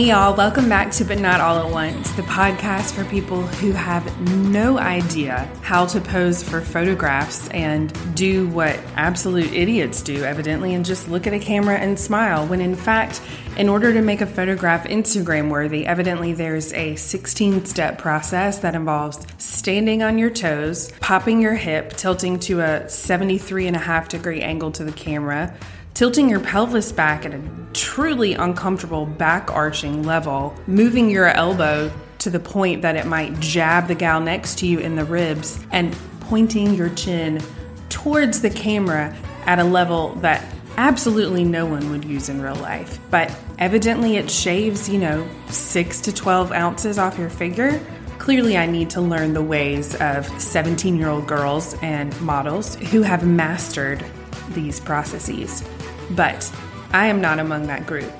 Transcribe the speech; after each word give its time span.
Hey, 0.00 0.08
y'all, 0.08 0.34
welcome 0.34 0.66
back 0.66 0.92
to 0.92 1.04
But 1.04 1.18
Not 1.18 1.42
All 1.42 1.58
at 1.58 1.70
Once, 1.70 2.10
the 2.12 2.22
podcast 2.22 2.94
for 2.94 3.04
people 3.04 3.42
who 3.42 3.72
have 3.72 4.18
no 4.46 4.78
idea 4.78 5.40
how 5.60 5.84
to 5.84 6.00
pose 6.00 6.42
for 6.42 6.62
photographs 6.62 7.50
and 7.50 7.92
do 8.14 8.48
what 8.48 8.80
absolute 8.96 9.52
idiots 9.52 10.00
do, 10.00 10.24
evidently, 10.24 10.72
and 10.72 10.86
just 10.86 11.10
look 11.10 11.26
at 11.26 11.34
a 11.34 11.38
camera 11.38 11.76
and 11.76 12.00
smile. 12.00 12.46
When 12.46 12.62
in 12.62 12.76
fact, 12.76 13.20
in 13.58 13.68
order 13.68 13.92
to 13.92 14.00
make 14.00 14.22
a 14.22 14.26
photograph 14.26 14.86
Instagram 14.86 15.50
worthy, 15.50 15.84
evidently 15.84 16.32
there's 16.32 16.72
a 16.72 16.96
16 16.96 17.66
step 17.66 17.98
process 17.98 18.60
that 18.60 18.74
involves 18.74 19.18
standing 19.36 20.02
on 20.02 20.16
your 20.16 20.30
toes, 20.30 20.90
popping 21.00 21.42
your 21.42 21.56
hip, 21.56 21.92
tilting 21.92 22.38
to 22.38 22.60
a 22.60 22.88
73 22.88 23.66
and 23.66 23.76
a 23.76 23.80
half 23.80 24.08
degree 24.08 24.40
angle 24.40 24.70
to 24.70 24.82
the 24.82 24.92
camera 24.92 25.54
tilting 25.94 26.28
your 26.28 26.40
pelvis 26.40 26.92
back 26.92 27.24
at 27.24 27.34
a 27.34 27.42
truly 27.72 28.34
uncomfortable 28.34 29.06
back 29.06 29.50
arching 29.50 30.02
level, 30.02 30.54
moving 30.66 31.10
your 31.10 31.28
elbow 31.28 31.90
to 32.18 32.30
the 32.30 32.40
point 32.40 32.82
that 32.82 32.96
it 32.96 33.06
might 33.06 33.38
jab 33.40 33.88
the 33.88 33.94
gal 33.94 34.20
next 34.20 34.58
to 34.58 34.66
you 34.66 34.78
in 34.78 34.96
the 34.96 35.04
ribs, 35.04 35.58
and 35.70 35.96
pointing 36.20 36.74
your 36.74 36.90
chin 36.90 37.40
towards 37.88 38.40
the 38.40 38.50
camera 38.50 39.16
at 39.46 39.58
a 39.58 39.64
level 39.64 40.14
that 40.16 40.44
absolutely 40.76 41.44
no 41.44 41.66
one 41.66 41.90
would 41.90 42.04
use 42.04 42.28
in 42.28 42.40
real 42.40 42.54
life. 42.56 42.98
But 43.10 43.36
evidently, 43.58 44.16
it 44.16 44.30
shaves, 44.30 44.88
you 44.88 44.98
know, 44.98 45.28
6 45.48 46.00
to 46.02 46.12
12 46.12 46.52
ounces 46.52 46.98
off 46.98 47.18
your 47.18 47.30
figure. 47.30 47.80
Clearly, 48.18 48.56
I 48.56 48.66
need 48.66 48.90
to 48.90 49.00
learn 49.00 49.32
the 49.32 49.42
ways 49.42 49.94
of 49.96 50.26
17 50.40 50.96
year 50.96 51.08
old 51.08 51.26
girls 51.26 51.74
and 51.82 52.18
models 52.20 52.76
who 52.76 53.02
have 53.02 53.26
mastered 53.26 54.04
these 54.50 54.80
processes. 54.80 55.64
But 56.10 56.52
I 56.92 57.06
am 57.06 57.20
not 57.20 57.38
among 57.38 57.68
that 57.68 57.86
group. 57.86 58.12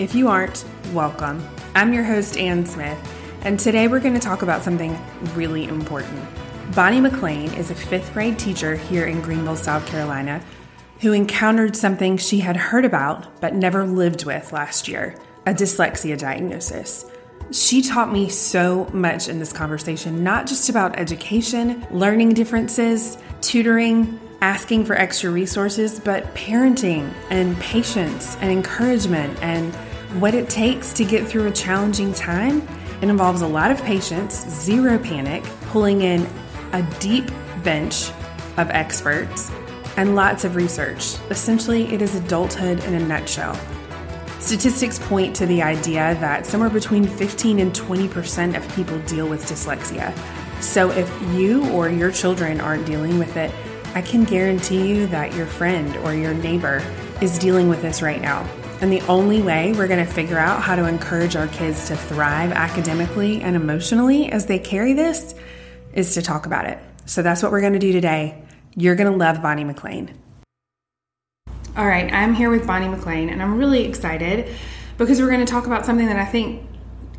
If 0.00 0.16
you 0.16 0.26
aren't, 0.26 0.64
welcome. 0.92 1.46
I'm 1.76 1.92
your 1.92 2.02
host, 2.02 2.36
Ann 2.36 2.66
Smith, 2.66 2.98
and 3.42 3.58
today 3.58 3.86
we're 3.86 4.00
going 4.00 4.14
to 4.14 4.20
talk 4.20 4.42
about 4.42 4.64
something 4.64 4.98
really 5.34 5.64
important. 5.64 6.20
Bonnie 6.74 7.00
McLean 7.00 7.52
is 7.54 7.70
a 7.70 7.74
fifth 7.74 8.12
grade 8.12 8.36
teacher 8.36 8.74
here 8.74 9.06
in 9.06 9.20
Greenville, 9.20 9.54
South 9.54 9.86
Carolina, 9.86 10.42
who 11.00 11.12
encountered 11.12 11.76
something 11.76 12.16
she 12.16 12.40
had 12.40 12.56
heard 12.56 12.84
about 12.84 13.40
but 13.40 13.54
never 13.54 13.86
lived 13.86 14.24
with 14.24 14.52
last 14.52 14.88
year 14.88 15.14
a 15.46 15.54
dyslexia 15.54 16.18
diagnosis. 16.18 17.08
She 17.52 17.80
taught 17.80 18.12
me 18.12 18.28
so 18.28 18.86
much 18.92 19.28
in 19.28 19.38
this 19.38 19.52
conversation, 19.52 20.24
not 20.24 20.48
just 20.48 20.68
about 20.68 20.98
education, 20.98 21.86
learning 21.92 22.34
differences, 22.34 23.16
tutoring, 23.40 24.18
asking 24.40 24.84
for 24.84 24.94
extra 24.94 25.30
resources, 25.30 25.98
but 25.98 26.24
parenting 26.34 27.12
and 27.30 27.58
patience 27.58 28.36
and 28.40 28.50
encouragement 28.50 29.38
and 29.42 29.74
what 30.20 30.34
it 30.34 30.48
takes 30.48 30.92
to 30.94 31.04
get 31.04 31.26
through 31.26 31.46
a 31.46 31.52
challenging 31.52 32.12
time. 32.12 32.66
It 33.02 33.08
involves 33.08 33.42
a 33.42 33.46
lot 33.46 33.70
of 33.70 33.82
patience, 33.82 34.46
zero 34.48 34.98
panic, 34.98 35.44
pulling 35.66 36.02
in 36.02 36.26
a 36.72 36.82
deep 37.00 37.30
bench 37.62 38.10
of 38.56 38.70
experts, 38.70 39.50
and 39.96 40.14
lots 40.14 40.44
of 40.44 40.56
research. 40.56 41.16
Essentially, 41.30 41.92
it 41.92 42.02
is 42.02 42.14
adulthood 42.14 42.82
in 42.84 42.94
a 42.94 43.00
nutshell. 43.00 43.58
Statistics 44.38 44.98
point 44.98 45.34
to 45.36 45.46
the 45.46 45.62
idea 45.62 46.16
that 46.20 46.46
somewhere 46.46 46.70
between 46.70 47.06
15 47.06 47.58
and 47.58 47.72
20% 47.72 48.56
of 48.56 48.76
people 48.76 48.98
deal 49.00 49.28
with 49.28 49.44
dyslexia. 49.46 50.14
So 50.62 50.90
if 50.90 51.10
you 51.34 51.68
or 51.70 51.88
your 51.88 52.10
children 52.10 52.60
aren't 52.60 52.86
dealing 52.86 53.18
with 53.18 53.36
it, 53.36 53.50
I 53.96 54.02
can 54.02 54.24
guarantee 54.24 54.86
you 54.86 55.06
that 55.06 55.34
your 55.34 55.46
friend 55.46 55.96
or 56.04 56.12
your 56.12 56.34
neighbor 56.34 56.82
is 57.22 57.38
dealing 57.38 57.70
with 57.70 57.80
this 57.80 58.02
right 58.02 58.20
now. 58.20 58.42
And 58.82 58.92
the 58.92 59.00
only 59.06 59.40
way 59.40 59.72
we're 59.72 59.88
going 59.88 60.04
to 60.04 60.12
figure 60.12 60.36
out 60.36 60.60
how 60.60 60.76
to 60.76 60.84
encourage 60.84 61.34
our 61.34 61.48
kids 61.48 61.88
to 61.88 61.96
thrive 61.96 62.52
academically 62.52 63.40
and 63.40 63.56
emotionally 63.56 64.30
as 64.30 64.44
they 64.44 64.58
carry 64.58 64.92
this 64.92 65.34
is 65.94 66.12
to 66.12 66.20
talk 66.20 66.44
about 66.44 66.66
it. 66.66 66.78
So 67.06 67.22
that's 67.22 67.42
what 67.42 67.50
we're 67.50 67.62
going 67.62 67.72
to 67.72 67.78
do 67.78 67.90
today. 67.90 68.42
You're 68.74 68.96
going 68.96 69.10
to 69.10 69.16
love 69.16 69.40
Bonnie 69.40 69.64
McLean. 69.64 70.12
All 71.74 71.86
right, 71.86 72.12
I'm 72.12 72.34
here 72.34 72.50
with 72.50 72.66
Bonnie 72.66 72.88
McLean, 72.88 73.30
and 73.30 73.42
I'm 73.42 73.56
really 73.56 73.86
excited 73.86 74.54
because 74.98 75.22
we're 75.22 75.30
going 75.30 75.40
to 75.40 75.50
talk 75.50 75.64
about 75.64 75.86
something 75.86 76.06
that 76.08 76.18
I 76.18 76.26
think 76.26 76.68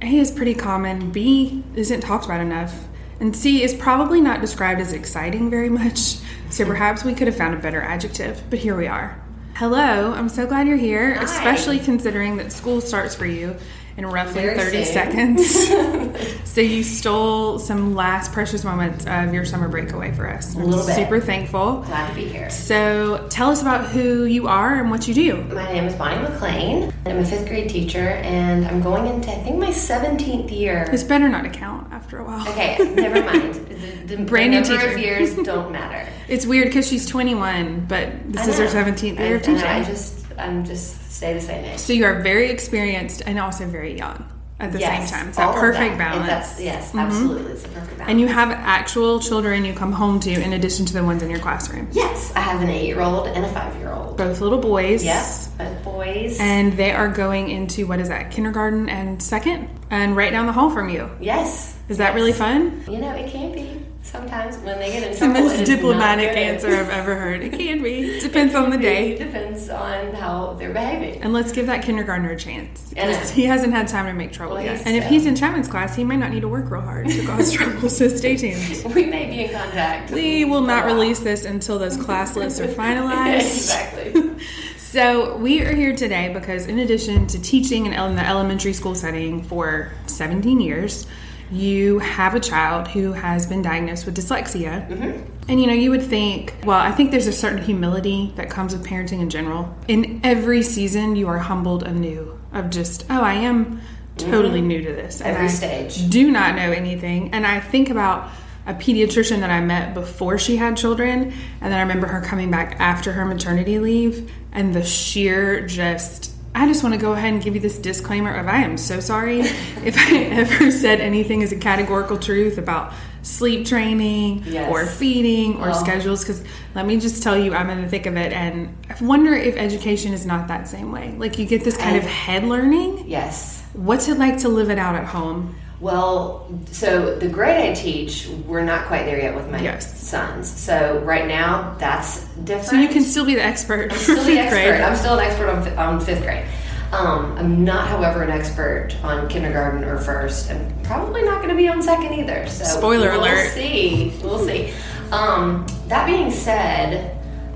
A 0.04 0.16
is 0.16 0.30
pretty 0.30 0.54
common, 0.54 1.10
B 1.10 1.64
isn't 1.74 2.02
talked 2.02 2.26
about 2.26 2.40
enough, 2.40 2.88
and 3.20 3.36
C 3.36 3.64
is 3.64 3.74
probably 3.74 4.22
not 4.22 4.42
described 4.42 4.80
as 4.80 4.94
exciting 4.94 5.50
very 5.50 5.70
much. 5.70 6.18
So 6.50 6.66
perhaps 6.66 7.04
we 7.04 7.14
could 7.14 7.28
have 7.28 7.36
found 7.36 7.54
a 7.56 7.58
better 7.58 7.82
adjective, 7.82 8.42
but 8.50 8.60
here 8.60 8.76
we 8.76 8.88
are. 8.88 9.22
Hello, 9.56 10.14
I'm 10.14 10.30
so 10.30 10.46
glad 10.46 10.68
you're 10.68 10.78
here, 10.78 11.16
Hi. 11.16 11.24
especially 11.24 11.80
considering 11.80 12.38
that 12.38 12.52
school 12.52 12.80
starts 12.80 13.16
for 13.16 13.26
you 13.26 13.56
in 13.98 14.06
roughly 14.06 14.44
Very 14.44 14.58
30 14.58 14.84
soon. 14.86 14.94
seconds. 14.94 16.44
so 16.52 16.62
you 16.62 16.84
stole 16.84 17.58
some 17.58 17.96
last 17.96 18.32
precious 18.32 18.64
moments 18.64 19.08
of 19.08 19.34
your 19.34 19.44
summer 19.44 19.68
break 19.68 19.92
away 19.92 20.12
for 20.14 20.30
us. 20.30 20.54
A 20.54 20.60
little 20.60 20.82
I'm 20.82 20.86
bit. 20.86 20.96
super 20.96 21.20
thankful. 21.20 21.78
Glad 21.82 22.10
to 22.10 22.16
be 22.16 22.26
here. 22.26 22.48
So 22.52 23.28
tell 23.32 23.50
us 23.50 23.62
about 23.62 23.88
who 23.90 24.26
you 24.26 24.48
are 24.48 24.76
and 24.76 24.92
what 24.92 25.08
you 25.08 25.16
do. 25.16 25.42
My 25.46 25.72
name 25.74 25.86
is 25.86 25.96
Bonnie 25.96 26.22
McLean. 26.22 26.94
I'm 27.08 27.18
a 27.18 27.26
fifth 27.26 27.48
grade 27.48 27.70
teacher, 27.70 27.98
and 28.00 28.68
I'm 28.68 28.82
going 28.82 29.08
into 29.08 29.32
I 29.32 29.36
think 29.44 29.58
my 29.58 29.70
17th 29.70 30.52
year. 30.52 30.88
This 30.92 31.04
better 31.04 31.28
not 31.28 31.46
account 31.46 31.92
after 31.92 32.20
a 32.20 32.24
while. 32.24 32.48
Okay, 32.50 32.78
never 32.96 33.24
mind. 33.24 33.64
The, 34.08 34.16
the, 34.16 34.24
Brand 34.24 34.54
the 34.54 34.62
new 34.62 34.68
number 34.70 34.86
teacher. 34.86 34.94
of 34.96 35.00
years 35.00 35.36
don't 35.44 35.72
matter. 35.72 36.10
It's 36.30 36.46
weird 36.46 36.68
because 36.70 36.88
she's 36.88 37.06
21, 37.06 37.86
but 37.88 38.10
this 38.32 38.48
is 38.48 38.58
her 38.58 38.66
17th 38.66 39.20
year 39.20 39.36
of 39.36 39.42
I 39.42 39.46
teaching. 39.46 39.64
I 39.64 39.84
just 39.84 40.26
I'm 40.38 40.64
just 40.64 41.07
stay 41.18 41.34
the 41.34 41.42
same 41.42 41.66
age. 41.66 41.80
so 41.80 41.94
you 41.94 42.06
are 42.06 42.22
very 42.22 42.50
experienced 42.50 43.22
and 43.26 43.40
also 43.40 43.68
very 43.68 43.98
young 43.98 44.24
at 44.60 44.72
the 44.72 44.80
yes, 44.80 45.10
same 45.10 45.20
time. 45.20 45.28
It's 45.28 45.38
that 45.38 45.54
perfect 45.54 45.98
that. 46.00 46.12
balance. 46.12 46.54
Mm-hmm. 46.54 46.64
Yes, 46.64 46.96
absolutely. 46.96 47.52
It's 47.52 47.64
a 47.64 47.68
perfect 47.68 47.98
balance. 47.98 48.10
And 48.10 48.20
you 48.20 48.28
have 48.28 48.50
actual 48.50 49.20
children 49.20 49.64
you 49.66 49.74
come 49.74 49.92
home 49.92 50.20
to 50.22 50.32
in 50.32 50.54
addition 50.54 50.84
to 50.88 50.94
the 50.94 51.04
ones 51.04 51.22
in 51.22 51.30
your 51.30 51.40
classroom. 51.40 51.88
yes, 51.92 52.32
I 52.36 52.40
have 52.40 52.62
an 52.64 52.70
eight-year-old 52.70 53.28
and 53.28 53.46
a 53.46 53.50
five-year-old. 53.50 54.18
Both 54.18 54.42
little 54.42 54.58
boys. 54.58 55.04
Yes, 55.04 55.50
both 55.60 55.84
boys. 55.84 56.40
And 56.40 56.74
they 56.74 56.92
are 56.92 57.08
going 57.08 57.50
into 57.50 57.86
what 57.86 58.00
is 58.00 58.10
that, 58.10 58.32
kindergarten 58.32 58.90
and 58.90 59.22
second? 59.22 59.70
And 59.92 60.16
right 60.18 60.32
down 60.32 60.48
the 60.48 60.54
hall 60.54 60.70
from 60.72 60.90
you. 60.90 61.10
yes. 61.20 61.76
Is 61.88 62.00
that 62.00 62.16
really 62.16 62.34
fun? 62.34 62.84
You 62.90 62.98
know, 62.98 63.12
it 63.12 63.32
can 63.32 63.54
be 63.54 63.86
sometimes 64.08 64.58
when 64.60 64.80
they 64.80 64.92
get 64.92 65.04
in 65.04 65.10
It's 65.10 65.20
the 65.20 65.28
most 65.28 65.56
it 65.56 65.62
is 65.62 65.70
not 65.70 65.76
diplomatic 65.76 66.30
answer 66.30 66.68
I've 66.76 66.90
ever 66.90 67.16
heard. 67.16 67.42
It 67.44 67.52
can 67.54 67.84
be. 67.84 68.20
Depends 68.22 68.56
on 68.56 68.70
the 68.70 68.78
day. 68.78 69.12
It 69.12 69.20
depends 69.20 69.70
on 69.70 70.14
how 70.14 70.54
they're 70.54 70.74
behaving. 70.74 71.22
And 71.22 71.34
let's 71.34 71.52
give 71.52 71.66
that 71.68 71.84
kindergartner 71.84 72.32
a 72.32 72.38
chance. 72.38 72.94
I 72.98 73.04
know. 73.06 73.14
'cause 73.18 73.30
He 73.32 73.44
hasn't 73.44 73.74
had 73.74 73.88
time 73.88 74.06
to 74.06 74.14
make 74.14 74.32
trouble 74.32 74.56
Well, 74.56 74.64
yet. 74.64 74.82
And 74.86 74.96
if 74.96 75.06
he's 75.06 75.26
in 75.26 75.36
Chapman's 75.36 75.68
class, 75.68 75.96
he 75.96 76.04
might 76.04 76.16
not 76.20 76.32
need 76.32 76.42
to 76.42 76.48
work 76.48 76.70
real 76.72 76.82
hard 76.82 77.08
to 77.10 77.26
cause 77.26 77.52
trouble. 77.54 77.90
So 77.90 78.08
stay 78.08 78.36
tuned. 78.38 78.84
We 78.96 79.06
may 79.06 79.26
be 79.30 79.44
in 79.46 79.52
contact. 79.52 80.12
We 80.12 80.46
will 80.46 80.62
not 80.62 80.84
for 80.84 80.88
a 80.90 80.92
while. 80.92 81.02
release 81.02 81.20
this 81.20 81.46
until 81.46 81.78
those 81.78 81.98
class 81.98 82.36
lists 82.36 82.60
are 82.60 82.68
finalized. 82.68 83.42
exactly. 83.42 84.36
So, 84.78 85.36
we 85.38 85.62
are 85.62 85.74
here 85.76 85.94
today 85.96 86.32
because, 86.34 86.66
in 86.66 86.80
addition 86.80 87.28
to 87.28 87.42
teaching 87.42 87.88
in 87.88 88.16
the 88.16 88.26
elementary 88.26 88.72
school 88.72 88.96
setting 88.96 89.44
for 89.44 89.92
17 90.06 90.62
years, 90.62 91.06
you 91.52 92.00
have 92.00 92.36
a 92.36 92.40
child 92.40 92.88
who 92.90 93.14
has 93.14 93.46
been 93.46 93.62
diagnosed 93.62 94.06
with 94.06 94.18
dyslexia. 94.18 94.88
Mm-hmm. 94.90 95.34
And 95.50 95.62
you 95.62 95.68
know, 95.68 95.74
you 95.74 95.92
would 95.92 96.04
think, 96.04 96.54
well, 96.66 96.80
I 96.80 96.92
think 96.92 97.12
there's 97.12 97.28
a 97.28 97.34
certain 97.34 97.62
humility 97.62 98.34
that 98.36 98.50
comes 98.50 98.74
with 98.74 98.86
parenting 98.86 99.22
in 99.22 99.30
general. 99.30 99.74
In 99.88 100.20
every 100.24 100.62
season, 100.62 101.16
you 101.16 101.28
are 101.28 101.38
humbled 101.38 101.84
anew 101.84 102.38
of 102.52 102.70
just, 102.70 103.06
oh, 103.10 103.22
I 103.22 103.36
am 103.36 103.82
totally 104.18 104.60
mm-hmm. 104.60 104.68
new 104.68 104.84
to 104.84 104.92
this. 104.94 105.22
Every 105.22 105.46
I 105.46 105.50
stage. 105.50 106.10
Do 106.10 106.32
not 106.32 106.56
know 106.56 106.72
anything. 106.72 107.34
And 107.34 107.48
I 107.48 107.60
think 107.60 107.90
about 107.90 108.30
a 108.66 108.74
pediatrician 108.74 109.40
that 109.40 109.50
I 109.50 109.62
met 109.62 109.94
before 109.94 110.38
she 110.38 110.58
had 110.58 110.76
children, 110.76 111.32
and 111.62 111.72
then 111.72 111.74
I 111.74 111.82
remember 111.82 112.08
her 112.08 112.20
coming 112.20 112.52
back 112.52 112.76
after 112.80 113.14
her 113.14 113.24
maternity 113.24 113.80
leave, 113.80 114.30
and 114.52 114.76
the 114.76 114.84
sheer 114.84 115.66
just. 115.66 116.34
I 116.60 116.66
just 116.68 116.82
want 116.82 116.96
to 116.96 117.00
go 117.00 117.14
ahead 117.14 117.32
and 117.34 117.42
give 117.44 117.54
you 117.54 117.62
this 117.62 117.78
disclaimer 117.78 118.34
of 118.34 118.48
I 118.48 118.64
am 118.64 118.78
so 118.78 119.00
sorry 119.00 119.42
if 119.42 119.96
I 119.96 120.16
ever 120.42 120.72
said 120.72 121.00
anything 121.02 121.44
as 121.44 121.52
a 121.52 121.56
categorical 121.56 122.18
truth 122.18 122.58
about 122.58 122.94
sleep 123.22 123.68
training 123.68 124.44
Yes. 124.46 124.68
or 124.72 124.86
feeding 124.88 125.58
or 125.62 125.70
Oh. 125.70 125.74
schedules 125.74 126.24
because 126.24 126.44
let 126.74 126.88
me 126.88 127.00
just 127.00 127.22
tell 127.22 127.38
you 127.38 127.54
I'm 127.54 127.70
in 127.70 127.82
the 127.84 127.88
thick 127.88 128.08
of 128.08 128.16
it 128.18 128.34
and 128.34 128.76
I 128.90 129.04
wonder 129.04 129.34
if 129.36 129.56
education 129.56 130.14
is 130.14 130.26
not 130.26 130.48
that 130.48 130.68
same 130.68 130.92
way. 130.92 131.14
Like 131.18 131.38
you 131.38 131.46
get 131.46 131.64
this 131.64 131.78
kind 131.78 131.96
of 131.96 132.04
head 132.04 132.44
learning. 132.44 133.04
Yes. 133.08 133.64
What's 133.74 134.08
it 134.08 134.18
like 134.18 134.40
to 134.40 134.50
live 134.50 134.72
it 134.72 134.80
out 134.80 134.96
at 134.96 135.06
home? 135.06 135.56
Well, 135.80 136.48
so 136.72 137.16
the 137.18 137.28
grade 137.28 137.70
I 137.70 137.74
teach, 137.74 138.28
we're 138.48 138.64
not 138.64 138.86
quite 138.88 139.06
there 139.06 139.20
yet 139.20 139.36
with 139.36 139.50
my 139.52 139.60
Yes. 139.62 140.00
sons. 140.02 140.50
So 140.50 141.02
right 141.06 141.28
now, 141.28 141.76
that's 141.78 142.24
different. 142.46 142.66
So 142.68 142.76
you 142.78 142.88
can 142.88 143.04
still 143.04 143.26
be 143.26 143.36
the 143.36 143.44
expert 143.44 143.92
I'm 143.92 143.98
still 144.00 144.24
the 144.24 144.40
expert. 144.40 144.56
grade. 144.56 144.82
I'm 144.82 144.96
still 144.96 145.20
an 145.20 145.26
expert 145.26 145.50
on, 145.50 145.68
on 145.78 146.00
fifth 146.00 146.24
grade. 146.24 146.46
Um, 146.92 147.36
I'm 147.38 147.64
not, 147.66 147.88
however, 147.90 148.24
an 148.24 148.32
expert 148.32 148.96
on 149.04 149.28
kindergarten 149.28 149.84
or 149.84 149.98
first, 150.00 150.50
and 150.50 150.84
probably 150.84 151.22
not 151.24 151.38
going 151.44 151.50
to 151.50 151.56
be 151.56 151.68
on 151.68 151.84
second 151.84 152.14
either. 152.14 152.48
So 152.48 152.64
Spoiler 152.64 153.12
alert 153.12 153.36
we'll 153.36 153.52
see. 153.52 154.14
We'll 154.24 154.40
see. 154.46 154.74
Um, 155.12 155.68
that 155.90 156.08
being 156.08 156.32
said, 156.32 157.14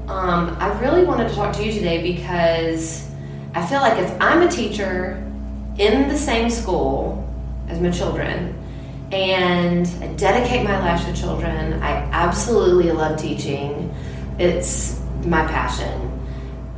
um, 0.09 0.55
I 0.59 0.77
really 0.81 1.05
wanted 1.05 1.29
to 1.29 1.33
talk 1.35 1.55
to 1.55 1.65
you 1.65 1.71
today 1.71 2.03
because 2.13 3.09
I 3.55 3.65
feel 3.65 3.79
like 3.79 3.97
if 3.97 4.15
I'm 4.21 4.41
a 4.41 4.51
teacher 4.51 5.15
in 5.77 6.09
the 6.09 6.17
same 6.17 6.49
school 6.49 7.17
as 7.71 7.79
my 7.79 7.89
children 7.89 8.55
and 9.11 9.87
I 10.01 10.07
dedicate 10.13 10.63
my 10.63 10.79
life 10.79 11.05
to 11.05 11.13
children. 11.13 11.81
I 11.81 11.91
absolutely 12.11 12.91
love 12.91 13.19
teaching. 13.19 13.93
It's 14.39 15.01
my 15.25 15.45
passion. 15.47 16.07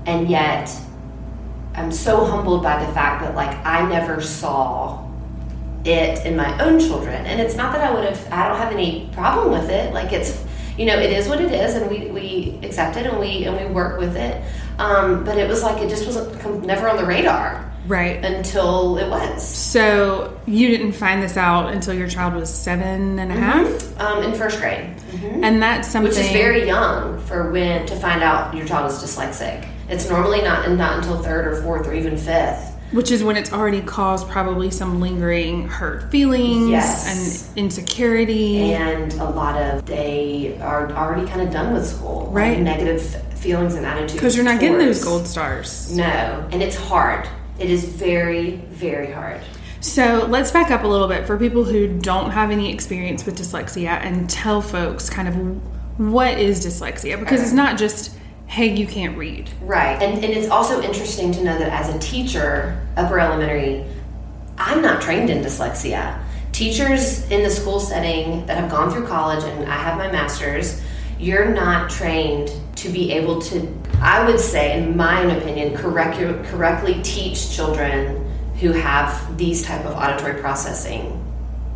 And 0.06 0.30
yet 0.30 0.76
I'm 1.76 1.92
so 1.92 2.26
humbled 2.26 2.64
by 2.64 2.84
the 2.84 2.92
fact 2.94 3.22
that 3.24 3.36
like 3.36 3.56
I 3.66 3.88
never 3.88 4.22
saw 4.22 5.08
it 5.86 6.26
in 6.26 6.36
my 6.36 6.60
own 6.64 6.80
children. 6.80 7.26
And 7.26 7.40
it's 7.40 7.56
not 7.56 7.74
that 7.74 7.88
I 7.88 7.94
would 7.94 8.06
have 8.06 8.32
I 8.32 8.48
don't 8.48 8.58
have 8.58 8.74
any 8.74 9.10
problem 9.14 9.52
with 9.52 9.70
it. 9.70 9.94
Like 9.94 10.12
it's 10.12 10.44
you 10.78 10.88
know, 10.88 10.98
it 10.98 11.12
is 11.12 11.28
what 11.28 11.40
it 11.40 11.52
is 11.52 11.76
and 11.76 11.88
we, 11.90 12.08
we 12.08 12.60
accept 12.64 12.98
it 12.98 13.06
and 13.06 13.20
we 13.20 13.46
and 13.46 13.56
we 13.56 13.72
work 13.74 14.00
with 14.00 14.16
it. 14.16 14.44
Um, 14.80 15.24
but 15.24 15.38
it 15.38 15.48
was 15.48 15.62
like 15.62 15.84
it 15.84 15.90
just 15.90 16.08
wasn't 16.08 16.66
never 16.66 16.90
on 16.90 16.98
the 16.98 17.06
radar. 17.06 17.72
Right. 17.86 18.24
Until 18.24 18.98
it 18.98 19.10
was. 19.10 19.46
So 19.46 20.40
you 20.46 20.70
didn't 20.70 20.94
find 20.94 21.22
this 21.22 21.38
out 21.38 21.74
until 21.74 21.94
your 21.94 22.08
child 22.08 22.34
was 22.34 22.54
seven 22.54 23.20
and 23.20 23.32
a 23.32 23.36
half? 23.36 23.66
Mm-hmm. 23.68 24.02
Um, 24.02 24.24
in 24.24 24.34
first 24.34 24.60
grade. 24.60 24.96
Mm-hmm. 25.12 25.44
And 25.44 25.62
that's 25.62 25.88
something 25.88 26.10
which 26.10 26.20
is 26.20 26.32
very 26.32 26.66
young 26.66 27.20
for 27.22 27.52
when 27.52 27.86
to 27.86 27.96
find 27.96 28.24
out 28.24 28.56
your 28.56 28.66
child 28.66 28.92
is 28.92 28.98
dyslexic. 29.00 29.68
It's 29.90 30.10
normally 30.10 30.42
not 30.42 30.70
not 30.72 30.98
until 30.98 31.22
third 31.22 31.48
or 31.48 31.62
fourth 31.62 31.88
or 31.88 31.94
even 31.94 32.18
fifth. 32.18 32.72
Which 32.92 33.10
is 33.10 33.24
when 33.24 33.38
it's 33.38 33.52
already 33.52 33.82
caused 33.82 34.30
probably 34.30 34.70
some 34.70 35.02
lingering 35.02 35.68
hurt 35.68 36.12
feelings 36.12 36.70
yes. 36.70 37.50
and 37.50 37.58
insecurity. 37.58 38.74
And 38.74 39.12
a 39.14 39.30
lot 39.30 39.60
of 39.60 39.86
they 39.86 40.60
are 40.62 40.92
already 40.92 41.28
kind 41.28 41.42
of 41.42 41.52
done 41.52 41.74
with 41.74 41.88
school. 41.88 42.30
Right. 42.32 42.54
Like 42.54 42.60
negative 42.60 43.02
feelings 43.40 43.74
and 43.76 43.86
attitudes. 43.86 44.14
Because 44.14 44.36
you're 44.36 44.46
not 44.46 44.60
towards, 44.60 44.62
getting 44.62 44.78
those 44.78 45.04
gold 45.04 45.28
stars. 45.28 45.96
No. 45.96 46.48
And 46.52 46.62
it's 46.62 46.76
hard. 46.76 47.28
It 47.60 47.70
is 47.70 47.86
very, 47.86 48.52
very 48.72 49.12
hard. 49.12 49.42
So 49.80 50.26
let's 50.30 50.52
back 50.52 50.72
up 50.72 50.84
a 50.84 50.88
little 50.88 51.08
bit 51.08 51.28
for 51.28 51.38
people 51.38 51.64
who 51.64 52.00
don't 52.00 52.32
have 52.32 52.52
any 52.52 52.72
experience 52.72 53.26
with 53.26 53.38
dyslexia 53.38 53.90
and 54.02 54.30
tell 54.30 54.62
folks 54.62 55.10
kind 55.10 55.28
of 55.28 55.36
what 56.00 56.40
is 56.40 56.66
dyslexia 56.66 57.20
because 57.20 57.40
okay. 57.40 57.44
it's 57.44 57.54
not 57.54 57.78
just 57.78 58.16
hey 58.48 58.74
you 58.74 58.88
can't 58.88 59.18
read 59.18 59.50
right 59.62 60.02
and, 60.02 60.24
and 60.24 60.34
it's 60.34 60.50
also 60.50 60.82
interesting 60.82 61.32
to 61.32 61.44
know 61.44 61.58
that 61.58 61.72
as 61.72 61.94
a 61.94 62.00
teacher 62.00 62.82
upper 62.98 63.20
elementary 63.20 63.86
i'm 64.58 64.82
not 64.82 65.02
trained 65.02 65.30
in 65.30 65.44
dyslexia 65.44 66.20
teachers 66.52 67.30
in 67.30 67.44
the 67.44 67.50
school 67.50 67.80
setting 67.80 68.46
that 68.48 68.58
have 68.58 68.72
gone 68.72 68.92
through 68.92 69.06
college 69.06 69.44
and 69.44 69.72
i 69.72 69.76
have 69.76 69.98
my 69.98 70.12
master's 70.12 70.82
you're 71.20 71.54
not 71.54 71.90
trained 71.90 72.52
to 72.76 72.90
be 72.90 73.12
able 73.12 73.40
to 73.40 73.62
i 74.04 74.26
would 74.26 74.40
say 74.40 74.78
in 74.78 74.96
my 74.96 75.24
own 75.24 75.32
opinion 75.32 75.76
correct, 75.76 76.18
correctly 76.48 77.02
teach 77.04 77.56
children 77.56 78.20
who 78.60 78.72
have 78.72 79.38
these 79.38 79.64
type 79.64 79.84
of 79.86 79.94
auditory 79.94 80.40
processing 80.40 81.20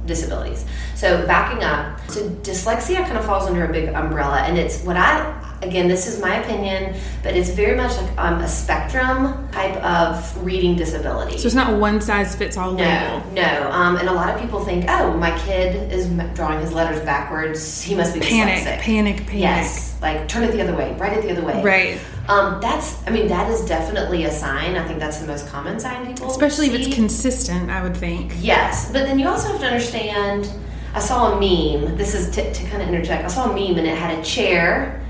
disabilities 0.06 0.66
so 0.96 1.26
backing 1.28 1.64
up 1.64 2.00
so 2.10 2.30
dyslexia 2.42 3.04
kind 3.06 3.18
of 3.18 3.26
falls 3.26 3.48
under 3.48 3.66
a 3.66 3.72
big 3.72 3.90
umbrella 3.90 4.40
and 4.42 4.58
it's 4.58 4.84
what 4.84 4.96
i 4.96 5.34
again, 5.62 5.88
this 5.88 6.08
is 6.08 6.22
my 6.22 6.36
opinion, 6.36 6.96
but 7.24 7.36
it's 7.36 7.50
very 7.50 7.76
much 7.76 7.96
like 7.98 8.18
um, 8.18 8.40
a 8.42 8.48
spectrum 8.48 9.50
type 9.52 9.76
of 9.84 10.46
reading 10.46 10.76
disability. 10.76 11.38
So 11.38 11.48
it's 11.48 11.56
not 11.56 11.80
one 11.80 12.02
size 12.02 12.36
fits 12.36 12.58
all. 12.58 12.74
No, 12.74 12.84
label. 12.84 13.32
no. 13.34 13.72
Um, 13.72 13.98
and 13.98 14.08
a 14.10 14.14
lot 14.14 14.34
of 14.34 14.40
people 14.40 14.64
think, 14.64 14.86
oh, 14.88 15.14
my 15.18 15.38
kid 15.40 15.92
is 15.92 16.08
drawing 16.36 16.62
his 16.62 16.74
letters 16.74 17.04
backwards. 17.04 17.82
He 17.82 17.96
must 17.96 18.14
be 18.14 18.20
panic, 18.20 18.64
dyslexic. 18.64 18.80
panic, 18.80 19.18
panic. 19.26 19.40
Yes, 19.40 19.98
like 20.02 20.28
turn 20.28 20.44
it 20.44 20.52
the 20.52 20.62
other 20.62 20.76
way, 20.76 20.96
write 20.98 21.18
it 21.18 21.24
the 21.24 21.32
other 21.32 21.44
way. 21.44 21.62
Right. 21.64 22.00
Um, 22.28 22.60
that's, 22.60 23.06
I 23.08 23.12
mean, 23.12 23.28
that 23.30 23.50
is 23.50 23.66
definitely 23.66 24.26
a 24.26 24.32
sign. 24.32 24.76
I 24.76 24.86
think 24.86 25.00
that's 25.00 25.20
the 25.20 25.28
most 25.28 25.48
common 25.48 25.80
sign 25.80 26.06
people, 26.06 26.30
especially 26.30 26.68
see. 26.68 26.76
if 26.76 26.88
it's 26.88 26.96
consistent. 26.96 27.70
I 27.70 27.82
would 27.82 27.96
think. 27.96 28.34
Yes, 28.40 28.92
but 28.92 29.06
then 29.06 29.18
you 29.18 29.28
also 29.28 29.48
have 29.50 29.62
to 29.62 29.68
understand. 29.68 30.52
I 30.94 31.00
saw 31.00 31.34
a 31.34 31.40
meme. 31.40 31.96
This 31.98 32.14
is 32.14 32.30
to, 32.36 32.54
to 32.54 32.70
kind 32.70 32.82
of 32.82 32.90
interject. 32.90 33.24
I 33.24 33.28
saw 33.28 33.52
a 33.52 33.54
meme 33.54 33.78
and 33.78 33.88
it 33.88 33.98
had 33.98 34.18
a 34.18 34.24
chair 34.24 35.06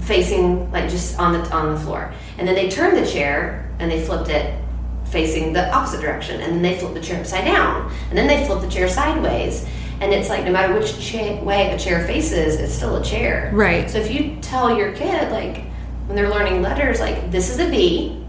facing 0.00 0.70
like 0.70 0.90
just 0.90 1.18
on 1.18 1.32
the 1.32 1.50
on 1.54 1.74
the 1.74 1.80
floor. 1.80 2.12
And 2.36 2.46
then 2.46 2.54
they 2.54 2.68
turned 2.68 2.96
the 2.96 3.10
chair 3.10 3.70
and 3.78 3.90
they 3.90 4.04
flipped 4.04 4.28
it 4.28 4.62
facing 5.06 5.52
the 5.54 5.72
opposite 5.74 6.00
direction. 6.00 6.40
And 6.40 6.52
then 6.52 6.62
they 6.62 6.78
flipped 6.78 6.94
the 6.94 7.00
chair 7.00 7.20
upside 7.20 7.44
down. 7.44 7.90
And 8.10 8.18
then 8.18 8.26
they 8.26 8.44
flipped 8.46 8.62
the 8.62 8.68
chair 8.70 8.88
sideways. 8.88 9.66
And 10.00 10.12
it's 10.12 10.28
like 10.28 10.44
no 10.44 10.52
matter 10.52 10.74
which 10.74 10.98
cha- 11.00 11.40
way 11.42 11.70
a 11.70 11.78
chair 11.78 12.06
faces, 12.06 12.56
it's 12.56 12.74
still 12.74 12.96
a 12.96 13.04
chair. 13.04 13.50
Right. 13.54 13.90
So 13.90 13.98
if 13.98 14.10
you 14.12 14.36
tell 14.42 14.76
your 14.76 14.92
kid 14.92 15.32
like 15.32 15.64
when 16.08 16.16
they're 16.16 16.30
learning 16.30 16.60
letters, 16.62 16.98
like 16.98 17.30
this 17.30 17.50
is 17.50 17.60
a 17.60 17.70
B, 17.70 18.24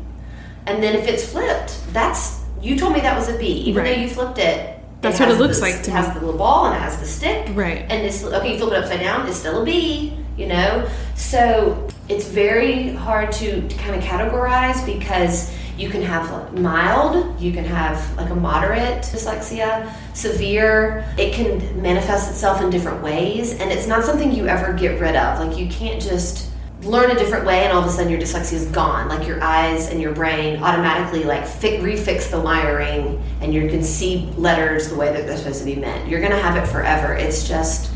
and 0.67 0.83
then 0.83 0.95
if 0.95 1.07
it's 1.07 1.31
flipped, 1.31 1.81
that's 1.91 2.43
you 2.61 2.77
told 2.77 2.93
me 2.93 2.99
that 2.99 3.17
was 3.17 3.29
a 3.29 3.37
B, 3.37 3.47
even 3.47 3.83
right. 3.83 3.95
though 3.95 4.01
you 4.01 4.07
flipped 4.07 4.37
it. 4.37 4.77
That's 5.01 5.19
it 5.19 5.23
what 5.23 5.31
it 5.31 5.39
looks 5.39 5.57
the, 5.57 5.63
like 5.63 5.81
to 5.83 5.89
it 5.89 5.93
has 5.93 6.13
the 6.13 6.19
little 6.19 6.37
ball 6.37 6.67
and 6.67 6.75
it 6.75 6.79
has 6.81 6.99
the 6.99 7.05
stick. 7.05 7.49
Right. 7.55 7.85
And 7.89 8.05
it's 8.05 8.23
okay, 8.23 8.53
you 8.53 8.59
flip 8.59 8.73
it 8.73 8.83
upside 8.83 8.99
down, 8.99 9.27
it's 9.27 9.37
still 9.37 9.61
a 9.61 9.65
B 9.65 10.19
you 10.39 10.47
know? 10.47 10.89
So 11.15 11.87
it's 12.07 12.25
very 12.25 12.93
hard 12.93 13.31
to, 13.33 13.67
to 13.67 13.77
kind 13.77 13.95
of 13.95 14.01
categorize 14.01 14.83
because 14.85 15.53
you 15.77 15.89
can 15.89 16.01
have 16.01 16.57
mild, 16.57 17.39
you 17.39 17.51
can 17.51 17.65
have 17.65 18.17
like 18.17 18.29
a 18.29 18.35
moderate 18.35 19.03
dyslexia, 19.03 19.93
severe. 20.13 21.05
It 21.17 21.33
can 21.33 21.81
manifest 21.81 22.31
itself 22.31 22.61
in 22.61 22.69
different 22.69 23.01
ways, 23.01 23.53
and 23.53 23.71
it's 23.71 23.87
not 23.87 24.03
something 24.03 24.31
you 24.31 24.47
ever 24.47 24.73
get 24.73 24.99
rid 24.99 25.15
of. 25.15 25.39
Like 25.39 25.57
you 25.57 25.69
can't 25.69 26.01
just 26.01 26.48
learn 26.83 27.11
a 27.11 27.15
different 27.15 27.45
way 27.45 27.65
and 27.65 27.73
all 27.73 27.81
of 27.81 27.87
a 27.87 27.91
sudden 27.91 28.09
your 28.09 28.19
dyslexia 28.19 28.53
is 28.53 28.65
gone 28.67 29.09
like 29.09 29.27
your 29.27 29.43
eyes 29.43 29.89
and 29.89 30.01
your 30.01 30.13
brain 30.13 30.63
automatically 30.63 31.25
like 31.25 31.45
fi- 31.45 31.77
refix 31.79 32.31
the 32.31 32.39
wiring 32.39 33.21
and 33.41 33.53
you 33.53 33.67
can 33.67 33.83
see 33.83 34.31
letters 34.37 34.87
the 34.87 34.95
way 34.95 35.11
that 35.11 35.27
they're 35.27 35.37
supposed 35.37 35.59
to 35.59 35.65
be 35.65 35.75
meant 35.75 36.07
you're 36.07 36.21
going 36.21 36.31
to 36.31 36.39
have 36.39 36.55
it 36.55 36.65
forever 36.65 37.13
it's 37.13 37.45
just 37.45 37.91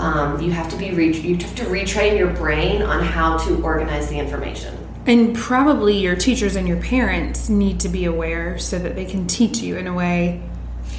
um, 0.00 0.40
you 0.40 0.50
have 0.50 0.68
to 0.70 0.76
be 0.76 0.92
re- 0.92 1.16
you 1.16 1.36
have 1.36 1.54
to 1.56 1.64
retrain 1.64 2.18
your 2.18 2.30
brain 2.30 2.82
on 2.82 3.04
how 3.04 3.36
to 3.38 3.62
organize 3.62 4.08
the 4.08 4.18
information. 4.18 4.76
And 5.06 5.36
probably 5.36 5.98
your 5.98 6.16
teachers 6.16 6.56
and 6.56 6.66
your 6.66 6.78
parents 6.78 7.48
need 7.48 7.80
to 7.80 7.88
be 7.88 8.06
aware 8.06 8.58
so 8.58 8.78
that 8.78 8.94
they 8.94 9.04
can 9.04 9.26
teach 9.26 9.58
you 9.58 9.76
in 9.76 9.86
a 9.86 9.94
way 9.94 10.42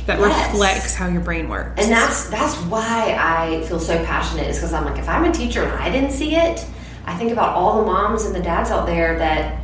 that 0.05 0.19
yes. 0.19 0.53
reflects 0.53 0.95
how 0.95 1.07
your 1.07 1.21
brain 1.21 1.49
works. 1.49 1.81
And 1.81 1.91
that's 1.91 2.29
that's 2.29 2.55
why 2.65 3.15
I 3.19 3.63
feel 3.67 3.79
so 3.79 4.03
passionate 4.05 4.47
is 4.47 4.57
because 4.57 4.73
I'm 4.73 4.85
like 4.85 4.99
if 4.99 5.09
I'm 5.09 5.25
a 5.25 5.31
teacher 5.31 5.63
and 5.63 5.71
I 5.71 5.89
didn't 5.89 6.11
see 6.11 6.35
it, 6.35 6.65
I 7.11 7.17
think 7.17 7.31
about 7.31 7.55
all 7.55 7.81
the 7.81 7.85
moms 7.85 8.25
and 8.25 8.33
the 8.33 8.39
dads 8.39 8.71
out 8.71 8.85
there 8.85 9.17
that 9.19 9.61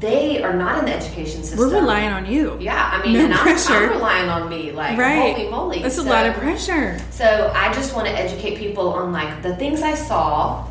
they 0.00 0.42
are 0.42 0.52
not 0.52 0.80
in 0.80 0.84
the 0.84 0.94
education 0.94 1.42
system. 1.42 1.58
We're 1.58 1.80
relying 1.80 2.12
on 2.12 2.26
you. 2.26 2.58
Yeah, 2.60 2.90
I 2.92 3.02
mean, 3.04 3.14
no 3.14 3.24
and 3.26 3.34
pressure. 3.34 3.72
I'm, 3.72 3.82
I'm, 3.84 3.90
relying 3.90 4.28
on 4.28 4.48
me. 4.48 4.72
Like, 4.72 4.98
right. 4.98 5.36
holy 5.36 5.48
moly. 5.48 5.82
That's 5.82 5.96
so, 5.96 6.02
a 6.02 6.04
lot 6.04 6.26
of 6.26 6.34
pressure. 6.34 6.98
So 7.10 7.52
I 7.54 7.72
just 7.72 7.94
want 7.94 8.06
to 8.08 8.12
educate 8.12 8.58
people 8.58 8.88
on 8.90 9.12
like 9.12 9.42
the 9.42 9.56
things 9.56 9.82
I 9.82 9.94
saw, 9.94 10.66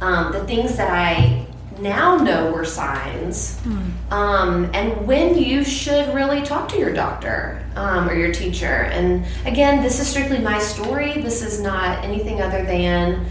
um, 0.00 0.32
the 0.32 0.44
things 0.44 0.76
that 0.76 0.90
I 0.90 1.46
now 1.78 2.16
know 2.16 2.50
were 2.50 2.64
signs, 2.64 3.60
mm. 3.60 4.12
um, 4.12 4.70
and 4.74 5.06
when 5.06 5.36
you 5.36 5.62
should 5.62 6.12
really 6.14 6.42
talk 6.42 6.68
to 6.70 6.78
your 6.78 6.92
doctor 6.92 7.64
um, 7.76 8.08
or 8.08 8.14
your 8.14 8.32
teacher. 8.32 8.66
And 8.66 9.26
again, 9.44 9.82
this 9.82 10.00
is 10.00 10.06
strictly 10.06 10.38
my 10.38 10.58
story. 10.58 11.20
This 11.20 11.42
is 11.42 11.60
not 11.60 12.04
anything 12.04 12.40
other 12.40 12.64
than, 12.64 13.26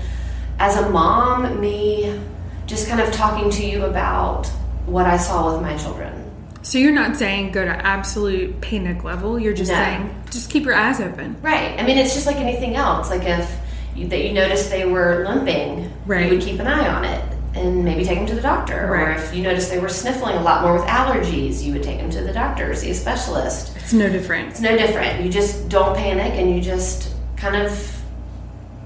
as 0.59 0.77
a 0.77 0.89
mom, 0.89 1.59
me 1.59 2.19
just 2.65 2.87
kind 2.87 3.01
of 3.01 3.11
talking 3.11 3.49
to 3.51 3.65
you 3.65 3.85
about 3.85 4.47
what 4.85 5.05
I 5.05 5.17
saw 5.17 5.53
with 5.53 5.61
my 5.61 5.77
children. 5.77 6.19
So 6.61 6.77
you're 6.77 6.93
not 6.93 7.17
saying 7.17 7.51
go 7.51 7.65
to 7.65 7.71
absolute 7.71 8.61
panic 8.61 9.03
level. 9.03 9.37
You're 9.37 9.53
just 9.53 9.71
no. 9.71 9.77
saying 9.77 10.23
just 10.31 10.49
keep 10.49 10.63
your 10.63 10.75
eyes 10.75 11.01
open. 11.01 11.35
Right. 11.41 11.77
I 11.79 11.85
mean, 11.85 11.97
it's 11.97 12.13
just 12.13 12.25
like 12.25 12.37
anything 12.37 12.75
else. 12.75 13.09
Like 13.09 13.23
if 13.23 13.59
you, 13.95 14.07
that 14.07 14.23
you 14.23 14.33
noticed 14.33 14.69
they 14.69 14.85
were 14.85 15.25
limping, 15.27 15.91
right. 16.05 16.25
you 16.25 16.37
would 16.37 16.41
keep 16.41 16.59
an 16.59 16.67
eye 16.67 16.87
on 16.87 17.03
it 17.03 17.23
and 17.53 17.83
maybe 17.83 18.03
take 18.05 18.17
them 18.17 18.27
to 18.27 18.35
the 18.35 18.41
doctor. 18.41 18.87
Right. 18.89 19.09
Or 19.09 19.11
if 19.11 19.35
you 19.35 19.43
noticed 19.43 19.69
they 19.69 19.79
were 19.79 19.89
sniffling 19.89 20.35
a 20.37 20.41
lot 20.41 20.61
more 20.61 20.73
with 20.73 20.83
allergies, 20.83 21.61
you 21.61 21.73
would 21.73 21.83
take 21.83 21.99
them 21.99 22.09
to 22.11 22.21
the 22.21 22.33
doctor, 22.33 22.73
see 22.75 22.91
a 22.91 22.95
specialist. 22.95 23.75
It's 23.75 23.93
no 23.93 24.09
different. 24.09 24.49
It's 24.51 24.61
no 24.61 24.75
different. 24.77 25.23
You 25.23 25.29
just 25.29 25.67
don't 25.67 25.95
panic 25.95 26.33
and 26.33 26.55
you 26.55 26.61
just 26.61 27.13
kind 27.35 27.55
of 27.55 28.02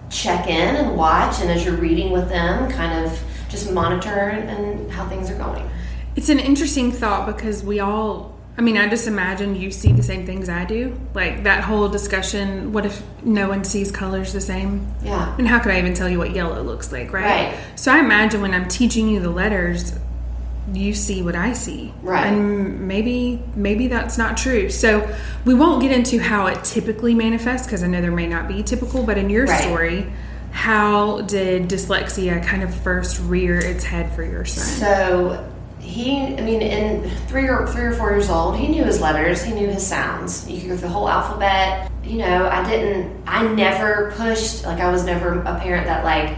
check 0.10 0.48
in 0.48 0.76
and 0.76 0.96
watch. 0.96 1.42
And 1.42 1.50
as 1.50 1.66
you're 1.66 1.78
reading 1.78 2.12
with 2.12 2.30
them, 2.30 2.70
kind 2.72 3.06
of 3.06 3.24
just 3.50 3.72
monitor 3.72 4.10
and 4.10 4.92
how 4.92 5.08
things 5.08 5.30
are 5.30 5.38
going. 5.38 5.70
It's 6.16 6.30
an 6.30 6.40
interesting 6.40 6.92
thought 6.92 7.28
because 7.28 7.64
we 7.64 7.80
all 7.80 8.38
I 8.58 8.64
mean, 8.64 8.76
I 8.76 8.90
just 8.90 9.06
imagine 9.06 9.56
you 9.56 9.70
see 9.70 9.92
the 9.92 10.02
same 10.02 10.26
things 10.26 10.50
I 10.50 10.66
do. 10.66 11.00
Like 11.14 11.44
that 11.44 11.64
whole 11.64 11.88
discussion, 11.90 12.74
what 12.74 12.88
if 12.88 13.04
no 13.24 13.48
one 13.50 13.64
sees 13.64 13.92
colors 13.92 14.34
the 14.34 14.42
same? 14.42 14.96
Yeah. 15.04 15.36
And 15.38 15.48
how 15.48 15.60
could 15.60 15.72
I 15.72 15.78
even 15.78 15.94
tell 15.94 16.10
you 16.10 16.18
what 16.18 16.32
yellow 16.32 16.64
looks 16.64 16.92
like, 16.92 17.14
right? 17.14 17.54
Right. 17.54 17.58
So 17.76 17.92
I 17.92 18.00
imagine 18.00 18.42
when 18.42 18.56
I'm 18.56 18.68
teaching 18.68 19.08
you 19.10 19.20
the 19.20 19.30
letters, 19.30 19.94
you 20.74 20.94
see 20.94 21.22
what 21.22 21.36
I 21.36 21.54
see. 21.54 21.94
Right. 22.02 22.28
And 22.28 22.88
maybe 22.88 23.42
maybe 23.56 23.88
that's 23.88 24.18
not 24.18 24.38
true. 24.38 24.70
So 24.70 25.10
we 25.46 25.54
won't 25.54 25.82
get 25.82 25.92
into 25.92 26.20
how 26.20 26.48
it 26.48 26.64
typically 26.64 27.14
manifests 27.14 27.66
because 27.68 27.84
I 27.84 27.88
know 27.88 28.02
there 28.02 28.12
may 28.12 28.28
not 28.28 28.48
be 28.48 28.64
typical, 28.64 29.04
but 29.04 29.18
in 29.18 29.30
your 29.30 29.46
right. 29.46 29.62
story, 29.62 30.12
how 30.52 31.22
did 31.22 31.70
dyslexia 31.70 32.44
kind 32.44 32.64
of 32.64 32.74
first 32.74 33.22
rear 33.22 33.58
its 33.58 33.84
head 33.84 34.14
for 34.14 34.24
your 34.24 34.46
son? 34.46 34.66
So 34.66 35.52
he, 35.80 36.18
I 36.18 36.42
mean, 36.42 36.62
in 36.62 37.10
three 37.28 37.48
or 37.48 37.66
three 37.68 37.84
or 37.84 37.94
four 37.94 38.12
years 38.12 38.30
old, 38.30 38.58
he 38.58 38.68
knew 38.68 38.84
his 38.84 39.00
letters, 39.00 39.44
he 39.44 39.54
knew 39.54 39.68
his 39.68 39.86
sounds. 39.86 40.50
You 40.50 40.60
could 40.60 40.70
go 40.70 40.78
through 40.78 40.88
the 40.88 40.94
whole 40.94 41.08
alphabet. 41.08 41.92
You 42.04 42.18
know, 42.18 42.48
I 42.50 42.68
didn't, 42.70 43.24
I 43.26 43.48
never 43.48 44.14
pushed. 44.18 44.66
Like 44.66 44.80
I 44.80 44.92
was 44.92 45.06
never 45.06 45.40
a 45.42 45.60
parent 45.60 45.88
that 45.88 46.04
like 46.04 46.38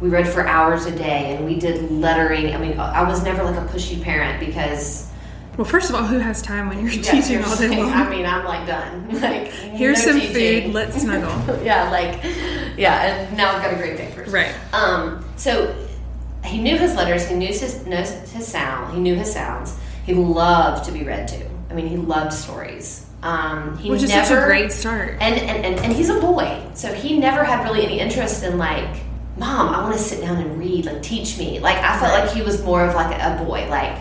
we 0.00 0.08
read 0.08 0.26
for 0.28 0.46
hours 0.46 0.86
a 0.86 0.96
day 0.96 1.34
and 1.36 1.44
we 1.44 1.58
did 1.58 1.90
lettering. 1.90 2.54
I 2.54 2.58
mean, 2.58 2.78
I 2.78 3.02
was 3.08 3.22
never 3.22 3.42
like 3.44 3.56
a 3.56 3.66
pushy 3.72 4.00
parent 4.02 4.40
because. 4.44 5.08
Well, 5.56 5.64
first 5.66 5.90
of 5.90 5.96
all, 5.96 6.04
who 6.04 6.18
has 6.18 6.40
time 6.40 6.68
when 6.68 6.78
you're 6.80 6.88
yeah, 6.90 7.02
teaching 7.12 7.44
all 7.44 7.56
day 7.56 7.68
long? 7.76 7.92
I 7.92 8.08
mean, 8.08 8.24
I'm 8.24 8.44
like 8.44 8.66
done. 8.66 9.08
Like 9.20 9.48
Here's 9.48 10.06
no 10.06 10.12
some 10.12 10.20
teaching. 10.20 10.64
food. 10.64 10.74
Let's 10.74 10.96
snuggle. 11.02 11.62
yeah, 11.62 11.90
like 11.90 12.22
yeah, 12.78 13.26
and 13.26 13.36
now 13.36 13.54
I've 13.56 13.62
got 13.62 13.74
a 13.74 13.76
great 13.76 13.98
papers. 13.98 14.32
Right. 14.32 14.54
Um, 14.72 15.24
so 15.36 15.74
he 16.44 16.58
knew 16.62 16.78
his 16.78 16.94
letters. 16.94 17.28
He 17.28 17.34
knew 17.34 17.48
his 17.48 17.84
knows 17.86 18.10
his 18.30 18.46
sound. 18.46 18.94
He 18.94 19.00
knew 19.00 19.14
his 19.14 19.30
sounds. 19.32 19.78
He 20.06 20.14
loved 20.14 20.84
to 20.86 20.92
be 20.92 21.04
read 21.04 21.28
to. 21.28 21.46
I 21.68 21.74
mean, 21.74 21.86
he 21.88 21.96
loved 21.96 22.32
stories. 22.32 23.06
Um, 23.22 23.76
he 23.76 23.90
Which 23.90 24.02
is 24.02 24.08
never, 24.08 24.26
such 24.26 24.38
a 24.38 24.46
great 24.46 24.72
start. 24.72 25.18
and, 25.20 25.34
and, 25.38 25.66
and, 25.66 25.78
and 25.80 25.92
he's 25.92 26.08
a 26.08 26.18
boy, 26.20 26.64
so 26.72 26.92
he 26.94 27.18
never 27.18 27.44
had 27.44 27.62
really 27.64 27.84
any 27.84 28.00
interest 28.00 28.42
in 28.42 28.56
like, 28.56 29.02
mom, 29.40 29.74
I 29.74 29.80
want 29.82 29.94
to 29.94 29.98
sit 29.98 30.20
down 30.20 30.36
and 30.36 30.58
read, 30.58 30.84
like 30.86 31.02
teach 31.02 31.36
me. 31.38 31.58
Like 31.58 31.78
I 31.78 31.98
felt 31.98 32.12
like 32.12 32.30
he 32.32 32.42
was 32.42 32.62
more 32.62 32.84
of 32.84 32.94
like 32.94 33.18
a, 33.20 33.34
a 33.40 33.44
boy, 33.44 33.66
like 33.68 33.98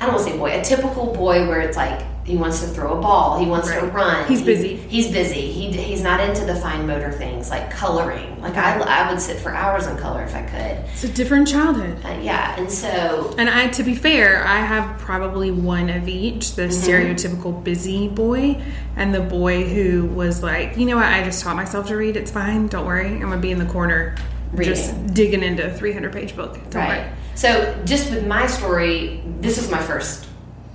I 0.00 0.06
don't 0.06 0.14
want 0.14 0.26
to 0.26 0.32
say 0.32 0.36
boy, 0.38 0.60
a 0.60 0.62
typical 0.62 1.12
boy 1.14 1.48
where 1.48 1.60
it's 1.60 1.76
like 1.76 2.04
he 2.24 2.36
wants 2.36 2.60
to 2.60 2.66
throw 2.66 2.98
a 2.98 3.00
ball, 3.00 3.38
he 3.38 3.46
wants 3.46 3.70
to 3.70 3.80
run. 3.86 4.28
He's 4.28 4.40
He- 4.40 4.44
busy. 4.44 4.76
He's 4.76 5.10
busy. 5.10 5.50
He 5.50 5.72
he's 5.72 6.02
not 6.02 6.20
into 6.20 6.44
the 6.44 6.54
fine 6.56 6.86
motor 6.86 7.10
things 7.10 7.48
like 7.50 7.70
coloring. 7.70 8.40
Like 8.42 8.54
I 8.56 8.78
I 8.80 9.10
would 9.10 9.20
sit 9.20 9.38
for 9.40 9.50
hours 9.50 9.86
and 9.86 9.98
color 9.98 10.22
if 10.24 10.34
I 10.34 10.42
could. 10.42 10.84
It's 10.92 11.04
a 11.04 11.08
different 11.08 11.48
childhood. 11.48 12.04
Uh, 12.04 12.18
yeah, 12.20 12.54
and 12.60 12.70
so 12.70 13.34
And 13.38 13.48
I, 13.48 13.68
to 13.68 13.82
be 13.82 13.94
fair, 13.94 14.44
I 14.44 14.58
have 14.58 14.98
probably 14.98 15.50
one 15.50 15.88
of 15.88 16.06
each: 16.06 16.54
the 16.54 16.62
Mm-hmm. 16.68 16.82
stereotypical 16.84 17.64
busy 17.64 18.08
boy, 18.08 18.60
and 18.96 19.14
the 19.14 19.20
boy 19.22 19.64
who 19.64 20.04
was 20.06 20.42
like, 20.42 20.76
you 20.76 20.84
know 20.86 20.96
what? 20.96 21.06
I 21.06 21.22
just 21.24 21.42
taught 21.42 21.56
myself 21.56 21.86
to 21.88 21.96
read. 21.96 22.16
It's 22.16 22.30
fine. 22.30 22.66
Don't 22.68 22.86
worry. 22.86 23.06
I'm 23.14 23.20
gonna 23.20 23.38
be 23.38 23.52
in 23.52 23.58
the 23.58 23.66
corner, 23.72 24.14
just 24.56 25.14
digging 25.14 25.42
into 25.42 25.66
a 25.66 25.72
300 25.72 26.12
page 26.12 26.34
book. 26.36 26.58
Right. 26.72 27.10
So 27.34 27.80
just 27.84 28.10
with 28.10 28.26
my 28.26 28.46
story, 28.46 29.22
this 29.40 29.58
is 29.58 29.70
my 29.70 29.78
first. 29.82 30.26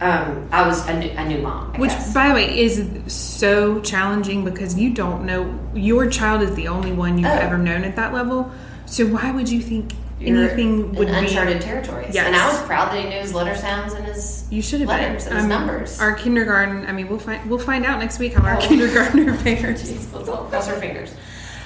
Um, 0.01 0.49
I 0.51 0.67
was 0.67 0.85
a 0.89 0.97
new, 0.99 1.09
a 1.11 1.25
new 1.27 1.37
mom. 1.41 1.71
I 1.75 1.79
Which, 1.79 1.91
guess. 1.91 2.13
by 2.13 2.27
the 2.29 2.33
way, 2.33 2.59
is 2.59 2.85
so 3.07 3.79
challenging 3.81 4.43
because 4.43 4.77
you 4.77 4.89
don't 4.93 5.25
know 5.25 5.57
your 5.73 6.09
child 6.09 6.41
is 6.41 6.53
the 6.55 6.67
only 6.67 6.91
one 6.91 7.17
you've 7.17 7.27
Oh. 7.27 7.33
ever 7.33 7.57
known 7.57 7.83
at 7.83 7.95
that 7.95 8.13
level. 8.13 8.51
So 8.85 9.05
why 9.07 9.31
would 9.31 9.49
you 9.49 9.61
think 9.61 9.93
You're 10.19 10.37
anything 10.45 10.93
would 10.95 11.07
in 11.07 11.13
be? 11.13 11.19
uncharted 11.27 11.61
territories. 11.61 12.13
Yes. 12.13 12.25
And 12.27 12.35
I 12.35 12.47
was 12.49 12.59
proud 12.63 12.91
that 12.91 13.01
he 13.01 13.09
knew 13.09 13.19
his 13.19 13.33
letter 13.33 13.55
sounds 13.55 13.93
and 13.93 14.03
his 14.05 14.45
You 14.49 14.61
should 14.61 14.81
have 14.81 14.89
letters 14.89 15.23
been. 15.25 15.33
and 15.33 15.35
his 15.37 15.43
Um, 15.43 15.49
numbers. 15.49 15.99
Our 16.01 16.13
kindergarten. 16.15 16.85
I 16.85 16.91
mean, 16.91 17.07
we'll 17.07 17.19
find 17.19 17.49
we'll 17.49 17.59
find 17.59 17.85
out 17.85 17.99
next 17.99 18.19
week 18.19 18.33
how 18.33 18.43
our 18.45 18.57
Oh. 18.57 18.61
kindergartner 18.61 19.33
fares. 19.35 19.83
Jeez, 19.83 20.13
let's 20.13 20.29
cross 20.49 20.67
our 20.69 20.75
fingers. 20.75 21.11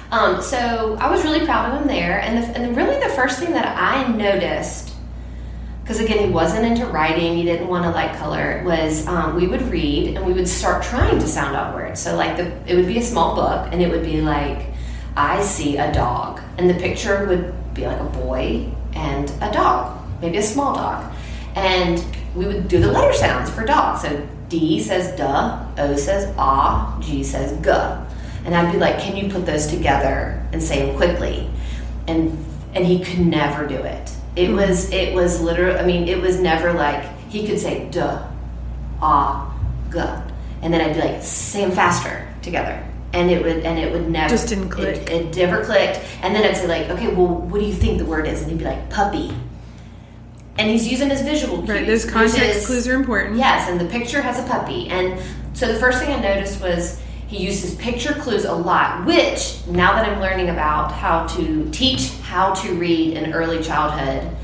Um, 0.10 0.42
so 0.42 0.96
I 1.00 1.12
was 1.12 1.24
really 1.24 1.46
proud 1.46 1.72
of 1.72 1.82
him 1.82 1.88
there, 1.88 2.22
and 2.22 2.42
the, 2.42 2.58
and 2.58 2.78
really 2.78 2.98
the 3.00 3.14
first 3.14 3.40
thing 3.40 3.52
that 3.52 3.78
I 3.78 4.08
noticed, 4.08 4.94
because 5.84 6.00
again 6.00 6.26
he 6.26 6.30
wasn't 6.30 6.66
into 6.66 6.86
writing, 6.86 7.36
he 7.36 7.44
didn't 7.44 7.68
want 7.68 7.84
to 7.84 7.92
like 7.92 8.18
color, 8.18 8.64
was 8.66 9.06
um, 9.08 9.36
we 9.36 9.48
would 9.48 9.64
read 9.64 10.16
and 10.16 10.26
we 10.26 10.32
would 10.32 10.48
start 10.48 10.82
trying 10.82 11.20
to 11.20 11.28
sound 11.28 11.56
out 11.58 11.76
words. 11.76 12.00
So 12.00 12.16
like 12.16 12.38
the 12.38 12.46
it 12.66 12.76
would 12.76 12.88
be 12.88 13.00
a 13.00 13.02
small 13.02 13.36
book, 13.36 13.68
and 13.74 13.82
it 13.82 13.92
would 13.92 14.04
be 14.04 14.22
like 14.22 14.68
I 15.18 15.42
see 15.42 15.78
a 15.78 15.92
dog, 15.92 16.42
and 16.58 16.70
the 16.70 16.76
picture 16.76 17.26
would 17.26 17.54
be 17.74 17.86
like 17.86 18.00
a 18.00 18.06
boy 18.06 18.72
and 18.94 19.30
a 19.42 19.52
dog, 19.52 20.02
maybe 20.22 20.38
a 20.38 20.44
small 20.44 20.74
dog, 20.74 21.14
and 21.56 22.04
we 22.34 22.46
would 22.46 22.70
do 22.70 22.80
the 22.80 22.92
letter 22.92 23.14
sounds 23.14 23.50
for 23.50 23.66
dog. 23.66 24.00
So 24.00 24.26
D 24.48 24.82
says 24.82 25.18
duh, 25.18 25.68
O 25.78 25.98
says 25.98 26.34
ah, 26.38 26.98
G 27.02 27.26
says 27.26 27.52
guh. 27.60 28.07
And 28.48 28.56
I'd 28.56 28.72
be 28.72 28.80
like, 28.80 28.98
"Can 28.98 29.18
you 29.18 29.30
put 29.30 29.46
those 29.46 29.68
together 29.68 30.42
and 30.54 30.64
say 30.64 30.86
them 30.86 30.96
quickly?" 30.96 31.50
And 32.08 32.44
and 32.74 32.86
he 32.86 33.04
could 33.04 33.20
never 33.20 33.68
do 33.68 33.76
it. 33.76 34.10
It 34.38 34.52
was 34.52 34.90
it 34.92 35.14
was 35.14 35.42
literally. 35.42 35.78
I 35.78 35.86
mean, 35.86 36.08
it 36.08 36.22
was 36.22 36.40
never 36.40 36.72
like 36.72 37.04
he 37.30 37.46
could 37.46 37.60
say 37.60 37.90
duh, 37.92 38.26
ah, 39.02 39.54
guh, 39.92 40.22
and 40.62 40.74
then 40.74 40.80
I'd 40.80 40.94
be 40.94 41.02
like, 41.02 41.22
"Say 41.22 41.62
them 41.62 41.72
faster 41.72 42.26
together." 42.42 42.82
And 43.14 43.30
it 43.30 43.44
would 43.44 43.66
and 43.66 43.78
it 43.78 43.92
would 43.92 44.10
never 44.10 44.30
Just 44.30 44.48
didn't 44.48 44.70
click. 44.70 44.96
It, 44.96 45.10
it 45.10 45.36
never 45.36 45.64
clicked. 45.66 46.00
And 46.22 46.34
then 46.34 46.44
I'd 46.44 46.56
say 46.56 46.68
like, 46.68 46.90
"Okay, 46.90 47.10
well, 47.10 47.28
what 47.28 47.60
do 47.60 47.66
you 47.66 47.74
think 47.74 47.98
the 47.98 48.06
word 48.06 48.28
is?" 48.28 48.42
And 48.42 48.52
he'd 48.52 48.60
be 48.60 48.66
like, 48.66 48.90
"Puppy." 48.90 49.36
And 50.58 50.70
he's 50.70 50.88
using 50.88 51.10
his 51.10 51.22
visual 51.22 51.58
cues. 51.58 51.70
Right, 51.70 51.86
those 51.86 52.06
context 52.06 52.40
is- 52.40 52.66
clues 52.66 52.88
are 52.88 52.96
important. 52.96 53.38
Yes, 53.38 53.70
and 53.70 53.78
the 53.80 53.86
picture 53.86 54.22
has 54.22 54.40
a 54.40 54.44
puppy. 54.44 54.88
And 54.88 55.20
so 55.54 55.68
the 55.72 55.80
first 55.80 56.00
thing 56.00 56.16
I 56.16 56.20
noticed 56.20 56.62
was 56.62 57.00
he 57.28 57.38
uses 57.38 57.76
picture 57.76 58.14
clues 58.14 58.46
a 58.46 58.54
lot, 58.54 59.06
which 59.06 59.58
now 59.68 59.94
that 59.94 60.08
I'm 60.08 60.22
learning 60.22 60.50
about 60.50 60.92
how 60.92 61.28
to 61.28 61.70
teach 61.72 62.12
how 62.22 62.54
to 62.54 62.74
read 62.74 63.18
in 63.18 63.34
early 63.34 63.62
childhood, 63.62 64.36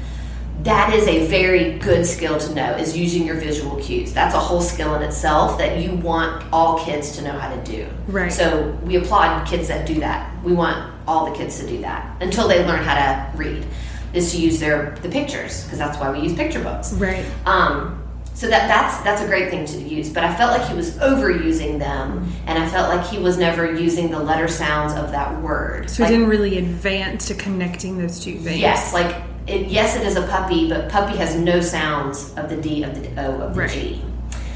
that 0.63 0.93
is 0.93 1.07
a 1.07 1.25
very 1.27 1.77
good 1.79 2.05
skill 2.05 2.37
to 2.37 2.53
know 2.53 2.75
is 2.75 2.95
using 2.95 3.25
your 3.25 3.35
visual 3.35 3.77
cues. 3.81 4.13
That's 4.13 4.35
a 4.35 4.39
whole 4.39 4.61
skill 4.61 4.95
in 4.95 5.01
itself 5.01 5.57
that 5.57 5.81
you 5.81 5.95
want 5.95 6.45
all 6.53 6.83
kids 6.85 7.15
to 7.17 7.21
know 7.21 7.31
how 7.31 7.53
to 7.53 7.61
do. 7.63 7.87
Right. 8.07 8.31
So 8.31 8.69
we 8.83 8.95
applaud 8.95 9.47
kids 9.47 9.67
that 9.67 9.85
do 9.85 9.95
that. 9.95 10.31
We 10.43 10.53
want 10.53 10.93
all 11.07 11.29
the 11.29 11.35
kids 11.35 11.59
to 11.59 11.67
do 11.67 11.81
that 11.81 12.21
until 12.21 12.47
they 12.47 12.65
learn 12.65 12.83
how 12.83 12.95
to 12.95 13.37
read. 13.37 13.65
Is 14.13 14.31
to 14.33 14.37
use 14.37 14.59
their 14.59 14.95
the 15.01 15.09
pictures 15.09 15.63
because 15.63 15.79
that's 15.79 15.97
why 15.97 16.11
we 16.11 16.19
use 16.19 16.35
picture 16.35 16.61
books. 16.61 16.93
Right. 16.93 17.25
Um, 17.47 18.02
so 18.33 18.47
that 18.47 18.67
that's 18.67 18.97
that's 19.03 19.21
a 19.21 19.27
great 19.27 19.49
thing 19.49 19.65
to 19.65 19.77
use. 19.77 20.09
But 20.09 20.23
I 20.23 20.35
felt 20.35 20.57
like 20.57 20.67
he 20.67 20.75
was 20.75 20.97
overusing 20.97 21.79
them, 21.79 22.31
and 22.47 22.57
I 22.57 22.67
felt 22.67 22.89
like 22.89 23.05
he 23.07 23.19
was 23.19 23.37
never 23.37 23.73
using 23.73 24.09
the 24.09 24.19
letter 24.19 24.47
sounds 24.47 24.93
of 24.93 25.11
that 25.11 25.41
word. 25.41 25.89
So 25.89 26.03
Like, 26.03 26.11
it 26.11 26.15
didn't 26.15 26.29
really 26.29 26.57
advance 26.57 27.27
to 27.27 27.35
connecting 27.35 27.97
those 27.97 28.19
two 28.23 28.37
things. 28.39 28.59
Yes, 28.59 28.93
like 28.93 29.15
it, 29.47 29.67
yes, 29.67 29.95
it 29.95 30.05
is 30.07 30.15
a 30.15 30.25
puppy, 30.27 30.69
but 30.69 30.89
puppy 30.89 31.17
has 31.17 31.35
no 31.35 31.61
sounds 31.61 32.33
of 32.35 32.49
the 32.49 32.57
D 32.57 32.83
of 32.83 32.95
the 32.95 33.21
O 33.21 33.41
of 33.41 33.53
the 33.53 33.61
Right. 33.61 33.69
G. 33.69 34.01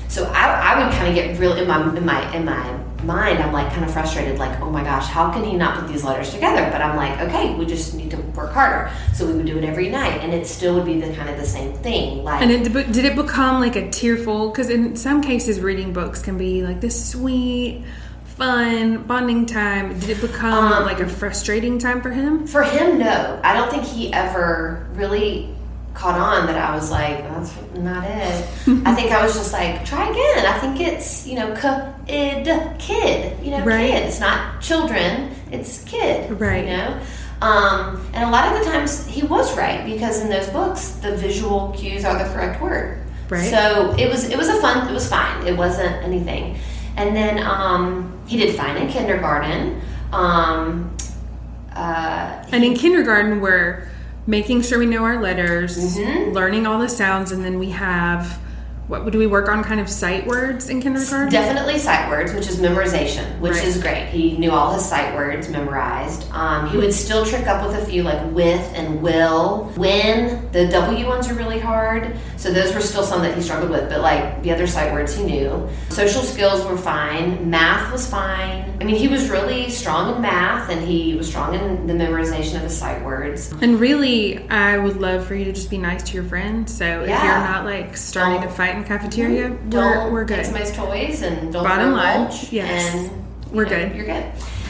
So 0.07 0.25
I, 0.34 0.74
I 0.74 0.84
would 0.84 0.93
kind 0.93 1.07
of 1.10 1.15
get 1.15 1.38
real 1.39 1.53
in 1.53 1.67
my 1.67 1.96
in 1.96 2.05
my 2.05 2.36
in 2.36 2.46
my 2.46 2.79
mind. 3.07 3.39
I'm 3.39 3.51
like 3.53 3.71
kind 3.71 3.83
of 3.83 3.91
frustrated, 3.91 4.37
like 4.37 4.59
oh 4.61 4.69
my 4.69 4.83
gosh, 4.83 5.07
how 5.07 5.31
can 5.31 5.43
he 5.43 5.53
not 5.55 5.79
put 5.79 5.87
these 5.87 6.03
letters 6.03 6.31
together? 6.33 6.69
But 6.71 6.81
I'm 6.81 6.95
like, 6.95 7.19
okay, 7.21 7.55
we 7.55 7.65
just 7.65 7.95
need 7.95 8.11
to 8.11 8.17
work 8.37 8.51
harder. 8.51 8.91
So 9.15 9.25
we 9.25 9.33
would 9.33 9.45
do 9.47 9.57
it 9.57 9.63
every 9.63 9.89
night, 9.89 10.19
and 10.21 10.33
it 10.33 10.45
still 10.45 10.75
would 10.75 10.85
be 10.85 10.99
the 11.01 11.11
kind 11.15 11.29
of 11.29 11.37
the 11.37 11.45
same 11.45 11.73
thing. 11.73 12.23
Like 12.23 12.41
And 12.43 12.51
it, 12.51 12.71
did 12.91 13.05
it 13.05 13.15
become 13.15 13.59
like 13.59 13.75
a 13.75 13.89
tearful? 13.89 14.49
Because 14.49 14.69
in 14.69 14.95
some 14.95 15.21
cases, 15.23 15.59
reading 15.59 15.93
books 15.93 16.21
can 16.21 16.37
be 16.37 16.61
like 16.61 16.81
this 16.81 17.11
sweet, 17.11 17.83
fun 18.25 19.03
bonding 19.03 19.45
time. 19.45 19.97
Did 19.99 20.09
it 20.11 20.21
become 20.21 20.73
Um, 20.73 20.83
like 20.85 20.99
a 20.99 21.07
frustrating 21.07 21.79
time 21.79 22.01
for 22.01 22.11
him? 22.11 22.45
For 22.45 22.61
him, 22.63 22.99
no. 22.99 23.39
I 23.43 23.53
don't 23.55 23.71
think 23.71 23.83
he 23.83 24.13
ever 24.13 24.85
really 24.93 25.49
caught 25.98 26.20
on 26.20 26.46
that 26.46 26.58
I 26.58 26.75
was 26.75 26.92
like, 26.92 27.18
that's 27.24 27.51
not 27.75 28.04
it. 28.04 28.46
I 28.86 28.94
think 28.94 29.12
I 29.12 29.24
was 29.24 29.34
just 29.34 29.51
like, 29.51 29.84
try 29.84 30.08
again. 30.08 30.46
I 30.46 30.60
think 30.60 30.80
it's, 30.80 31.25
you 31.25 31.36
know, 31.36 31.56
k-id, 31.56 32.46
kid. 32.77 33.44
You 33.44 33.51
know, 33.51 33.63
Right. 33.66 33.89
kid. 33.92 34.04
It's 34.06 34.20
not 34.20 34.62
children, 34.62 35.32
it's 35.51 35.84
kid. 35.86 36.39
Right. 36.39 36.66
You 36.66 36.77
know? 36.77 37.00
Um, 37.42 38.08
and 38.13 38.24
a 38.24 38.30
lot 38.32 38.51
of 38.56 38.60
the 38.63 38.70
times 38.72 39.06
he 39.08 39.24
was 39.24 39.56
right 39.58 39.86
because 39.86 40.22
in 40.22 40.30
those 40.30 40.48
books, 40.50 40.89
the 41.01 41.16
visual 41.18 41.74
cues 41.77 42.06
are 42.06 42.18
the 42.18 42.32
correct 42.34 42.62
word. 42.62 43.04
Right. 43.30 43.50
So 43.50 43.94
it 43.98 44.08
was 44.10 44.30
it 44.30 44.38
was 44.38 44.50
a 44.50 44.60
fun 44.62 44.88
it 44.89 44.94
was 44.94 45.08
fine. 45.10 45.46
It 45.46 45.58
wasn't 45.58 45.96
anything. 46.04 46.58
And 46.96 47.16
then 47.16 47.38
um, 47.44 48.18
he 48.27 48.38
did 48.38 48.56
fine 48.56 48.77
in 48.77 48.88
kindergarten. 48.88 49.82
Um, 50.13 50.96
uh, 51.75 52.44
And 52.51 52.63
in 52.63 52.74
kindergarten, 52.75 53.39
we're 53.42 53.88
making 54.27 54.62
sure 54.62 54.77
we 54.77 54.86
know 54.86 55.03
our 55.03 55.22
letters, 55.22 55.77
Mm-hmm. 55.77 56.34
learning 56.34 56.67
all 56.67 56.79
the 56.79 56.89
sounds, 56.89 57.31
and 57.31 57.43
then 57.43 57.57
we 57.57 57.69
have 57.72 58.39
what 58.88 59.12
do 59.12 59.17
we 59.20 59.27
work 59.27 59.50
on? 59.50 59.63
Kind 59.63 59.79
of 59.82 59.89
sight 59.89 60.25
words 60.25 60.70
in 60.70 60.82
kindergarten. 60.82 61.29
Definitely 61.32 61.77
sight 61.77 62.10
words, 62.10 62.34
which 62.34 62.48
is 62.48 62.58
memorization, 62.58 63.39
which 63.39 63.53
Right. 63.53 63.65
is 63.65 63.77
great. 63.82 64.06
He 64.08 64.38
knew 64.38 64.51
all 64.51 64.74
his 64.74 64.86
sight 64.86 65.13
words 65.13 65.50
memorized. 65.50 66.25
Um, 66.32 66.70
he 66.70 66.77
would 66.77 66.94
still 66.94 67.25
trick 67.25 67.48
up 67.48 67.65
with 67.67 67.75
a 67.82 67.86
few 67.86 68.03
like 68.03 68.22
with 68.34 68.72
and 68.75 69.01
will. 69.01 69.72
When 69.75 70.48
the 70.53 70.67
W 70.67 71.08
ones 71.08 71.29
are 71.29 71.34
really 71.34 71.60
hard, 71.60 72.15
so 72.38 72.51
those 72.51 72.74
were 72.74 72.79
still 72.79 73.03
some 73.03 73.22
that 73.24 73.36
he 73.36 73.41
struggled 73.41 73.72
with. 73.72 73.89
But 73.89 74.01
like 74.01 74.41
the 74.44 74.51
other 74.53 74.67
sight 74.67 74.94
words, 74.94 75.13
he 75.15 75.24
knew. 75.24 75.67
Social 75.89 76.22
skills 76.22 76.65
were 76.65 76.77
fine. 76.77 77.50
Math 77.50 77.91
was 77.91 78.08
fine. 78.08 78.77
I 78.79 78.84
mean, 78.84 78.96
he 78.96 79.08
was 79.10 79.29
really 79.29 79.70
strong 79.70 80.15
in 80.15 80.22
math, 80.22 80.70
and 80.70 80.82
he 80.88 81.15
was 81.15 81.27
strong 81.27 81.56
in 81.56 81.88
the 81.88 81.94
memorization 81.94 82.56
of 82.56 82.62
his 82.62 82.77
sight 82.77 83.03
words. 83.03 83.53
And 83.62 83.79
really, 83.79 84.48
I 84.50 84.77
would 84.77 84.98
love 85.01 85.25
for 85.25 85.36
you 85.36 85.44
to 85.46 85.51
just 85.51 85.70
be 85.70 85.77
nice 85.77 86.03
to 86.03 86.13
your 86.13 86.24
friends. 86.24 86.74
So 86.77 86.86
if 87.01 87.10
you're 87.10 87.17
not 87.17 87.65
like 87.65 87.98
starting 87.98 88.41
Don't- 88.41 88.50
a 88.50 88.53
fight 88.53 88.76
in 88.77 88.84
the 88.84 88.88
cafeteria, 88.88 89.50
we're, 89.50 89.57
don't 89.69 90.12
we're 90.13 90.25
take 90.25 90.38
good. 90.38 90.46
somebody's 90.46 90.72
toys 90.75 91.22
and 91.22 91.51
don't 91.51 91.63
Bottom 91.63 91.91
line, 91.93 92.22
mulch, 92.22 92.51
yes. 92.51 92.93
and 92.96 93.12
We're 93.51 93.63
know, 93.63 93.69
good. 93.69 93.96
You're 93.96 94.05
good. 94.05 94.25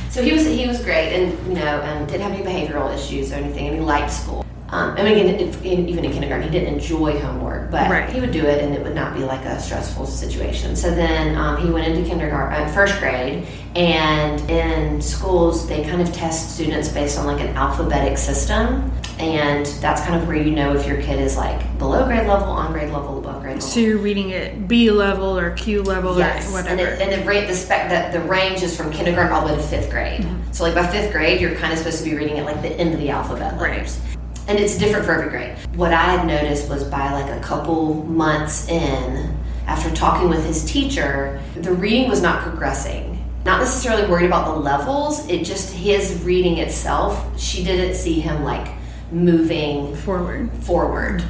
So 0.10 0.24
he 0.24 0.32
was 0.34 0.46
he 0.46 0.68
was 0.68 0.84
great, 0.84 1.14
and 1.14 1.48
you 1.48 1.54
know, 1.56 1.82
and 1.82 2.08
didn't 2.08 2.22
have 2.24 2.32
any 2.32 2.44
behavioral 2.44 2.94
issues 2.96 3.32
or 3.32 3.36
anything, 3.36 3.68
and 3.68 3.76
he 3.76 3.82
liked 3.82 4.12
school. 4.12 4.46
Um, 4.70 4.96
I 4.98 5.04
mean, 5.04 5.28
if, 5.28 5.64
in, 5.64 5.88
even 5.88 6.04
in 6.04 6.12
kindergarten, 6.12 6.44
he 6.44 6.50
didn't 6.60 6.74
enjoy 6.74 7.18
homework, 7.20 7.72
but 7.72 7.90
Right. 7.90 8.10
he 8.10 8.20
would 8.20 8.32
do 8.32 8.44
it, 8.46 8.62
and 8.62 8.74
it 8.74 8.84
would 8.84 8.96
not 8.96 9.14
be 9.14 9.22
like 9.24 9.46
a 9.46 9.62
stressful 9.62 10.06
situation. 10.08 10.76
So 10.76 10.92
then 10.94 11.38
um, 11.38 11.56
he 11.66 11.70
went 11.72 11.88
into 11.88 12.08
kindergarten, 12.10 12.64
uh, 12.64 12.74
first 12.74 13.00
grade, 13.00 13.48
and 13.78 14.42
in 14.52 15.02
schools 15.02 15.68
they 15.70 15.84
kind 15.86 16.02
of 16.02 16.12
test 16.12 16.56
students 16.56 16.90
based 16.90 17.18
on 17.18 17.26
like 17.26 17.40
an 17.40 17.56
alphabetic 17.56 18.18
system, 18.18 18.92
and 19.20 19.66
that's 19.82 20.02
kind 20.02 20.22
of 20.22 20.28
where 20.28 20.38
you 20.38 20.52
know 20.52 20.76
if 20.76 20.86
your 20.86 21.02
kid 21.02 21.20
is 21.20 21.36
like 21.38 21.60
below 21.80 22.06
grade 22.06 22.28
level, 22.28 22.48
on 22.48 22.72
grade 22.72 22.92
level, 22.92 23.18
above 23.18 23.42
grade 23.42 23.56
level. 23.56 23.62
So 23.68 23.80
you're 23.80 23.98
reading 23.98 24.30
it 24.30 24.68
B 24.68 24.92
level 24.92 25.38
or 25.38 25.52
Q 25.52 25.82
level 25.84 26.18
Yes, 26.18 26.46
or 26.54 26.60
and, 26.60 26.78
whatever. 26.78 26.92
it, 26.92 27.02
and 27.02 27.22
the 27.22 27.28
rate 27.28 27.48
the 27.48 27.56
spec 27.56 27.90
the, 28.14 28.20
the 28.20 28.26
range 28.26 28.62
is 28.64 28.76
from 28.78 28.92
kindergarten 28.92 29.32
all 29.34 29.48
the 29.48 29.54
way 29.54 29.60
to 29.60 29.68
fifth 29.68 29.90
grade. 29.90 30.22
Mm-hmm. 30.22 30.52
So 30.52 30.64
like 30.64 30.76
by 30.76 30.86
fifth 30.88 31.12
grade, 31.12 31.42
you're 31.42 31.56
kind 31.56 31.74
of 31.74 31.80
supposed 31.80 32.00
to 32.00 32.04
be 32.06 32.16
reading 32.16 32.38
it 32.38 32.44
like 32.46 32.62
the 32.62 32.72
end 32.74 32.94
of 32.94 33.00
the 33.00 33.10
alphabet 33.10 33.60
Right. 33.60 34.00
and 34.48 34.60
it's 34.60 34.78
different 34.78 35.06
for 35.06 35.14
every 35.14 35.30
grade. 35.30 35.58
What 35.76 35.94
I 35.94 36.04
had 36.04 36.28
noticed 36.28 36.70
was 36.70 36.84
by 36.84 37.12
like 37.14 37.32
a 37.36 37.42
couple 37.44 38.04
months 38.06 38.68
in, 38.70 39.36
after 39.66 39.94
talking 39.96 40.30
with 40.30 40.46
his 40.46 40.64
teacher, 40.66 41.42
the 41.56 41.74
reading 41.74 42.08
was 42.08 42.22
not 42.22 42.42
progressing. 42.44 43.16
Not 43.46 43.62
necessarily 43.62 44.08
worried 44.10 44.26
about 44.26 44.54
the 44.54 44.60
levels. 44.60 45.26
It 45.30 45.44
just 45.46 45.74
his 45.74 46.22
reading 46.24 46.58
itself. 46.58 47.40
She 47.40 47.64
didn't 47.64 47.96
see 47.96 48.20
him 48.20 48.44
like 48.44 48.68
moving 49.12 49.96
Forward. 49.98 50.52
forward. 50.64 51.24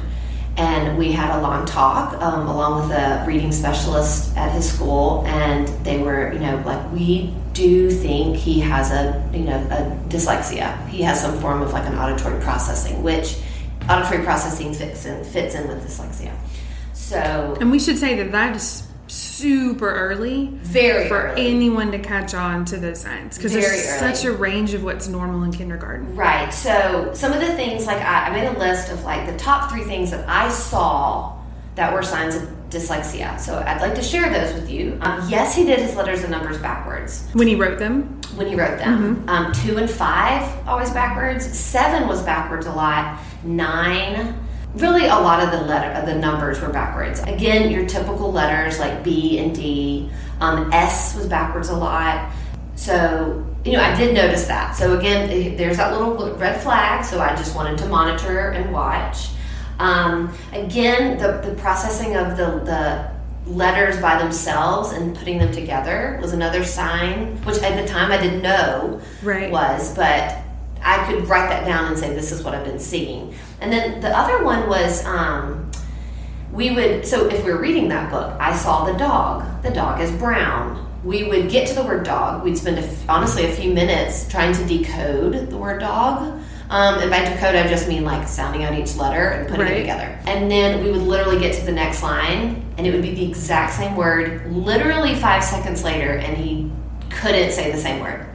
And 0.56 0.98
we 0.98 1.12
had 1.12 1.38
a 1.38 1.40
long 1.40 1.66
talk 1.66 2.20
um, 2.20 2.48
along 2.48 2.88
with 2.88 2.98
a 2.98 3.24
reading 3.28 3.52
specialist 3.52 4.36
at 4.36 4.50
his 4.50 4.68
school, 4.72 5.24
and 5.26 5.68
they 5.84 5.98
were, 5.98 6.32
you 6.32 6.40
know, 6.40 6.60
like 6.66 6.92
we 6.92 7.32
do 7.52 7.90
think 7.90 8.36
he 8.36 8.58
has 8.60 8.90
a, 8.90 9.30
you 9.32 9.44
know, 9.44 9.56
a 9.70 10.08
dyslexia. 10.08 10.84
He 10.88 11.02
has 11.02 11.20
some 11.20 11.38
form 11.38 11.62
of 11.62 11.72
like 11.72 11.86
an 11.86 11.96
auditory 11.96 12.40
processing, 12.40 13.04
which 13.04 13.36
auditory 13.88 14.24
processing 14.24 14.74
fits 14.74 15.06
in, 15.06 15.22
fits 15.24 15.54
in 15.54 15.68
with 15.68 15.86
dyslexia. 15.86 16.34
So 16.92 17.56
And 17.60 17.70
we 17.70 17.78
should 17.78 17.98
say 17.98 18.16
that 18.16 18.32
that 18.32 18.56
is 18.56 18.87
super 19.08 19.90
early 19.90 20.46
very 20.62 21.08
for 21.08 21.28
early. 21.28 21.48
anyone 21.48 21.90
to 21.92 21.98
catch 21.98 22.34
on 22.34 22.64
to 22.66 22.76
those 22.76 23.00
signs 23.00 23.36
because 23.36 23.52
there's 23.52 23.66
early. 23.66 24.14
such 24.14 24.24
a 24.24 24.32
range 24.32 24.74
of 24.74 24.84
what's 24.84 25.08
normal 25.08 25.42
in 25.44 25.52
kindergarten. 25.52 26.14
Right. 26.14 26.52
So 26.52 27.10
some 27.14 27.32
of 27.32 27.40
the 27.40 27.52
things, 27.54 27.86
like 27.86 28.00
I, 28.02 28.28
I 28.28 28.30
made 28.32 28.46
a 28.46 28.58
list 28.58 28.90
of 28.90 29.02
like 29.04 29.26
the 29.30 29.36
top 29.38 29.70
three 29.70 29.84
things 29.84 30.10
that 30.10 30.28
I 30.28 30.48
saw 30.50 31.36
that 31.74 31.92
were 31.92 32.02
signs 32.02 32.34
of 32.34 32.42
dyslexia. 32.70 33.38
So 33.40 33.58
I'd 33.66 33.80
like 33.80 33.94
to 33.94 34.02
share 34.02 34.28
those 34.30 34.52
with 34.52 34.68
you. 34.70 34.98
Um, 35.00 35.26
yes, 35.30 35.54
he 35.54 35.64
did 35.64 35.78
his 35.78 35.94
letters 35.96 36.22
and 36.22 36.30
numbers 36.30 36.58
backwards 36.58 37.26
When 37.32 37.46
he 37.46 37.54
wrote 37.54 37.78
them, 37.78 38.20
when 38.34 38.46
he 38.46 38.54
wrote 38.56 38.78
them. 38.78 39.24
Um, 39.28 39.52
two 39.52 39.78
and 39.78 39.88
five 39.90 40.42
always 40.68 40.90
backwards. 40.90 41.46
Seven 41.58 42.06
was 42.08 42.22
backwards 42.22 42.66
a 42.66 42.72
lot. 42.72 43.20
Nine. 43.44 44.34
Really, 44.78 45.06
a 45.06 45.14
lot 45.14 45.42
of 45.42 45.50
the 45.50 45.66
letter, 45.66 46.06
the 46.06 46.14
numbers 46.14 46.60
were 46.60 46.68
backwards. 46.68 47.20
Again, 47.20 47.70
your 47.70 47.84
typical 47.86 48.30
letters 48.32 48.78
like 48.78 49.02
B 49.02 49.38
and 49.38 49.54
D. 49.54 50.08
Um, 50.40 50.72
S 50.72 51.16
was 51.16 51.26
backwards 51.26 51.68
a 51.68 51.76
lot. 51.76 52.30
So, 52.76 53.44
you 53.64 53.72
know, 53.72 53.82
I 53.82 53.96
did 53.96 54.14
notice 54.14 54.46
that. 54.46 54.76
So 54.76 54.96
again, 54.96 55.30
eh, 55.30 55.56
there's 55.56 55.78
that 55.78 55.92
little 55.92 56.32
red 56.36 56.60
flag. 56.62 57.04
So 57.04 57.20
I 57.20 57.34
just 57.34 57.56
wanted 57.56 57.76
to 57.78 57.86
monitor 57.88 58.50
and 58.50 58.72
watch. 58.72 59.30
Um, 59.80 60.32
again, 60.52 61.18
the, 61.18 61.40
the 61.48 61.56
processing 61.60 62.16
of 62.16 62.36
the, 62.36 62.60
the 62.64 63.10
letters 63.50 64.00
by 64.00 64.16
themselves 64.18 64.92
and 64.92 65.16
putting 65.16 65.38
them 65.38 65.50
together 65.52 66.18
was 66.22 66.32
another 66.32 66.62
sign, 66.64 67.36
which 67.44 67.58
at 67.62 67.80
the 67.80 67.88
time 67.88 68.12
I 68.12 68.18
didn't 68.18 68.42
know 68.42 69.00
Right. 69.24 69.50
was, 69.50 69.94
but 69.96 70.36
I 70.82 71.04
could 71.10 71.28
write 71.28 71.48
that 71.50 71.66
down 71.66 71.86
and 71.86 71.98
say, 71.98 72.14
this 72.14 72.32
is 72.32 72.42
what 72.42 72.54
I've 72.54 72.64
been 72.64 72.78
seeing. 72.78 73.34
And 73.60 73.72
then 73.72 74.00
the 74.00 74.16
other 74.16 74.44
one 74.44 74.68
was, 74.68 75.04
um, 75.04 75.70
we 76.52 76.70
would, 76.70 77.06
so 77.06 77.26
if 77.28 77.44
we 77.44 77.52
were 77.52 77.60
reading 77.60 77.88
that 77.88 78.10
book, 78.10 78.34
I 78.40 78.56
saw 78.56 78.84
the 78.84 78.96
dog. 78.98 79.62
The 79.62 79.70
dog 79.70 80.00
is 80.00 80.10
brown. 80.12 80.86
We 81.04 81.24
would 81.24 81.50
get 81.50 81.68
to 81.68 81.74
the 81.74 81.84
word 81.84 82.04
dog. 82.04 82.42
We'd 82.42 82.58
spend, 82.58 82.78
a 82.78 82.82
f 82.82 83.08
honestly, 83.08 83.44
a 83.44 83.52
few 83.52 83.72
minutes 83.72 84.28
trying 84.28 84.54
to 84.54 84.64
decode 84.66 85.50
the 85.50 85.56
word 85.56 85.80
dog. 85.80 86.40
Um, 86.70 87.00
and 87.00 87.10
by 87.10 87.20
decode, 87.20 87.54
I 87.54 87.66
just 87.66 87.88
mean 87.88 88.04
like 88.04 88.28
sounding 88.28 88.64
out 88.64 88.74
each 88.78 88.96
letter 88.96 89.28
and 89.28 89.48
putting 89.48 89.64
Right. 89.66 89.76
it 89.76 89.80
together. 89.80 90.18
And 90.26 90.50
then 90.50 90.84
we 90.84 90.90
would 90.90 91.00
literally 91.00 91.38
get 91.38 91.54
to 91.58 91.64
the 91.64 91.72
next 91.72 92.02
line, 92.02 92.62
and 92.76 92.86
it 92.86 92.92
would 92.92 93.00
be 93.02 93.14
the 93.14 93.26
exact 93.26 93.74
same 93.74 93.96
word, 93.96 94.52
literally 94.52 95.14
five 95.14 95.42
seconds 95.42 95.82
later, 95.82 96.10
and 96.16 96.36
he 96.36 96.70
couldn't 97.08 97.52
say 97.52 97.72
the 97.72 97.78
same 97.78 98.02
word. 98.02 98.26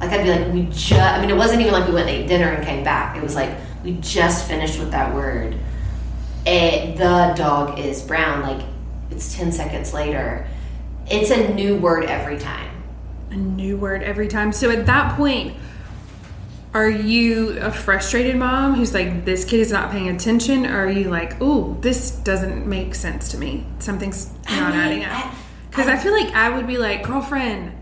Like 0.00 0.10
I'd 0.10 0.24
be 0.24 0.30
like, 0.30 0.52
we 0.52 0.62
just, 0.64 0.92
I 1.00 1.20
mean, 1.20 1.30
it 1.30 1.36
wasn't 1.36 1.60
even 1.62 1.72
like 1.72 1.88
we 1.88 1.94
went 1.94 2.08
and 2.08 2.18
ate 2.18 2.28
dinner 2.28 2.48
and 2.50 2.64
came 2.66 2.84
back. 2.84 3.16
It 3.16 3.22
was 3.22 3.34
like, 3.34 3.50
we 3.82 3.92
just 4.00 4.46
finished 4.48 4.78
with 4.78 4.90
that 4.90 5.14
word. 5.14 5.56
Eh, 6.44 6.94
the 6.94 7.34
dog 7.36 7.78
is 7.78 8.02
brown. 8.02 8.42
Like 8.42 8.64
it's 9.10 9.34
10 9.34 9.52
seconds 9.52 9.94
later. 9.94 10.46
It's 11.08 11.30
a 11.30 11.52
new 11.54 11.76
word 11.76 12.04
every 12.04 12.38
time. 12.38 12.70
a 13.30 13.36
new 13.36 13.76
word 13.76 14.02
every 14.02 14.28
time. 14.28 14.52
So 14.52 14.70
at 14.70 14.86
that 14.86 15.16
point, 15.16 15.56
are 16.74 16.90
you 16.90 17.58
a 17.60 17.70
frustrated 17.72 18.36
mom 18.36 18.74
who's 18.74 18.92
like, 18.92 19.24
this 19.24 19.44
kid 19.46 19.60
is 19.60 19.72
not 19.72 19.90
paying 19.92 20.08
attention? 20.10 20.66
Or 20.66 20.84
are 20.86 20.90
you 20.90 21.08
like, 21.08 21.40
ooh, 21.40 21.78
this 21.80 22.10
doesn't 22.10 22.66
make 22.66 22.94
sense 22.94 23.30
to 23.30 23.38
me? 23.38 23.64
Something's 23.78 24.30
not 24.50 24.72
mean, 24.74 24.80
adding 24.80 25.04
up. 25.04 25.12
I- 25.12 25.34
Because 25.70 25.86
I, 25.88 25.96
feel 25.96 26.12
like 26.12 26.34
I 26.34 26.50
would 26.50 26.66
be 26.66 26.76
like, 26.76 27.02
girlfriend, 27.04 27.72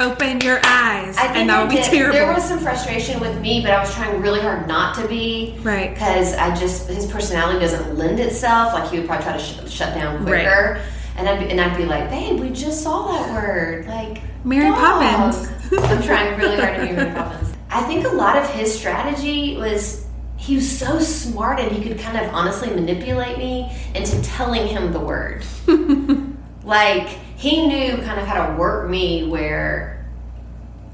open 0.00 0.40
your 0.40 0.60
eyes. 0.64 1.16
And 1.18 1.48
that 1.48 1.60
would 1.60 1.70
be 1.70 1.82
terrible. 1.82 2.12
There 2.12 2.32
was 2.32 2.44
some 2.44 2.58
frustration 2.58 3.20
with 3.20 3.40
me, 3.40 3.60
but 3.62 3.70
I 3.70 3.80
was 3.80 3.94
trying 3.94 4.20
really 4.20 4.40
hard 4.40 4.66
not 4.66 4.96
to 4.96 5.06
be. 5.06 5.56
Right. 5.60 5.92
Because 5.92 6.34
I 6.34 6.54
just 6.54 6.88
his 6.88 7.06
personality 7.06 7.60
doesn't 7.60 7.96
lend 7.96 8.18
itself. 8.18 8.72
Like 8.72 8.90
he 8.90 8.98
would 8.98 9.06
probably 9.06 9.24
try 9.24 9.36
to 9.36 9.42
sh- 9.42 9.70
shut 9.72 9.94
down 9.94 10.24
quicker. 10.24 10.82
And 11.16 11.28
I'd 11.28 11.38
be, 11.38 11.50
and 11.50 11.60
I'd 11.60 11.76
be 11.76 11.84
like, 11.84 12.08
babe, 12.08 12.40
we 12.40 12.50
just 12.50 12.82
saw 12.82 13.08
that 13.08 13.32
word. 13.34 13.86
Like 13.86 14.22
Mary 14.44 14.70
dog." 14.70 14.78
Poppins. 14.78 15.48
I'm 15.72 16.02
trying 16.02 16.38
really 16.38 16.56
hard 16.56 16.76
to 16.76 16.86
be 16.86 16.92
Mary 16.92 17.14
Poppins. 17.14 17.54
I 17.70 17.82
think 17.82 18.06
a 18.06 18.10
lot 18.10 18.36
of 18.36 18.48
his 18.50 18.76
strategy 18.76 19.56
was 19.56 20.06
he 20.36 20.56
was 20.56 20.78
so 20.78 20.98
smart 20.98 21.60
and 21.60 21.70
he 21.70 21.86
could 21.86 21.98
kind 21.98 22.16
of 22.18 22.32
honestly 22.32 22.70
manipulate 22.70 23.36
me 23.36 23.70
into 23.94 24.20
telling 24.22 24.66
him 24.66 24.92
the 24.92 24.98
word. 24.98 25.44
like 26.64 27.18
he 27.40 27.66
knew 27.66 27.96
kind 28.02 28.20
of 28.20 28.26
how 28.26 28.46
to 28.48 28.54
work 28.56 28.88
me 28.90 29.26
where 29.26 30.04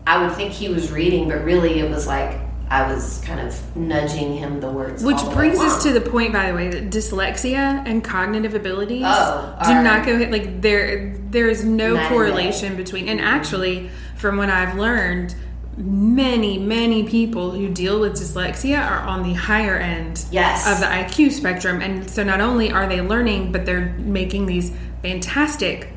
I 0.06 0.24
would 0.24 0.37
think 0.37 0.52
he 0.52 0.68
was 0.68 0.92
reading, 0.92 1.28
but 1.28 1.44
really 1.44 1.80
it 1.80 1.90
was 1.90 2.06
like 2.06 2.38
I 2.70 2.92
was 2.92 3.20
kind 3.24 3.40
of 3.40 3.76
nudging 3.76 4.37
him 4.37 4.61
the 4.61 4.70
words. 4.70 5.02
Which 5.02 5.22
the 5.22 5.30
brings 5.30 5.59
us 5.59 5.82
to 5.82 5.92
the 5.92 6.00
point, 6.00 6.32
by 6.32 6.48
the 6.50 6.54
way, 6.56 6.68
that 6.68 6.90
dyslexia 6.90 7.82
and 7.87 8.02
cognitive 8.02 8.54
abilities 8.54 9.02
Oh, 9.04 9.56
do 9.66 9.82
not 9.82 10.06
go 10.06 10.14
like 10.30 10.61
there. 10.62 11.16
There 11.30 11.48
is 11.48 11.64
no 11.64 11.94
Night 11.94 12.09
correlation 12.09 12.76
between, 12.76 13.09
and 13.09 13.20
actually, 13.20 13.90
from 14.16 14.37
what 14.37 14.48
I've 14.48 14.76
learned, 14.76 15.35
many 15.76 16.59
many 16.59 17.02
people 17.04 17.50
who 17.50 17.68
deal 17.68 17.98
with 18.00 18.12
dyslexia 18.14 18.78
are 18.88 19.00
on 19.00 19.24
the 19.24 19.35
higher 19.35 19.76
end 19.76 20.24
Yes. 20.30 20.66
of 20.70 20.78
the 20.80 20.87
IQ 20.87 21.32
spectrum, 21.32 21.80
and 21.82 22.09
so 22.09 22.22
not 22.22 22.40
only 22.40 22.70
are 22.70 22.87
they 22.87 23.00
learning, 23.00 23.50
but 23.52 23.66
they're 23.66 23.94
making 23.98 24.46
these 24.46 24.72
fantastic 25.02 25.92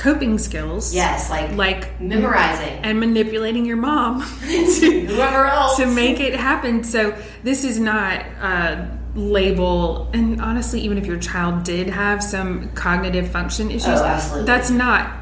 coping 0.00 0.38
skills. 0.38 0.94
yes, 0.94 1.28
like 1.30 1.52
like 1.56 2.00
memorizing 2.00 2.72
and 2.82 2.98
manipulating 2.98 3.64
your 3.66 3.76
mom 3.76 4.20
to 4.48 5.06
whoever 5.06 5.46
else 5.46 5.76
to 5.76 5.86
make 5.86 6.20
it 6.20 6.34
happen. 6.34 6.82
So 6.84 7.14
this 7.42 7.64
is 7.64 7.78
not 7.78 8.20
a 8.22 8.98
label, 9.14 10.08
and 10.14 10.40
honestly, 10.40 10.80
even 10.80 10.96
if 10.98 11.04
your 11.06 11.18
child 11.18 11.64
did 11.64 11.88
have 11.90 12.22
some 12.22 12.70
cognitive 12.72 13.28
function 13.30 13.70
issues, 13.70 13.86
Oh, 13.88 14.04
absolutely. 14.04 14.46
that's 14.46 14.70
not 14.70 15.16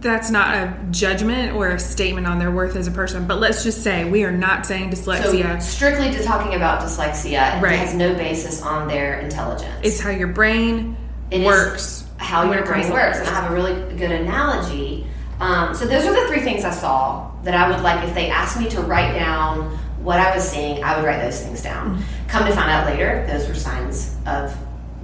that's 0.00 0.30
not 0.32 0.52
a 0.56 0.76
judgment 0.90 1.54
or 1.54 1.68
a 1.68 1.78
statement 1.78 2.26
on 2.26 2.40
their 2.40 2.50
worth 2.50 2.74
as 2.74 2.88
a 2.88 2.90
person. 2.90 3.24
But 3.28 3.38
let's 3.38 3.62
just 3.62 3.84
say 3.84 4.04
we 4.04 4.24
are 4.24 4.32
not 4.32 4.66
saying 4.66 4.92
So 4.96 5.12
dyslexia. 5.12 5.62
strictly 5.62 6.10
to 6.10 6.22
talking 6.24 6.54
about 6.56 6.80
dyslexia, 6.82 7.60
Right. 7.62 7.74
it 7.74 7.78
has 7.78 7.94
no 7.94 8.12
basis 8.14 8.60
on 8.62 8.88
their 8.88 9.20
intelligence. 9.20 9.72
it's 9.84 10.00
how 10.00 10.10
your 10.10 10.26
brain 10.26 10.96
It 11.30 11.46
works. 11.46 12.01
How 12.22 12.50
your 12.50 12.64
brain 12.64 12.90
works. 12.90 13.18
And 13.18 13.28
I 13.28 13.32
have 13.32 13.50
a 13.50 13.54
really 13.54 13.74
good 13.96 14.12
analogy. 14.12 15.06
Um, 15.40 15.74
so 15.74 15.86
those 15.86 16.04
are 16.04 16.14
the 16.14 16.28
three 16.28 16.40
things 16.40 16.64
I 16.64 16.70
saw 16.70 17.30
that 17.42 17.54
I 17.54 17.70
would 17.70 17.82
like 17.82 18.06
if 18.08 18.14
they 18.14 18.30
asked 18.30 18.58
me 18.58 18.68
to 18.70 18.80
write 18.80 19.14
down 19.14 19.76
what 20.02 20.18
I 20.18 20.34
was 20.34 20.48
seeing, 20.48 20.82
I 20.82 20.96
would 20.96 21.04
write 21.04 21.22
those 21.22 21.40
things 21.40 21.62
down. 21.62 21.96
Mm-hmm. 21.96 22.28
Come 22.28 22.46
to 22.46 22.52
find 22.52 22.70
out 22.70 22.86
later, 22.86 23.26
those 23.26 23.48
were 23.48 23.54
signs 23.54 24.16
of 24.26 24.56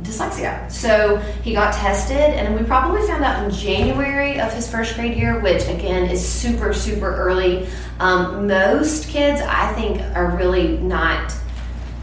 dyslexia. 0.03 0.71
So 0.71 1.17
he 1.43 1.53
got 1.53 1.75
tested, 1.75 2.17
and 2.17 2.55
we 2.55 2.65
probably 2.65 3.07
found 3.07 3.25
out 3.25 3.45
in 3.45 3.51
January 3.51 4.41
of 4.41 4.53
his 4.53 4.71
first 4.71 4.95
grade 4.95 5.17
year, 5.17 5.41
which 5.41 5.67
again 5.69 6.09
is 6.11 6.27
super, 6.27 6.73
super 6.73 7.15
early. 7.15 7.69
Um, 8.01 8.47
most 8.47 9.09
kids, 9.09 9.41
I 9.41 9.73
think, 9.75 10.01
are 10.17 10.37
really 10.37 10.79
not 10.79 11.35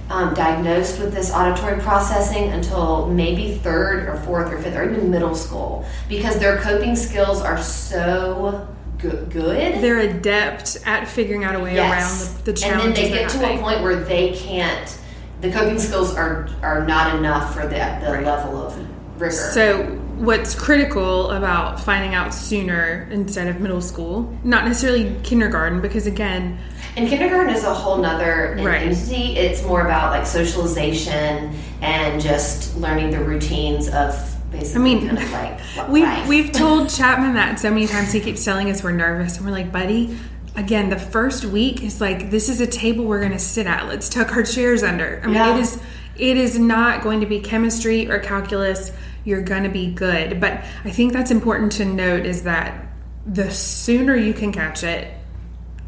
um, 0.09 0.33
diagnosed 0.33 0.99
with 0.99 1.13
this 1.13 1.31
auditory 1.31 1.79
processing 1.81 2.49
until 2.51 3.07
maybe 3.07 3.55
third 3.57 4.07
or 4.07 4.17
fourth 4.17 4.51
or 4.53 4.57
fifth 4.61 4.75
or 4.75 4.83
even 4.89 5.09
middle 5.09 5.33
school 5.35 5.85
because 6.07 6.37
their 6.39 6.57
coping 6.59 6.95
skills 6.95 7.41
are 7.41 7.61
so 7.61 8.67
go- 8.99 9.25
good. 9.31 9.81
They're 9.83 9.99
adept 9.99 10.77
at 10.85 11.07
figuring 11.07 11.43
out 11.43 11.55
a 11.55 11.59
way 11.59 11.75
Yes. 11.75 11.91
around 12.35 12.45
the, 12.45 12.51
the 12.51 12.65
and 12.67 12.79
then 12.81 12.93
they 12.93 13.09
get 13.09 13.29
to 13.31 13.37
having. 13.39 13.57
a 13.57 13.61
point 13.61 13.81
where 13.81 13.95
they 14.03 14.33
can't 14.33 14.97
the 15.41 15.51
coping 15.51 15.79
skills 15.79 16.15
are 16.15 16.47
are 16.61 16.85
not 16.85 17.15
enough 17.15 17.53
for 17.53 17.67
that 17.67 18.01
the 18.01 18.11
Right. 18.11 18.25
level 18.25 18.57
of 18.67 18.77
rigor. 19.19 19.31
So, 19.31 19.83
what's 20.17 20.55
critical 20.55 21.31
about 21.31 21.79
finding 21.79 22.13
out 22.15 22.33
sooner 22.33 23.07
instead 23.11 23.47
of 23.47 23.59
middle 23.59 23.81
school, 23.81 24.33
not 24.43 24.65
necessarily 24.65 25.15
kindergarten, 25.23 25.81
because 25.81 26.07
again, 26.07 26.57
And 26.97 27.09
kindergarten 27.09 27.53
is 27.53 27.63
a 27.63 27.73
whole 27.73 27.97
nother 27.97 28.57
Right. 28.61 28.83
entity. 28.83 29.35
It's 29.37 29.63
more 29.63 29.81
about 29.81 30.11
like 30.11 30.25
socialization 30.25 31.53
and 31.81 32.21
just 32.21 32.77
learning 32.77 33.11
the 33.11 33.19
routines 33.19 33.89
of 33.89 34.15
basically 34.51 34.79
I 34.79 34.83
mean, 34.83 35.07
kind 35.07 35.17
of 35.17 35.31
like 35.31 35.59
life. 35.89 36.27
we've 36.27 36.51
told 36.51 36.89
Chapman 36.97 37.33
that 37.33 37.59
so 37.59 37.69
many 37.69 37.87
times. 37.87 38.11
He 38.11 38.19
keeps 38.21 38.43
telling 38.45 38.69
us 38.71 38.83
we're 38.83 38.91
nervous, 38.91 39.37
and 39.37 39.45
we're 39.45 39.51
like, 39.51 39.71
buddy, 39.71 40.17
again, 40.55 40.89
the 40.89 40.97
first 40.99 41.43
week 41.43 41.83
is 41.83 41.99
like, 41.99 42.31
this 42.31 42.47
is 42.47 42.61
a 42.61 42.67
table 42.67 43.03
we're 43.03 43.19
going 43.19 43.33
to 43.33 43.39
sit 43.39 43.67
at. 43.67 43.87
Let's 43.87 44.07
tuck 44.07 44.33
our 44.35 44.43
chairs 44.43 44.81
under. 44.83 45.19
I 45.21 45.25
mean, 45.25 45.35
Yeah. 45.35 45.55
it 45.57 45.59
is. 45.59 45.79
It 46.17 46.37
is 46.37 46.57
not 46.57 47.03
going 47.03 47.19
to 47.19 47.25
be 47.25 47.41
chemistry 47.41 48.09
or 48.09 48.19
calculus. 48.19 48.93
You're 49.25 49.41
going 49.41 49.63
to 49.63 49.69
be 49.69 49.91
good. 49.91 50.39
But 50.39 50.63
I 50.85 50.91
think 50.91 51.11
that's 51.11 51.29
important 51.29 51.73
to 51.73 51.83
note 51.83 52.25
is 52.25 52.43
that 52.43 52.85
the 53.25 53.51
sooner 53.51 54.15
you 54.15 54.33
can 54.33 54.53
catch 54.53 54.81
it 54.83 55.09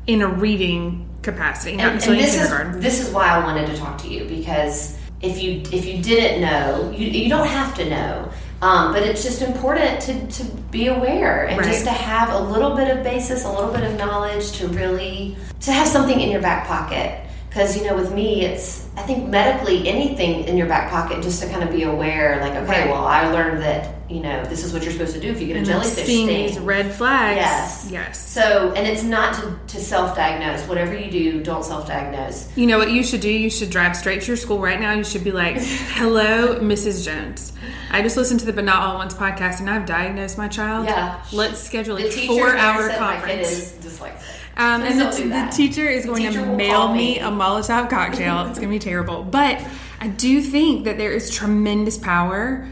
in 0.08 0.22
a 0.22 0.28
reading 0.28 1.08
capacity, 1.22 1.76
not 1.76 1.86
and, 1.86 1.90
and 1.92 1.96
necessarily 1.96 2.22
this 2.24 2.36
kindergarten. 2.36 2.76
is 2.78 2.84
this 2.84 3.08
is 3.08 3.14
why 3.14 3.28
I 3.28 3.44
wanted 3.44 3.68
to 3.68 3.78
talk 3.78 3.98
to 4.00 4.08
you 4.08 4.26
because 4.26 4.98
if 5.22 5.42
you 5.42 5.62
if 5.72 5.86
you 5.86 6.02
didn't 6.02 6.42
know, 6.42 6.92
you 6.96 7.08
you 7.08 7.30
don't 7.30 7.48
have 7.48 7.76
to 7.76 7.90
know. 7.90 8.32
Um, 8.60 8.92
but 8.92 9.04
it's 9.04 9.22
just 9.22 9.44
important 9.44 10.02
to, 10.02 10.28
to 10.44 10.44
be 10.72 10.88
aware 10.88 11.46
and 11.46 11.60
Right. 11.60 11.68
just 11.68 11.84
to 11.86 11.92
have 11.92 12.34
a 12.34 12.40
little 12.40 12.76
bit 12.76 12.90
of 12.90 13.04
basis, 13.04 13.46
a 13.46 13.52
little 13.52 13.72
bit 13.72 13.84
of 13.84 13.96
knowledge 13.98 14.52
to 14.54 14.68
really 14.70 15.36
to 15.62 15.72
have 15.72 15.88
something 15.88 16.20
in 16.20 16.32
your 16.32 16.42
back 16.42 16.66
pocket. 16.68 17.22
Because 17.50 17.78
you 17.78 17.84
know, 17.88 17.96
with 17.96 18.14
me, 18.14 18.44
it's 18.46 18.88
I 18.98 19.02
think 19.04 19.28
medically 19.30 19.88
anything 19.88 20.44
in 20.46 20.58
your 20.58 20.68
back 20.68 20.90
pocket 20.92 21.24
just 21.24 21.42
to 21.42 21.50
kind 21.50 21.64
of 21.64 21.72
be 21.72 21.84
aware. 21.84 22.40
Like, 22.42 22.54
okay, 22.54 22.82
Right. 22.84 22.90
well, 22.90 23.06
I 23.06 23.32
learned 23.32 23.62
that 23.64 23.96
you 24.10 24.20
know 24.22 24.44
this 24.46 24.64
is 24.64 24.74
what 24.74 24.84
you're 24.84 24.92
supposed 24.92 25.14
to 25.16 25.20
do 25.20 25.30
if 25.32 25.40
you 25.42 25.48
get 25.48 25.56
a 25.56 25.60
And 25.60 25.68
I'm 25.68 25.74
jellyfish 25.82 26.06
seeing 26.06 26.28
sting. 26.28 26.48
these 26.48 26.60
red 26.60 26.92
flags. 26.94 27.38
Yes. 27.38 27.90
Yes. 27.92 28.28
So, 28.30 28.74
and 28.76 28.86
it's 28.86 29.04
not 29.04 29.34
to, 29.36 29.60
to 29.76 29.80
self-diagnose. 29.84 30.68
Whatever 30.68 30.96
you 30.96 31.10
do, 31.10 31.42
don't 31.44 31.64
self-diagnose. 31.64 32.56
You 32.58 32.68
know 32.68 32.78
what 32.78 32.92
you 32.92 33.04
should 33.04 33.22
do? 33.22 33.30
You 33.32 33.50
should 33.50 33.70
drive 33.70 33.96
straight 33.96 34.22
to 34.22 34.28
your 34.28 34.38
school 34.38 34.60
right 34.60 34.80
now. 34.80 34.94
You 34.94 35.04
should 35.04 35.24
be 35.24 35.32
like, 35.32 35.58
"Hello, 35.58 36.60
Mrs. 36.62 37.06
Jones. 37.06 37.54
I 37.92 38.02
just 38.02 38.18
listened 38.18 38.40
to 38.42 38.46
the 38.46 38.54
But 38.54 38.66
Not 38.66 38.82
All 38.84 38.96
Once 38.96 39.14
podcast, 39.14 39.60
and 39.62 39.70
I've 39.70 39.86
diagnosed 39.86 40.38
my 40.38 40.48
child. 40.48 40.86
Yeah. 40.86 41.22
let's 41.32 41.60
schedule 41.62 41.98
a 41.98 42.10
four-hour 42.10 42.82
there 42.84 42.92
said 42.92 43.00
my 43.02 43.14
kid 43.16 43.20
conference." 43.22 43.48
is 43.50 43.72
dyslexic. 43.74 44.37
Um, 44.58 44.82
and 44.82 45.00
the, 45.00 45.10
do 45.16 45.30
the 45.30 45.48
teacher 45.52 45.86
is 45.88 46.04
The 46.04 46.10
going 46.10 46.24
teacher 46.24 46.42
to 46.44 46.56
mail 46.56 46.92
me 46.92 47.20
a 47.20 47.28
Molotov 47.30 47.90
cocktail. 47.90 48.48
it's 48.48 48.58
going 48.58 48.70
to 48.70 48.76
be 48.76 48.80
terrible. 48.80 49.24
But 49.24 49.64
I 50.02 50.08
do 50.08 50.42
think 50.42 50.86
that 50.86 50.98
there 50.98 51.12
is 51.12 51.30
tremendous 51.30 51.98
power, 51.98 52.68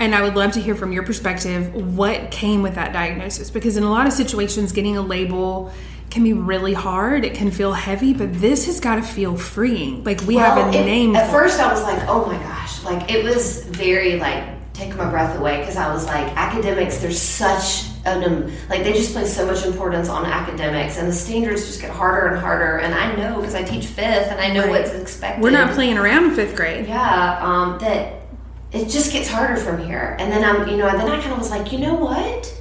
and 0.00 0.14
I 0.14 0.22
would 0.22 0.34
love 0.34 0.52
to 0.52 0.60
hear 0.60 0.74
from 0.74 0.92
your 0.92 1.02
perspective 1.02 1.74
what 1.96 2.30
came 2.30 2.62
with 2.62 2.74
that 2.76 2.92
diagnosis. 2.94 3.50
Because 3.50 3.76
in 3.76 3.82
a 3.82 3.90
lot 3.90 4.06
of 4.06 4.12
situations, 4.14 4.72
getting 4.72 4.96
a 4.96 5.02
label 5.02 5.70
can 6.08 6.22
be 6.22 6.32
really 6.32 6.72
hard. 6.72 7.24
It 7.24 7.34
can 7.34 7.50
feel 7.50 7.72
heavy, 7.74 8.14
but 8.14 8.32
this 8.40 8.64
has 8.66 8.80
got 8.80 8.96
to 8.96 9.02
feel 9.02 9.36
freeing. 9.36 10.04
Like 10.04 10.22
we 10.22 10.36
have 10.36 10.56
a 10.56 10.68
it- 10.78 10.84
name. 10.86 11.16
At 11.16 11.30
for 11.30 11.44
it. 11.44 11.48
first, 11.50 11.60
I 11.60 11.70
was 11.70 11.82
like, 11.82 12.02
"Oh 12.08 12.24
my 12.26 12.38
gosh!" 12.38 12.82
Like 12.84 13.10
it 13.10 13.24
was 13.24 13.64
very 13.66 14.18
like 14.18 14.44
take 14.72 14.94
my 14.96 15.08
breath 15.10 15.36
away 15.38 15.58
because 15.60 15.76
I 15.76 15.92
was 15.92 16.06
like, 16.06 16.26
academics. 16.36 16.98
There's 16.98 17.20
such 17.20 17.86
um, 18.06 18.50
like 18.68 18.84
they 18.84 18.92
just 18.92 19.12
place 19.12 19.34
so 19.34 19.44
much 19.46 19.64
importance 19.66 20.08
on 20.08 20.24
academics, 20.24 20.98
and 20.98 21.08
the 21.08 21.12
standards 21.12 21.66
just 21.66 21.80
get 21.80 21.90
harder 21.90 22.28
and 22.28 22.38
harder. 22.38 22.78
And 22.78 22.94
I 22.94 23.14
know 23.16 23.36
because 23.40 23.54
I 23.54 23.62
teach 23.62 23.86
fifth, 23.86 24.30
and 24.30 24.40
I 24.40 24.52
know 24.52 24.62
Right. 24.62 24.70
what's 24.82 24.92
expected. 24.92 25.42
We're 25.42 25.50
not 25.50 25.74
playing 25.74 25.98
around 25.98 26.24
in 26.24 26.30
fifth 26.34 26.56
grade. 26.56 26.86
Yeah, 26.86 27.38
um, 27.42 27.78
that 27.80 28.14
it 28.72 28.88
just 28.88 29.12
gets 29.12 29.28
harder 29.28 29.56
from 29.56 29.78
here. 29.84 30.16
And 30.18 30.30
then 30.32 30.44
I'm, 30.44 30.68
you 30.68 30.76
know, 30.76 30.88
and 30.88 30.98
then 30.98 31.08
I 31.08 31.20
kind 31.20 31.32
of 31.32 31.38
was 31.38 31.50
like, 31.50 31.72
you 31.72 31.78
know 31.78 31.94
what? 31.94 32.52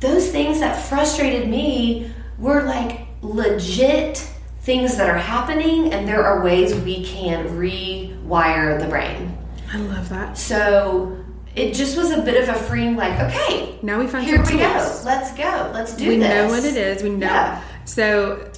Those 0.00 0.30
things 0.30 0.60
that 0.60 0.74
frustrated 0.88 1.48
me 1.48 2.10
were 2.38 2.62
like 2.62 3.00
legit 3.22 4.18
things 4.62 4.96
that 4.96 5.08
are 5.10 5.18
happening, 5.18 5.92
and 5.92 6.06
there 6.08 6.24
are 6.24 6.42
ways 6.42 6.74
we 6.74 7.04
can 7.04 7.46
rewire 7.48 8.80
the 8.80 8.86
brain. 8.88 9.36
I 9.72 9.78
love 9.78 10.08
that. 10.10 10.38
So 10.38 11.16
it 11.56 11.74
just 11.74 11.96
was 11.96 12.10
a 12.10 12.22
bit 12.22 12.42
of 12.42 12.54
a 12.54 12.58
freeing, 12.58 12.96
like, 12.96 13.18
okay, 13.20 13.78
Now 13.82 13.98
we 13.98 14.06
find 14.06 14.26
here 14.26 14.42
we 14.42 14.58
go. 14.58 14.72
tools. 14.72 15.04
Let's 15.04 15.32
go. 15.36 15.70
Let's 15.72 15.94
do 15.96 16.08
we 16.08 16.16
this. 16.16 16.28
We 16.28 16.34
know 16.34 16.48
what 16.48 16.64
it 16.64 16.76
is. 16.76 17.02
We 17.02 17.10
know. 17.10 17.26
Yeah. 17.26 17.62
So, 17.84 18.50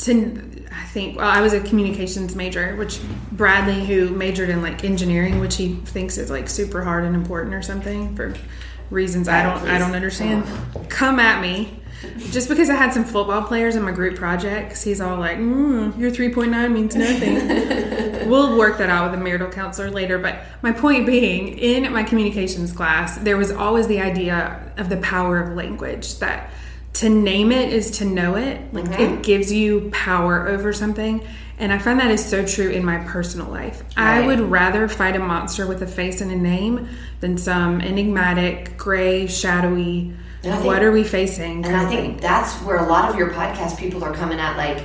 to 0.00 0.66
I 0.72 0.84
think 0.86 1.16
well, 1.16 1.28
I 1.28 1.40
was 1.40 1.52
a 1.52 1.60
communications 1.60 2.34
major, 2.34 2.74
which 2.76 3.00
Bradley, 3.30 3.84
who 3.84 4.10
majored 4.10 4.50
in 4.50 4.62
like 4.62 4.84
engineering, 4.84 5.38
which 5.38 5.56
he 5.56 5.74
thinks 5.74 6.18
is 6.18 6.30
like 6.30 6.48
super 6.48 6.82
hard 6.82 7.04
and 7.04 7.14
important 7.14 7.54
or 7.54 7.62
something 7.62 8.14
for 8.16 8.34
reasons 8.90 9.28
I 9.28 9.42
don't 9.42 9.68
I 9.68 9.78
don't 9.78 9.94
understand. 9.94 10.42
Uh-huh. 10.44 10.80
Come 10.88 11.20
at 11.20 11.40
me. 11.40 11.81
Just 12.30 12.48
because 12.48 12.70
I 12.70 12.74
had 12.74 12.92
some 12.92 13.04
football 13.04 13.42
players 13.42 13.76
in 13.76 13.82
my 13.82 13.92
group 13.92 14.16
projects, 14.16 14.82
he's 14.82 15.00
all 15.00 15.18
like, 15.18 15.38
mm, 15.38 15.98
"Your 15.98 16.10
3.9 16.10 16.72
means 16.72 16.96
nothing." 16.96 18.28
we'll 18.28 18.56
work 18.56 18.78
that 18.78 18.90
out 18.90 19.10
with 19.10 19.20
a 19.20 19.22
marital 19.22 19.48
counselor 19.48 19.90
later. 19.90 20.18
But 20.18 20.42
my 20.62 20.72
point 20.72 21.06
being, 21.06 21.58
in 21.58 21.92
my 21.92 22.02
communications 22.02 22.72
class, 22.72 23.18
there 23.18 23.36
was 23.36 23.50
always 23.50 23.86
the 23.86 24.00
idea 24.00 24.72
of 24.76 24.88
the 24.88 24.96
power 24.98 25.40
of 25.40 25.54
language 25.54 26.18
that 26.18 26.50
to 26.94 27.08
name 27.08 27.52
it 27.52 27.72
is 27.72 27.90
to 27.98 28.04
know 28.04 28.36
it. 28.36 28.72
Like 28.72 28.98
it 28.98 29.22
gives 29.22 29.52
you 29.52 29.90
power 29.92 30.48
over 30.48 30.72
something. 30.72 31.26
And 31.58 31.72
I 31.72 31.78
find 31.78 32.00
that 32.00 32.10
is 32.10 32.24
so 32.24 32.44
true 32.44 32.70
in 32.70 32.84
my 32.84 32.98
personal 33.04 33.48
life. 33.48 33.84
I 33.96 34.26
would 34.26 34.40
rather 34.40 34.88
fight 34.88 35.14
a 35.14 35.20
monster 35.20 35.66
with 35.66 35.82
a 35.82 35.86
face 35.86 36.20
and 36.20 36.30
a 36.30 36.36
name 36.36 36.88
than 37.20 37.38
some 37.38 37.80
enigmatic, 37.80 38.76
gray, 38.76 39.26
shadowy, 39.26 40.14
think- 40.42 40.64
what 40.64 40.82
are 40.82 40.90
we 40.92 41.04
facing? 41.04 41.64
And 41.64 41.76
I 41.76 41.86
think 41.88 42.20
that's 42.20 42.54
where 42.62 42.76
a 42.78 42.88
lot 42.88 43.08
of 43.10 43.16
your 43.16 43.30
podcast 43.30 43.78
people 43.78 44.02
are 44.04 44.12
coming 44.12 44.38
at, 44.40 44.56
like, 44.56 44.82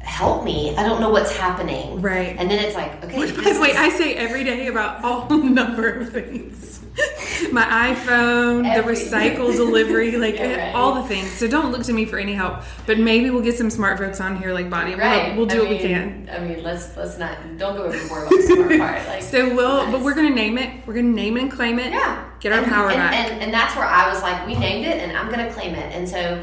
help 0.00 0.44
me. 0.44 0.74
I 0.76 0.82
don't 0.84 1.00
know 1.00 1.10
what's 1.10 1.36
happening. 1.36 2.00
Right. 2.00 2.34
And 2.38 2.50
then 2.50 2.64
it's 2.64 2.74
like, 2.74 3.04
okay, 3.04 3.18
Which, 3.18 3.36
by 3.36 3.52
the 3.52 3.60
way, 3.60 3.72
I 3.76 3.90
say 3.90 4.14
every 4.14 4.44
day 4.44 4.66
about 4.68 5.04
all 5.04 5.28
number 5.38 5.88
of 5.88 6.10
things. 6.12 6.77
My 7.52 7.94
iPhone, 7.94 8.62
the 8.74 8.82
recycle 8.82 9.54
delivery, 9.54 10.16
like 10.16 10.38
right. 10.38 10.74
all 10.74 10.94
the 10.94 11.08
things. 11.08 11.30
So 11.32 11.46
don't 11.48 11.70
look 11.72 11.82
to 11.84 11.92
me 11.92 12.04
for 12.04 12.18
any 12.18 12.34
help. 12.34 12.62
But 12.86 12.98
maybe 12.98 13.30
we'll 13.30 13.42
get 13.42 13.56
some 13.56 13.70
smart 13.70 13.98
folks 13.98 14.20
on 14.20 14.36
here 14.36 14.52
like 14.52 14.68
Bonnie. 14.68 14.94
We'll, 14.94 15.04
right. 15.04 15.36
we'll 15.36 15.46
do 15.46 15.58
I 15.58 15.60
what 15.62 15.70
we 15.70 15.78
can. 15.78 16.28
I 16.32 16.38
mean, 16.40 16.62
let's 16.62 16.96
let's 16.96 17.18
not 17.18 17.38
don't 17.56 17.76
go 17.76 17.84
overboard 17.84 18.28
on 18.28 18.36
the 18.36 18.42
smart 18.42 18.78
part. 18.78 18.98
Like, 19.08 19.22
So 19.22 19.54
we'll, 19.54 19.90
but 19.90 20.02
we're 20.02 20.14
gonna 20.14 20.30
name 20.30 20.58
it. 20.58 20.86
We're 20.86 20.94
gonna 20.94 21.08
name 21.08 21.36
it 21.36 21.42
and 21.42 21.52
claim 21.52 21.78
it. 21.78 21.92
yeah, 21.92 22.28
Get 22.40 22.52
our 22.52 22.58
and, 22.58 22.66
power 22.66 22.88
and, 22.90 22.96
back. 22.96 23.14
And, 23.14 23.42
and 23.42 23.54
that's 23.54 23.74
where 23.76 23.86
I 23.86 24.08
was 24.12 24.22
like, 24.22 24.46
we 24.46 24.54
named 24.56 24.86
it, 24.86 24.98
and 24.98 25.16
I'm 25.16 25.30
gonna 25.30 25.52
claim 25.52 25.74
it. 25.74 25.94
And 25.94 26.08
so. 26.08 26.42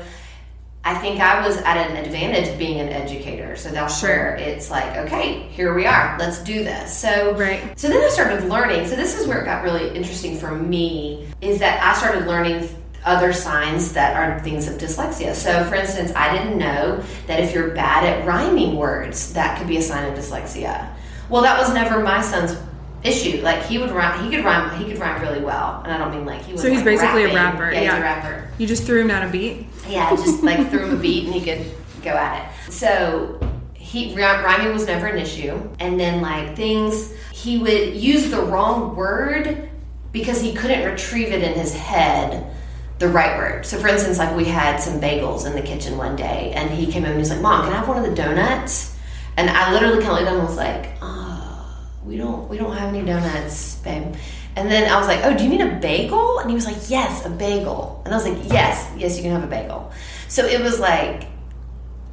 I 0.88 0.93
think 0.93 1.19
I 1.19 1.45
was 1.45 1.58
at 1.58 1.78
an 1.78 1.95
advantage 1.98 2.60
being 2.60 2.80
an 2.80 2.89
educator, 2.89 3.56
so 3.56 3.69
that's 3.69 4.00
Sure. 4.00 4.08
where 4.10 4.36
it's 4.36 4.69
like, 4.69 4.95
okay, 4.98 5.39
here 5.50 5.74
we 5.74 5.88
are, 5.88 6.15
let's 6.19 6.38
do 6.43 6.63
this. 6.63 6.95
So, 6.95 7.34
Right. 7.36 7.60
So 7.76 7.88
then 7.89 8.04
I 8.04 8.10
started 8.10 8.43
learning. 8.48 8.88
So 8.88 8.95
this 8.95 9.19
is 9.19 9.26
where 9.28 9.41
it 9.41 9.45
got 9.45 9.63
really 9.63 9.89
interesting 9.95 10.38
for 10.38 10.52
me 10.52 11.28
is 11.41 11.58
that 11.58 11.82
I 11.84 11.98
started 11.98 12.28
learning 12.28 12.69
other 13.04 13.34
signs 13.34 13.93
that 13.93 14.15
are 14.15 14.39
things 14.41 14.67
of 14.67 14.78
dyslexia. 14.78 15.34
So 15.34 15.63
for 15.65 15.74
instance, 15.76 16.12
I 16.15 16.32
didn't 16.38 16.58
know 16.60 17.04
that 17.26 17.39
if 17.39 17.52
you're 17.54 17.69
bad 17.69 18.04
at 18.04 18.26
rhyming 18.28 18.76
words, 18.76 19.34
that 19.34 19.58
could 19.58 19.67
be 19.67 19.78
a 19.78 19.82
sign 19.82 20.06
of 20.12 20.17
dyslexia. 20.17 20.88
Well, 21.30 21.41
that 21.41 21.58
was 21.58 21.74
never 21.74 22.00
my 22.02 22.21
son's 22.21 22.56
issue. 23.04 23.41
Like 23.41 23.63
he 23.63 23.78
would 23.80 23.91
rhyme, 23.91 24.24
he 24.24 24.36
could 24.36 24.45
rhyme, 24.45 24.78
he 24.80 24.86
could 24.91 25.00
rhyme 25.00 25.21
really 25.21 25.41
well, 25.43 25.82
and 25.84 25.91
I 25.93 25.98
don't 25.98 26.12
mean 26.12 26.26
like 26.26 26.43
he 26.43 26.54
was. 26.54 26.62
So 26.62 26.67
he's 26.69 26.78
like, 26.78 26.86
basically 26.86 27.24
a 27.26 27.34
rapper, 27.34 27.71
Yeah, 27.71 27.80
he's 27.80 27.88
yeah. 27.89 27.98
a 27.98 28.02
rapper. 28.02 28.44
You 28.57 28.67
just 28.67 28.83
threw 28.83 29.01
him 29.01 29.07
down 29.07 29.27
a 29.27 29.31
beat. 29.31 29.67
Yeah, 29.87 30.09
just 30.11 30.43
like 30.43 30.69
threw 30.69 30.85
him 30.85 30.93
a 30.97 31.01
beat 31.01 31.25
and 31.25 31.33
he 31.33 31.41
could 31.41 31.65
go 32.03 32.11
at 32.11 32.45
it. 32.45 32.71
So 32.71 33.39
he 33.73 34.15
rhyming 34.15 34.73
was 34.73 34.87
never 34.87 35.07
an 35.07 35.17
issue, 35.17 35.59
and 35.79 35.99
then 35.99 36.21
like 36.21 36.55
things 36.55 37.13
he 37.31 37.57
would 37.57 37.95
use 37.95 38.31
the 38.31 38.41
wrong 38.41 38.95
word 38.95 39.69
because 40.11 40.41
he 40.41 40.53
couldn't 40.53 40.89
retrieve 40.89 41.31
it 41.31 41.43
in 41.43 41.53
his 41.53 41.73
head 41.73 42.51
the 42.99 43.07
right 43.09 43.37
word. 43.37 43.65
So 43.65 43.77
for 43.77 43.89
instance, 43.89 44.17
like 44.17 44.35
we 44.35 44.45
had 44.45 44.77
some 44.77 45.01
bagels 45.01 45.45
in 45.45 45.53
the 45.53 45.61
kitchen 45.61 45.97
one 45.97 46.15
day, 46.15 46.53
and 46.55 46.69
he 46.69 46.91
came 46.91 47.03
in 47.03 47.11
and 47.11 47.19
he's 47.19 47.29
like, 47.29 47.41
"Mom, 47.41 47.65
can 47.65 47.73
I 47.73 47.77
have 47.77 47.87
one 47.87 47.97
of 47.97 48.09
the 48.09 48.15
donuts?" 48.15 48.95
And 49.37 49.49
I 49.49 49.73
literally 49.73 50.01
kind 50.01 50.11
of 50.11 50.19
looked 50.19 50.27
at 50.27 50.33
him 50.33 50.39
and 50.39 50.47
was 50.47 50.57
like, 50.57 50.93
"Oh, 51.01 51.77
we 52.05 52.17
don't 52.17 52.49
we 52.49 52.57
don't 52.57 52.75
have 52.75 52.93
any 52.93 53.05
donuts, 53.05 53.75
babe." 53.75 54.15
And 54.55 54.71
then 54.71 54.89
I 54.89 54.97
was 54.97 55.07
like, 55.07 55.21
"Oh, 55.23 55.35
do 55.35 55.43
you 55.43 55.49
need 55.49 55.61
a 55.61 55.75
bagel?" 55.75 56.39
And 56.39 56.49
he 56.49 56.55
was 56.55 56.65
like, 56.65 56.89
"Yes, 56.89 57.25
a 57.25 57.29
bagel." 57.29 58.01
And 58.05 58.13
I 58.13 58.17
was 58.17 58.25
like, 58.25 58.37
"Yes, 58.51 58.89
yes, 58.97 59.17
you 59.17 59.23
can 59.23 59.31
have 59.31 59.43
a 59.43 59.47
bagel." 59.47 59.91
So 60.27 60.45
it 60.45 60.61
was 60.61 60.79
like, 60.79 61.27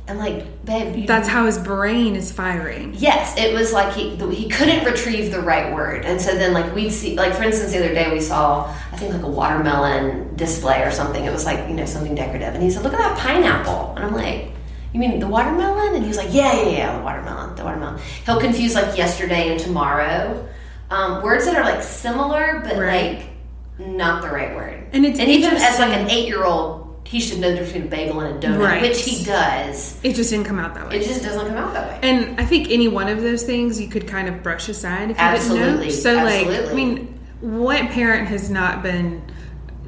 I'm 0.08 0.18
like, 0.18 0.64
"Babe, 0.64 1.06
That's 1.06 1.28
how 1.28 1.46
his 1.46 1.58
brain 1.58 2.16
is 2.16 2.32
firing. 2.32 2.94
Yes, 2.98 3.38
it 3.38 3.54
was 3.54 3.72
like 3.72 3.92
he 3.94 4.16
he 4.34 4.48
couldn't 4.48 4.84
retrieve 4.84 5.30
the 5.30 5.40
right 5.40 5.72
word, 5.72 6.04
and 6.04 6.20
so 6.20 6.34
then 6.34 6.52
like 6.52 6.74
we'd 6.74 6.90
see 6.90 7.14
like 7.16 7.32
for 7.34 7.44
instance 7.44 7.70
the 7.72 7.78
other 7.78 7.94
day 7.94 8.12
we 8.12 8.20
saw 8.20 8.66
I 8.92 8.96
think 8.96 9.12
like 9.14 9.22
a 9.22 9.28
watermelon 9.28 10.34
display 10.34 10.82
or 10.82 10.90
something. 10.90 11.24
It 11.24 11.32
was 11.32 11.46
like 11.46 11.68
you 11.68 11.74
know 11.74 11.86
something 11.86 12.14
decorative, 12.16 12.54
and 12.54 12.62
he 12.62 12.70
said, 12.70 12.82
"Look 12.82 12.92
at 12.94 12.98
that 12.98 13.16
pineapple," 13.18 13.94
and 13.96 14.04
I'm 14.04 14.14
like, 14.14 14.48
You 14.92 15.00
mean 15.00 15.20
the 15.20 15.28
watermelon? 15.28 15.94
And 15.94 16.02
he 16.02 16.08
was 16.08 16.18
like, 16.18 16.34
Yeah, 16.34 16.52
yeah, 16.52 16.68
yeah, 16.68 16.98
the 16.98 17.04
watermelon, 17.04 17.54
the 17.56 17.64
watermelon. 17.64 18.00
He'll 18.26 18.40
confuse 18.40 18.74
like 18.74 18.96
yesterday 18.98 19.50
and 19.50 19.58
tomorrow. 19.58 20.46
Um, 20.92 21.22
words 21.22 21.46
that 21.46 21.56
are 21.56 21.64
like 21.64 21.82
similar, 21.82 22.60
but 22.64 22.76
Right. 22.76 23.18
like 23.78 23.88
not 23.88 24.20
the 24.22 24.28
right 24.28 24.54
word. 24.54 24.84
And 24.92 25.06
it's 25.06 25.18
even 25.18 25.56
as 25.56 25.78
like 25.78 25.92
an 25.92 26.10
eight 26.10 26.26
year 26.28 26.44
old, 26.44 26.80
he 27.04 27.18
should 27.18 27.40
know 27.40 27.48
the 27.50 27.56
difference 27.56 27.72
between 27.72 27.86
a 27.86 27.90
bagel 27.90 28.20
and 28.20 28.44
a 28.44 28.46
donut, 28.46 28.58
Right. 28.60 28.82
which 28.82 29.02
he 29.04 29.24
does. 29.24 29.98
It 30.02 30.14
just 30.14 30.30
didn't 30.30 30.44
come 30.46 30.58
out 30.58 30.74
that 30.74 30.88
way. 30.88 30.96
It 31.00 31.04
just 31.06 31.22
doesn't 31.22 31.46
come 31.48 31.56
out 31.56 31.72
that 31.72 31.88
way. 31.88 32.08
And 32.08 32.38
I 32.38 32.44
think 32.44 32.70
any 32.70 32.88
one 32.88 33.08
of 33.08 33.22
those 33.22 33.42
things 33.42 33.80
you 33.80 33.88
could 33.88 34.06
kind 34.06 34.28
of 34.28 34.42
brush 34.42 34.68
aside 34.68 35.10
if 35.10 35.16
you 35.18 35.24
didn't 35.24 35.34
Absolutely, 35.34 35.86
know. 35.86 35.92
So, 35.92 36.14
like. 36.16 36.70
I 36.70 36.74
mean, 36.74 37.18
what 37.40 37.80
parent 37.90 38.28
has 38.28 38.50
not 38.50 38.82
been 38.82 39.22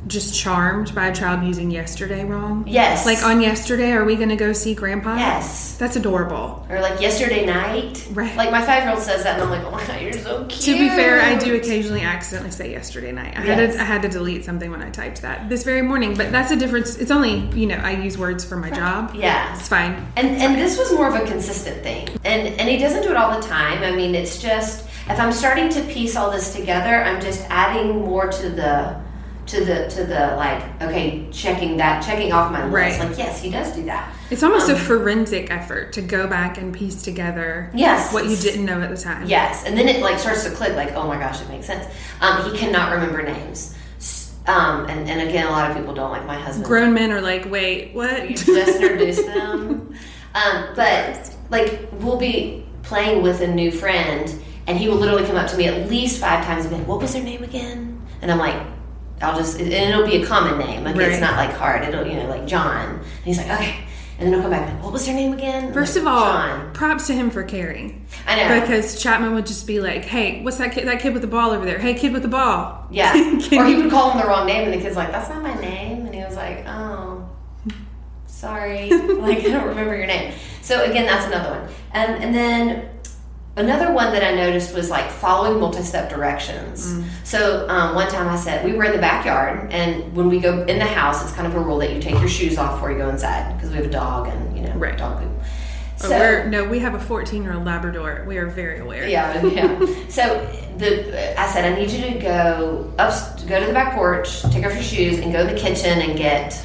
just 0.06 0.38
charmed 0.38 0.94
by 0.94 1.08
a 1.08 1.14
child 1.14 1.44
using 1.46 1.70
yesterday 1.70 2.24
wrong? 2.24 2.64
Yes. 2.66 3.06
Like 3.06 3.22
on 3.22 3.40
yesterday, 3.40 3.92
are 3.92 4.04
we 4.04 4.16
going 4.16 4.28
to 4.28 4.36
go 4.36 4.52
see 4.52 4.74
grandpa? 4.74 5.16
Yes. 5.16 5.76
That's 5.78 5.96
adorable. 5.96 6.66
Or 6.68 6.80
like 6.80 7.00
yesterday 7.00 7.46
night. 7.46 8.06
Right. 8.12 8.36
Like 8.36 8.50
my 8.50 8.64
five 8.64 8.82
year 8.82 8.92
old 8.92 9.02
says 9.02 9.24
that, 9.24 9.40
and 9.40 9.42
I'm 9.42 9.50
like, 9.50 9.64
oh 9.64 9.70
my 9.70 9.86
god, 9.86 10.00
you're 10.02 10.12
so 10.12 10.44
cute. 10.46 10.60
To 10.62 10.78
be 10.78 10.88
fair, 10.88 11.20
I 11.20 11.36
do 11.36 11.54
occasionally 11.56 12.02
accidentally 12.02 12.50
say 12.50 12.70
yesterday 12.70 13.12
night. 13.12 13.36
I 13.36 13.40
had 13.40 13.72
to 13.72 13.80
I 13.80 13.84
had 13.84 14.02
to 14.02 14.08
delete 14.08 14.44
something 14.44 14.70
when 14.70 14.82
I 14.82 14.90
typed 14.90 15.22
that 15.22 15.48
this 15.48 15.64
very 15.64 15.82
morning, 15.82 16.14
but 16.14 16.30
that's 16.30 16.50
a 16.50 16.56
difference. 16.56 16.96
It's 16.96 17.10
only 17.10 17.40
you 17.58 17.66
know 17.66 17.76
I 17.76 17.92
use 17.92 18.18
words 18.18 18.44
for 18.44 18.56
my 18.56 18.70
job. 18.70 19.14
Yeah. 19.14 19.56
it's 19.56 19.68
fine. 19.68 20.06
And 20.16 20.28
and 20.40 20.56
this 20.56 20.78
was 20.78 20.92
more 20.92 21.08
of 21.08 21.14
a 21.14 21.26
consistent 21.26 21.82
thing. 21.82 22.08
And 22.24 22.48
and 22.60 22.68
he 22.68 22.78
doesn't 22.78 23.02
do 23.02 23.10
it 23.10 23.16
all 23.16 23.40
the 23.40 23.46
time. 23.46 23.82
I 23.82 23.92
mean, 23.92 24.14
it's 24.14 24.40
just 24.40 24.84
if 25.08 25.20
I'm 25.20 25.32
starting 25.32 25.68
to 25.70 25.82
piece 25.82 26.16
all 26.16 26.30
this 26.30 26.54
together, 26.54 27.04
I'm 27.04 27.20
just 27.20 27.44
adding 27.50 28.00
more 28.00 28.30
to 28.30 28.48
the 28.48 29.03
to 29.54 29.64
the 29.64 29.88
to 29.88 30.04
the 30.04 30.34
like 30.36 30.82
okay, 30.82 31.26
checking 31.30 31.76
that 31.76 32.04
checking 32.04 32.32
off 32.32 32.50
my 32.50 32.64
list. 32.64 32.74
Right. 33.00 33.08
Like 33.08 33.18
yes, 33.18 33.40
he 33.42 33.50
does 33.50 33.72
do 33.74 33.84
that. 33.84 34.12
It's 34.30 34.42
almost 34.42 34.68
Um, 34.68 34.76
a 34.76 34.78
forensic 34.78 35.50
effort 35.50 35.92
to 35.94 36.02
go 36.02 36.26
back 36.26 36.58
and 36.58 36.74
piece 36.74 37.02
together 37.02 37.70
Yes. 37.74 38.12
what 38.12 38.26
you 38.26 38.36
didn't 38.36 38.64
know 38.64 38.80
at 38.80 38.90
the 38.90 38.96
time. 38.96 39.26
Yes, 39.26 39.64
and 39.64 39.76
then 39.78 39.88
it 39.88 40.00
like 40.02 40.18
starts 40.18 40.44
to 40.44 40.50
click. 40.50 40.74
Like, 40.74 40.92
oh 40.94 41.06
my 41.06 41.18
gosh, 41.18 41.40
it 41.40 41.48
makes 41.48 41.66
sense. 41.66 41.86
Um, 42.20 42.50
he 42.50 42.56
cannot 42.58 42.92
remember 42.92 43.22
names. 43.22 43.74
Um, 44.46 44.84
and, 44.90 45.08
and 45.08 45.26
again, 45.26 45.46
a 45.46 45.50
lot 45.50 45.70
of 45.70 45.76
people 45.76 45.94
don't 45.94 46.10
like 46.10 46.26
my 46.26 46.38
husband. 46.38 46.66
Grown 46.66 46.92
men 46.92 47.10
are 47.12 47.22
like, 47.22 47.50
wait, 47.50 47.94
what? 47.94 48.28
You 48.28 48.36
just 48.36 48.78
introduced 48.78 49.24
them. 49.34 49.94
Um, 50.34 50.66
but 50.76 51.34
like 51.50 51.88
we'll 52.00 52.18
be 52.18 52.66
playing 52.82 53.22
with 53.22 53.40
a 53.40 53.46
new 53.46 53.70
friend, 53.70 54.42
and 54.66 54.76
he 54.76 54.88
will 54.88 54.96
literally 54.96 55.24
come 55.26 55.36
up 55.36 55.48
to 55.50 55.56
me 55.56 55.66
at 55.66 55.88
least 55.88 56.20
five 56.20 56.44
times 56.44 56.66
a 56.66 56.70
minute. 56.70 56.86
What 56.86 57.00
was 57.00 57.12
their 57.14 57.22
name 57.22 57.42
again? 57.44 58.02
And 58.20 58.30
I'm 58.32 58.38
like, 58.38 58.60
I'll 59.24 59.36
just 59.36 59.58
and 59.60 59.72
it'll 59.72 60.06
be 60.06 60.22
a 60.22 60.26
common 60.26 60.58
name. 60.58 60.84
Like 60.84 60.96
Right. 60.96 61.08
it's 61.10 61.20
not 61.20 61.36
like 61.36 61.52
hard. 61.52 61.82
It'll 61.84 62.06
you 62.06 62.14
know 62.16 62.28
like 62.28 62.46
John. 62.46 62.86
And 62.96 63.04
he's 63.24 63.38
like, 63.38 63.50
okay. 63.50 63.76
And 64.16 64.26
then 64.28 64.34
he'll 64.34 64.42
come 64.42 64.52
back. 64.52 64.80
What 64.82 64.92
was 64.92 65.04
their 65.06 65.14
name 65.16 65.32
again? 65.32 65.72
First 65.72 65.96
like, 65.96 66.02
of 66.02 66.06
all, 66.08 66.32
John. 66.32 66.72
props 66.72 67.08
to 67.08 67.14
him 67.14 67.30
for 67.30 67.42
caring. 67.42 68.06
I 68.28 68.36
know. 68.36 68.60
Because 68.60 69.02
Chapman 69.02 69.34
would 69.34 69.44
just 69.44 69.66
be 69.66 69.80
like, 69.80 70.04
"Hey, 70.04 70.40
what's 70.42 70.56
that 70.58 70.70
kid? 70.72 70.86
That 70.86 71.00
kid 71.00 71.14
with 71.14 71.22
the 71.22 71.28
ball 71.28 71.50
over 71.50 71.64
there? 71.64 71.78
Hey, 71.80 71.94
kid 71.94 72.12
with 72.12 72.22
the 72.22 72.28
ball." 72.28 72.86
Yeah. 72.92 73.12
Or 73.52 73.64
he 73.64 73.74
would 73.74 73.90
call 73.90 74.12
him 74.12 74.20
the 74.20 74.26
wrong 74.28 74.46
name, 74.46 74.64
and 74.70 74.72
the 74.72 74.78
kid's 74.84 74.94
like, 74.94 75.10
"That's 75.10 75.28
not 75.28 75.42
my 75.42 75.54
name," 75.60 76.06
and 76.06 76.14
he 76.14 76.22
was 76.22 76.36
like, 76.36 76.64
"Oh, 76.68 77.28
sorry, 78.26 78.90
like 79.18 79.38
I 79.38 79.48
don't 79.50 79.66
remember 79.68 79.96
your 79.96 80.06
name." 80.06 80.32
So 80.62 80.84
again, 80.84 81.06
that's 81.06 81.26
another 81.26 81.58
one. 81.60 81.68
And 81.92 82.22
and 82.22 82.34
then 82.34 82.88
another 83.56 83.92
one 83.92 84.12
that 84.12 84.22
I 84.24 84.34
noticed 84.34 84.74
was 84.74 84.90
like 84.90 85.10
following 85.10 85.60
multi-step 85.60 86.10
directions. 86.10 86.92
Mm. 86.92 87.04
So 87.24 87.68
um, 87.68 87.94
one 87.94 88.08
time 88.08 88.28
I 88.28 88.36
said 88.36 88.64
we 88.64 88.72
were 88.72 88.84
in 88.84 88.92
the 88.92 88.98
backyard, 88.98 89.72
and 89.72 90.14
when 90.16 90.28
we 90.28 90.40
go 90.40 90.62
in 90.64 90.78
the 90.78 90.84
house, 90.86 91.22
it's 91.22 91.32
kind 91.32 91.46
of 91.46 91.54
a 91.54 91.60
rule 91.60 91.78
that 91.78 91.92
you 91.92 92.00
take 92.00 92.18
your 92.18 92.28
shoes 92.28 92.58
off 92.58 92.74
before 92.74 92.90
you 92.92 92.98
go 92.98 93.08
inside 93.08 93.54
because 93.56 93.70
we 93.70 93.76
have 93.76 93.86
a 93.86 93.90
dog 93.90 94.28
and 94.28 94.56
you 94.56 94.62
know 94.64 94.72
Right. 94.74 94.96
dog 94.98 95.20
poop. 95.22 95.30
But 96.00 96.10
we're, 96.10 96.48
no, 96.48 96.64
we 96.64 96.80
have 96.80 96.94
a 96.94 97.00
14 97.00 97.42
year 97.44 97.54
old 97.54 97.64
Labrador. 97.64 98.24
We 98.26 98.36
are 98.38 98.46
very 98.46 98.80
aware. 98.80 99.06
Yeah, 99.08 99.42
yeah. 99.46 99.78
So 100.08 100.44
the 100.76 101.40
I 101.40 101.46
said 101.46 101.72
I 101.72 101.78
need 101.78 101.90
you 101.90 102.02
to 102.12 102.18
go 102.18 102.92
up, 102.98 103.12
go 103.46 103.60
to 103.60 103.66
the 103.66 103.72
back 103.72 103.94
porch, 103.94 104.42
take 104.42 104.66
off 104.66 104.74
your 104.74 104.82
shoes, 104.82 105.18
and 105.18 105.32
go 105.32 105.46
to 105.46 105.54
the 105.54 105.58
kitchen 105.58 106.00
and 106.02 106.18
get 106.18 106.60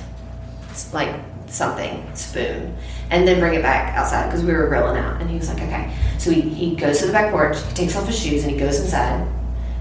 like 0.92 1.16
something 1.48 2.10
spoon, 2.16 2.76
and 3.12 3.28
then 3.28 3.40
bring 3.40 3.56
it 3.56 3.62
back 3.62 3.96
outside 3.96 4.28
because 4.28 4.44
we 4.44 4.54
were 4.54 4.68
grilling 4.68 4.98
out. 4.98 5.20
And 5.22 5.30
he 5.30 5.38
was 5.38 5.50
like, 5.50 5.62
okay. 5.62 5.96
So 6.18 6.32
he, 6.32 6.42
he 6.42 6.76
goes 6.76 7.00
to 7.00 7.08
the 7.08 7.12
back 7.12 7.32
porch, 7.32 7.58
he 7.70 7.74
takes 7.74 7.96
off 7.96 8.08
his 8.08 8.20
shoes, 8.20 8.44
and 8.44 8.52
he 8.52 8.58
goes 8.58 8.80
inside. 8.80 9.28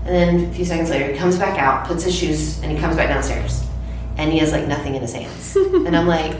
And 0.05 0.15
then 0.15 0.51
a 0.51 0.55
few 0.55 0.65
seconds 0.65 0.91
later, 0.91 1.13
he 1.13 1.19
comes 1.19 1.39
back 1.39 1.59
out, 1.59 1.87
puts 1.87 2.05
his 2.05 2.15
shoes, 2.15 2.63
and 2.63 2.73
he 2.73 2.79
comes 2.79 2.97
back 2.97 3.09
downstairs, 3.09 3.67
and 4.17 4.33
he 4.33 4.39
has 4.39 4.53
like 4.53 4.67
nothing 4.67 4.95
in 4.95 5.03
his 5.03 5.13
hands. 5.13 5.57
and 5.57 5.97
I'm 5.97 6.07
like, 6.07 6.37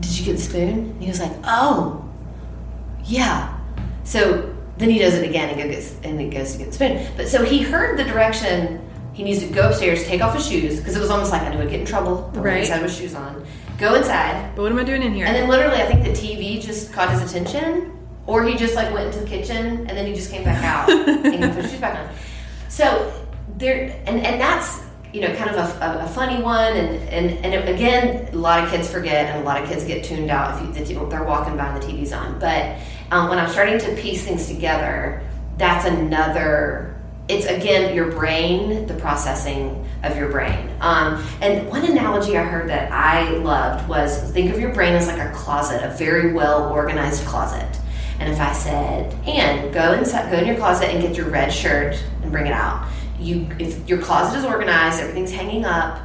did 0.00 0.18
you 0.18 0.24
get 0.24 0.32
the 0.36 0.42
spoon? 0.42 0.68
And 0.68 1.02
he 1.02 1.08
was 1.08 1.20
like, 1.20 1.32
oh, 1.44 2.08
yeah. 3.04 3.58
So 4.04 4.54
then 4.78 4.90
he 4.90 4.98
does 4.98 5.14
it 5.14 5.28
again 5.28 5.50
and 5.50 5.58
go 5.58 5.68
gets 5.68 5.96
and 6.02 6.20
he 6.20 6.28
goes 6.28 6.52
to 6.52 6.58
get 6.58 6.68
the 6.68 6.72
spoon. 6.72 7.06
But 7.16 7.28
so 7.28 7.44
he 7.44 7.62
heard 7.62 7.98
the 7.98 8.04
direction 8.04 8.80
he 9.12 9.22
needs 9.22 9.40
to 9.40 9.46
go 9.46 9.68
upstairs, 9.68 10.04
take 10.04 10.22
off 10.22 10.34
his 10.34 10.46
shoes 10.46 10.78
because 10.78 10.96
it 10.96 11.00
was 11.00 11.10
almost 11.10 11.32
like 11.32 11.42
I 11.42 11.50
I'd 11.60 11.70
get 11.70 11.80
in 11.80 11.86
trouble. 11.86 12.30
But 12.32 12.42
Right. 12.44 12.66
had 12.68 12.82
with 12.82 12.94
shoes 12.94 13.14
on, 13.14 13.44
go 13.78 13.94
inside, 13.94 14.54
But 14.56 14.62
what 14.62 14.72
am 14.72 14.78
I 14.78 14.84
doing 14.84 15.02
in 15.02 15.12
here? 15.14 15.26
and 15.26 15.34
then 15.36 15.48
literally 15.48 15.80
I 15.82 15.86
think 15.86 16.04
the 16.04 16.10
TV 16.10 16.60
just 16.60 16.92
caught 16.92 17.10
his 17.10 17.22
attention, 17.30 17.92
or 18.26 18.44
he 18.44 18.56
just 18.56 18.74
like 18.74 18.92
went 18.94 19.06
into 19.06 19.20
the 19.20 19.26
kitchen 19.26 19.86
and 19.86 19.90
then 19.90 20.06
he 20.06 20.14
just 20.14 20.30
came 20.30 20.44
back 20.44 20.62
out 20.64 20.88
and 20.90 21.26
he 21.44 21.50
put 21.50 21.62
his 21.62 21.70
shoes 21.72 21.80
back 21.80 21.98
on. 21.98 22.14
So 22.68 23.12
there, 23.58 24.00
and 24.06 24.24
and 24.24 24.40
that's 24.40 24.80
you 25.12 25.20
know 25.20 25.34
kind 25.36 25.50
of 25.50 25.56
a, 25.56 25.84
a, 25.84 26.04
a 26.06 26.08
funny 26.08 26.42
one, 26.42 26.72
and 26.74 27.06
and 27.10 27.44
and 27.44 27.68
again, 27.68 28.28
a 28.32 28.36
lot 28.36 28.64
of 28.64 28.70
kids 28.70 28.88
forget, 28.90 29.26
and 29.26 29.42
a 29.42 29.44
lot 29.44 29.60
of 29.62 29.68
kids 29.68 29.84
get 29.84 30.02
tuned 30.04 30.30
out 30.30 30.54
if 30.54 30.66
you, 30.66 30.72
the 30.72 30.80
they're 31.10 31.24
walking 31.24 31.54
by 31.56 31.66
and 31.66 31.82
the 31.82 31.86
TV's 31.86 32.12
on. 32.14 32.38
But 32.38 32.78
um, 33.10 33.28
when 33.28 33.38
I'm 33.38 33.50
starting 33.50 33.78
to 33.80 33.94
piece 34.00 34.24
things 34.24 34.46
together, 34.46 35.22
that's 35.58 35.84
another. 35.84 36.91
It's 37.32 37.46
again 37.46 37.96
your 37.96 38.10
brain, 38.10 38.86
the 38.86 38.92
processing 38.92 39.88
of 40.02 40.18
your 40.18 40.28
brain. 40.28 40.68
Um, 40.82 41.26
and 41.40 41.66
one 41.66 41.82
analogy 41.82 42.36
I 42.36 42.42
heard 42.42 42.68
that 42.68 42.92
I 42.92 43.30
loved 43.38 43.88
was 43.88 44.30
think 44.32 44.52
of 44.52 44.60
your 44.60 44.74
brain 44.74 44.92
as 44.92 45.06
like 45.06 45.18
a 45.18 45.32
closet, 45.32 45.82
a 45.82 45.88
very 45.96 46.34
well 46.34 46.70
organized 46.70 47.24
closet. 47.24 47.80
And 48.20 48.30
if 48.30 48.38
I 48.38 48.52
said, 48.52 49.14
"Ann, 49.26 49.72
go 49.72 49.94
inside, 49.94 50.30
go 50.30 50.36
in 50.36 50.46
your 50.46 50.56
closet 50.56 50.90
and 50.90 51.00
get 51.00 51.16
your 51.16 51.30
red 51.30 51.50
shirt 51.50 52.04
and 52.22 52.30
bring 52.30 52.46
it 52.46 52.52
out," 52.52 52.86
you, 53.18 53.46
if 53.58 53.88
your 53.88 53.98
closet 54.02 54.38
is 54.38 54.44
organized, 54.44 55.00
everything's 55.00 55.32
hanging 55.32 55.64
up. 55.64 56.00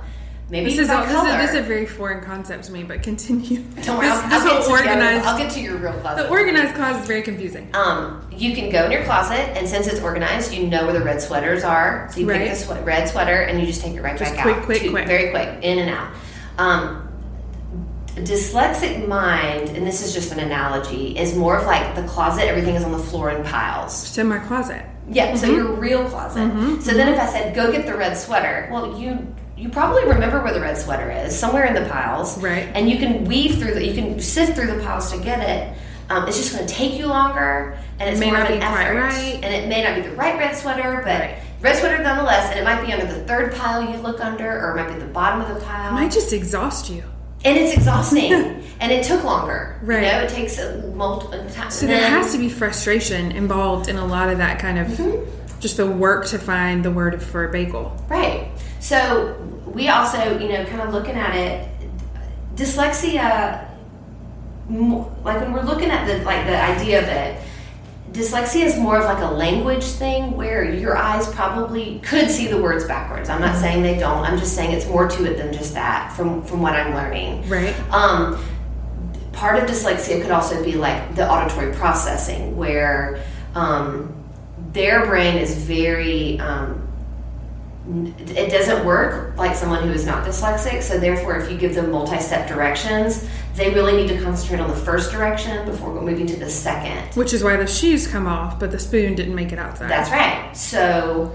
Maybe 0.50 0.70
this 0.70 0.80
is, 0.80 0.88
this, 0.88 1.10
is 1.10 1.24
a, 1.24 1.38
this 1.38 1.50
is 1.50 1.56
a 1.58 1.62
very 1.62 1.86
foreign 1.86 2.24
concept 2.24 2.64
to 2.66 2.72
me, 2.72 2.84
but 2.84 3.04
continue. 3.04 3.64
Don't 3.84 3.98
worry, 3.98 4.08
this, 4.08 4.18
I'll, 4.18 4.32
I'll 4.34 4.44
get 4.48 4.64
to 4.64 4.70
your- 4.70 4.78
organized, 4.80 5.26
I'll 5.26 5.38
get 5.38 5.52
to 5.52 5.60
your 5.60 5.76
real 5.78 5.94
closet. 6.00 6.24
the 6.24 6.30
organized 6.30 6.76
closet 6.76 7.02
is 7.02 7.08
very 7.08 7.22
confusing. 7.22 7.70
Um, 7.76 8.26
you 8.34 8.56
can 8.56 8.70
go 8.72 8.86
in 8.86 8.92
your 8.94 9.04
closet, 9.04 9.40
and 9.58 9.68
since 9.68 9.88
it's 9.88 10.00
organized, 10.00 10.54
you 10.54 10.68
know 10.68 10.86
where 10.86 10.94
the 10.98 11.04
red 11.04 11.22
sweaters 11.22 11.66
are. 11.66 12.08
So 12.14 12.22
you 12.22 12.30
Right. 12.30 12.48
pick 12.50 12.58
the 12.66 12.76
red 12.84 13.10
sweater, 13.10 13.42
and 13.42 13.60
you 13.60 13.66
just 13.66 13.82
take 13.82 13.96
it 13.96 14.02
right 14.02 14.18
Just 14.18 14.34
back 14.36 14.44
quick, 14.44 14.56
out. 14.58 14.64
quick, 14.64 14.82
Two- 14.84 14.92
quick. 14.92 15.06
Very 15.08 15.32
quick, 15.32 15.60
in 15.64 15.80
and 15.80 15.90
out. 15.90 16.12
Um, 16.58 17.04
dyslexic 18.16 19.06
mind, 19.08 19.70
and 19.76 19.86
this 19.86 20.02
is 20.02 20.14
just 20.14 20.32
an 20.32 20.40
analogy, 20.40 21.18
is 21.18 21.36
more 21.36 21.58
of 21.58 21.66
like 21.66 21.94
the 21.96 22.04
closet. 22.04 22.44
Everything 22.48 22.76
is 22.76 22.84
on 22.86 22.92
the 22.94 22.98
floor 23.00 23.32
in 23.32 23.44
piles. 23.44 23.96
So 24.08 24.24
my 24.24 24.40
closet. 24.40 24.86
Yeah, 25.10 25.36
so 25.36 25.48
Mm-hmm. 25.48 25.56
your 25.56 25.72
real 25.74 26.06
closet. 26.10 26.82
So 26.84 26.94
then 26.94 27.14
if 27.14 27.20
I 27.20 27.26
said, 27.28 27.54
go 27.54 27.72
get 27.72 27.86
the 27.86 27.96
red 27.96 28.18
sweater, 28.18 28.70
well, 28.72 28.98
you 29.00 29.28
you 29.58 29.70
probably 29.70 30.06
remember 30.06 30.41
where 30.43 30.54
the 30.54 30.62
red 30.62 30.78
sweater 30.78 31.10
is, 31.12 31.38
somewhere 31.38 31.65
in 31.65 31.74
the 31.74 31.89
piles. 31.89 32.38
Right. 32.41 32.70
And 32.76 32.89
you 32.89 32.98
can 32.98 33.26
weave 33.26 33.58
through 33.60 33.74
the, 33.74 33.86
you 33.86 33.93
can 33.93 34.20
sift 34.20 34.56
through 34.56 34.67
the 34.67 34.82
piles 34.84 35.12
to 35.12 35.17
get 35.20 35.39
it. 35.48 35.78
Um, 36.10 36.28
it's 36.28 36.38
just 36.38 36.54
going 36.54 36.65
to 36.65 36.74
take 36.74 36.98
you 36.98 37.08
longer, 37.08 37.78
and 38.00 38.10
it's 38.10 38.20
May 38.20 38.28
more 38.28 38.38
not 38.38 38.48
of 38.48 38.54
an 38.54 38.60
be 38.60 38.65
effort. 38.65 38.96
right. 38.96 39.34
And 39.43 39.46
it 39.54 39.67
may 39.67 39.84
not 39.84 39.96
be 39.96 40.02
the 40.10 40.15
right 40.15 40.38
red 40.38 40.56
sweater, 40.56 41.02
but 41.04 41.20
Right. 41.20 41.36
red 41.60 41.76
sweater 41.78 42.02
nonetheless, 42.02 42.50
and 42.52 42.60
it 42.60 42.63
might 42.63 42.86
be 42.86 42.93
under 42.93 43.06
the 43.06 43.26
third 43.26 43.54
pile 43.56 43.82
you 43.91 43.98
look 43.98 44.24
under, 44.24 44.48
or 44.50 44.72
it 44.72 44.76
might 44.84 44.93
be 44.93 45.00
the 45.00 45.12
bottom 45.12 45.41
of 45.41 45.50
the 45.54 45.60
pile. 45.65 45.89
It 45.89 45.93
might 46.00 46.12
just 46.12 46.32
exhaust 46.32 46.89
you. 46.89 47.04
and 47.43 47.58
it's 47.58 47.74
exhausting, 47.74 48.32
and 48.80 48.91
it 48.91 49.04
took 49.04 49.24
longer. 49.26 49.78
Right. 49.84 50.04
You 50.06 50.12
know, 50.13 50.20
it 50.20 50.30
takes 50.30 50.58
a 50.60 50.82
multiple 50.96 51.46
times. 51.50 51.74
So 51.76 51.88
there 51.88 52.10
has 52.10 52.32
to 52.32 52.38
be 52.38 52.48
frustration 52.50 53.32
involved 53.34 53.89
in 53.89 53.98
a 53.98 54.06
lot 54.06 54.30
of 54.30 54.38
that 54.38 54.60
kind 54.60 54.80
of 54.80 54.88
Mm-hmm. 54.88 55.60
just 55.60 55.76
the 55.78 55.86
work 55.88 56.26
to 56.28 56.39
find 56.39 56.86
the 56.86 56.91
word 56.91 57.22
for 57.22 57.48
bagel. 57.50 57.96
Right. 58.08 58.48
So 58.80 59.36
we 59.66 59.90
also, 59.90 60.40
you 60.40 60.50
know, 60.50 60.66
kind 60.66 60.82
of 60.82 60.94
looking 60.94 61.16
at 61.16 61.36
it, 61.36 61.70
dyslexia, 62.56 63.68
like 64.70 65.42
when 65.42 65.54
we're 65.54 65.63
looking 65.63 65.90
at 65.90 66.06
the 66.08 66.24
like 66.24 66.46
the 66.46 66.62
idea 66.62 67.00
of 67.02 67.08
it, 67.08 67.42
dyslexia 68.12 68.66
is 68.66 68.78
more 68.78 68.98
of 68.98 69.06
like 69.06 69.24
a 69.24 69.34
language 69.34 69.84
thing 69.84 70.36
where 70.36 70.63
your 70.63 70.98
eyes 70.98 71.28
probably 71.34 72.00
could 72.00 72.30
see 72.30 72.48
the 72.48 72.62
words 72.62 72.86
backwards. 72.86 73.30
I'm 73.30 73.42
not 73.42 73.56
saying 73.58 73.84
they 73.84 73.98
don't. 73.98 74.24
I'm 74.24 74.38
just 74.38 74.56
saying 74.56 74.72
it's 74.72 74.88
more 74.88 75.08
to 75.08 75.32
it 75.32 75.38
than 75.38 75.54
just 75.54 75.74
that 75.74 76.13
from 76.13 76.42
from 76.44 76.62
what 76.62 76.74
I'm 76.74 76.94
learning. 76.94 77.48
Right. 77.48 77.76
Um, 77.92 78.44
part 79.32 79.62
of 79.62 79.70
dyslexia 79.70 80.22
could 80.22 80.32
also 80.32 80.63
be 80.63 80.74
like 80.74 81.16
the 81.16 81.30
auditory 81.30 81.74
processing, 81.76 82.58
where 82.58 83.24
um, 83.56 84.13
their 84.72 85.06
brain 85.06 85.38
is 85.38 85.56
very. 85.56 86.40
Um, 86.40 86.87
it 87.88 88.52
doesn't 88.52 88.86
work 88.86 89.38
like 89.38 89.56
someone 89.56 89.84
who 89.84 89.91
is 89.91 90.06
not 90.06 90.26
dyslexic. 90.26 90.84
So 90.84 91.00
therefore, 91.00 91.38
if 91.38 91.50
you 91.50 91.58
give 91.58 91.73
them 91.73 91.91
multi-step 91.91 92.47
directions, 92.47 93.28
they 93.56 93.73
really 93.73 93.95
need 93.95 94.10
to 94.10 94.21
concentrate 94.21 94.60
on 94.60 94.69
the 94.69 94.76
first 94.76 95.12
direction 95.12 95.65
before 95.65 96.02
moving 96.02 96.28
to 96.28 96.36
the 96.36 96.50
second. 96.50 97.15
Which 97.15 97.34
is 97.34 97.43
why 97.43 97.56
the 97.56 97.67
shoes 97.67 98.06
come 98.08 98.28
off, 98.28 98.60
but 98.60 98.71
the 98.71 98.80
spoon 98.80 99.15
didn't 99.15 99.36
make 99.36 99.52
it 99.52 99.60
outside. 99.60 99.89
That's 99.89 100.12
right. 100.12 100.56
So 100.56 101.34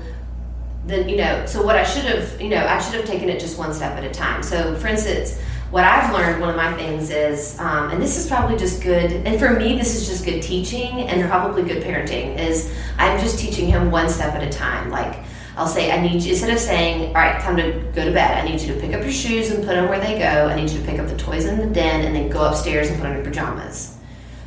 then 0.85 1.09
you 1.09 1.17
know, 1.17 1.47
so 1.47 1.63
what 1.63 1.77
I 1.77 1.85
should 1.85 2.05
have, 2.05 2.41
you 2.41 2.49
know, 2.49 2.67
I 2.67 2.81
should 2.81 2.95
have 2.95 3.07
taken 3.07 3.29
it 3.29 3.41
just 3.41 3.57
one 3.59 3.73
step 3.73 3.97
at 3.97 4.05
a 4.05 4.11
time. 4.11 4.43
So 4.43 4.75
for 4.77 4.89
instance, 4.89 5.41
what 5.71 5.85
I've 5.85 6.13
learned, 6.13 6.39
one 6.39 6.51
of 6.51 6.57
my 6.57 6.75
things 6.75 7.09
is, 7.09 7.59
um, 7.59 7.91
and 7.91 8.03
this 8.03 8.19
is 8.19 8.29
probably 8.29 8.59
just 8.59 8.83
good, 8.83 9.11
and 9.11 9.39
for 9.39 9.59
me, 9.59 9.79
this 9.79 9.95
is 9.95 10.07
just 10.07 10.23
good 10.23 10.43
teaching 10.43 11.09
and 11.09 11.27
probably 11.31 11.63
good 11.63 11.83
parenting, 11.83 12.39
is 12.39 12.71
I'm 12.99 13.19
just 13.19 13.39
teaching 13.39 13.69
him 13.69 13.91
one 13.91 14.11
step 14.11 14.35
at 14.35 14.43
a 14.43 14.51
time. 14.51 14.91
Like, 14.91 15.25
I'll 15.57 15.67
say, 15.67 15.91
I 15.93 16.01
need 16.01 16.23
you, 16.23 16.31
instead 16.33 16.51
of 16.51 16.59
saying, 16.59 17.09
all 17.09 17.15
right, 17.15 17.41
time 17.43 17.57
to 17.57 17.73
go 17.95 18.05
to 18.05 18.13
bed, 18.13 18.43
I 18.43 18.49
need 18.49 18.61
you 18.61 18.73
to 18.75 18.81
pick 18.81 18.95
up 18.95 19.03
your 19.03 19.13
shoes 19.13 19.51
and 19.51 19.59
put 19.65 19.75
them 19.75 19.89
where 19.89 20.01
they 20.01 20.19
go. 20.19 20.49
I 20.49 20.55
need 20.55 20.71
you 20.71 20.79
to 20.81 20.85
pick 20.87 20.99
up 20.99 21.09
the 21.09 21.17
toys 21.17 21.45
in 21.45 21.59
the 21.59 21.67
den 21.67 22.07
and 22.07 22.17
then 22.17 22.31
go 22.31 22.43
upstairs 22.45 22.89
and 22.89 22.99
put 22.99 23.07
on 23.07 23.17
your 23.17 23.25
pajamas. 23.25 23.99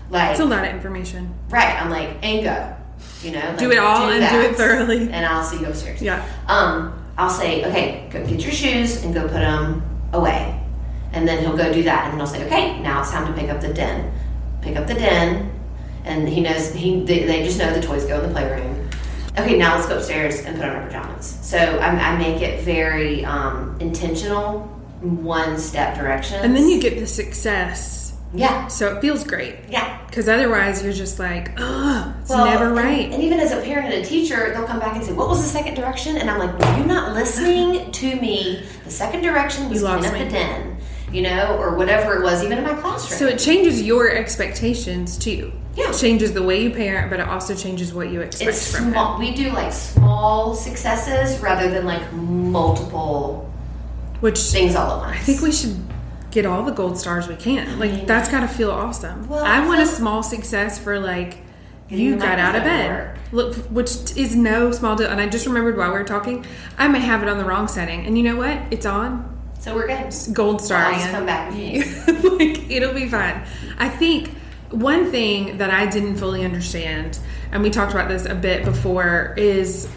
Like, 0.10 0.32
It's 0.32 0.40
a 0.40 0.46
lot 0.46 0.66
of 0.66 0.74
information. 0.74 1.34
right, 1.50 1.80
I'm 1.82 1.90
like, 1.92 2.18
and 2.24 2.44
go. 2.44 2.76
You 3.22 3.32
know, 3.32 3.40
like, 3.40 3.58
Do 3.58 3.72
it 3.72 3.78
all 3.78 4.10
and 4.10 4.20
do 4.32 4.40
it 4.50 4.56
thoroughly. 4.56 5.10
And 5.12 5.26
I'll 5.26 5.44
see 5.44 5.60
you 5.60 5.68
upstairs. 5.68 6.02
Yeah. 6.02 6.26
Um, 6.48 7.00
I'll 7.18 7.30
say, 7.30 7.64
okay, 7.66 8.08
go 8.12 8.26
get 8.26 8.42
your 8.42 8.52
shoes 8.52 9.04
and 9.04 9.14
go 9.14 9.22
put 9.24 9.32
them 9.34 9.84
away. 10.14 10.60
And 11.14 11.28
then 11.28 11.40
he'll 11.44 11.56
go 11.58 11.72
do 11.72 11.84
that. 11.84 12.06
And 12.06 12.14
then 12.14 12.22
I'll 12.22 12.28
say, 12.28 12.46
okay, 12.46 12.80
now 12.82 13.02
it's 13.02 13.12
time 13.12 13.26
to 13.28 13.40
pick 13.40 13.50
up 13.50 13.62
the 13.62 13.74
den. 13.74 14.12
Pick 14.62 14.76
up 14.76 14.86
the 14.88 14.94
den. 14.96 15.52
And 16.04 16.28
he 16.28 16.42
knows, 16.42 16.74
he 16.74 17.04
they, 17.04 17.24
they 17.26 17.44
just 17.44 17.58
know 17.58 17.74
the 17.74 17.82
toys 17.82 18.06
go 18.06 18.20
in 18.22 18.28
the 18.28 18.34
playroom. 18.34 18.85
Okay, 19.38 19.58
now 19.58 19.76
let's 19.76 19.88
go 19.88 19.98
upstairs 19.98 20.40
and 20.46 20.56
put 20.58 20.66
on 20.66 20.76
our 20.76 20.86
pajamas. 20.86 21.38
So 21.42 21.58
I, 21.58 21.88
I 21.90 22.18
make 22.18 22.42
it 22.42 22.62
very 22.64 23.26
um, 23.26 23.76
intentional, 23.80 24.62
one 25.02 25.58
step 25.60 25.98
direction. 25.98 26.44
And 26.44 26.56
then 26.56 26.70
you 26.70 26.80
get 26.80 27.00
the 27.00 27.06
success. 27.08 28.14
yeah, 28.34 28.68
So 28.68 28.96
it 28.96 29.02
feels 29.02 29.24
great. 29.24 29.56
yeah. 29.70 30.02
Because 30.08 30.30
otherwise 30.30 30.82
you're 30.82 30.94
just 30.94 31.20
like, 31.20 31.52
ugh, 31.58 32.14
it's 32.22 32.30
Well, 32.30 32.46
never 32.46 32.74
right. 32.74 33.12
And, 33.12 33.22
even 33.22 33.38
as 33.42 33.52
a 33.52 33.60
parent 33.62 33.94
and 33.94 34.02
a 34.02 34.06
teacher, 34.08 34.54
they'll 34.54 34.66
come 34.66 34.80
back 34.80 34.96
and 34.96 35.04
say, 35.04 35.12
"What 35.12 35.28
was 35.28 35.42
the 35.42 35.50
second 35.50 35.74
direction?" 35.76 36.16
And 36.16 36.30
I'm 36.30 36.40
like, 36.40 36.58
"Were 36.58 36.78
you 36.80 36.86
not 36.86 37.14
listening 37.14 37.92
to 38.00 38.16
me? 38.16 38.64
The 38.86 38.92
second 38.92 39.24
direction 39.24 39.70
was 39.70 39.82
clean 39.82 40.06
up 40.06 40.14
the 40.14 40.30
den, 40.30 40.75
you 41.12 41.22
know, 41.22 41.58
or 41.60 41.76
whatever 41.76 42.16
it 42.16 42.24
was, 42.24 42.44
even 42.44 42.58
in 42.58 42.64
my 42.64 42.74
classroom." 42.74 43.20
so 43.20 43.28
it 43.28 43.40
changes 43.40 43.82
your 43.82 44.10
expectations 44.10 45.18
too. 45.18 45.52
Yeah. 45.76 45.90
It 45.90 45.98
changes 45.98 46.34
the 46.34 46.44
way 46.44 46.64
you 46.64 46.72
parent, 46.72 47.10
but 47.10 47.20
it 47.20 47.28
also 47.28 47.54
changes 47.54 47.94
what 47.94 48.10
you 48.10 48.22
expect 48.22 48.50
it's 48.50 48.76
from 48.76 48.92
small. 48.92 49.20
We 49.20 49.34
do 49.34 49.52
like 49.52 49.74
small 49.74 50.56
successes 50.56 51.40
rather 51.42 51.70
than 51.70 51.86
like 51.86 52.14
multiple. 52.14 53.52
Which 54.22 54.40
things 54.40 54.76
all 54.76 54.92
at 54.92 55.08
once. 55.08 55.18
I 55.18 55.20
think 55.20 55.42
we 55.42 55.52
should 55.52 55.78
get 56.32 56.46
all 56.46 56.64
the 56.64 56.72
gold 56.72 56.98
stars 56.98 57.28
we 57.28 57.36
can. 57.36 57.78
Like 57.78 57.92
mean- 57.92 58.06
that's 58.06 58.30
got 58.30 58.42
to 58.42 58.48
feel 58.48 58.72
awesome. 58.72 59.28
Well, 59.28 59.44
I 59.44 59.64
I 59.64 59.68
want 59.68 59.82
a 59.82 59.86
small 59.86 60.24
success 60.24 60.80
for 60.80 61.00
like 61.00 61.40
you 61.90 62.16
got 62.16 62.40
out 62.40 62.56
of 62.56 62.64
bed. 62.64 62.90
work. 62.90 63.18
Look, 63.32 63.56
which 63.70 64.16
is 64.18 64.36
no 64.36 64.72
small 64.72 64.96
deal. 64.96 65.08
And 65.08 65.20
I 65.20 65.28
just 65.28 65.46
remembered 65.46 65.78
while 65.78 65.92
we 65.92 65.98
were 65.98 66.04
talking, 66.06 66.46
I 66.78 66.88
may 66.88 67.00
have 67.00 67.22
it 67.22 67.30
on 67.30 67.38
the 67.38 67.46
wrong 67.46 67.68
setting. 67.68 68.06
And 68.06 68.18
you 68.18 68.24
know 68.24 68.38
what? 68.38 68.60
It's 68.72 68.86
on 68.86 69.35
so 69.66 69.76
we're 69.76 69.88
good. 69.88 70.14
gold 70.34 70.62
star. 70.62 70.86
I'll 70.86 70.94
just 70.94 71.10
come 71.10 71.26
back 71.26 71.52
like 72.40 72.70
it'll 72.70 72.94
be 72.94 73.10
fine. 73.10 73.44
I 73.80 73.90
think 73.90 74.30
one 74.70 75.10
thing 75.10 75.58
that 75.58 75.72
I 75.72 75.88
didn't 75.88 76.18
fully 76.18 76.46
understand, 76.46 77.18
and 77.52 77.64
we 77.64 77.72
talked 77.72 77.92
about 77.92 78.08
this 78.08 78.26
a 78.26 78.36
bit 78.36 78.64
before, 78.64 79.34
is 79.38 79.90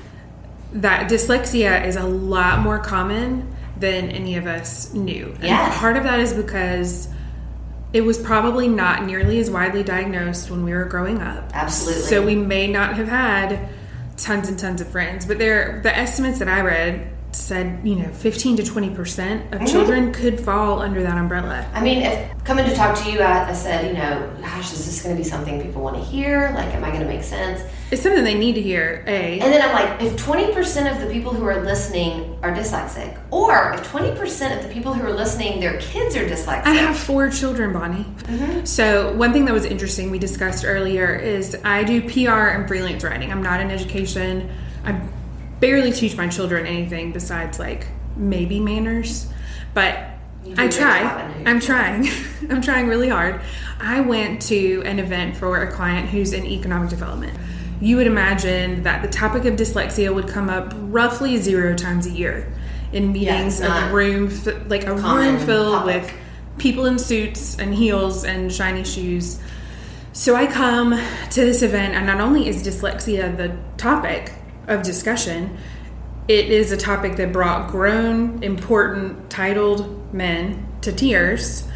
that 0.73 1.11
dyslexia 1.11 1.85
is 1.87 1.97
a 1.97 2.05
lot 2.05 2.61
more 2.61 2.79
common 2.79 3.55
than 3.77 4.09
any 4.11 4.37
of 4.37 4.47
us 4.47 4.95
knew. 4.95 5.33
And 5.35 5.45
Yeah. 5.45 5.79
part 5.79 5.99
of 5.99 6.05
that 6.05 6.19
is 6.19 6.33
because 6.33 7.09
it 7.93 8.01
was 8.01 8.17
probably 8.17 8.69
not 8.69 9.05
nearly 9.05 9.39
as 9.39 9.51
widely 9.51 9.83
diagnosed 9.83 10.51
when 10.51 10.65
we 10.65 10.73
were 10.73 10.85
growing 10.85 11.21
up. 11.21 11.51
Absolutely. 11.53 12.03
So 12.05 12.25
we 12.25 12.35
may 12.37 12.69
not 12.69 12.97
have 12.97 13.09
had 13.09 13.69
tons 14.17 14.49
and 14.49 14.59
tons 14.59 14.81
of 14.81 14.89
friends, 14.89 15.27
but 15.27 15.39
there 15.39 15.81
the 15.83 15.95
estimates 15.95 16.39
that 16.39 16.49
I 16.49 16.63
read 16.63 17.09
said, 17.33 17.87
you 17.87 17.95
know, 17.95 18.09
15 18.09 18.57
to 18.57 18.63
20% 18.63 18.93
of 18.93 18.99
mm-hmm. 18.99 19.65
children 19.67 20.13
could 20.13 20.41
fall 20.41 20.81
under 20.81 21.03
that 21.03 21.17
umbrella. 21.17 21.69
I 21.75 21.83
mean, 21.83 22.03
if 22.03 22.45
coming 22.45 22.65
to 22.65 22.75
talk 22.75 22.99
to 23.05 23.11
you, 23.11 23.21
I, 23.21 23.51
I 23.51 23.53
said, 23.53 23.87
you 23.87 23.93
know, 23.93 24.35
gosh, 24.41 24.73
is 24.73 24.87
this 24.87 25.03
going 25.03 25.15
to 25.15 25.23
be 25.23 25.29
something 25.29 25.63
people 25.63 25.83
want 25.83 25.97
to 25.97 26.03
hear? 26.03 26.51
Like, 26.55 26.75
am 26.75 26.85
I 26.85 26.89
going 26.89 27.03
to 27.03 27.07
make 27.07 27.23
sense? 27.23 27.63
It's 27.91 28.03
something 28.03 28.25
they 28.25 28.39
need 28.39 28.55
to 28.55 28.63
hear, 28.63 29.05
A. 29.07 29.41
And 29.41 29.53
then 29.53 29.63
I'm 29.63 29.73
like, 29.73 30.03
if 30.03 30.17
20% 30.17 30.93
of 30.93 31.01
the 31.01 31.13
people 31.13 31.33
who 31.33 31.45
are 31.45 31.63
listening 31.63 32.39
are 32.43 32.53
dyslexic, 32.53 33.19
or 33.31 33.73
if 33.75 33.91
20% 33.91 34.57
of 34.57 34.63
the 34.63 34.73
people 34.73 34.95
who 34.95 35.07
are 35.07 35.13
listening, 35.13 35.61
their 35.61 35.79
kids 35.81 36.17
are 36.17 36.27
dyslexic. 36.27 36.65
I 36.65 36.75
have 36.75 36.99
four 36.99 37.31
children, 37.31 37.73
Bonnie. 37.73 38.05
Mm-hmm. 38.05 38.65
So, 38.65 39.15
one 39.15 39.33
thing 39.33 39.45
that 39.47 39.55
was 39.55 39.65
interesting 39.65 40.11
we 40.11 40.19
discussed 40.19 40.65
earlier 40.65 41.15
is 41.15 41.57
I 41.65 41.85
do 41.85 42.03
PR 42.03 42.49
and 42.49 42.69
freelance 42.69 43.05
writing. 43.05 43.31
I'm 43.31 43.43
not 43.43 43.61
in 43.61 43.71
education. 43.71 44.51
I 44.85 45.01
barely 45.61 45.93
teach 45.93 46.17
my 46.17 46.29
children 46.29 46.67
anything 46.67 47.13
besides 47.13 47.59
like 47.59 47.87
maybe 48.17 48.61
manners, 48.61 49.29
but 49.75 49.99
I 50.45 50.51
a 50.51 50.55
great 50.55 50.73
job, 50.73 50.85
I 50.85 50.99
try. 50.99 51.43
I'm 51.47 51.61
trying. 51.61 52.09
I'm 52.51 52.63
trying 52.63 52.89
really 52.89 53.09
hard. 53.09 53.41
I 53.81 54.01
went 54.01 54.43
to 54.43 54.83
an 54.85 54.99
event 54.99 55.37
for 55.37 55.63
a 55.63 55.71
client 55.73 56.09
who's 56.09 56.33
in 56.33 56.47
economic 56.47 56.91
development. 56.91 57.39
You 57.81 57.97
would 57.97 58.07
imagine 58.07 58.83
that 58.83 59.03
the 59.03 59.09
topic 59.09 59.45
of 59.45 59.55
dyslexia 59.55 60.13
would 60.13 60.29
come 60.29 60.49
up 60.49 60.73
roughly 60.77 61.37
zero 61.37 61.77
times 61.77 62.07
a 62.07 62.11
year 62.11 62.53
in 62.93 63.13
meetings 63.13 63.61
not 63.61 63.85
of 63.85 63.93
room, 63.93 64.31
like 64.69 64.85
a 64.85 64.95
room 64.95 65.39
filled 65.39 65.75
topic. 65.75 66.03
with 66.03 66.13
people 66.59 66.87
in 66.87 66.99
suits 66.99 67.59
and 67.59 67.73
heels 67.75 68.25
and 68.25 68.53
shiny 68.53 68.85
shoes. 68.85 69.39
So 70.13 70.35
I 70.35 70.47
come 70.47 70.91
to 71.31 71.41
this 71.41 71.63
event, 71.63 71.95
and 71.95 72.07
not 72.07 72.21
only 72.21 72.49
is 72.49 72.67
dyslexia 72.67 73.37
the 73.37 73.57
topic 73.77 74.33
of 74.69 74.83
discussion, 74.83 75.57
it 76.29 76.51
is 76.51 76.73
a 76.73 76.77
topic 76.77 77.17
that 77.17 77.33
brought 77.33 77.71
grown, 77.71 78.43
important, 78.43 79.31
titled 79.31 80.13
men 80.15 80.67
to 80.83 80.93
tears 80.93 81.67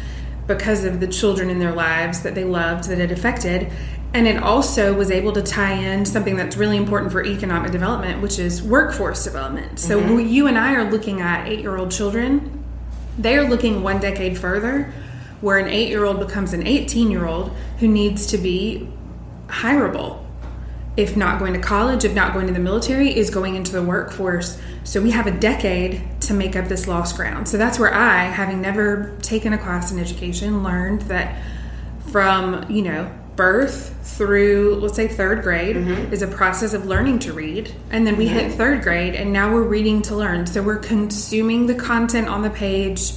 because 0.47 0.83
of 0.83 0.99
the 0.99 1.07
children 1.07 1.49
in 1.49 1.59
their 1.59 1.73
lives 1.73 2.21
that 2.21 2.35
they 2.35 2.43
loved 2.43 2.85
that 2.89 2.99
it 2.99 3.11
affected. 3.11 3.71
And 4.13 4.27
it 4.27 4.37
also 4.43 4.93
was 4.93 5.09
able 5.09 5.31
to 5.33 5.41
tie 5.41 5.73
in 5.73 6.05
something 6.05 6.35
that's 6.35 6.55
really 6.55 6.77
important 6.77 7.11
for 7.11 7.25
economic 7.25 7.71
development, 7.71 8.21
which 8.21 8.37
is 8.37 8.61
workforce 8.61 9.23
development. 9.23 9.79
So 9.79 9.99
mm-hmm. 9.99 10.27
you 10.27 10.47
and 10.47 10.57
I 10.57 10.75
are 10.75 10.89
looking 10.89 11.19
at 11.21 11.47
eight 11.47 11.61
year 11.61 11.77
old 11.77 11.91
children 11.91 12.63
they 13.17 13.37
are 13.37 13.47
looking 13.47 13.83
one 13.83 13.99
decade 13.99 14.37
further, 14.37 14.91
where 15.41 15.59
an 15.59 15.67
eight 15.67 15.89
year 15.89 16.05
old 16.05 16.19
becomes 16.19 16.53
an 16.53 16.65
18 16.65 17.11
year 17.11 17.25
old 17.25 17.51
who 17.79 17.87
needs 17.87 18.27
to 18.27 18.37
be 18.37 18.89
hireable. 19.47 20.22
If 20.95 21.17
not 21.17 21.39
going 21.39 21.53
to 21.53 21.59
college, 21.59 22.05
if 22.05 22.13
not 22.13 22.33
going 22.33 22.47
to 22.47 22.53
the 22.53 22.59
military, 22.59 23.15
is 23.15 23.29
going 23.29 23.55
into 23.55 23.71
the 23.71 23.81
workforce. 23.81 24.61
So 24.83 25.01
we 25.01 25.11
have 25.11 25.25
a 25.25 25.31
decade 25.31 26.03
to 26.21 26.33
make 26.33 26.55
up 26.55 26.67
this 26.67 26.87
lost 26.87 27.15
ground. 27.15 27.47
So 27.47 27.57
that's 27.57 27.79
where 27.79 27.93
I, 27.93 28.25
having 28.25 28.61
never 28.61 29.17
taken 29.21 29.53
a 29.53 29.57
class 29.57 29.91
in 29.91 29.99
education, 29.99 30.63
learned 30.63 31.01
that 31.03 31.41
from, 32.11 32.69
you 32.69 32.83
know, 32.83 33.11
birth 33.35 33.95
through 34.03 34.75
let's 34.75 34.95
say 34.95 35.07
third 35.07 35.41
grade 35.41 35.75
mm-hmm. 35.75 36.13
is 36.13 36.21
a 36.21 36.27
process 36.27 36.73
of 36.73 36.85
learning 36.85 37.19
to 37.19 37.33
read. 37.33 37.73
And 37.89 38.05
then 38.05 38.15
we 38.17 38.27
hit 38.27 38.47
mm-hmm. 38.47 38.57
third 38.57 38.83
grade 38.83 39.15
and 39.15 39.33
now 39.33 39.51
we're 39.51 39.63
reading 39.63 40.01
to 40.03 40.15
learn. 40.15 40.45
So 40.45 40.61
we're 40.61 40.77
consuming 40.77 41.65
the 41.65 41.75
content 41.75 42.27
on 42.27 42.41
the 42.41 42.49
page. 42.49 43.13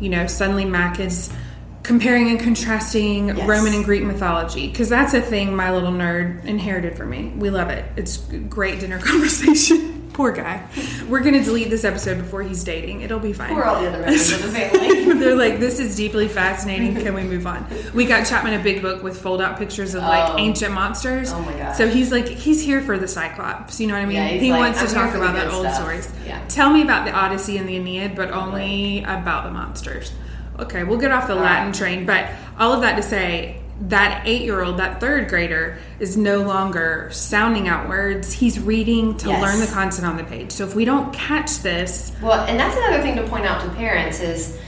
You 0.00 0.08
know 0.08 0.26
suddenly 0.26 0.64
mac 0.64 0.98
is 0.98 1.32
comparing 1.82 2.30
and 2.30 2.38
contrasting 2.38 3.28
Yes. 3.28 3.48
roman 3.48 3.74
and 3.74 3.84
greek 3.84 4.02
mythology 4.04 4.68
because 4.68 4.88
that's 4.88 5.14
a 5.14 5.20
thing 5.20 5.54
my 5.56 5.72
little 5.72 5.90
nerd 5.92 6.44
inherited 6.44 6.96
from 6.96 7.10
me 7.10 7.32
we 7.36 7.50
love 7.50 7.70
it 7.70 7.84
it's 7.96 8.18
great 8.48 8.80
dinner 8.80 8.98
conversation 9.02 9.88
poor 10.12 10.30
guy 10.30 10.62
we're 11.08 11.20
gonna 11.20 11.42
delete 11.42 11.70
this 11.70 11.84
episode 11.84 12.18
before 12.18 12.42
he's 12.42 12.62
dating 12.62 13.00
it'll 13.00 13.18
be 13.18 13.32
fine 13.32 13.50
are 13.52 13.64
all 13.64 13.80
the 13.80 13.88
other 13.88 13.98
members 13.98 14.30
of 14.30 14.42
the 14.42 14.48
family? 14.58 15.12
they're 15.14 15.34
like, 15.36 15.58
this 15.60 15.78
is 15.78 15.94
deeply 15.96 16.26
fascinating. 16.26 16.94
Can 16.96 17.14
we 17.14 17.22
move 17.22 17.46
on? 17.46 17.64
We 17.94 18.06
got 18.06 18.26
Chapman 18.26 18.54
a 18.58 18.62
big 18.62 18.82
book 18.82 19.02
with 19.04 19.20
fold 19.20 19.40
out 19.40 19.56
pictures 19.56 19.94
of 19.94 20.02
like 20.02 20.30
Oh. 20.32 20.36
ancient 20.38 20.72
monsters. 20.74 21.32
Oh 21.32 21.40
my 21.42 21.52
god. 21.52 21.76
So 21.76 21.86
he's 21.88 22.10
like, 22.10 22.26
he's 22.26 22.60
here 22.60 22.80
for 22.80 22.98
the 22.98 23.06
Cyclops. 23.06 23.80
You 23.80 23.86
know 23.86 23.94
what 23.94 24.02
I 24.02 24.06
mean? 24.06 24.16
Yeah, 24.16 24.28
he 24.28 24.50
like, 24.50 24.60
wants 24.74 24.80
to 24.80 24.88
"I'm 24.88 24.94
talk 24.94 25.12
for 25.12 25.18
the 25.18 25.24
about 25.24 25.34
the 25.36 25.40
good 25.44 25.54
old 25.54 25.66
stuff." 25.66 25.76
stories. 25.76 26.08
Yeah. 26.26 26.44
Tell 26.48 26.72
me 26.72 26.82
about 26.82 27.04
the 27.06 27.12
Odyssey 27.12 27.56
and 27.56 27.68
the 27.68 27.76
Aeneid, 27.76 28.16
but 28.16 28.32
only 28.32 29.04
about 29.04 29.44
the 29.44 29.50
monsters. 29.52 30.10
Okay, 30.58 30.84
we'll 30.84 30.98
get 30.98 31.10
off 31.12 31.26
the 31.26 31.34
Latin 31.34 31.72
train. 31.72 32.04
But 32.06 32.30
all 32.58 32.72
of 32.72 32.82
that 32.82 32.96
to 32.96 33.02
say, 33.02 33.58
that 33.88 34.22
eight 34.26 34.42
year 34.42 34.62
old, 34.62 34.76
that 34.78 35.00
third 35.00 35.28
grader, 35.28 35.78
is 35.98 36.16
no 36.16 36.42
longer 36.42 37.08
sounding 37.10 37.68
out 37.68 37.88
words. 37.88 38.32
He's 38.32 38.60
reading 38.60 39.16
to 39.18 39.28
Yes. 39.28 39.42
learn 39.42 39.60
the 39.60 39.66
content 39.66 40.06
on 40.06 40.16
the 40.16 40.24
page. 40.24 40.52
So 40.52 40.64
if 40.64 40.74
we 40.74 40.84
don't 40.84 41.12
catch 41.12 41.58
this, 41.58 42.12
Well, 42.22 42.44
and 42.46 42.60
that's 42.60 42.76
another 42.76 43.02
thing 43.02 43.16
to 43.16 43.22
point 43.26 43.44
out 43.46 43.60
to 43.62 43.68
parents 43.70 44.20
is 44.20 44.58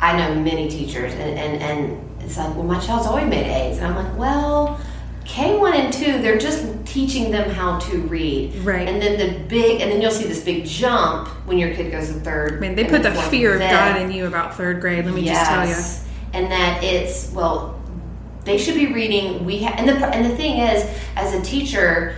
I 0.00 0.16
know 0.16 0.34
many 0.40 0.68
teachers 0.68 1.12
and, 1.14 1.38
and, 1.38 1.62
and 1.62 2.10
it's 2.20 2.36
like, 2.36 2.54
well, 2.54 2.64
my 2.64 2.78
child's 2.78 3.06
always 3.06 3.26
made 3.26 3.46
A's. 3.46 3.78
And 3.78 3.86
I'm 3.86 3.96
like, 3.96 4.16
well, 4.18 4.78
K1 5.24 5.74
and 5.74 5.92
2, 5.92 6.20
they're 6.20 6.38
just 6.38 6.66
teaching 6.84 7.30
them 7.30 7.48
how 7.50 7.78
to 7.78 7.98
read. 8.02 8.54
Right. 8.56 8.88
And 8.88 9.00
then 9.00 9.18
the 9.18 9.38
big, 9.48 9.80
and 9.80 9.90
then 9.90 10.02
you'll 10.02 10.10
see 10.10 10.26
this 10.26 10.42
big 10.44 10.64
jump 10.66 11.28
when 11.46 11.58
your 11.58 11.72
kid 11.74 11.90
goes 11.92 12.08
to 12.08 12.14
third. 12.14 12.60
Man, 12.60 12.74
they 12.74 12.84
put 12.84 13.02
the 13.02 13.12
fear 13.14 13.54
of 13.54 13.60
God 13.60 14.00
in 14.00 14.10
you 14.12 14.26
about 14.26 14.54
third 14.56 14.80
grade. 14.80 15.04
Let 15.04 15.14
me 15.14 15.24
just 15.24 15.44
tell 15.48 15.66
you. 15.66 15.74
and 16.34 16.50
that 16.50 16.82
it's 16.82 17.30
well 17.32 17.78
they 18.44 18.58
should 18.58 18.74
be 18.74 18.92
reading 18.92 19.44
we 19.44 19.62
ha- 19.62 19.74
and 19.76 19.88
the 19.88 19.94
and 20.08 20.24
the 20.24 20.34
thing 20.36 20.58
is 20.60 20.82
as 21.14 21.32
a 21.34 21.42
teacher 21.42 22.16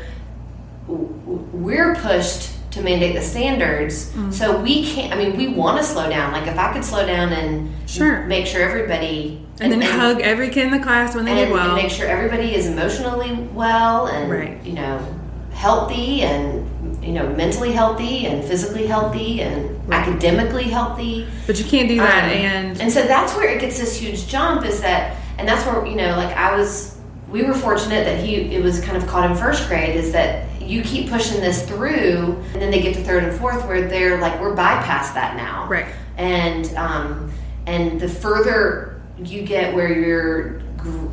we're 0.87 1.95
pushed 1.97 2.51
to 2.73 2.83
mandate 2.83 3.15
the 3.15 3.21
standards 3.23 4.11
mm. 4.13 4.33
so 4.33 4.61
we 4.61 4.85
can't 4.85 5.13
i 5.13 5.17
mean 5.17 5.37
we 5.37 5.49
want 5.49 5.79
to 5.79 5.85
slow 5.85 6.09
down 6.09 6.33
like 6.33 6.47
if 6.47 6.59
i 6.59 6.73
could 6.73 6.85
slow 6.85 7.07
down 7.07 7.33
and 7.33 7.71
Sure. 7.89 8.25
make 8.27 8.47
sure 8.47 8.63
everybody 8.63 9.44
And 9.61 9.71
then 9.73 9.81
hug 9.83 10.21
every 10.21 10.51
kid 10.51 10.65
in 10.67 10.71
the 10.73 10.81
class 10.81 11.15
when 11.15 11.25
they 11.25 11.31
and, 11.31 11.39
did 11.39 11.45
and 11.49 11.53
well. 11.55 11.77
make 11.77 11.91
sure 11.91 12.07
everybody 12.07 12.55
is 12.55 12.67
emotionally 12.67 13.33
well 13.53 14.07
and 14.09 14.31
Right. 14.31 14.61
you 14.65 14.73
know 14.73 14.99
healthy 15.53 16.23
and 16.23 16.67
you 17.05 17.13
know 17.13 17.29
mentally 17.37 17.71
healthy 17.71 18.27
and 18.27 18.45
physically 18.45 18.87
healthy 18.87 19.41
and 19.43 19.93
academically 19.93 20.65
healthy 20.65 21.27
But 21.47 21.59
you 21.59 21.65
can't 21.65 21.89
do 21.89 21.97
that. 21.99 22.25
um, 22.25 22.31
and 22.31 22.81
and 22.81 22.93
so 22.93 23.03
that's 23.07 23.35
where 23.37 23.49
it 23.49 23.61
gets 23.61 23.79
this 23.79 23.97
huge 23.97 24.27
jump 24.27 24.65
is 24.65 24.81
that 24.81 25.17
and 25.39 25.47
that's 25.49 25.65
where 25.67 25.87
you 25.87 25.95
know 25.95 26.17
like 26.17 26.37
i 26.37 26.57
was 26.57 26.99
we 27.29 27.43
were 27.45 27.55
fortunate 27.55 28.05
that 28.05 28.19
he 28.25 28.37
it 28.55 28.63
was 28.63 28.81
kind 28.81 28.97
of 28.97 29.07
caught 29.07 29.31
in 29.31 29.37
first 29.37 29.69
grade 29.69 29.95
is 29.95 30.11
that 30.13 30.47
you 30.61 30.83
keep 30.83 31.09
pushing 31.11 31.41
this 31.41 31.67
through 31.69 32.43
and 32.55 32.61
then 32.63 32.71
they 32.73 32.81
get 32.81 32.95
to 32.95 33.05
third 33.05 33.23
and 33.23 33.39
fourth 33.39 33.65
where 33.67 33.87
they're 33.89 34.21
like 34.21 34.41
we're 34.41 34.55
bypassed 34.57 35.15
that 35.15 35.37
now 35.37 35.69
Right. 35.69 35.87
and 36.17 36.67
um 36.75 37.31
and 37.67 38.01
the 38.01 38.09
further 38.09 38.94
you 39.23 39.43
get 39.43 39.75
where 39.75 39.93
your 39.93 40.61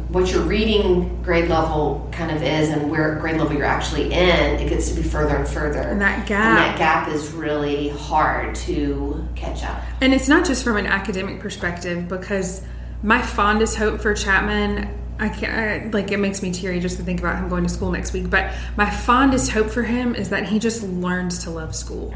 what 0.10 0.30
your 0.32 0.42
reading 0.42 1.22
grade 1.24 1.50
level 1.50 2.10
kind 2.12 2.30
of 2.30 2.44
is 2.44 2.70
and 2.70 2.92
where 2.92 3.16
grade 3.16 3.38
level 3.38 3.56
you're 3.56 3.64
actually 3.66 4.06
in 4.12 4.60
it 4.60 4.68
gets 4.68 4.90
to 4.90 4.96
be 4.96 5.02
further 5.02 5.38
and 5.38 5.48
further 5.48 5.80
And 5.80 6.02
that 6.02 6.20
and 6.20 6.28
gap. 6.28 6.58
that 6.58 6.78
gap 6.78 7.08
is 7.08 7.32
really 7.32 7.88
hard 7.90 8.54
to 8.56 9.26
catch 9.36 9.64
up 9.64 9.82
And 10.02 10.14
it's 10.14 10.28
not 10.28 10.46
just 10.46 10.64
from 10.66 10.76
an 10.76 10.88
academic 10.88 11.40
perspective 11.40 12.10
because 12.10 12.64
my 13.02 13.22
fondest 13.22 13.78
hope 13.78 14.02
for 14.02 14.14
Chapman, 14.14 14.90
I 15.20 15.30
can't, 15.30 15.54
I, 15.54 15.90
like, 15.90 16.12
it 16.12 16.18
makes 16.18 16.42
me 16.44 16.52
teary 16.52 16.80
just 16.80 16.98
to 16.98 17.04
think 17.04 17.20
about 17.20 17.38
him 17.38 17.50
going 17.50 17.64
to 17.64 17.70
school 17.70 17.92
next 17.92 18.14
week. 18.14 18.30
But 18.30 18.54
my 18.78 18.90
fondest 18.90 19.52
hope 19.52 19.70
for 19.72 19.84
him 19.84 20.14
is 20.16 20.30
that 20.30 20.48
he 20.50 20.60
just 20.60 20.84
learns 20.84 21.44
to 21.46 21.50
love 21.50 21.74
school. 21.76 22.14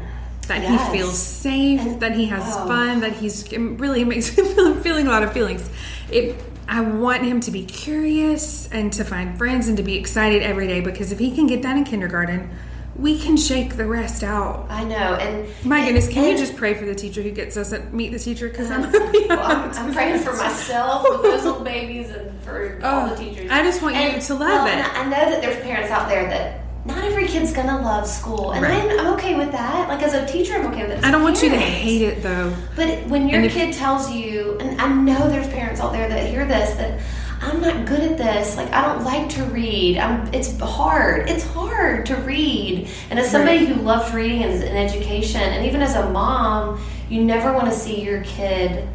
That 0.48 0.62
Yes. 0.62 0.90
he 0.92 0.98
feels 0.98 1.18
safe, 1.18 1.80
And- 1.80 2.00
that 2.00 2.12
he 2.12 2.26
has 2.26 2.42
oh. 2.56 2.66
fun, 2.68 3.00
that 3.00 3.12
he's 3.14 3.44
it 3.52 3.58
really 3.58 4.04
makes 4.04 4.28
me 4.38 4.44
feel 4.44 4.74
feeling 4.76 5.06
a 5.06 5.10
lot 5.10 5.22
of 5.22 5.32
feelings. 5.32 5.68
It, 6.10 6.36
I 6.68 6.80
want 6.80 7.22
him 7.22 7.40
to 7.40 7.50
be 7.50 7.64
curious 7.64 8.68
and 8.72 8.92
to 8.94 9.04
find 9.04 9.36
friends 9.38 9.68
and 9.68 9.76
to 9.76 9.82
be 9.82 9.96
excited 9.96 10.42
every 10.42 10.66
day 10.66 10.80
because 10.80 11.12
if 11.12 11.18
he 11.18 11.32
can 11.34 11.46
get 11.46 11.62
that 11.62 11.76
in 11.76 11.84
kindergarten, 11.84 12.50
we 12.96 13.18
can 13.18 13.36
shake 13.36 13.76
the 13.76 13.84
rest 13.86 14.22
out. 14.24 14.66
i 14.70 14.82
know 14.82 14.94
and 14.96 15.46
My 15.64 15.78
and- 15.78 15.86
goodness, 15.86 16.08
can 16.08 16.24
you 16.30 16.36
just 16.38 16.56
pray 16.56 16.74
for 16.74 16.84
the 16.86 16.94
teacher 16.94 17.22
who 17.22 17.30
gets 17.30 17.56
us 17.56 17.70
to 17.70 17.80
meet 17.92 18.10
the 18.12 18.18
teacher? 18.18 18.48
Because 18.48 18.70
I'm, 18.70 18.84
uh, 18.84 18.90
well, 19.28 19.40
I'm, 19.44 19.70
I'm 19.72 19.92
praying 19.92 20.20
for 20.20 20.32
myself 20.34 21.06
with 21.10 21.22
those 21.22 21.44
little 21.44 21.62
babies 21.62 22.08
and 22.10 22.40
for 22.42 22.80
all 22.84 23.06
Oh, 23.06 23.14
the 23.14 23.16
teachers. 23.16 23.50
I 23.50 23.62
just 23.62 23.82
want 23.82 23.96
you 23.96 24.20
to 24.20 24.34
love 24.34 24.40
well, 24.40 24.66
it. 24.66 24.70
and 24.74 24.82
I 24.96 25.02
know 25.04 25.30
that 25.30 25.42
there's 25.42 25.62
parents 25.62 25.90
out 25.90 26.08
there 26.08 26.28
that 26.30 26.60
not 26.86 27.04
every 27.04 27.26
kid's 27.26 27.52
gonna 27.52 27.80
love 27.82 28.06
school, 28.06 28.52
and 28.52 28.62
Right. 28.62 28.82
I'm, 28.90 29.00
I'm 29.00 29.06
okay 29.14 29.34
with 29.34 29.52
that. 29.52 29.88
Like 29.88 30.02
as 30.02 30.14
a 30.14 30.24
teacher, 30.26 30.54
I'm 30.54 30.66
okay 30.72 30.82
with 30.82 30.92
it. 30.92 30.98
as 30.98 31.04
I 31.04 31.10
don't 31.10 31.22
a 31.22 31.24
want 31.24 31.42
you 31.42 31.50
to 31.50 31.56
hate 31.58 32.02
it 32.02 32.22
though. 32.22 32.52
But 32.76 33.06
when 33.06 33.28
your 33.28 33.38
And 33.38 33.46
if- 33.46 33.52
kid 33.54 33.74
tells 33.74 34.10
you, 34.10 34.56
and 34.60 34.80
I 34.80 34.88
know 34.92 35.28
there's 35.28 35.48
parents 35.48 35.80
out 35.80 35.92
there 35.92 36.08
that 36.08 36.28
hear 36.30 36.44
this 36.46 36.74
that 36.76 37.00
I'm 37.42 37.60
not 37.60 37.84
good 37.84 38.00
at 38.00 38.16
this. 38.16 38.56
Like 38.56 38.72
I 38.72 38.80
don't 38.86 39.04
like 39.04 39.28
to 39.30 39.42
read. 39.44 39.98
I'm. 39.98 40.32
It's 40.32 40.58
hard. 40.58 41.28
It's 41.28 41.44
hard 41.44 42.06
to 42.06 42.14
read. 42.16 42.88
And 43.10 43.18
as 43.18 43.30
somebody 43.30 43.58
Right. 43.58 43.68
who 43.68 43.82
loves 43.82 44.12
reading 44.14 44.42
and 44.42 44.52
is 44.54 44.62
in 44.62 44.74
education, 44.76 45.42
and 45.42 45.66
even 45.66 45.82
as 45.82 45.94
a 45.96 46.08
mom, 46.10 46.80
you 47.10 47.22
never 47.24 47.52
want 47.52 47.66
to 47.66 47.72
see 47.78 48.00
your 48.02 48.22
kid 48.22 48.88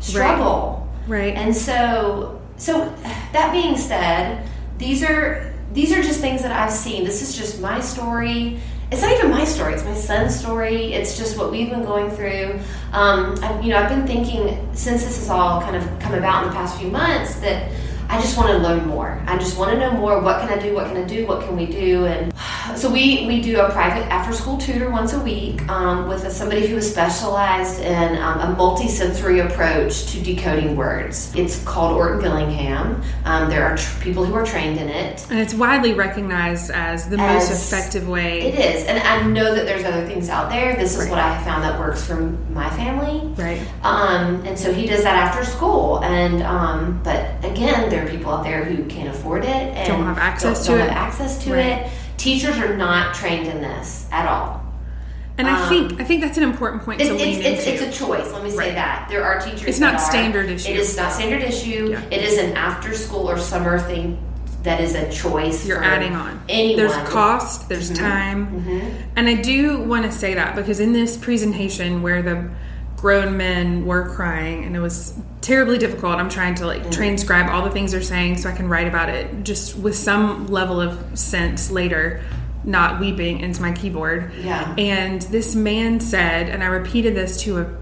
struggle. 0.00 0.88
Right. 1.06 1.34
And 1.34 1.54
so, 1.54 2.40
so 2.56 2.92
that 3.32 3.52
being 3.52 3.76
said, 3.76 4.48
these 4.78 5.02
are 5.02 5.51
these 5.72 5.92
are 5.92 6.02
just 6.02 6.20
things 6.20 6.42
that 6.42 6.52
I've 6.52 6.72
seen. 6.72 7.04
This 7.04 7.22
is 7.22 7.36
just 7.36 7.60
my 7.60 7.80
story. 7.80 8.60
It's 8.90 9.00
not 9.00 9.12
even 9.12 9.30
my 9.30 9.44
story. 9.44 9.72
It's 9.72 9.84
my 9.84 9.94
son's 9.94 10.38
story. 10.38 10.92
It's 10.92 11.16
just 11.16 11.38
what 11.38 11.50
we've 11.50 11.70
been 11.70 11.82
going 11.82 12.10
through. 12.10 12.60
Um, 12.92 13.42
I, 13.42 13.58
you 13.60 13.70
know, 13.70 13.78
I've 13.78 13.88
been 13.88 14.06
thinking 14.06 14.68
since 14.74 15.02
this 15.02 15.18
has 15.18 15.30
all 15.30 15.62
kind 15.62 15.76
of 15.76 15.82
come 15.98 16.12
about 16.14 16.44
in 16.44 16.50
the 16.50 16.54
past 16.54 16.78
few 16.78 16.90
months 16.90 17.36
that 17.40 17.72
I 18.12 18.20
just 18.20 18.36
want 18.36 18.50
to 18.50 18.58
learn 18.58 18.86
more. 18.86 19.18
I 19.26 19.38
just 19.38 19.56
want 19.56 19.72
to 19.72 19.78
know 19.78 19.90
more. 19.92 20.20
What 20.20 20.40
can 20.40 20.50
I 20.50 20.60
do? 20.60 20.74
What 20.74 20.86
can 20.88 20.98
I 20.98 21.04
do? 21.04 21.26
What 21.26 21.46
can 21.46 21.56
we 21.56 21.64
do? 21.64 22.04
And 22.04 22.30
so 22.76 22.90
we 22.92 23.26
we 23.26 23.40
do 23.40 23.58
a 23.58 23.70
private 23.72 24.04
after 24.12 24.34
school 24.34 24.58
tutor 24.58 24.90
once 24.90 25.14
a 25.14 25.20
week 25.20 25.66
um, 25.70 26.08
with 26.08 26.22
a, 26.24 26.30
somebody 26.30 26.66
who 26.66 26.76
is 26.76 26.90
specialized 26.90 27.80
in 27.80 28.18
um, 28.18 28.40
a 28.40 28.54
multi-sensory 28.54 29.38
approach 29.40 30.12
to 30.12 30.20
decoding 30.22 30.76
words. 30.76 31.32
It's 31.34 31.64
called 31.64 31.96
Orton 31.96 32.20
Gillingham. 32.20 33.02
Um, 33.24 33.48
there 33.48 33.64
are 33.64 33.78
tr- 33.78 34.02
people 34.02 34.26
who 34.26 34.34
are 34.34 34.44
trained 34.44 34.78
in 34.78 34.90
it. 34.90 35.26
and 35.30 35.40
it's 35.40 35.54
widely 35.54 35.94
recognized 35.94 36.70
as 36.70 37.08
the 37.08 37.16
most 37.16 37.50
effective 37.50 38.06
way. 38.06 38.42
It 38.42 38.58
is, 38.76 38.86
and 38.88 38.98
I 38.98 39.26
know 39.26 39.54
that 39.54 39.64
there's 39.64 39.84
other 39.86 40.06
things 40.06 40.28
out 40.28 40.50
there. 40.50 40.76
This 40.76 40.92
is 40.92 40.98
Right. 41.04 41.10
what 41.12 41.18
I 41.18 41.32
have 41.32 41.44
found 41.46 41.62
that 41.64 41.80
works 41.80 42.04
for 42.06 42.16
my 42.60 42.68
family. 42.70 43.26
Right. 43.42 43.62
Um, 43.82 44.44
and 44.44 44.58
so 44.58 44.70
he 44.70 44.86
does 44.86 45.02
that 45.02 45.16
after 45.16 45.44
school. 45.46 46.04
And 46.04 46.42
um, 46.42 47.00
but 47.02 47.42
again, 47.42 47.88
there 47.88 48.01
are 48.02 48.08
people 48.08 48.32
out 48.32 48.44
there 48.44 48.64
who 48.64 48.84
can't 48.84 49.08
afford 49.08 49.44
it 49.44 49.48
and 49.48 49.88
Don't 49.88 50.04
have 50.04 50.18
access 50.18 50.66
don't- 50.66 50.78
to 50.78 50.82
don't 50.82 50.90
it. 50.90 50.96
access 50.96 51.38
to 51.44 51.52
Right. 51.52 51.66
it. 51.66 51.86
Teachers 52.16 52.56
are 52.58 52.76
not 52.76 53.14
trained 53.14 53.46
in 53.46 53.60
this 53.60 54.06
at 54.12 54.26
all. 54.26 54.60
And 55.38 55.48
I 55.48 55.62
Um, 55.62 55.68
think 55.68 56.00
I 56.00 56.04
think 56.04 56.20
that's 56.20 56.36
an 56.36 56.42
important 56.44 56.84
point 56.84 57.00
It's, 57.00 57.08
to 57.10 57.16
lean 57.16 57.38
it's, 57.40 57.46
it's, 57.46 57.66
into. 57.66 57.86
it's 57.86 57.96
a 58.00 58.04
choice. 58.04 58.30
Let 58.32 58.44
me 58.44 58.50
say 58.50 58.56
Right. 58.58 58.74
that 58.74 59.06
there 59.08 59.24
are 59.24 59.40
teachers. 59.40 59.64
It's 59.64 59.80
not 59.80 59.92
that 59.92 60.02
are- 60.02 60.10
standard 60.10 60.50
issue. 60.50 60.70
It 60.70 60.76
is 60.76 60.96
not 60.96 61.12
standard 61.12 61.42
issue. 61.42 61.88
Yeah. 61.92 62.00
It 62.10 62.22
is 62.22 62.38
an 62.38 62.54
after 62.56 62.94
school 62.94 63.28
or 63.30 63.38
summer 63.38 63.78
thing 63.78 64.18
that 64.62 64.80
is 64.80 64.94
a 64.94 65.08
choice. 65.10 65.66
You're 65.66 65.82
adding 65.82 66.14
on. 66.14 66.40
Anyone. 66.48 66.76
There's 66.76 67.08
cost, 67.08 67.68
there's 67.68 67.90
time. 67.90 68.62
And 69.16 69.26
I 69.28 69.34
do 69.34 69.78
want 69.78 70.04
to 70.04 70.12
say 70.12 70.34
that 70.34 70.54
because 70.54 70.78
in 70.80 70.92
this 70.92 71.16
presentation 71.16 72.02
where 72.02 72.22
the 72.22 72.44
grown 73.02 73.36
men 73.36 73.84
were 73.84 74.08
crying 74.14 74.62
and 74.64 74.76
it 74.76 74.78
was 74.78 75.12
terribly 75.40 75.76
difficult, 75.76 76.18
I'm 76.18 76.28
trying 76.28 76.54
to 76.54 76.66
like 76.68 76.84
mm. 76.84 76.92
transcribe 76.92 77.50
all 77.50 77.64
the 77.64 77.70
things 77.70 77.90
they're 77.90 78.00
saying 78.00 78.38
so 78.38 78.48
I 78.48 78.52
can 78.52 78.68
write 78.68 78.86
about 78.86 79.08
it 79.08 79.42
just 79.42 79.76
with 79.76 79.96
some 79.96 80.46
level 80.46 80.80
of 80.80 81.18
sense 81.18 81.68
later, 81.72 82.22
not 82.62 83.00
weeping 83.00 83.40
into 83.40 83.60
my 83.60 83.72
keyboard. 83.72 84.32
Yeah. 84.40 84.72
And 84.78 85.20
this 85.22 85.56
man 85.56 85.98
said, 85.98 86.48
and 86.48 86.62
I 86.62 86.66
repeated 86.66 87.16
this 87.16 87.42
to 87.42 87.58
a 87.58 87.76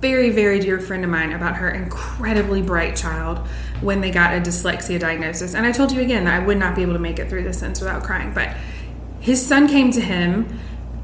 very, 0.00 0.30
very 0.30 0.58
dear 0.58 0.80
friend 0.80 1.04
of 1.04 1.10
mine 1.10 1.30
about 1.30 1.54
her 1.58 1.70
incredibly 1.70 2.60
bright 2.60 2.96
child 2.96 3.46
when 3.80 4.00
they 4.00 4.10
got 4.10 4.34
a 4.34 4.40
dyslexia 4.40 4.98
diagnosis. 4.98 5.54
And 5.54 5.64
I 5.64 5.70
told 5.70 5.92
you 5.92 6.00
again, 6.00 6.24
that 6.24 6.42
I 6.42 6.44
would 6.44 6.58
not 6.58 6.74
be 6.74 6.82
able 6.82 6.94
to 6.94 6.98
make 6.98 7.20
it 7.20 7.28
through 7.28 7.44
this 7.44 7.60
sentence 7.60 7.80
without 7.80 8.02
crying. 8.02 8.34
But 8.34 8.56
his 9.20 9.46
son 9.46 9.68
came 9.68 9.92
to 9.92 10.00
him. 10.00 10.58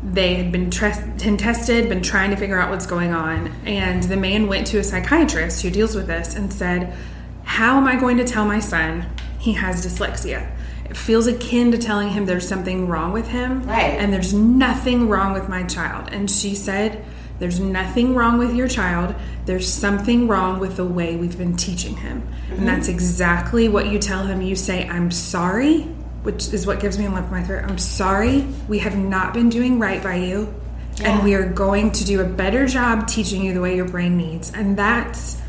They 0.07 0.35
had 0.35 0.53
been, 0.53 0.71
tested, 0.71 1.89
been 1.89 2.03
trying 2.03 2.31
to 2.31 2.37
figure 2.37 2.59
out 2.59 2.71
what's 2.71 2.87
going 2.87 3.13
on. 3.13 3.49
And 3.67 4.05
the 4.05 4.17
man 4.17 4.47
went 4.47 4.69
to 4.69 4.79
a 4.79 4.85
psychiatrist 4.85 5.63
who 5.63 5.71
deals 5.71 5.97
with 5.97 6.07
this 6.07 6.37
and 6.37 6.53
said, 6.53 6.95
How 7.43 7.77
am 7.77 7.89
I 7.89 7.97
going 7.97 8.17
to 8.19 8.25
tell 8.25 8.45
my 8.45 8.61
son 8.61 9.07
he 9.39 9.55
has 9.55 9.85
dyslexia? 9.85 10.49
It 10.89 10.97
feels 10.97 11.27
akin 11.27 11.73
to 11.73 11.79
telling 11.79 12.11
him 12.11 12.27
there's 12.27 12.47
something 12.47 12.87
wrong 12.87 13.13
with 13.13 13.29
him. 13.29 13.65
Right. 13.65 13.99
And 13.99 14.13
there's 14.13 14.33
nothing 14.33 15.09
wrong 15.09 15.33
with 15.33 15.49
my 15.49 15.65
child. 15.65 16.11
And 16.13 16.31
she 16.31 16.55
said, 16.55 17.05
There's 17.41 17.59
nothing 17.59 18.15
wrong 18.15 18.39
with 18.39 18.55
your 18.55 18.69
child. 18.69 19.15
There's 19.45 19.69
something 19.69 20.29
wrong 20.29 20.61
with 20.61 20.77
the 20.77 20.85
way 20.85 21.17
we've 21.17 21.37
been 21.37 21.57
teaching 21.57 21.97
him. 21.97 22.23
And 22.49 22.59
mm-hmm. 22.59 22.67
that's 22.67 22.87
exactly 22.87 23.69
what 23.69 23.89
you 23.89 23.99
tell 23.99 24.25
him. 24.25 24.41
You 24.41 24.55
say, 24.55 24.89
I'm 24.89 25.11
sorry, 25.11 25.89
which 26.27 26.53
is 26.53 26.67
what 26.67 26.81
gives 26.81 26.99
me 26.99 27.07
a 27.07 27.11
lump 27.11 27.27
in 27.27 27.33
my 27.33 27.43
throat. 27.45 27.65
I'm 27.65 27.79
sorry. 27.79 28.43
We 28.69 28.81
have 28.81 28.99
not 28.99 29.33
been 29.33 29.49
doing 29.49 29.79
right 29.79 30.03
by 30.03 30.17
you. 30.17 30.53
Yeah. 30.97 31.13
And 31.13 31.25
we 31.25 31.35
are 31.35 31.49
going 31.49 31.93
to 31.93 32.05
do 32.05 32.21
a 32.21 32.25
better 32.25 32.67
job 32.67 33.07
teaching 33.07 33.43
you 33.43 33.55
the 33.55 33.61
way 33.61 33.77
your 33.77 33.87
brain 33.89 34.17
needs. 34.17 34.53
And 34.53 34.77
that's, 34.77 35.41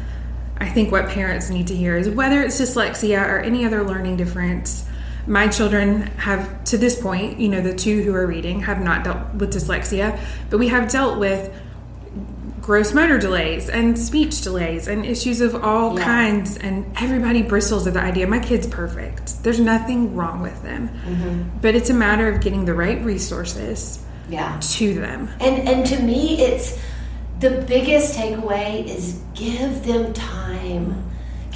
I 0.58 0.70
think, 0.70 0.92
what 0.92 1.10
parents 1.10 1.50
need 1.50 1.68
to 1.68 1.76
hear 1.76 1.98
is 1.98 2.08
whether 2.08 2.44
it's 2.44 2.62
dyslexia 2.62 3.28
or 3.28 3.40
any 3.40 3.66
other 3.66 3.84
learning 3.84 4.18
difference 4.18 4.86
my 5.28 5.46
children 5.50 6.04
have 6.18 6.64
to 6.64 6.78
this 6.78 7.00
point 7.02 7.38
you 7.38 7.50
know 7.50 7.60
the 7.60 7.76
two 7.76 8.02
who 8.02 8.16
are 8.16 8.26
reading 8.26 8.62
have 8.62 8.80
not 8.80 9.04
dealt 9.04 9.34
with 9.34 9.54
dyslexia 9.54 10.18
but 10.50 10.58
we 10.58 10.70
have 10.70 10.90
dealt 10.90 11.20
with 11.20 11.54
gross 12.68 12.94
motor 12.94 13.18
delays 13.18 13.70
and 13.70 13.98
speech 13.98 14.42
delays 14.42 14.90
and 14.90 15.06
issues 15.06 15.40
of 15.40 15.56
all 15.56 15.98
Yeah. 15.98 16.04
kinds 16.04 16.58
and 16.58 16.86
everybody 17.00 17.42
bristles 17.42 17.88
at 17.88 17.94
the 17.94 18.02
idea 18.02 18.28
my 18.28 18.40
kid's 18.40 18.68
perfect 18.68 19.42
there's 19.42 19.62
nothing 19.62 20.14
wrong 20.18 20.42
with 20.42 20.62
them 20.64 20.90
mm-hmm. 20.90 21.44
but 21.62 21.76
it's 21.76 21.90
a 21.90 21.94
matter 21.94 22.28
of 22.28 22.42
getting 22.42 22.66
the 22.66 22.74
right 22.74 23.02
resources 23.06 24.00
Yeah. 24.30 24.60
to 24.60 24.94
them 24.96 25.30
And 25.40 25.66
and 25.70 25.86
to 25.86 25.98
me, 26.04 26.42
it's 26.42 26.78
the 27.40 27.52
biggest 27.66 28.18
takeaway 28.20 28.86
is 28.86 29.22
give 29.34 29.86
them 29.86 30.12
time. 30.12 30.88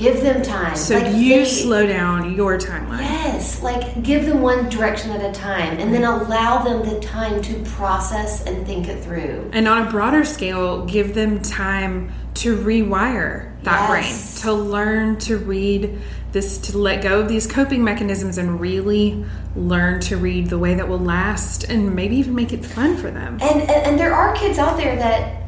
Give 0.02 0.20
them 0.24 0.42
time. 0.42 0.76
so 0.76 0.96
Like, 0.98 1.14
you 1.16 1.40
they- 1.40 1.46
slow 1.46 1.86
down 1.86 2.34
your 2.36 2.58
timeline 2.58 3.02
Yes, 3.02 3.62
like 3.62 4.02
give 4.02 4.26
them 4.26 4.42
one 4.42 4.68
direction 4.68 5.12
at 5.12 5.22
a 5.24 5.32
time, 5.32 5.78
and 5.80 5.94
then 5.94 6.04
allow 6.04 6.64
them 6.64 6.84
the 6.90 7.00
time 7.00 7.40
to 7.44 7.54
process 7.78 8.44
and 8.46 8.66
think 8.66 8.88
it 8.88 9.04
through. 9.04 9.50
and 9.54 9.68
on 9.68 9.88
a 9.88 9.92
broader 9.92 10.24
scale 10.26 10.86
give 10.86 11.14
them 11.14 11.40
time 11.40 12.12
to 12.34 12.58
rewire 12.58 13.50
that 13.64 13.90
Yes. 13.90 14.42
brain, 14.42 14.56
to 14.56 14.60
learn 14.60 15.16
to 15.18 15.38
read 15.38 16.00
this, 16.32 16.58
to 16.58 16.78
let 16.80 17.04
go 17.04 17.20
of 17.20 17.28
these 17.30 17.46
coping 17.46 17.84
mechanisms 17.84 18.38
and 18.40 18.60
really 18.60 19.24
learn 19.56 20.00
to 20.00 20.18
read 20.18 20.50
the 20.50 20.58
way 20.58 20.74
that 20.74 20.88
will 20.90 20.98
last 21.00 21.66
and 21.66 21.94
maybe 21.94 22.16
even 22.16 22.34
make 22.34 22.52
it 22.54 22.66
fun 22.66 22.98
for 22.98 23.12
them. 23.12 23.38
And, 23.42 23.62
and 23.62 23.70
and 23.88 24.00
there 24.00 24.14
are 24.16 24.34
kids 24.34 24.58
out 24.58 24.78
there 24.78 24.96
that 24.96 25.44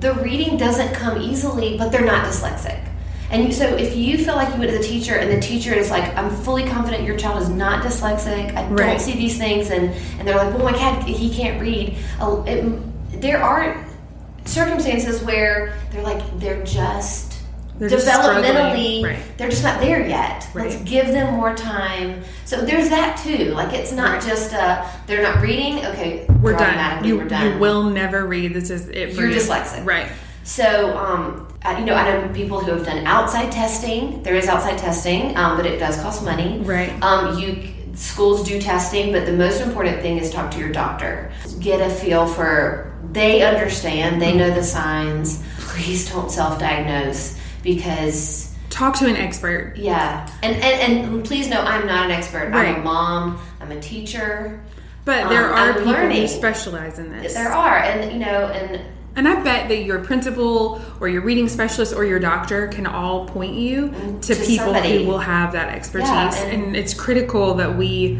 the 0.00 0.14
reading 0.14 0.56
doesn't 0.56 0.94
come 0.94 1.20
easily, 1.20 1.76
but 1.76 1.90
they're 1.92 2.06
not 2.06 2.24
dyslexic. 2.24 2.78
And 3.30 3.52
so 3.54 3.64
if 3.76 3.94
you 3.96 4.16
feel 4.18 4.36
like 4.36 4.52
you 4.54 4.58
went 4.58 4.70
to 4.72 4.78
the 4.78 4.82
teacher 4.84 5.16
and 5.16 5.30
the 5.30 5.40
teacher 5.40 5.74
is 5.74 5.90
like, 5.90 6.16
I'm 6.16 6.30
fully 6.30 6.64
confident 6.66 7.04
your 7.04 7.16
child 7.18 7.42
is 7.42 7.48
not 7.50 7.84
dyslexic. 7.84 8.54
I 8.56 8.66
Right. 8.68 8.76
don't 8.76 9.00
see 9.00 9.12
these 9.14 9.36
things, 9.36 9.70
and 9.70 9.90
and 10.18 10.26
they're 10.26 10.36
like, 10.36 10.54
well, 10.54 10.64
my 10.64 10.72
cat 10.72 11.02
he 11.04 11.28
can't 11.34 11.60
read. 11.60 11.96
It, 12.20 13.20
there 13.20 13.42
are 13.42 13.84
circumstances 14.44 15.22
where 15.22 15.74
they're 15.90 16.02
like 16.02 16.22
they're 16.40 16.62
just 16.64 17.34
They're 17.78 17.88
developmentally 17.90 18.44
struggling. 18.44 19.02
Right. 19.04 19.18
they're 19.36 19.50
just 19.50 19.62
not 19.62 19.80
there 19.80 20.06
yet. 20.06 20.48
Let's 20.54 20.76
give 20.82 21.08
them 21.08 21.34
more 21.34 21.54
time. 21.54 22.22
So 22.46 22.62
there's 22.64 22.88
that 22.88 23.18
too. 23.22 23.46
Like 23.52 23.74
it's 23.74 23.92
not 23.92 24.12
Right. 24.14 24.22
just 24.26 24.54
uh 24.54 24.86
they're 25.06 25.22
not 25.22 25.42
reading. 25.42 25.84
Okay, 25.86 26.26
We're 26.40 26.56
done. 26.56 27.04
You, 27.04 27.18
we're 27.18 27.28
done. 27.28 27.52
you 27.52 27.58
will 27.58 27.84
never 27.84 28.24
read. 28.26 28.54
This 28.54 28.70
is 28.70 28.88
it 28.88 29.12
for 29.14 29.20
You're 29.20 29.30
you. 29.30 29.36
dyslexic. 29.36 29.84
Right. 29.84 30.08
So, 30.48 30.96
um, 30.96 31.46
you 31.78 31.84
know, 31.84 31.92
I 31.94 32.10
know 32.26 32.32
people 32.32 32.58
who 32.58 32.70
have 32.72 32.86
done 32.86 33.06
outside 33.06 33.52
testing. 33.52 34.22
There 34.22 34.34
is 34.34 34.48
outside 34.48 34.78
testing, 34.78 35.36
um, 35.36 35.58
but 35.58 35.66
it 35.66 35.78
does 35.78 35.96
cost 35.98 36.24
money. 36.24 36.58
Right. 36.60 36.90
Um, 37.02 37.38
you 37.38 37.68
schools 37.94 38.48
do 38.48 38.58
testing, 38.58 39.12
but 39.12 39.26
the 39.26 39.32
most 39.34 39.60
important 39.60 40.00
thing 40.00 40.16
is 40.16 40.30
talk 40.30 40.50
to 40.52 40.58
your 40.58 40.72
doctor. 40.72 41.30
Get 41.60 41.80
a 41.86 41.92
feel 41.94 42.26
for 42.26 42.96
they 43.12 43.42
understand, 43.42 44.22
they 44.22 44.34
know 44.34 44.50
the 44.54 44.62
signs. 44.62 45.44
Please 45.58 46.10
don't 46.10 46.30
self-diagnose 46.30 47.38
because 47.62 48.56
Talk 48.70 48.96
to 48.96 49.06
an 49.06 49.16
expert. 49.16 49.74
yeah, 49.76 50.30
and 50.42 50.56
and, 50.56 51.04
and 51.04 51.24
please 51.26 51.48
know 51.50 51.60
I'm 51.60 51.86
not 51.86 52.06
an 52.06 52.10
expert. 52.12 52.52
I'm 52.54 52.76
a 52.76 52.82
mom. 52.82 53.38
I'm 53.60 53.70
a 53.72 53.80
teacher. 53.80 54.60
But 55.04 55.28
there 55.28 55.46
Um, 55.46 55.52
are 55.52 55.56
I'm 55.56 55.74
people 55.74 55.92
learning. 55.92 56.22
who 56.22 56.28
specialize 56.28 56.98
in 56.98 57.10
this. 57.12 57.34
There 57.34 57.52
are, 57.52 57.76
and 57.78 58.12
you 58.12 58.18
know, 58.18 58.46
and 58.46 58.80
And 59.18 59.26
I 59.26 59.42
bet 59.42 59.68
that 59.68 59.78
your 59.82 59.98
principal 59.98 60.80
or 61.00 61.08
your 61.08 61.22
reading 61.22 61.48
specialist 61.48 61.92
or 61.92 62.04
your 62.04 62.20
doctor 62.20 62.68
can 62.68 62.86
all 62.86 63.26
point 63.26 63.54
you 63.56 63.88
to, 64.22 64.34
To 64.34 64.40
people 64.46 64.66
somebody. 64.66 65.02
who 65.04 65.10
will 65.10 65.18
have 65.18 65.50
that 65.54 65.74
expertise. 65.74 66.08
Yeah, 66.08 66.44
and, 66.44 66.62
and- 66.66 66.76
it's 66.76 66.94
critical 66.94 67.54
that 67.54 67.76
we, 67.76 68.16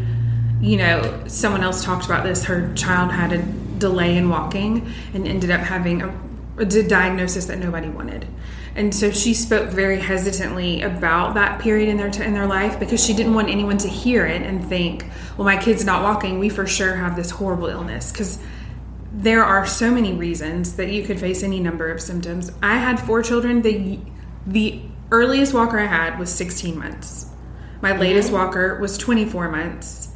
you 0.61 0.77
know, 0.77 1.23
someone 1.29 1.63
else 1.63 1.85
talked 1.85 2.05
about 2.05 2.25
this. 2.25 2.43
Her 2.47 2.75
child 2.75 3.13
had 3.13 3.33
a 3.33 3.39
delay 3.79 4.17
in 4.17 4.29
walking 4.29 4.93
and 5.15 5.25
ended 5.29 5.53
up 5.53 5.61
having 5.61 6.03
a, 6.03 6.13
a 6.59 6.65
diagnosis 6.65 7.45
that 7.47 7.61
nobody 7.61 7.89
wanted. 7.89 8.27
And 8.75 8.93
so 8.93 9.13
she 9.13 9.35
spoke 9.35 9.71
very 9.71 10.01
hesitantly 10.01 10.83
about 10.83 11.35
that 11.35 11.61
period 11.61 11.89
in 11.89 11.97
their 11.97 12.09
in 12.09 12.33
their 12.33 12.47
life 12.47 12.81
because 12.81 13.05
she 13.05 13.15
didn't 13.15 13.35
want 13.35 13.51
anyone 13.51 13.79
to 13.79 13.89
hear 13.89 14.27
it 14.27 14.43
and 14.43 14.65
think, 14.69 15.05
"Well, 15.37 15.45
my 15.45 15.57
kid's 15.57 15.85
not 15.85 16.03
walking. 16.03 16.39
We 16.41 16.49
for 16.49 16.67
sure 16.67 16.95
have 16.97 17.15
this 17.17 17.31
horrible 17.31 17.67
illness." 17.69 18.11
Because 18.13 18.39
there 19.23 19.43
are 19.43 19.67
so 19.67 19.91
many 19.91 20.13
reasons 20.15 20.77
that 20.77 20.91
you 20.91 21.03
could 21.03 21.19
face 21.19 21.43
any 21.43 21.59
number 21.59 21.91
of 21.91 22.01
symptoms. 22.01 22.53
I 22.63 22.79
had 22.79 23.01
four 23.01 23.23
children. 23.23 23.63
The 23.63 23.99
the 24.47 24.81
earliest 25.11 25.53
walker 25.53 25.79
I 25.79 25.87
had 25.87 26.19
was 26.19 26.33
16 26.33 26.79
months. 26.79 27.27
My 27.81 27.91
mm-hmm. 27.91 28.01
latest 28.01 28.33
walker 28.33 28.79
was 28.81 28.97
24 28.97 29.51
months. 29.51 30.15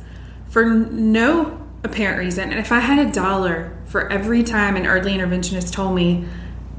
For 0.48 0.64
no 0.64 1.66
apparent 1.82 2.18
reason. 2.18 2.50
And 2.50 2.60
if 2.60 2.70
I 2.70 2.78
had 2.78 3.04
a 3.04 3.10
dollar 3.10 3.76
for 3.86 4.10
every 4.10 4.44
time 4.44 4.76
an 4.76 4.86
early 4.86 5.12
interventionist 5.12 5.72
told 5.72 5.96
me 5.96 6.26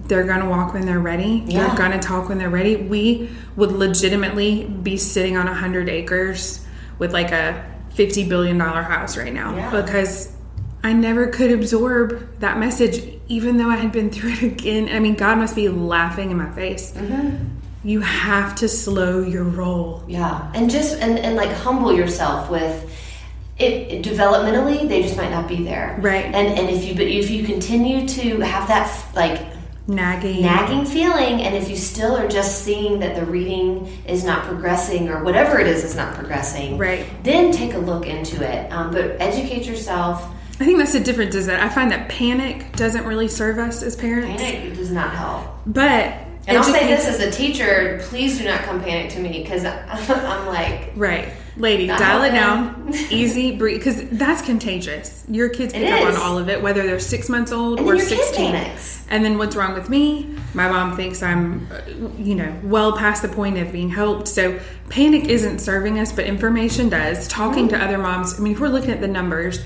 they're 0.05 0.23
going 0.23 0.39
to 0.39 0.47
walk 0.47 0.73
when 0.73 0.85
they're 0.85 0.99
ready, 0.99 1.43
Yeah. 1.45 1.67
they're 1.67 1.77
going 1.77 1.91
to 1.91 1.99
talk 1.99 2.29
when 2.29 2.37
they're 2.37 2.49
ready, 2.49 2.75
we 2.75 3.29
would 3.55 3.71
legitimately 3.71 4.65
be 4.65 4.95
sitting 4.97 5.35
on 5.35 5.47
100 5.47 5.89
acres 5.89 6.65
with 6.99 7.11
like 7.11 7.31
a 7.31 7.65
$50 7.95 8.29
billion 8.29 8.59
house 8.59 9.17
right 9.17 9.33
now 9.33 9.55
Yeah. 9.55 9.81
because 9.81 10.31
I 10.83 10.93
never 10.93 11.27
could 11.27 11.51
absorb 11.51 12.39
that 12.39 12.59
message, 12.59 13.01
even 13.29 13.57
though 13.57 13.69
I 13.69 13.77
had 13.77 13.91
been 13.91 14.09
through 14.09 14.31
it 14.33 14.43
again. 14.43 14.89
I 14.89 14.99
mean, 14.99 15.15
God 15.15 15.37
must 15.37 15.55
be 15.55 15.69
laughing 15.69 16.29
in 16.31 16.37
my 16.37 16.51
face. 16.51 16.91
Mm-hmm. 16.91 17.45
You 17.85 18.01
have 18.01 18.55
to 18.55 18.67
slow 18.69 19.21
your 19.21 19.43
roll. 19.43 20.03
Yeah, 20.07 20.51
and 20.53 20.69
just 20.69 20.99
and, 20.99 21.19
and 21.19 21.35
like 21.35 21.51
humble 21.51 21.93
yourself 21.93 22.49
with 22.49 22.89
it, 23.59 24.03
developmentally 24.03 24.87
they 24.87 25.01
just 25.03 25.17
might 25.17 25.31
not 25.31 25.47
be 25.47 25.63
there. 25.63 25.97
Right. 26.01 26.25
And 26.25 26.35
and 26.57 26.69
if 26.69 26.85
you 26.85 26.93
but 26.95 27.07
if 27.07 27.29
you 27.29 27.43
continue 27.45 28.07
to 28.07 28.39
have 28.39 28.67
that 28.67 29.05
like 29.15 29.41
Nagging. 29.85 30.41
nagging 30.41 30.85
feeling 30.85 31.41
and 31.41 31.53
if 31.57 31.69
you 31.69 31.75
still 31.75 32.15
are 32.15 32.29
just 32.29 32.63
seeing 32.63 32.99
that 32.99 33.17
the 33.17 33.25
reading 33.25 33.85
is 34.07 34.23
not 34.23 34.45
progressing 34.45 35.09
or 35.09 35.25
whatever 35.25 35.59
it 35.59 35.67
is 35.67 35.83
is 35.83 35.93
not 35.93 36.13
progressing, 36.15 36.77
Right. 36.77 37.05
then 37.23 37.51
take 37.51 37.73
a 37.73 37.79
look 37.79 38.05
into 38.07 38.41
it. 38.49 38.71
Um, 38.71 38.91
but 38.91 39.17
educate 39.19 39.65
yourself. 39.65 40.25
I 40.59 40.65
think 40.65 40.77
that's 40.77 40.93
the 40.93 40.99
difference 40.99 41.35
is 41.35 41.47
that 41.47 41.59
I 41.59 41.69
find 41.69 41.91
that 41.91 42.09
panic 42.09 42.75
doesn't 42.75 43.05
really 43.05 43.27
serve 43.27 43.57
us 43.57 43.81
as 43.81 43.95
parents. 43.95 44.41
Panic 44.41 44.75
does 44.75 44.91
not 44.91 45.11
help. 45.13 45.47
But 45.65 46.15
And 46.47 46.57
I'll 46.57 46.63
say 46.63 46.87
this 46.87 47.07
as 47.07 47.19
a 47.19 47.31
teacher, 47.31 47.99
please 48.03 48.37
do 48.37 48.45
not 48.45 48.61
come 48.61 48.81
panic 48.81 49.11
to 49.13 49.19
me 49.19 49.41
because 49.41 49.65
I'm 50.09 50.45
like, 50.47 50.91
Right. 50.95 51.33
Lady, 51.55 51.85
dial 51.85 52.23
it 52.23 52.31
down. 52.31 52.91
Easy, 53.11 53.55
breathe. 53.55 53.79
Because 53.79 54.09
that's 54.09 54.41
contagious. 54.41 55.23
Your 55.29 55.49
kids 55.49 55.71
pick 55.73 55.91
up 55.91 56.07
on 56.07 56.15
all 56.15 56.39
of 56.39 56.49
it, 56.49 56.61
whether 56.61 56.81
they're 56.83 56.99
six 56.99 57.29
months 57.29 57.51
old 57.51 57.79
and 57.79 57.87
or 57.87 57.95
then 57.95 58.07
your 58.09 58.17
16. 58.17 58.35
kid 58.35 58.53
panics. 58.55 59.05
And 59.09 59.23
then 59.23 59.37
what's 59.37 59.55
wrong 59.55 59.73
with 59.75 59.87
me? 59.89 60.35
My 60.55 60.67
mom 60.67 60.95
thinks 60.95 61.21
I'm, 61.21 61.67
uh, 61.71 61.81
you 62.17 62.33
know, 62.33 62.59
well 62.63 62.97
past 62.97 63.21
the 63.21 63.27
point 63.27 63.57
of 63.59 63.71
being 63.71 63.89
helped. 63.89 64.27
So 64.27 64.59
panic 64.89 65.25
isn't 65.25 65.59
serving 65.59 65.99
us, 65.99 66.11
but 66.11 66.25
information 66.25 66.89
does. 66.89 67.27
Talking 67.27 67.67
to 67.69 67.77
other 67.77 67.99
moms, 67.99 68.39
I 68.39 68.41
mean, 68.41 68.53
if 68.53 68.59
we're 68.59 68.69
looking 68.69 68.91
at 68.91 69.01
the 69.01 69.07
numbers, 69.07 69.63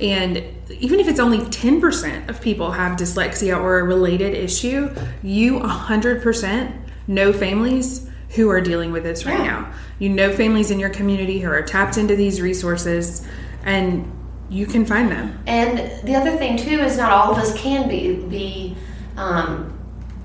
and 0.00 0.42
even 0.78 1.00
if 1.00 1.08
it's 1.08 1.20
only 1.20 1.38
10% 1.38 2.28
of 2.28 2.40
people 2.40 2.70
have 2.72 2.96
dyslexia 2.98 3.60
or 3.60 3.80
a 3.80 3.84
related 3.84 4.34
issue, 4.34 4.94
you 5.22 5.58
100% 5.60 6.72
know 7.06 7.32
families 7.32 8.08
who 8.30 8.48
are 8.50 8.60
dealing 8.60 8.92
with 8.92 9.02
this 9.02 9.26
right 9.26 9.38
Yeah. 9.38 9.44
now. 9.46 9.72
You 9.98 10.08
know 10.08 10.32
families 10.32 10.70
in 10.70 10.78
your 10.78 10.90
community 10.90 11.40
who 11.40 11.50
are 11.50 11.62
tapped 11.62 11.98
into 11.98 12.14
these 12.16 12.40
resources, 12.40 13.26
and 13.64 14.10
you 14.48 14.66
can 14.66 14.84
find 14.86 15.10
them. 15.10 15.38
And 15.46 15.78
the 16.06 16.14
other 16.14 16.36
thing 16.36 16.56
too 16.56 16.78
is 16.80 16.96
not 16.96 17.10
all 17.12 17.32
of 17.32 17.38
us 17.38 17.52
can 17.60 17.88
be 17.88 18.14
be 18.14 18.76
um, 19.16 19.69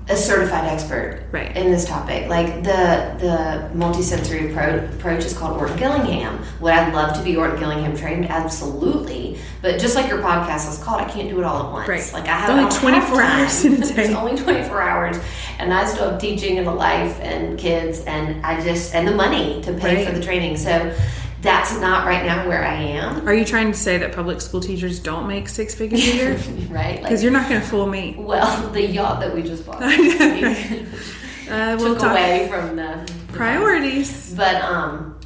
a 0.08 0.16
certified 0.16 0.64
expert 0.68 1.22
Right. 1.32 1.56
in 1.56 1.70
this 1.72 1.84
topic. 1.84 2.28
Like 2.28 2.62
the 2.62 3.12
the 3.18 3.70
multisensory 3.76 4.52
appro- 4.54 4.88
approach 4.94 5.24
is 5.24 5.36
called 5.36 5.56
Orton 5.58 5.76
Gillingham. 5.76 6.38
Would 6.60 6.72
I 6.72 6.92
love 6.92 7.16
to 7.16 7.22
be 7.24 7.36
Orton 7.36 7.58
Gillingham 7.58 7.96
trained? 7.96 8.30
Absolutely. 8.30 9.38
But 9.62 9.80
just 9.80 9.96
like 9.96 10.08
your 10.08 10.18
podcast 10.18 10.70
is 10.70 10.78
called, 10.82 11.00
I 11.00 11.06
can't 11.06 11.28
do 11.28 11.38
it 11.40 11.44
all 11.44 11.66
at 11.66 11.72
once. 11.72 11.88
Right. 11.88 12.10
Like 12.12 12.28
I 12.28 12.38
have 12.38 12.50
Only 12.50 12.70
24 12.76 13.22
hours 13.22 13.64
in 13.64 13.72
a 13.74 13.76
day. 13.94 14.04
It's 14.04 14.14
only 14.14 14.36
24 14.36 14.80
hours, 14.80 15.16
and 15.58 15.74
I 15.74 15.84
still 15.86 16.10
have 16.10 16.20
teaching 16.20 16.58
and 16.58 16.68
a 16.68 16.72
life 16.72 17.18
and 17.20 17.58
kids, 17.58 18.00
and 18.04 18.44
I 18.46 18.60
just 18.62 18.94
and 18.94 19.08
the 19.08 19.12
money 19.14 19.60
to 19.62 19.72
pay 19.72 19.96
Right. 19.96 20.06
for 20.06 20.12
the 20.12 20.22
training. 20.22 20.56
So 20.56 20.94
that's 21.46 21.78
not 21.78 22.06
right 22.06 22.26
now 22.26 22.46
where 22.48 22.64
I 22.64 22.74
am. 22.74 23.26
Are 23.26 23.32
you 23.32 23.44
trying 23.44 23.70
to 23.70 23.78
say 23.78 23.98
that 23.98 24.12
public 24.12 24.40
school 24.40 24.60
teachers 24.60 24.98
don't 24.98 25.28
make 25.28 25.48
six 25.48 25.74
figures 25.74 26.00
a 26.00 26.14
year? 26.14 26.34
right? 26.68 26.94
Like, 26.96 27.02
Because 27.02 27.22
you're 27.22 27.32
not 27.32 27.48
going 27.48 27.60
to 27.60 27.66
fool 27.66 27.86
me. 27.86 28.16
Well, 28.18 28.68
the 28.72 28.84
yacht 28.84 29.20
that 29.20 29.34
we 29.34 29.42
just 29.42 29.64
bought 29.64 29.82
Uh, 31.48 31.76
we'll 31.78 31.94
took 31.94 32.10
away 32.10 32.48
from 32.50 32.74
the, 32.74 33.04
the 33.06 33.32
priorities. 33.32 34.34
But 34.34 34.56
um, 34.62 35.16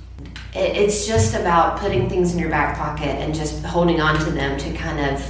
it, 0.55 0.77
it's 0.77 1.07
just 1.07 1.35
about 1.35 1.79
putting 1.79 2.11
things 2.11 2.35
in 2.35 2.39
your 2.39 2.51
back 2.51 2.77
pocket 2.77 3.07
and 3.07 3.35
just 3.35 3.65
holding 3.65 4.03
on 4.03 4.19
to 4.19 4.31
them 4.31 4.59
to 4.59 4.73
kind 4.75 5.01
of 5.01 5.23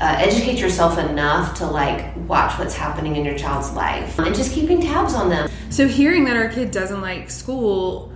uh, 0.00 0.16
educate 0.18 0.58
yourself 0.58 0.96
enough 0.96 1.58
to 1.58 1.66
like 1.66 2.16
watch 2.26 2.58
what's 2.58 2.74
happening 2.74 3.16
in 3.16 3.24
your 3.24 3.36
child's 3.36 3.70
life 3.72 4.18
and 4.18 4.34
just 4.34 4.54
keeping 4.54 4.80
tabs 4.80 5.12
on 5.12 5.28
them. 5.28 5.50
So 5.68 5.86
hearing 5.86 6.24
that 6.24 6.36
our 6.36 6.48
kid 6.48 6.70
doesn't 6.70 7.02
like 7.02 7.30
school, 7.30 8.10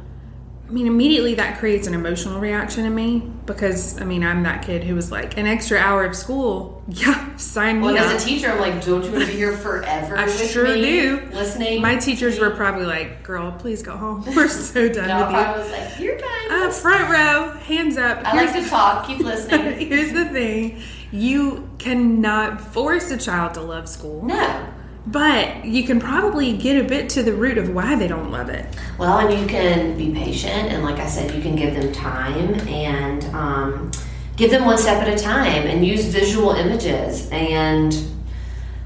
I 0.72 0.74
mean, 0.74 0.86
immediately 0.86 1.34
that 1.34 1.58
creates 1.58 1.86
an 1.86 1.92
emotional 1.92 2.40
reaction 2.40 2.86
in 2.86 2.94
me 2.94 3.18
because 3.44 4.00
I 4.00 4.04
mean, 4.04 4.24
I'm 4.24 4.42
that 4.44 4.64
kid 4.64 4.82
who 4.82 4.94
was 4.94 5.12
like 5.12 5.36
an 5.36 5.46
extra 5.46 5.76
hour 5.78 6.02
of 6.06 6.16
school. 6.16 6.82
Yeah, 6.88 7.36
sign 7.36 7.80
me 7.80 7.88
Well, 7.88 7.96
up. 7.98 8.10
as 8.10 8.22
a 8.22 8.26
teacher, 8.26 8.50
I'm 8.50 8.58
like, 8.58 8.82
don't 8.82 9.04
you 9.04 9.12
want 9.12 9.24
to 9.24 9.30
be 9.30 9.36
here 9.36 9.52
forever? 9.54 10.16
I 10.16 10.26
sure 10.28 10.64
me, 10.64 10.80
do. 10.82 11.28
Listening. 11.32 11.82
My 11.82 11.96
teachers 11.96 12.38
were 12.40 12.50
probably 12.50 12.86
like, 12.86 13.22
"Girl, 13.22 13.52
please 13.52 13.82
go 13.82 13.96
home. 13.98 14.24
We're 14.34 14.48
so 14.48 14.88
done 14.88 15.08
no, 15.08 15.26
with 15.26 15.30
you." 15.32 15.36
I 15.36 15.58
was 15.58 15.70
like, 15.70 16.00
you're 16.00 16.18
fine. 16.18 16.52
Uh, 16.62 16.70
front 16.70 17.10
row, 17.10 17.52
hands 17.60 17.98
up. 17.98 18.18
I 18.24 18.34
like 18.34 18.54
to 18.54 18.66
talk. 18.68 19.06
Keep 19.06 19.18
listening. 19.32 19.88
Here's 19.88 20.12
the 20.12 20.24
thing: 20.30 20.80
you 21.12 21.68
cannot 21.78 22.60
force 22.62 23.10
a 23.10 23.18
child 23.18 23.52
to 23.54 23.60
love 23.60 23.88
school. 23.90 24.24
no. 24.24 24.66
But 25.06 25.64
you 25.64 25.82
can 25.84 25.98
probably 25.98 26.56
get 26.56 26.84
a 26.84 26.86
bit 26.86 27.08
to 27.10 27.22
the 27.22 27.32
root 27.32 27.58
of 27.58 27.70
why 27.70 27.96
they 27.96 28.06
don't 28.06 28.30
love 28.30 28.48
it. 28.48 28.64
Well, 28.98 29.18
and 29.18 29.38
you 29.38 29.46
can 29.46 29.96
be 29.98 30.12
patient, 30.12 30.72
and 30.72 30.84
like 30.84 31.00
I 31.00 31.06
said, 31.06 31.34
you 31.34 31.42
can 31.42 31.56
give 31.56 31.74
them 31.74 31.92
time 31.92 32.54
and 32.68 33.24
um, 33.34 33.90
give 34.36 34.50
them 34.50 34.64
one 34.64 34.78
step 34.78 35.02
at 35.02 35.08
a 35.08 35.20
time, 35.20 35.66
and 35.66 35.84
use 35.84 36.04
visual 36.06 36.52
images, 36.52 37.28
and 37.30 37.96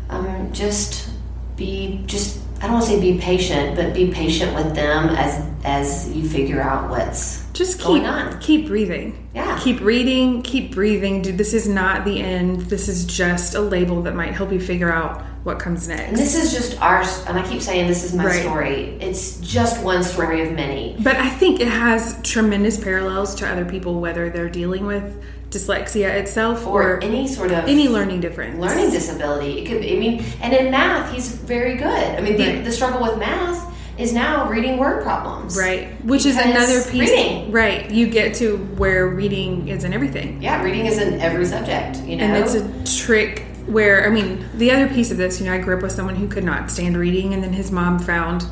um, 0.08 0.52
just 0.52 1.10
be 1.56 2.02
just 2.06 2.40
I 2.58 2.62
don't 2.62 2.74
want 2.74 2.86
to 2.86 2.90
say 2.92 3.00
be 3.00 3.18
patient, 3.18 3.76
but 3.76 3.92
be 3.92 4.10
patient 4.10 4.54
with 4.54 4.74
them 4.74 5.10
as 5.10 5.46
as 5.64 6.10
you 6.16 6.26
figure 6.26 6.62
out 6.62 6.88
what's 6.88 7.44
just 7.52 7.78
keep 7.78 7.86
going 7.86 8.06
on. 8.06 8.38
keep 8.40 8.66
breathing. 8.66 9.28
Yeah. 9.34 9.58
Keep 9.62 9.80
reading, 9.80 10.42
keep 10.42 10.74
breathing. 10.74 11.22
Dude, 11.22 11.36
this 11.36 11.52
is 11.52 11.68
not 11.68 12.04
the 12.04 12.20
end. 12.20 12.62
This 12.62 12.88
is 12.88 13.04
just 13.04 13.54
a 13.54 13.60
label 13.60 14.02
that 14.02 14.14
might 14.14 14.32
help 14.32 14.52
you 14.52 14.60
figure 14.60 14.90
out 14.90 15.22
what 15.46 15.60
comes 15.60 15.86
next. 15.86 16.08
And 16.08 16.16
this 16.16 16.34
is 16.34 16.52
just 16.52 16.80
our, 16.82 17.02
and 17.28 17.38
I 17.38 17.48
keep 17.48 17.62
saying 17.62 17.86
this 17.86 18.02
is 18.02 18.12
my 18.12 18.24
Right. 18.26 18.42
story. 18.42 18.96
It's 19.00 19.36
just 19.36 19.80
one 19.82 20.02
story 20.02 20.42
of 20.42 20.52
many. 20.52 20.96
But 20.98 21.16
I 21.16 21.28
think 21.28 21.60
it 21.60 21.68
has 21.68 22.16
tremendous 22.24 22.76
parallels 22.76 23.36
to 23.36 23.48
other 23.48 23.64
people, 23.64 24.00
whether 24.00 24.28
they're 24.28 24.48
dealing 24.48 24.86
with 24.86 25.04
dyslexia 25.50 26.08
itself 26.08 26.66
Or 26.66 26.82
or, 26.82 27.04
any 27.04 27.28
sort 27.28 27.52
of 27.52 27.68
any 27.68 27.86
learning 27.86 28.20
difference. 28.20 28.58
learning 28.58 28.90
disability. 28.90 29.60
It 29.60 29.68
could 29.68 29.82
be, 29.82 29.96
I 29.96 30.00
mean, 30.00 30.24
and 30.42 30.52
in 30.52 30.72
math, 30.72 31.12
he's 31.14 31.28
very 31.30 31.76
good. 31.76 31.86
I 32.18 32.20
mean, 32.20 32.36
the, 32.36 32.46
Right. 32.48 32.64
the 32.64 32.72
struggle 32.72 33.00
with 33.00 33.16
math 33.16 33.64
is 33.98 34.12
now 34.12 34.48
reading 34.50 34.78
word 34.78 35.04
problems. 35.04 35.56
Right. 35.56 35.88
Which 36.04 36.26
is 36.26 36.36
another 36.36 36.82
piece. 36.82 37.08
reading. 37.08 37.52
Right. 37.52 37.88
You 37.88 38.08
get 38.08 38.34
to 38.34 38.56
where 38.76 39.06
reading 39.06 39.68
is 39.68 39.84
in 39.84 39.92
everything. 39.94 40.42
Yeah, 40.42 40.60
reading 40.64 40.86
is 40.86 40.98
in 40.98 41.20
every 41.20 41.46
subject, 41.46 41.98
you 42.04 42.16
know? 42.16 42.24
And 42.24 42.36
it's 42.36 42.54
a 42.54 43.04
trick 43.06 43.44
where, 43.66 44.06
I 44.06 44.10
mean, 44.10 44.44
the 44.54 44.70
other 44.70 44.88
piece 44.88 45.10
of 45.10 45.16
this, 45.16 45.40
you 45.40 45.46
know, 45.46 45.52
I 45.54 45.58
grew 45.58 45.76
up 45.76 45.82
with 45.82 45.92
someone 45.92 46.16
who 46.16 46.28
could 46.28 46.44
not 46.44 46.70
stand 46.70 46.96
reading, 46.96 47.34
and 47.34 47.42
then 47.42 47.52
his 47.52 47.70
mom 47.70 47.98
found 47.98 48.44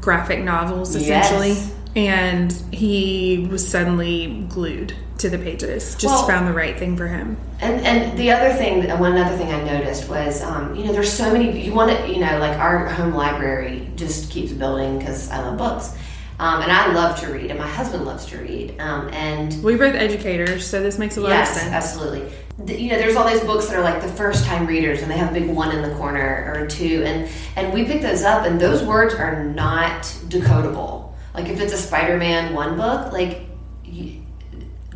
graphic 0.00 0.40
novels 0.42 0.94
essentially. 0.94 1.50
Yes. 1.50 1.74
And 1.96 2.52
he 2.72 3.48
was 3.50 3.66
suddenly 3.68 4.44
glued 4.48 4.94
to 5.18 5.28
the 5.28 5.36
pages, 5.38 5.96
just 5.96 6.04
Well- 6.14 6.26
found 6.28 6.46
the 6.46 6.52
right 6.52 6.78
thing 6.78 6.96
for 6.96 7.08
him. 7.08 7.36
And 7.60 7.84
and 7.84 8.16
the 8.16 8.30
other 8.30 8.54
thing, 8.54 8.88
one 8.98 9.18
other 9.18 9.36
thing 9.36 9.52
I 9.52 9.62
noticed 9.64 10.08
was, 10.08 10.42
um, 10.42 10.74
you 10.74 10.84
know, 10.84 10.92
there's 10.92 11.12
so 11.12 11.30
many. 11.32 11.60
You 11.62 11.74
want 11.74 11.90
to, 11.90 12.08
you 12.08 12.20
know, 12.20 12.38
like 12.38 12.56
our 12.58 12.86
home 12.86 13.12
library 13.14 13.90
just 13.96 14.30
keeps 14.30 14.52
building 14.52 14.98
because 14.98 15.30
I 15.30 15.40
love 15.42 15.58
books, 15.58 15.92
um, 16.38 16.62
and 16.62 16.72
I 16.72 16.92
love 16.94 17.20
to 17.20 17.26
read, 17.26 17.50
and 17.50 17.58
my 17.58 17.66
husband 17.66 18.06
loves 18.06 18.24
to 18.26 18.38
read, 18.38 18.80
um, 18.80 19.08
and 19.12 19.62
We're 19.62 19.76
both 19.76 19.94
educators, 19.94 20.66
so 20.66 20.80
this 20.82 20.96
makes 20.98 21.18
a 21.18 21.20
lot 21.20 21.30
yes, 21.30 21.54
of 21.56 21.62
sense. 21.62 21.74
absolutely. 21.74 22.22
You 22.66 22.90
know, 22.90 22.98
there's 22.98 23.16
all 23.16 23.28
these 23.28 23.40
books 23.40 23.66
that 23.68 23.76
are 23.76 23.82
like 23.82 24.02
the 24.02 24.08
first 24.08 24.44
time 24.44 24.66
readers, 24.66 25.02
and 25.02 25.10
they 25.10 25.16
have 25.16 25.30
a 25.30 25.40
big 25.40 25.48
one 25.48 25.74
in 25.74 25.82
the 25.88 25.94
corner 25.96 26.52
or 26.54 26.66
two, 26.66 27.02
and 27.06 27.28
and 27.56 27.72
we 27.72 27.84
pick 27.84 28.02
those 28.02 28.22
up, 28.22 28.44
and 28.46 28.60
those 28.60 28.82
words 28.82 29.14
are 29.14 29.44
not 29.44 30.02
decodable. 30.28 31.12
Like 31.34 31.48
if 31.48 31.60
it's 31.60 31.72
a 31.72 31.78
Spider-Man 31.78 32.54
one 32.54 32.76
book, 32.76 33.12
like. 33.12 33.42
You, 33.84 34.22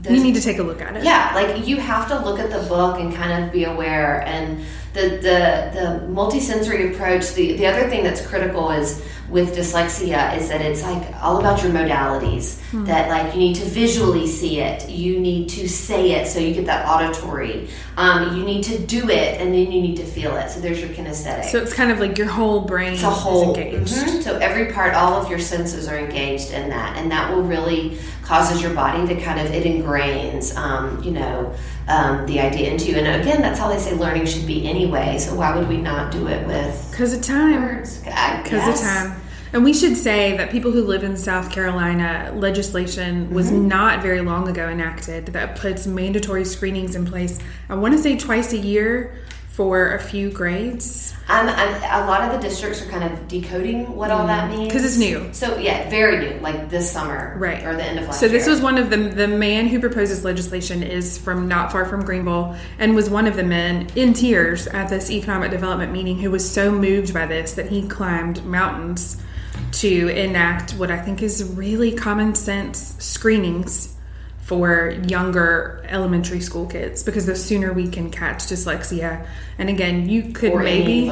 You 0.09 0.23
need 0.23 0.35
to 0.35 0.41
take 0.41 0.59
a 0.59 0.63
look 0.63 0.83
at 0.83 0.97
it. 0.97 1.05
yeah, 1.05 1.33
like 1.35 1.67
you 1.67 1.77
have 1.79 2.09
to 2.09 2.19
look 2.25 2.39
at 2.39 2.51
the 2.51 2.69
book 2.69 3.01
and 3.01 3.15
kind 3.15 3.43
of 3.43 3.51
be 3.53 3.65
aware. 3.65 4.21
And 4.27 4.61
the 4.93 5.09
the 5.09 5.71
the 5.73 6.07
multisensory 6.13 6.93
approach. 6.95 7.33
The 7.33 7.57
the 7.57 7.67
other 7.67 7.89
thing 7.89 8.05
that's 8.05 8.25
critical 8.27 8.71
is 8.71 9.03
with 9.31 9.57
dyslexia 9.57 10.37
is 10.37 10.49
that 10.51 10.61
it's 10.61 10.83
like 10.83 11.03
all 11.23 11.39
about 11.39 11.63
your 11.63 11.73
modalities. 11.73 12.61
That 12.83 13.09
like 13.09 13.33
you 13.35 13.39
need 13.39 13.55
to 13.57 13.65
visually 13.65 14.27
see 14.27 14.59
it, 14.61 14.91
you 14.91 15.21
need 15.21 15.49
to 15.51 15.69
say 15.69 16.11
it, 16.13 16.27
so 16.27 16.41
you 16.41 16.53
get 16.53 16.67
that 16.67 16.89
auditory. 16.89 17.69
Um, 17.97 18.37
you 18.37 18.45
need 18.45 18.65
to 18.65 18.79
do 18.79 19.09
it, 19.09 19.41
and 19.41 19.55
then 19.55 19.71
you 19.71 19.81
need 19.81 19.97
to 19.99 20.05
feel 20.05 20.35
it. 20.37 20.51
So 20.51 20.59
there's 20.59 20.81
your 20.81 20.89
kinesthetic. 20.89 21.45
So 21.45 21.59
it's 21.59 21.73
kind 21.73 21.93
of 21.93 22.01
like 22.01 22.19
your 22.19 22.27
whole 22.27 22.63
brain 22.63 22.95
It's 22.95 23.05
a 23.05 23.11
whole 23.11 23.53
is 23.53 23.59
engaged. 23.59 23.95
Mhm. 23.95 24.23
So 24.25 24.37
every 24.39 24.73
part, 24.73 24.95
all 24.95 25.15
of 25.15 25.31
your 25.31 25.39
senses 25.39 25.87
are 25.87 25.97
engaged 25.97 26.51
in 26.51 26.69
that, 26.71 26.97
and 26.97 27.09
that 27.13 27.33
will 27.33 27.43
really 27.45 27.97
causes 28.25 28.61
your 28.61 28.73
body 28.75 29.07
to 29.07 29.21
kind 29.21 29.39
of 29.39 29.55
it 29.55 29.65
ingrains, 29.65 30.57
um, 30.57 31.01
you 31.05 31.13
know, 31.13 31.53
um, 31.87 32.27
the 32.27 32.41
idea 32.41 32.71
into 32.71 32.87
you. 32.91 32.97
And 32.97 33.23
again, 33.23 33.41
that's 33.41 33.59
how 33.61 33.69
they 33.69 33.79
say 33.79 33.95
learning 33.95 34.27
should 34.27 34.47
be 34.47 34.67
anyway. 34.69 35.19
So 35.19 35.35
why 35.35 35.55
would 35.57 35.69
we 35.69 35.77
not 35.77 36.11
do 36.11 36.27
it 36.27 36.45
with 36.47 36.89
Because 36.91 37.13
of 37.13 37.21
time. 37.23 37.83
Because 38.43 38.81
of 38.81 38.87
time. 38.87 39.21
And 39.55 39.63
we 39.63 39.73
should 39.73 39.97
say 39.97 40.37
that 40.37 40.51
people 40.51 40.73
who 40.73 40.83
live 40.83 41.05
in 41.05 41.17
South 41.17 41.49
Carolina, 41.53 42.33
legislation 42.35 43.31
was 43.33 43.47
Mm-hmm. 43.53 43.69
not 43.69 44.03
very 44.03 44.21
long 44.21 44.49
ago 44.49 44.69
enacted 44.69 45.27
that 45.27 45.55
puts 45.57 45.87
mandatory 45.87 46.45
screenings 46.45 46.97
in 46.97 47.07
place. 47.07 47.39
I 47.69 47.75
want 47.77 47.95
to 47.95 47.99
say 48.03 48.17
twice 48.17 48.53
a 48.53 48.57
year 48.59 49.15
for 49.51 49.93
a 49.95 50.01
few 50.01 50.29
grades. 50.31 51.15
I'm, 51.29 51.47
a 51.49 52.07
lot 52.09 52.23
of 52.23 52.33
the 52.33 52.49
districts 52.49 52.83
are 52.83 52.87
kind 52.87 53.05
of 53.05 53.29
decoding 53.29 53.95
what 53.95 54.11
all 54.11 54.27
that 54.27 54.51
means 54.51 54.67
because 54.67 54.85
it's 54.85 54.97
new. 54.99 55.29
So 55.33 55.57
yeah, 55.59 55.89
very 55.89 56.19
new, 56.35 56.41
like 56.41 56.69
this 56.69 56.91
summer, 56.91 57.37
Right. 57.39 57.65
or 57.65 57.77
the 57.77 57.85
end 57.85 58.01
of 58.01 58.07
last 58.07 58.19
So 58.19 58.27
this 58.27 58.47
year. 58.47 58.51
was 58.55 58.61
one 58.61 58.77
of 58.77 58.91
the 58.91 58.97
the 58.97 59.29
man 59.29 59.69
who 59.69 59.79
proposes 59.79 60.25
legislation 60.25 60.83
is 60.83 61.17
from 61.17 61.47
not 61.47 61.71
far 61.71 61.85
from 61.85 62.05
Greenville 62.05 62.57
and 62.81 62.97
was 62.97 63.09
one 63.09 63.29
of 63.29 63.37
the 63.37 63.45
men 63.45 63.87
in 63.95 64.13
tears 64.15 64.67
at 64.67 64.89
this 64.89 65.09
economic 65.13 65.53
development 65.53 65.93
meeting 65.93 66.19
who 66.19 66.33
was 66.33 66.49
so 66.51 66.73
moved 66.73 67.15
by 67.15 67.25
this 67.25 67.53
that 67.53 67.69
he 67.69 67.87
climbed 67.87 68.45
mountains 68.45 69.19
to 69.81 70.09
enact 70.09 70.73
what 70.73 70.91
I 70.91 70.99
think 71.01 71.23
is 71.23 71.45
really 71.55 71.93
common 71.93 72.35
sense 72.35 72.97
screenings 72.99 73.95
for 74.45 74.91
younger 75.07 75.83
elementary 75.89 76.41
school 76.41 76.67
kids 76.67 77.03
because 77.03 77.25
the 77.25 77.35
sooner 77.35 77.73
we 77.73 77.89
can 77.89 78.11
catch 78.11 78.41
dyslexia 78.41 79.27
and 79.57 79.71
again 79.71 80.07
you 80.07 80.33
could 80.33 80.53
Or 80.53 80.63
maybe 80.63 81.09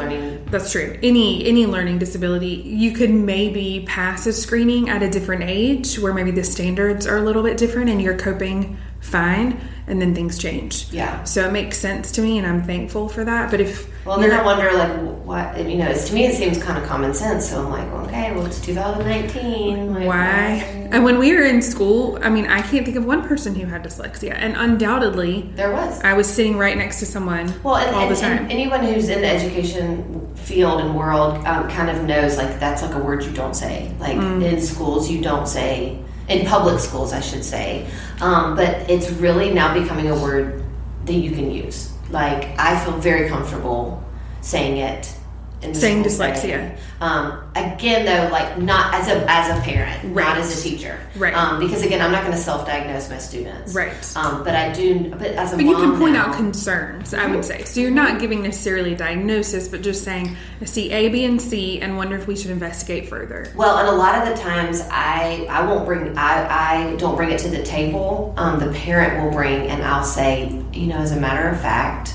that's 0.50 0.70
true. 0.70 0.98
Any 1.02 1.46
any 1.46 1.64
learning 1.64 1.98
disability 1.98 2.62
you 2.66 2.92
could 2.92 3.10
maybe 3.10 3.84
pass 3.88 4.26
a 4.26 4.34
screening 4.34 4.90
at 4.90 5.02
a 5.02 5.08
different 5.08 5.44
age 5.44 5.98
where 5.98 6.12
maybe 6.12 6.30
the 6.30 6.44
standards 6.44 7.06
are 7.06 7.16
a 7.16 7.22
little 7.22 7.42
bit 7.42 7.56
different 7.56 7.88
and 7.88 8.02
you're 8.02 8.18
coping 8.18 8.76
fine 9.00 9.58
and 9.86 10.00
then 10.00 10.14
things 10.14 10.38
change 10.38 10.86
Yeah. 10.92 11.22
so 11.24 11.46
it 11.46 11.52
makes 11.52 11.76
sense 11.78 12.10
to 12.12 12.22
me 12.22 12.38
and 12.38 12.46
i'm 12.46 12.62
thankful 12.62 13.08
for 13.08 13.24
that 13.24 13.50
but 13.50 13.60
if 13.60 13.88
Well, 14.04 14.18
then 14.18 14.32
I 14.32 14.42
wonder, 14.44 14.68
like, 14.72 14.92
what 15.24 15.56
you 15.70 15.76
know? 15.78 15.86
It's, 15.88 16.08
to 16.08 16.14
me, 16.14 16.26
it 16.26 16.34
seems 16.34 16.60
kind 16.60 16.76
of 16.76 16.82
common 16.88 17.14
sense. 17.14 17.48
So 17.48 17.62
I'm 17.62 17.70
like, 17.70 17.86
okay, 18.08 18.32
well, 18.34 18.44
it's 18.46 18.60
2019. 18.60 19.94
Like, 19.94 20.06
why 20.08 20.88
and 20.90 21.04
when 21.04 21.18
we 21.18 21.32
were 21.34 21.42
in 21.44 21.62
school 21.62 22.18
i 22.22 22.28
mean 22.28 22.46
i 22.46 22.60
can't 22.60 22.84
think 22.84 22.96
of 22.96 23.04
one 23.04 23.22
person 23.26 23.54
who 23.54 23.64
had 23.66 23.82
dyslexia 23.84 24.34
and 24.34 24.54
undoubtedly 24.56 25.50
There 25.54 25.72
was. 25.72 26.00
i 26.02 26.12
was 26.12 26.26
sitting 26.26 26.58
right 26.58 26.76
next 26.76 26.98
to 27.00 27.06
someone 27.06 27.46
Well, 27.62 27.76
and, 27.76 27.94
all 27.94 28.02
and, 28.08 28.14
the 28.16 28.20
time 28.20 28.38
and 28.38 28.52
anyone 28.52 28.80
who's 28.84 29.08
in 29.08 29.20
the 29.22 29.28
education 29.28 30.34
field 30.34 30.80
and 30.82 30.94
world 30.96 31.36
um, 31.46 31.68
kind 31.70 31.88
of 31.88 32.04
knows 32.04 32.36
like 32.36 32.58
that's 32.60 32.82
like 32.82 32.94
a 32.94 32.98
word 32.98 33.24
you 33.24 33.30
don't 33.32 33.54
say. 33.54 33.92
Like 34.00 34.16
Mm. 34.16 34.42
in 34.42 34.60
schools, 34.60 35.10
you 35.10 35.22
don't 35.22 35.46
say 35.48 35.98
in 36.28 36.46
public 36.46 36.78
schools, 36.78 37.12
I 37.12 37.20
should 37.20 37.44
say. 37.44 37.86
Um, 38.20 38.56
but 38.56 38.88
it's 38.90 39.10
really 39.10 39.52
now 39.52 39.74
becoming 39.74 40.08
a 40.08 40.14
word 40.14 40.64
that 41.06 41.14
you 41.14 41.32
can 41.32 41.50
use. 41.50 41.92
Like 42.10 42.58
I 42.58 42.82
feel 42.84 42.96
very 42.98 43.28
comfortable 43.28 44.02
saying 44.40 44.78
it. 44.78 45.14
In 45.62 45.74
Saying 45.74 46.02
dyslexia. 46.02 46.76
Um, 47.00 47.38
again, 47.54 48.04
though, 48.04 48.30
like 48.32 48.58
not 48.58 48.94
as 48.94 49.06
a 49.08 49.24
as 49.30 49.56
a 49.56 49.60
parent, 49.62 50.00
Right. 50.14 50.24
not 50.26 50.36
as 50.38 50.58
a 50.58 50.62
teacher, 50.62 50.98
Right. 51.16 51.32
Um, 51.34 51.60
because 51.60 51.82
again, 51.84 52.00
I'm 52.00 52.10
not 52.10 52.22
going 52.22 52.32
to 52.36 52.42
self-diagnose 52.42 53.08
my 53.10 53.18
students, 53.18 53.72
Right. 53.74 53.92
Um, 54.16 54.42
but 54.44 54.54
I 54.56 54.72
do. 54.72 55.10
But 55.16 55.28
as 55.32 55.52
a 55.52 55.56
But 55.56 55.64
you 55.64 55.76
can 55.76 55.98
point 55.98 56.14
now- 56.14 56.26
out 56.26 56.34
concerns, 56.36 57.14
I 57.14 57.26
would 57.26 57.44
say. 57.44 57.62
So 57.64 57.80
you're 57.80 57.90
not 57.92 58.18
giving 58.18 58.42
necessarily 58.42 58.94
a 58.94 58.96
diagnosis, 58.96 59.68
but 59.68 59.82
just 59.82 60.02
saying, 60.04 60.36
I 60.60 60.64
see 60.64 60.90
A, 60.92 61.08
B, 61.08 61.24
and 61.24 61.40
C, 61.40 61.80
and 61.80 61.96
wonder 61.96 62.16
if 62.16 62.26
we 62.26 62.34
should 62.36 62.50
investigate 62.50 63.08
further. 63.08 63.46
Well, 63.54 63.78
and 63.78 63.88
a 63.88 63.92
lot 63.92 64.14
of 64.26 64.34
the 64.36 64.42
times 64.42 64.82
I 64.90 65.46
I 65.48 65.64
won't 65.64 65.86
bring 65.86 66.18
I 66.18 66.92
I 66.92 66.96
don't 66.96 67.14
bring 67.16 67.30
it 67.30 67.38
to 67.40 67.48
the 67.48 67.62
table. 67.62 68.34
Um, 68.36 68.58
the 68.58 68.72
parent 68.78 69.22
will 69.22 69.30
bring, 69.30 69.68
and 69.68 69.82
I'll 69.84 70.04
say, 70.04 70.60
you 70.72 70.86
know, 70.88 70.96
as 70.96 71.12
a 71.12 71.20
matter 71.20 71.48
of 71.48 71.60
fact, 71.60 72.14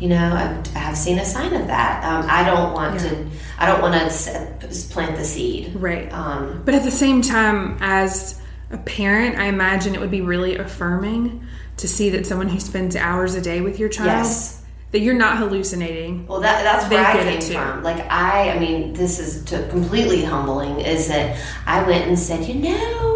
you 0.00 0.08
know, 0.08 0.16
I, 0.16 0.60
I 0.74 0.78
have 0.78 0.96
seen 0.96 1.18
a 1.18 1.24
sign 1.24 1.52
of 1.54 1.66
that. 1.68 2.02
Um, 2.04 2.26
I 2.28 2.42
don't 2.44 2.72
want 2.72 2.94
Yeah. 3.02 3.10
to. 3.10 3.26
I 3.58 3.66
don't 3.66 3.82
want 3.82 3.94
to 4.10 4.68
plant 4.90 5.16
the 5.16 5.24
seed. 5.24 5.72
Right. 5.76 6.10
Um, 6.12 6.62
But 6.64 6.74
at 6.74 6.82
the 6.82 6.90
same 6.90 7.20
time, 7.22 7.76
as 7.80 8.40
a 8.70 8.78
parent, 8.78 9.36
I 9.38 9.44
imagine 9.44 9.94
it 9.94 10.00
would 10.00 10.10
be 10.10 10.22
really 10.22 10.56
affirming 10.56 11.42
to 11.76 11.86
see 11.88 12.10
that 12.10 12.26
someone 12.26 12.48
who 12.48 12.58
spends 12.60 12.96
hours 12.96 13.34
a 13.34 13.40
day 13.40 13.60
with 13.60 13.78
your 13.78 13.88
child, 13.90 14.08
Yes. 14.08 14.62
that 14.92 15.00
you're 15.00 15.14
not 15.14 15.36
hallucinating. 15.38 16.26
Well, 16.26 16.40
that, 16.40 16.62
that's 16.62 16.90
where 16.90 17.04
I 17.04 17.22
came 17.22 17.40
from. 17.52 17.82
Like 17.82 18.00
I, 18.10 18.50
I 18.52 18.58
mean, 18.58 18.92
this 18.94 19.18
is 19.18 19.44
to 19.46 19.66
completely 19.68 20.24
humbling. 20.24 20.80
Is 20.80 21.08
that 21.08 21.38
I 21.66 21.82
went 21.82 22.06
and 22.08 22.18
said, 22.18 22.44
you 22.46 22.54
know, 22.54 23.09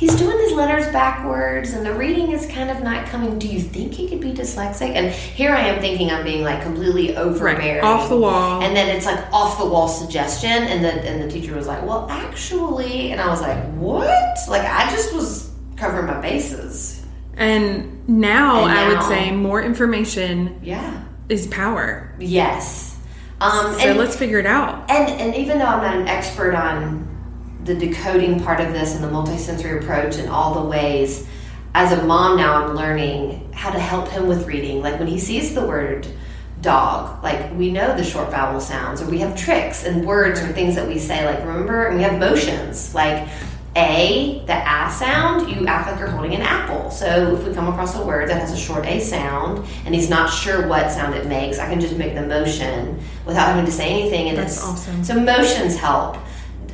he's 0.00 0.16
doing 0.16 0.38
his 0.38 0.52
letters 0.52 0.90
backwards, 0.92 1.72
and 1.74 1.84
the 1.84 1.92
reading 1.94 2.32
is 2.32 2.46
kind 2.46 2.70
of 2.70 2.82
not 2.82 3.06
coming. 3.06 3.38
Do 3.38 3.46
you 3.46 3.60
think 3.60 3.92
he 3.92 4.08
could 4.08 4.20
be 4.20 4.32
dyslexic? 4.32 4.94
And 4.94 5.12
here 5.12 5.52
I 5.52 5.60
am 5.68 5.80
thinking 5.80 6.10
I'm 6.10 6.24
being 6.24 6.42
like 6.42 6.62
completely 6.62 7.14
overbearing, 7.16 7.84
off 7.84 8.08
the 8.08 8.16
wall. 8.16 8.62
and 8.62 8.74
then 8.74 8.88
it's 8.96 9.04
like 9.06 9.20
off 9.32 9.58
the 9.58 9.66
wall 9.66 9.86
suggestion, 9.88 10.50
and 10.50 10.82
then 10.82 10.98
and 11.06 11.22
the 11.22 11.30
teacher 11.30 11.54
was 11.54 11.66
like, 11.66 11.82
well, 11.84 12.08
actually, 12.10 13.12
and 13.12 13.20
I 13.20 13.28
was 13.28 13.42
like, 13.42 13.62
what? 13.74 14.38
Like 14.48 14.62
I 14.62 14.90
just 14.90 15.12
was 15.14 15.50
covering 15.76 16.06
my 16.06 16.20
bases. 16.20 17.04
And 17.36 18.06
now 18.08 18.64
And 18.66 18.72
I 18.78 18.88
would 18.88 19.02
say 19.04 19.30
more 19.30 19.62
information 19.62 20.58
Yeah. 20.62 21.02
is 21.28 21.46
power. 21.46 22.14
Yes. 22.18 22.98
Um, 23.40 23.72
So 23.74 23.80
and 23.88 23.98
let's 23.98 24.14
figure 24.16 24.38
it 24.38 24.44
out. 24.46 24.90
And 24.90 25.08
and 25.08 25.34
even 25.36 25.58
though 25.58 25.64
I'm 25.66 25.80
not 25.82 25.96
an 25.96 26.08
expert 26.08 26.54
on 26.54 27.06
the 27.64 27.74
decoding 27.74 28.40
part 28.40 28.60
of 28.60 28.72
this 28.72 28.94
and 28.94 29.04
the 29.04 29.08
multisensory 29.08 29.82
approach 29.82 30.16
and 30.16 30.28
all 30.28 30.54
the 30.54 30.68
ways, 30.68 31.26
as 31.74 31.92
a 31.92 32.02
mom 32.04 32.36
now 32.36 32.64
I'm 32.64 32.74
learning 32.74 33.52
how 33.52 33.70
to 33.70 33.78
help 33.78 34.08
him 34.08 34.26
with 34.26 34.46
reading. 34.46 34.82
Like 34.82 34.98
when 34.98 35.08
he 35.08 35.18
sees 35.18 35.54
the 35.54 35.64
word 35.66 36.06
dog. 36.62 37.22
Like 37.22 37.52
we 37.54 37.70
know 37.70 37.96
the 37.96 38.04
short 38.04 38.30
vowel 38.30 38.60
sounds, 38.60 39.00
or 39.00 39.06
we 39.08 39.18
have 39.18 39.36
tricks 39.36 39.84
and 39.84 40.06
words 40.06 40.40
or 40.40 40.48
things 40.48 40.74
that 40.74 40.86
we 40.86 40.98
say. 40.98 41.24
Like 41.24 41.44
remember, 41.44 41.86
and 41.86 41.96
we 41.96 42.02
have 42.02 42.18
motions. 42.18 42.94
Like 42.94 43.28
a, 43.76 44.42
the 44.46 44.52
a 44.52 44.90
sound, 44.90 45.48
you 45.48 45.66
act 45.66 45.90
like 45.90 45.98
you're 45.98 46.08
holding 46.08 46.34
an 46.34 46.42
apple. 46.42 46.90
So 46.90 47.36
if 47.36 47.46
we 47.46 47.54
come 47.54 47.68
across 47.68 47.96
a 47.96 48.04
word 48.04 48.28
that 48.28 48.40
has 48.40 48.52
a 48.52 48.56
short 48.56 48.84
a 48.84 49.00
sound, 49.00 49.66
and 49.84 49.94
he's 49.94 50.10
not 50.10 50.28
sure 50.28 50.66
what 50.66 50.90
sound 50.90 51.14
it 51.14 51.26
makes, 51.26 51.58
I 51.58 51.68
can 51.68 51.80
just 51.80 51.96
make 51.96 52.14
the 52.14 52.26
motion 52.26 52.98
without 53.24 53.46
having 53.46 53.64
to 53.66 53.72
say 53.72 53.88
anything. 53.88 54.28
And 54.28 54.38
That's 54.38 54.56
it's 54.56 54.64
awesome. 54.64 55.04
So 55.04 55.14
motions 55.20 55.76
help. 55.76 56.16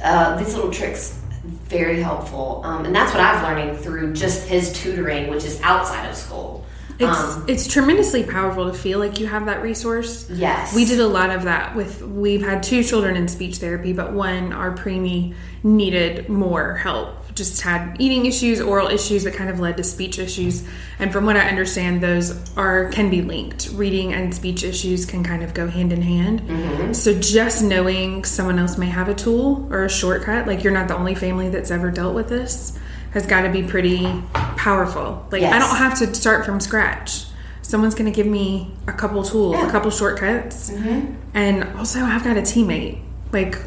Uh, 0.03 0.37
these 0.37 0.55
little 0.55 0.71
tricks 0.71 1.21
very 1.69 2.01
helpful, 2.01 2.61
um, 2.65 2.85
and 2.85 2.95
that's 2.95 3.13
what 3.13 3.21
I've 3.21 3.43
learning 3.43 3.77
through 3.77 4.15
just 4.15 4.47
his 4.49 4.73
tutoring, 4.73 5.29
which 5.31 5.45
is 5.45 5.61
outside 5.63 6.09
of 6.09 6.17
school. 6.17 6.65
It's 6.99 7.19
Um, 7.19 7.45
it's 7.47 7.67
tremendously 7.67 8.23
powerful 8.23 8.71
to 8.71 8.77
feel 8.77 8.99
like 8.99 9.21
you 9.21 9.27
have 9.27 9.47
that 9.47 9.63
resource. 9.63 10.27
yes, 10.31 10.75
We 10.75 10.85
did 10.87 10.99
a 10.99 11.07
lot 11.07 11.31
of 11.31 11.45
that 11.45 11.77
with 11.77 12.03
we've 12.03 12.43
had 12.43 12.63
two 12.63 12.83
children 12.83 13.17
in 13.17 13.29
speech 13.29 13.57
therapy, 13.57 13.93
but 13.93 14.13
one 14.13 14.53
our 14.53 14.75
preemie 14.75 15.35
needed 15.63 16.29
more 16.29 16.77
help. 16.77 17.26
Just 17.37 17.61
had 17.61 17.97
eating 18.01 18.27
issues, 18.27 18.61
oral 18.61 18.89
issues 18.89 19.23
that 19.25 19.35
kind 19.35 19.49
of 19.49 19.61
led 19.61 19.77
to 19.77 19.85
speech 19.85 20.19
issues. 20.19 20.65
And 20.99 21.13
from 21.13 21.25
what 21.27 21.37
I 21.37 21.49
understand, 21.49 22.01
those 22.03 22.35
are 22.57 22.89
can 22.89 23.11
be 23.11 23.23
linked. 23.23 23.71
Reading 23.75 24.13
and 24.13 24.35
speech 24.35 24.65
issues 24.65 25.07
can 25.07 25.23
kind 25.23 25.45
of 25.45 25.55
go 25.55 25.69
hand 25.69 25.93
in 25.93 26.03
hand. 26.03 26.41
Mm-hmm. 26.41 26.93
So 26.95 27.17
just 27.21 27.63
knowing 27.63 28.25
someone 28.25 28.59
else 28.59 28.77
may 28.77 28.87
have 28.87 29.09
a 29.09 29.15
tool 29.15 29.69
or 29.71 29.85
a 29.85 29.89
shortcut, 29.91 30.47
like 30.49 30.65
you're 30.65 30.73
not 30.73 30.89
the 30.89 30.97
only 30.97 31.15
family 31.15 31.49
that's 31.51 31.71
ever 31.71 31.91
dealt 31.91 32.15
with 32.15 32.29
this, 32.29 32.79
has 33.13 33.27
got 33.27 33.43
to 33.43 33.51
be 33.51 33.63
pretty 33.63 34.05
powerful. 34.33 35.27
Like 35.31 35.43
I 35.43 35.59
don't 35.59 35.77
have 35.77 35.99
to 36.01 36.15
start 36.15 36.45
from 36.45 36.59
scratch. 36.59 37.27
Someone's 37.63 37.95
going 37.95 38.11
to 38.11 38.15
give 38.17 38.27
me 38.27 38.73
a 38.87 38.93
couple 38.93 39.23
tools, 39.25 39.57
Yeah. 39.57 39.69
a 39.69 39.71
couple 39.71 39.91
shortcuts, 39.91 40.71
mm-hmm. 40.71 41.15
and 41.35 41.65
also 41.77 42.01
I've 42.01 42.25
got 42.25 42.37
a 42.37 42.43
teammate. 42.43 43.03
Like 43.33 43.59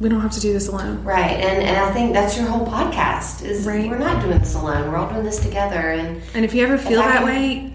we 0.00 0.08
don't 0.08 0.20
have 0.20 0.32
to 0.32 0.40
do 0.40 0.52
this 0.52 0.68
alone. 0.68 1.04
right, 1.04 1.30
and 1.38 1.62
and 1.62 1.76
I 1.76 1.92
think 1.92 2.12
that's 2.12 2.36
your 2.36 2.46
whole 2.46 2.66
podcast. 2.66 3.42
Is 3.44 3.64
Right. 3.66 3.88
we're 3.88 3.98
not 3.98 4.22
doing 4.22 4.38
this 4.38 4.54
alone. 4.54 4.90
We're 4.90 4.96
all 4.98 5.08
doing 5.10 5.24
this 5.24 5.40
together, 5.40 5.76
and 5.92 6.20
And 6.34 6.44
if 6.44 6.54
you 6.54 6.64
ever 6.64 6.76
feel 6.78 7.00
that 7.00 7.18
can- 7.18 7.26
way, 7.26 7.70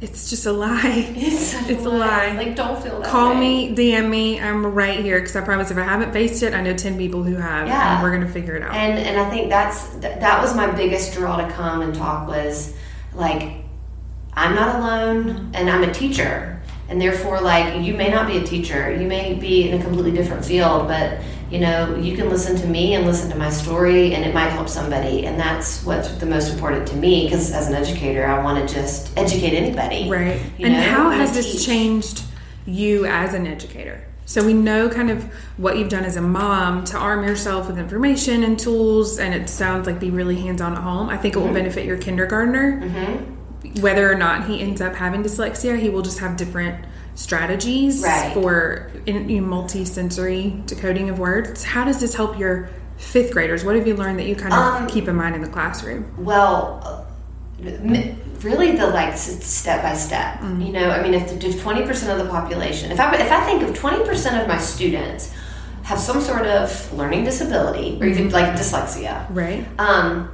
it's 0.00 0.30
just 0.30 0.46
a 0.46 0.52
lie. 0.52 1.12
it's, 1.16 1.54
It's 1.70 1.84
a 1.84 1.88
lie. 2.06 2.32
Like 2.32 2.56
don't 2.56 2.80
feel 2.82 3.00
that. 3.00 3.08
Call 3.08 3.30
way. 3.34 3.70
me, 3.70 3.74
DM 3.74 4.10
me. 4.10 4.40
I'm 4.40 4.66
right 4.66 4.98
here 5.00 5.18
because 5.20 5.34
I 5.36 5.40
promise 5.42 5.70
if 5.70 5.78
I 5.78 5.82
haven't 5.84 6.12
faced 6.12 6.42
it, 6.42 6.54
I 6.54 6.60
know 6.60 6.74
10 6.74 6.98
people 6.98 7.22
who 7.22 7.36
have, 7.36 7.66
Yeah. 7.68 7.94
and 7.94 8.02
we're 8.02 8.10
going 8.10 8.26
to 8.26 8.32
figure 8.32 8.54
it 8.56 8.62
out. 8.62 8.74
And 8.74 8.98
and 8.98 9.18
I 9.18 9.30
think 9.30 9.48
that's 9.48 9.90
th- 10.00 10.18
that 10.20 10.42
was 10.42 10.54
my 10.56 10.70
biggest 10.70 11.14
draw 11.14 11.36
to 11.36 11.48
come 11.52 11.82
and 11.82 11.94
talk 11.94 12.26
was 12.28 12.74
like 13.14 13.42
I'm 14.34 14.54
not 14.54 14.76
alone 14.76 15.50
and 15.54 15.70
I'm 15.70 15.84
a 15.84 15.92
teacher. 15.92 16.60
And 16.88 17.00
therefore 17.00 17.40
like 17.40 17.80
you 17.82 17.94
may 17.94 18.10
not 18.10 18.26
be 18.26 18.36
a 18.38 18.42
teacher. 18.42 18.94
You 18.94 19.06
may 19.06 19.34
be 19.34 19.68
in 19.70 19.80
a 19.80 19.82
completely 19.82 20.12
different 20.12 20.44
field, 20.44 20.88
but 20.88 21.18
you 21.52 21.60
know, 21.60 21.94
you 21.96 22.16
can 22.16 22.30
listen 22.30 22.56
to 22.56 22.66
me 22.66 22.94
and 22.94 23.04
listen 23.06 23.30
to 23.30 23.36
my 23.36 23.50
story 23.50 24.14
and 24.14 24.24
it 24.24 24.32
might 24.32 24.48
help 24.48 24.70
somebody. 24.70 25.26
And 25.26 25.38
that's 25.38 25.84
what's 25.84 26.10
the 26.12 26.24
most 26.24 26.50
important 26.52 26.88
to 26.88 26.96
me 26.96 27.24
because 27.24 27.52
as 27.52 27.68
an 27.68 27.74
educator, 27.74 28.26
I 28.26 28.42
want 28.42 28.66
to 28.66 28.74
just 28.74 29.16
educate 29.18 29.54
anybody. 29.54 30.08
Right. 30.08 30.40
And 30.58 30.72
know, 30.72 30.82
how 30.82 31.10
has 31.10 31.34
this 31.34 31.64
changed 31.64 32.22
you 32.64 33.04
as 33.04 33.34
an 33.34 33.46
educator? 33.46 34.02
So 34.24 34.42
we 34.42 34.54
know 34.54 34.88
kind 34.88 35.10
of 35.10 35.24
what 35.58 35.76
you've 35.76 35.90
done 35.90 36.04
as 36.04 36.16
a 36.16 36.22
mom 36.22 36.84
to 36.84 36.96
arm 36.96 37.22
yourself 37.22 37.66
with 37.66 37.76
information 37.78 38.44
and 38.44 38.58
tools, 38.58 39.18
and 39.18 39.34
it 39.34 39.50
sounds 39.50 39.86
like 39.86 40.00
be 40.00 40.10
really 40.10 40.36
hands-on 40.36 40.72
at 40.72 40.78
home. 40.78 41.10
I 41.10 41.18
think 41.18 41.34
it 41.34 41.38
Mm-hmm. 41.38 41.48
will 41.48 41.54
benefit 41.54 41.84
your 41.84 41.98
kindergartner. 41.98 42.80
Whether 43.80 44.10
or 44.10 44.14
not 44.14 44.46
he 44.46 44.60
ends 44.60 44.80
up 44.80 44.94
having 44.94 45.22
dyslexia, 45.22 45.78
he 45.78 45.90
will 45.90 46.02
just 46.02 46.18
have 46.20 46.36
different 46.38 46.82
strategies 47.14 48.02
Right. 48.02 48.32
for 48.34 48.90
in, 49.06 49.28
in 49.30 49.46
multi-sensory 49.46 50.60
decoding 50.66 51.10
of 51.10 51.18
words. 51.18 51.62
How 51.64 51.84
does 51.84 52.00
this 52.00 52.14
help 52.14 52.38
your 52.38 52.70
fifth 52.96 53.32
graders? 53.32 53.64
What 53.64 53.74
have 53.76 53.86
you 53.86 53.94
learned 53.96 54.18
that 54.18 54.26
you 54.26 54.34
kind 54.36 54.52
of 54.52 54.58
Um, 54.58 54.86
keep 54.86 55.08
in 55.08 55.16
mind 55.16 55.34
in 55.34 55.42
the 55.42 55.48
classroom? 55.48 56.06
Well, 56.18 57.06
really 58.42 58.72
the 58.76 58.86
like 58.88 59.16
step 59.16 59.82
by 59.82 59.94
step. 59.94 60.40
You 60.42 60.72
know, 60.72 60.90
I 60.90 61.02
mean, 61.02 61.14
if 61.14 61.32
if 61.44 61.62
twenty 61.62 61.82
percent 61.86 62.18
of 62.18 62.24
the 62.24 62.30
population, 62.30 62.90
if 62.90 62.98
I 63.00 63.14
if 63.16 63.30
I 63.30 63.44
think 63.44 63.62
of 63.62 63.74
twenty 63.76 64.04
percent 64.04 64.40
of 64.40 64.48
my 64.48 64.58
students 64.58 65.32
have 65.84 65.98
some 65.98 66.20
sort 66.20 66.46
of 66.46 66.92
learning 66.92 67.24
disability 67.24 67.98
or 68.00 68.06
even 68.06 68.30
like 68.30 68.52
dyslexia, 68.54 69.26
Right. 69.30 69.66
um, 69.78 70.30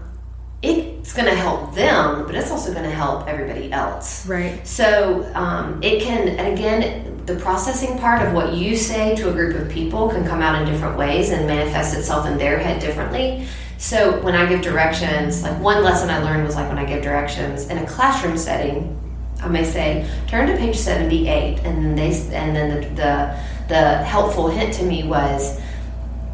it's 0.62 1.14
going 1.14 1.28
to 1.28 1.34
help 1.34 1.74
them, 1.74 2.26
but 2.26 2.34
it's 2.34 2.50
also 2.50 2.72
going 2.72 2.84
to 2.84 2.90
help 2.90 3.28
everybody 3.28 3.72
else. 3.72 4.26
Right. 4.26 4.66
So 4.66 5.30
um, 5.34 5.80
it 5.82 6.02
can, 6.02 6.28
and 6.28 6.52
again, 6.52 7.24
the 7.26 7.36
processing 7.36 7.98
part 7.98 8.26
of 8.26 8.34
what 8.34 8.54
you 8.54 8.76
say 8.76 9.14
to 9.16 9.28
a 9.28 9.32
group 9.32 9.54
of 9.56 9.70
people 9.70 10.08
can 10.08 10.26
come 10.26 10.42
out 10.42 10.60
in 10.60 10.70
different 10.70 10.98
ways 10.98 11.30
and 11.30 11.46
manifest 11.46 11.96
itself 11.96 12.26
in 12.26 12.38
their 12.38 12.58
head 12.58 12.80
differently. 12.80 13.46
So 13.76 14.20
when 14.22 14.34
I 14.34 14.48
give 14.48 14.60
directions, 14.60 15.42
like 15.42 15.60
one 15.60 15.84
lesson 15.84 16.10
I 16.10 16.18
learned 16.18 16.44
was 16.44 16.56
like 16.56 16.68
when 16.68 16.78
I 16.78 16.84
give 16.84 17.02
directions 17.02 17.68
in 17.68 17.78
a 17.78 17.86
classroom 17.86 18.36
setting, 18.36 18.98
I 19.40 19.46
may 19.46 19.64
say, 19.64 20.10
turn 20.26 20.48
to 20.48 20.56
page 20.56 20.76
78, 20.76 21.60
and 21.60 21.84
then 21.84 21.94
they, 21.94 22.10
and 22.34 22.56
then 22.56 22.80
the, 22.80 22.88
the, 22.88 23.40
the 23.68 24.04
helpful 24.04 24.48
hint 24.48 24.74
to 24.74 24.82
me 24.82 25.04
was 25.04 25.60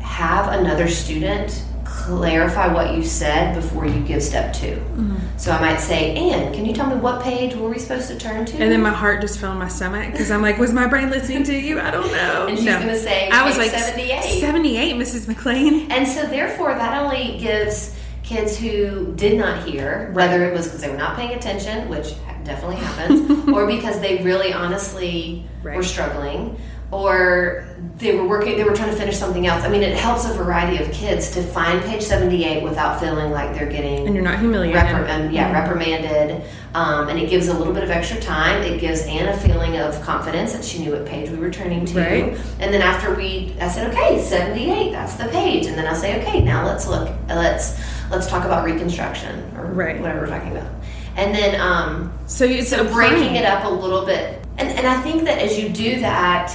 have 0.01 0.59
another 0.59 0.89
student 0.89 1.65
clarify 2.05 2.73
what 2.73 2.95
you 2.95 3.03
said 3.03 3.55
before 3.55 3.87
you 3.87 4.01
give 4.01 4.23
step 4.23 4.53
2 4.53 4.67
mm-hmm. 4.67 5.17
So 5.37 5.51
I 5.51 5.61
might 5.61 5.81
say, 5.81 6.15
Ann, 6.15 6.55
can 6.55 6.65
you 6.65 6.73
tell 6.73 6.89
me 6.89 6.95
what 6.95 7.23
page 7.23 7.57
were 7.57 7.69
we 7.69 7.79
supposed 7.79 8.07
to 8.09 8.17
turn 8.17 8.47
to? 8.47 8.53
And 8.57 8.71
then 8.71 8.81
my 8.81 8.91
heart 8.91 9.21
just 9.21 9.41
fell 9.41 9.51
in 9.51 9.59
my 9.59 9.69
stomach 9.69 10.13
because 10.13 10.31
I'm 10.31 10.43
like, 10.43 10.59
was 10.59 10.73
my 10.73 10.87
brain 10.87 11.11
listening 11.11 11.43
to 11.45 11.57
you? 11.57 11.81
I 11.81 11.91
don't 11.91 12.11
know. 12.13 12.47
And 12.47 12.57
she's 12.57 12.67
gonna 12.67 12.97
say, 12.97 13.29
I 13.31 13.45
was 13.45 13.59
like 13.59 13.73
78." 13.73 14.41
78, 14.41 14.95
Mrs. 14.95 15.27
McLean. 15.27 15.91
And 15.91 16.07
so, 16.07 16.25
therefore, 16.27 16.75
that 16.75 17.03
only 17.03 17.37
gives 17.39 17.97
kids 18.23 18.57
who 18.57 19.13
did 19.17 19.37
not 19.37 19.67
hear, 19.67 20.11
whether 20.13 20.45
it 20.45 20.55
was 20.55 20.67
because 20.67 20.81
they 20.81 20.89
were 20.89 20.97
not 20.97 21.17
paying 21.17 21.37
attention, 21.37 21.89
which 21.89 22.15
definitely 22.45 22.77
happens, 22.77 23.49
or 23.55 23.67
because 23.67 24.01
they 24.01 24.23
really 24.23 24.53
honestly 24.53 25.47
were 25.65 25.83
struggling, 25.83 26.57
or 26.95 27.67
they 27.99 28.17
were 28.17 28.27
working, 28.27 28.57
they 28.57 28.65
were 28.65 28.75
trying 28.75 28.91
to 28.91 28.97
finish 28.97 29.17
something 29.17 29.47
else. 29.47 29.65
I 29.65 29.69
mean, 29.69 29.83
it 29.83 29.97
helps 29.97 30.25
a 30.29 30.33
variety 30.35 30.83
of 30.83 30.91
kids 30.93 31.31
to 31.33 31.43
find 31.43 31.83
page 31.85 32.03
78 32.03 32.63
without 32.63 32.99
feeling 33.01 33.31
like 33.31 33.55
they're 33.55 33.69
getting 33.71 34.07
And 34.07 34.15
you're 34.15 34.25
not 34.25 34.39
humiliated. 34.41 34.81
um, 35.11 35.31
yeah, 35.31 35.53
reprimanded, 35.53 36.43
um, 36.75 37.09
and 37.09 37.19
it 37.19 37.29
gives 37.31 37.49
a 37.49 37.55
little 37.57 37.73
bit 37.73 37.85
of 37.85 37.91
extra 37.91 38.21
time. 38.21 38.63
It 38.63 38.81
gives 38.81 39.03
Ann 39.03 39.29
a 39.29 39.37
feeling 39.39 39.77
of 39.77 40.01
confidence 40.03 40.53
that 40.55 40.65
she 40.65 40.79
knew 40.81 40.93
what 40.93 41.07
page 41.07 41.31
we 41.31 41.37
were 41.37 41.51
turning 41.51 41.85
to. 41.87 41.99
Right. 41.99 42.39
And 42.59 42.73
then 42.75 42.83
after 42.83 43.15
we, 43.15 43.55
I 43.61 43.69
said, 43.69 43.93
okay, 43.93 44.21
seventy-eight, 44.23 44.91
that's 44.93 45.15
the 45.15 45.27
page. 45.27 45.67
And 45.67 45.77
then 45.79 45.87
I 45.87 45.95
say, 45.95 46.21
okay, 46.23 46.41
now 46.41 46.65
let's 46.67 46.87
look, 46.89 47.09
let's 47.29 47.79
let's 48.11 48.27
talk 48.29 48.45
about 48.45 48.65
reconstruction 48.65 49.39
or 49.57 49.67
Right. 49.67 50.01
whatever 50.01 50.21
we're 50.23 50.27
talking 50.27 50.53
about. 50.53 50.71
And 51.17 51.35
then 51.35 51.61
um, 51.61 52.13
So 52.27 52.61
so 52.63 52.93
breaking 52.93 53.37
it 53.37 53.45
up 53.45 53.65
a 53.65 53.69
little 53.73 54.05
bit, 54.05 54.45
and 54.59 54.69
and 54.69 54.87
I 54.87 55.01
think 55.03 55.25
that 55.25 55.39
as 55.39 55.59
you 55.59 55.69
do 55.69 56.01
that. 56.01 56.53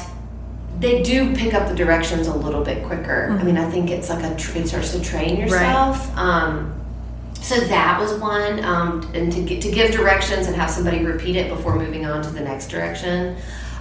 They 0.79 1.03
do 1.03 1.35
pick 1.35 1.53
up 1.53 1.67
the 1.67 1.75
directions 1.75 2.27
a 2.27 2.33
little 2.33 2.63
bit 2.63 2.85
quicker. 2.85 3.35
I 3.37 3.43
mean, 3.43 3.57
I 3.57 3.69
think 3.69 3.89
it's 3.89 4.09
like 4.09 4.23
a 4.23 4.33
it 4.33 4.67
starts 4.67 4.93
to 4.93 5.01
train 5.01 5.37
yourself. 5.37 6.17
Um, 6.17 6.73
so 7.41 7.59
that 7.59 7.99
was 7.99 8.13
one, 8.19 8.63
um, 8.63 9.09
and 9.13 9.31
to 9.31 9.41
get, 9.41 9.61
to 9.63 9.71
give 9.71 9.91
directions 9.91 10.47
and 10.47 10.55
have 10.55 10.69
somebody 10.69 11.03
repeat 11.03 11.35
it 11.35 11.49
before 11.49 11.75
moving 11.77 12.05
on 12.05 12.21
to 12.23 12.29
the 12.29 12.41
next 12.41 12.67
direction. 12.67 13.37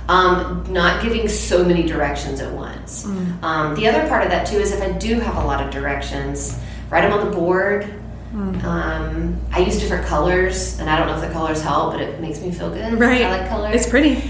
Um, 0.09 0.65
not 0.71 1.03
giving 1.03 1.29
so 1.29 1.65
many 1.65 1.83
directions 1.83 2.41
at 2.41 2.51
once. 2.53 3.05
Um, 3.43 3.75
the 3.75 3.87
other 3.87 4.09
part 4.09 4.23
of 4.25 4.31
that 4.31 4.47
too 4.47 4.57
is 4.57 4.73
if 4.73 4.81
I 4.81 4.93
do 4.93 5.21
have 5.21 5.37
a 5.37 5.47
lot 5.47 5.63
of 5.63 5.71
directions, 5.71 6.59
write 6.89 7.03
them 7.03 7.13
on 7.13 7.31
the 7.31 7.37
board. 7.37 7.93
Um, 8.65 9.39
I 9.53 9.61
use 9.61 9.79
different 9.79 10.07
colors, 10.07 10.79
and 10.79 10.89
I 10.89 10.99
don't 10.99 11.09
know 11.09 11.15
if 11.15 11.21
the 11.21 11.33
colors 11.33 11.61
help, 11.63 11.93
but 11.93 12.01
it 12.01 12.21
makes 12.21 12.41
me 12.41 12.51
feel 12.51 12.71
good. 12.71 12.99
Right. 12.99 13.23
I 13.23 13.39
like 13.39 13.49
colors. 13.49 13.75
It's 13.75 13.89
pretty. 13.89 14.23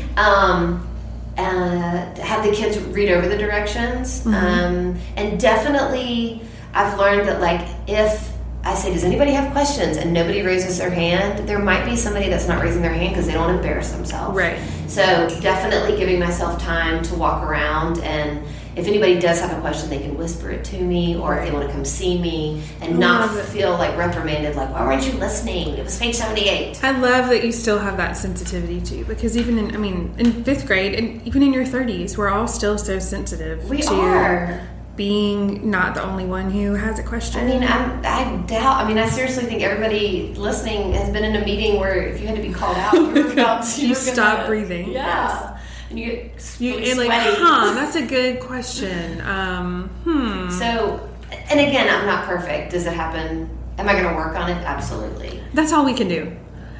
Uh, 1.38 2.20
have 2.20 2.44
the 2.44 2.50
kids 2.52 2.78
read 2.78 3.10
over 3.10 3.28
the 3.28 3.38
directions. 3.38 4.26
Um, 4.26 4.98
and 5.16 5.38
definitely, 5.38 6.42
I've 6.74 6.98
learned 6.98 7.28
that, 7.28 7.40
like, 7.40 7.66
if 7.86 8.32
I 8.64 8.74
say, 8.74 8.92
Does 8.92 9.04
anybody 9.04 9.30
have 9.32 9.52
questions? 9.52 9.96
and 9.98 10.12
nobody 10.12 10.42
raises 10.42 10.78
their 10.78 10.90
hand, 10.90 11.48
there 11.48 11.60
might 11.60 11.84
be 11.84 11.94
somebody 11.94 12.28
that's 12.28 12.48
not 12.48 12.60
raising 12.60 12.82
their 12.82 12.92
hand 12.92 13.10
because 13.10 13.26
they 13.26 13.34
don't 13.34 13.54
embarrass 13.54 13.92
themselves. 13.92 14.36
Right. 14.36 14.58
So, 14.88 15.28
definitely 15.40 15.96
giving 15.96 16.18
myself 16.18 16.60
time 16.60 17.02
to 17.04 17.14
walk 17.14 17.44
around 17.44 18.00
and 18.00 18.44
if 18.78 18.86
anybody 18.86 19.18
does 19.18 19.40
have 19.40 19.56
a 19.56 19.60
question, 19.60 19.90
they 19.90 19.98
can 19.98 20.16
whisper 20.16 20.50
it 20.50 20.64
to 20.66 20.80
me, 20.80 21.16
or 21.16 21.36
if 21.38 21.46
they 21.46 21.52
want 21.52 21.66
to 21.66 21.72
come 21.72 21.84
see 21.84 22.18
me, 22.20 22.62
and 22.80 22.98
not 22.98 23.30
feel 23.46 23.72
like 23.72 23.96
reprimanded, 23.98 24.54
like, 24.56 24.70
why 24.72 24.84
weren't 24.86 25.04
you 25.06 25.12
listening? 25.18 25.76
It 25.76 25.84
was 25.84 25.98
page 25.98 26.14
78. 26.16 26.82
I 26.84 26.98
love 26.98 27.28
that 27.30 27.44
you 27.44 27.52
still 27.52 27.78
have 27.78 27.96
that 27.96 28.16
sensitivity 28.16 28.80
too, 28.80 29.04
because 29.04 29.36
even 29.36 29.58
in, 29.58 29.74
I 29.74 29.78
mean, 29.78 30.14
in 30.18 30.44
fifth 30.44 30.66
grade 30.66 30.94
and 30.94 31.26
even 31.26 31.42
in 31.42 31.52
your 31.52 31.64
30s, 31.64 32.16
we're 32.16 32.28
all 32.30 32.46
still 32.46 32.78
so 32.78 32.98
sensitive 32.98 33.68
We 33.68 33.82
to 33.82 33.94
are. 33.94 34.60
being 34.96 35.70
not 35.70 35.94
the 35.94 36.02
only 36.02 36.24
one 36.24 36.50
who 36.50 36.74
has 36.74 36.98
a 36.98 37.02
question. 37.02 37.40
I 37.40 37.44
mean, 37.46 37.62
I'm, 37.64 37.98
I 38.04 38.44
doubt. 38.46 38.84
I 38.84 38.88
mean, 38.88 38.98
I 38.98 39.08
seriously 39.08 39.44
think 39.44 39.62
everybody 39.62 40.34
listening 40.36 40.92
has 40.94 41.10
been 41.10 41.24
in 41.24 41.36
a 41.36 41.44
meeting 41.44 41.78
where 41.80 42.02
if 42.02 42.20
you 42.20 42.26
had 42.26 42.36
to 42.36 42.42
be 42.42 42.52
called 42.52 42.76
out, 42.76 42.92
you 42.94 43.06
were 43.06 43.18
oh 43.28 43.32
about 43.32 43.64
to 43.64 43.86
You 43.88 43.94
stop 43.94 44.46
breathing, 44.46 44.90
Yeah. 44.90 45.57
And 45.90 45.98
you 45.98 46.06
get 46.06 46.56
You, 46.58 46.76
really 46.76 46.90
and 46.90 46.98
like, 46.98 47.10
huh? 47.12 47.74
That's 47.74 47.96
a 47.96 48.06
good 48.06 48.40
question. 48.40 49.20
Um, 49.22 49.88
hmm. 50.04 50.50
So, 50.50 51.08
and 51.30 51.60
again, 51.60 51.88
I'm 51.88 52.06
not 52.06 52.26
perfect. 52.26 52.72
Does 52.72 52.86
it 52.86 52.92
happen? 52.92 53.48
Am 53.78 53.88
I 53.88 53.92
going 53.92 54.08
to 54.08 54.14
work 54.14 54.36
on 54.36 54.50
it? 54.50 54.56
Absolutely. 54.64 55.42
That's 55.54 55.72
all 55.72 55.84
we 55.84 55.94
can 55.94 56.08
do. 56.08 56.36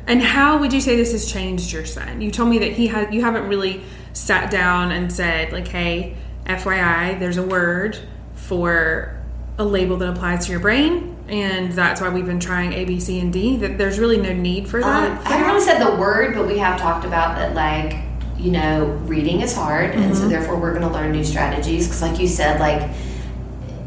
And 0.07 0.23
how 0.23 0.59
would 0.59 0.73
you 0.73 0.81
say 0.81 0.97
this 0.97 1.13
has 1.13 1.31
changed 1.31 1.71
your 1.71 1.85
son? 1.85 2.21
You 2.21 2.31
told 2.31 2.49
me 2.49 2.59
that 2.61 2.73
he 2.73 2.87
had 2.87 3.13
you 3.13 3.21
haven't 3.21 3.47
really 3.47 3.83
sat 4.15 4.51
down 4.51 4.91
and 4.91 5.13
said 5.13 5.53
like, 5.53 5.69
"Hey, 5.69 6.17
FYI, 6.47 7.19
there's 7.19 7.37
a 7.37 7.43
word 7.43 7.99
for 8.35 9.21
a 9.59 9.65
label 9.65 9.99
that 9.99 10.09
applies 10.09 10.47
to 10.47 10.53
your 10.53 10.61
brain, 10.61 11.15
and 11.29 11.73
that's 11.73 12.01
why 12.01 12.09
we've 12.09 12.25
been 12.25 12.41
trying 12.41 12.73
A, 12.73 12.87
B, 12.87 12.99
C, 13.01 13.21
and 13.21 13.31
D." 13.31 13.59
That 13.59 13.77
there's 13.77 13.99
really 13.99 14.17
no 14.17 14.33
need 14.33 14.67
for 14.67 14.81
that. 14.81 15.11
Um, 15.11 15.19
I 15.27 15.37
haven't 15.37 15.47
really 15.47 15.65
said 15.65 15.79
the 15.79 15.97
word, 15.97 16.35
but 16.35 16.47
we 16.47 16.57
have 16.57 16.81
talked 16.81 17.05
about 17.05 17.37
that, 17.37 17.55
like, 17.55 18.08
you 18.39 18.51
know, 18.53 18.85
reading 19.07 19.41
is 19.41 19.55
hard, 19.55 19.91
and 19.95 20.17
so 20.17 20.29
therefore 20.29 20.57
we're 20.57 20.71
going 20.71 20.83
to 20.87 20.93
learn 20.93 21.13
new 21.13 21.25
strategies. 21.25 21.87
Because, 21.87 22.03
like 22.03 22.21
you 22.21 22.29
said, 22.29 22.61
like, 22.61 22.83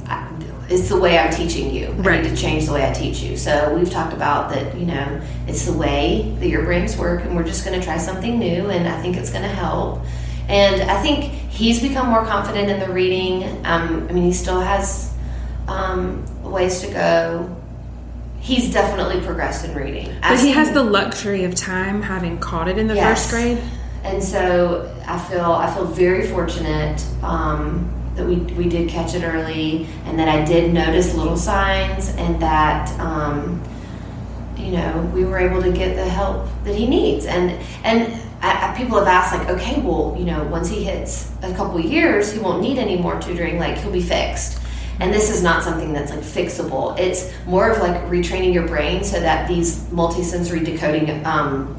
I- 0.07 0.27
it's 0.69 0.89
the 0.89 0.99
way 0.99 1.17
I'm 1.17 1.31
teaching 1.31 1.73
you. 1.73 1.87
I 1.87 2.01
Right. 2.01 2.23
need 2.23 2.29
to 2.29 2.35
change 2.35 2.65
the 2.65 2.73
way 2.73 2.87
I 2.89 2.93
teach 2.93 3.21
you. 3.21 3.37
So 3.37 3.73
we've 3.77 3.89
talked 3.89 4.13
about 4.13 4.49
that, 4.53 4.77
you 4.77 4.85
know, 4.85 5.05
it's 5.47 5.65
the 5.65 5.73
way 5.73 6.33
that 6.39 6.47
your 6.49 6.63
brains 6.63 6.97
work, 6.97 7.23
and 7.23 7.35
we're 7.35 7.43
just 7.43 7.65
going 7.65 7.79
to 7.79 7.85
try 7.85 7.97
something 7.97 8.37
new, 8.39 8.69
and 8.69 8.87
I 8.87 9.01
think 9.01 9.15
it's 9.17 9.29
going 9.31 9.43
to 9.43 9.49
help. 9.49 10.01
And 10.49 10.89
I 10.91 11.01
think 11.01 11.23
he's 11.49 11.81
become 11.81 12.09
more 12.09 12.25
confident 12.25 12.69
in 12.69 12.79
the 12.79 12.89
reading. 12.93 13.43
Um, 13.65 14.07
I 14.09 14.13
mean, 14.13 14.25
he 14.25 14.33
still 14.33 14.59
has 14.59 15.09
um, 15.67 16.23
ways 16.43 16.81
to 16.81 16.87
go. 16.91 17.49
He's 18.41 18.73
definitely 18.73 19.21
progressed 19.21 19.63
in 19.63 19.73
reading. 19.75 20.09
But 20.21 20.39
he 20.39 20.51
has 20.51 20.71
the 20.71 20.83
luxury 20.83 21.43
of 21.45 21.53
time 21.55 22.01
having 22.01 22.39
caught 22.39 22.67
it 22.67 22.77
in 22.77 22.87
the 22.87 22.95
Yes. 22.95 23.21
first 23.21 23.31
grade. 23.31 23.59
And 24.03 24.23
so 24.23 24.93
I 25.07 25.19
feel 25.19 25.51
I 25.51 25.73
feel 25.73 25.85
very 25.85 26.27
fortunate 26.27 27.05
um, 27.23 27.91
that 28.15 28.25
we 28.25 28.35
we 28.35 28.67
did 28.67 28.89
catch 28.89 29.13
it 29.13 29.23
early, 29.23 29.87
and 30.05 30.17
that 30.17 30.27
I 30.27 30.43
did 30.43 30.73
notice 30.73 31.13
little 31.13 31.37
signs, 31.37 32.09
and 32.15 32.41
that 32.41 32.89
um, 32.99 33.61
you 34.57 34.71
know 34.71 35.11
we 35.13 35.23
were 35.23 35.37
able 35.37 35.61
to 35.61 35.71
get 35.71 35.95
the 35.95 36.05
help 36.05 36.47
that 36.63 36.75
he 36.75 36.87
needs. 36.87 37.25
And 37.25 37.51
and 37.83 38.13
I, 38.41 38.71
I, 38.71 38.77
people 38.77 38.97
have 38.97 39.07
asked 39.07 39.37
like, 39.37 39.49
okay, 39.49 39.79
well, 39.81 40.15
you 40.17 40.25
know, 40.25 40.43
once 40.45 40.67
he 40.67 40.83
hits 40.83 41.31
a 41.43 41.53
couple 41.53 41.79
years, 41.79 42.31
he 42.31 42.39
won't 42.39 42.61
need 42.61 42.79
any 42.79 42.97
more 42.97 43.19
tutoring. 43.21 43.59
Like 43.59 43.77
he'll 43.77 43.91
be 43.91 44.01
fixed. 44.01 44.59
And 44.99 45.11
this 45.11 45.31
is 45.31 45.41
not 45.41 45.63
something 45.63 45.93
that's 45.93 46.11
like 46.11 46.19
fixable. 46.19 46.97
It's 46.99 47.31
more 47.47 47.71
of 47.71 47.79
like 47.79 47.95
retraining 48.03 48.53
your 48.53 48.67
brain 48.67 49.03
so 49.03 49.19
that 49.19 49.47
these 49.47 49.79
multisensory 49.85 50.63
decoding 50.63 51.25
um, 51.25 51.75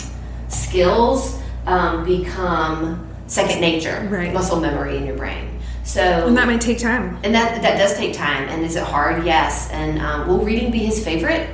skills 0.48 1.41
um, 1.66 2.04
become 2.04 3.06
second 3.26 3.60
nature, 3.60 4.06
Right. 4.10 4.32
muscle 4.32 4.60
memory 4.60 4.96
in 4.96 5.06
your 5.06 5.16
brain. 5.16 5.48
So 5.84 6.00
And 6.26 6.36
that 6.36 6.46
might 6.46 6.60
take 6.60 6.78
time. 6.78 7.18
and 7.24 7.34
that 7.34 7.60
that 7.62 7.76
does 7.78 7.94
take 7.96 8.12
time. 8.14 8.48
And 8.48 8.64
is 8.64 8.76
it 8.76 8.84
hard? 8.84 9.24
Yes. 9.24 9.68
And 9.72 10.00
um, 10.00 10.28
will 10.28 10.38
reading 10.44 10.70
be 10.70 10.78
his 10.78 11.02
favorite? 11.04 11.48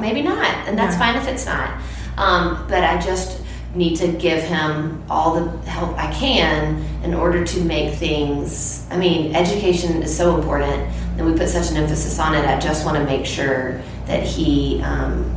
Maybe 0.00 0.20
not. 0.22 0.46
And 0.66 0.76
that's 0.78 0.94
Yeah. 0.94 0.98
fine 0.98 1.16
if 1.16 1.28
it's 1.28 1.46
not. 1.46 1.70
Um, 2.18 2.64
but 2.68 2.82
I 2.84 2.98
just 3.00 3.40
need 3.74 3.96
to 3.96 4.08
give 4.08 4.42
him 4.42 5.02
all 5.10 5.34
the 5.34 5.70
help 5.70 5.96
I 5.98 6.10
can 6.12 6.82
in 7.04 7.12
order 7.14 7.44
to 7.44 7.60
make 7.60 7.94
things. 7.94 8.84
I 8.90 8.96
mean, 8.96 9.36
education 9.36 10.02
is 10.02 10.16
so 10.16 10.34
important, 10.34 10.88
and 11.18 11.26
we 11.26 11.36
put 11.38 11.48
such 11.48 11.70
an 11.70 11.76
emphasis 11.76 12.18
on 12.18 12.34
it. 12.34 12.44
I 12.46 12.58
just 12.58 12.84
want 12.86 12.96
to 12.96 13.04
make 13.04 13.26
sure 13.26 13.80
that 14.06 14.22
he 14.22 14.80
um, 14.82 15.35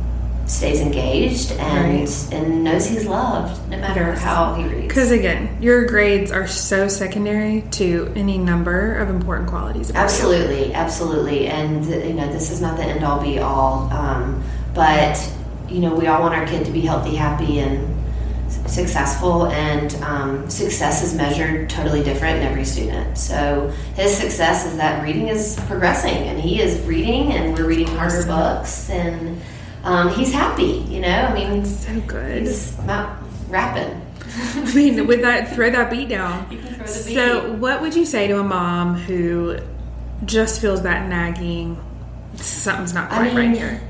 stays 0.50 0.80
engaged 0.80 1.52
and 1.52 2.00
Right. 2.00 2.26
and 2.32 2.64
knows 2.64 2.86
he's 2.88 3.06
loved, 3.06 3.60
no 3.70 3.78
matter 3.78 4.12
how 4.12 4.54
he 4.54 4.64
reads. 4.64 4.88
Because 4.88 5.10
again, 5.12 5.48
your 5.60 5.84
grades 5.86 6.32
are 6.32 6.46
so 6.48 6.88
secondary 6.88 7.62
to 7.72 8.10
any 8.16 8.36
number 8.36 8.96
of 8.98 9.08
important 9.08 9.48
qualities. 9.48 9.90
about 9.90 10.00
you. 10.00 10.04
Absolutely, 10.04 10.74
absolutely, 10.74 11.46
and 11.46 11.86
you 11.86 12.14
know 12.14 12.26
this 12.32 12.50
is 12.50 12.60
not 12.60 12.76
the 12.76 12.84
end 12.84 13.04
all 13.04 13.22
be 13.22 13.38
all, 13.38 13.88
um, 13.92 14.42
but 14.74 15.16
you 15.68 15.78
know 15.80 15.94
we 15.94 16.08
all 16.08 16.20
want 16.20 16.34
our 16.34 16.46
kid 16.46 16.64
to 16.66 16.72
be 16.72 16.80
healthy, 16.80 17.14
happy, 17.14 17.60
and 17.60 17.86
successful. 18.66 19.46
And 19.46 19.94
um, 20.02 20.50
success 20.50 21.04
is 21.04 21.14
measured 21.14 21.70
totally 21.70 22.02
different 22.02 22.38
in 22.38 22.42
every 22.42 22.64
student. 22.64 23.16
So 23.16 23.72
his 23.94 24.16
success 24.16 24.66
is 24.66 24.76
that 24.78 25.02
reading 25.04 25.28
is 25.28 25.58
progressing, 25.68 26.16
and 26.28 26.40
he 26.40 26.60
is 26.60 26.80
reading, 26.86 27.32
and 27.32 27.56
we're 27.56 27.66
reading 27.68 27.86
harder 27.86 28.24
books, 28.26 28.90
and 28.90 29.40
um, 29.84 30.10
he's 30.14 30.32
happy. 30.32 30.84
You 30.88 31.00
know, 31.00 31.08
I 31.08 31.34
mean, 31.34 31.64
So 31.64 32.00
good. 32.02 32.42
he's 32.42 32.78
not 32.84 33.16
rapping. 33.48 34.00
I 34.54 34.74
mean, 34.74 35.06
with 35.06 35.22
that, 35.22 35.54
throw 35.54 35.70
that 35.70 35.90
beat 35.90 36.08
down. 36.08 36.46
You 36.50 36.58
can 36.58 36.74
throw 36.74 36.86
the 36.86 37.04
beat. 37.04 37.14
So, 37.14 37.52
what 37.54 37.80
would 37.80 37.94
you 37.94 38.04
say 38.04 38.28
to 38.28 38.38
a 38.38 38.44
mom 38.44 38.94
who 38.94 39.58
just 40.24 40.60
feels 40.60 40.82
that 40.82 41.08
nagging? 41.08 41.82
Something's 42.36 42.94
not 42.94 43.10
I 43.10 43.16
quite 43.30 43.34
right 43.34 43.56
here. 43.56 43.80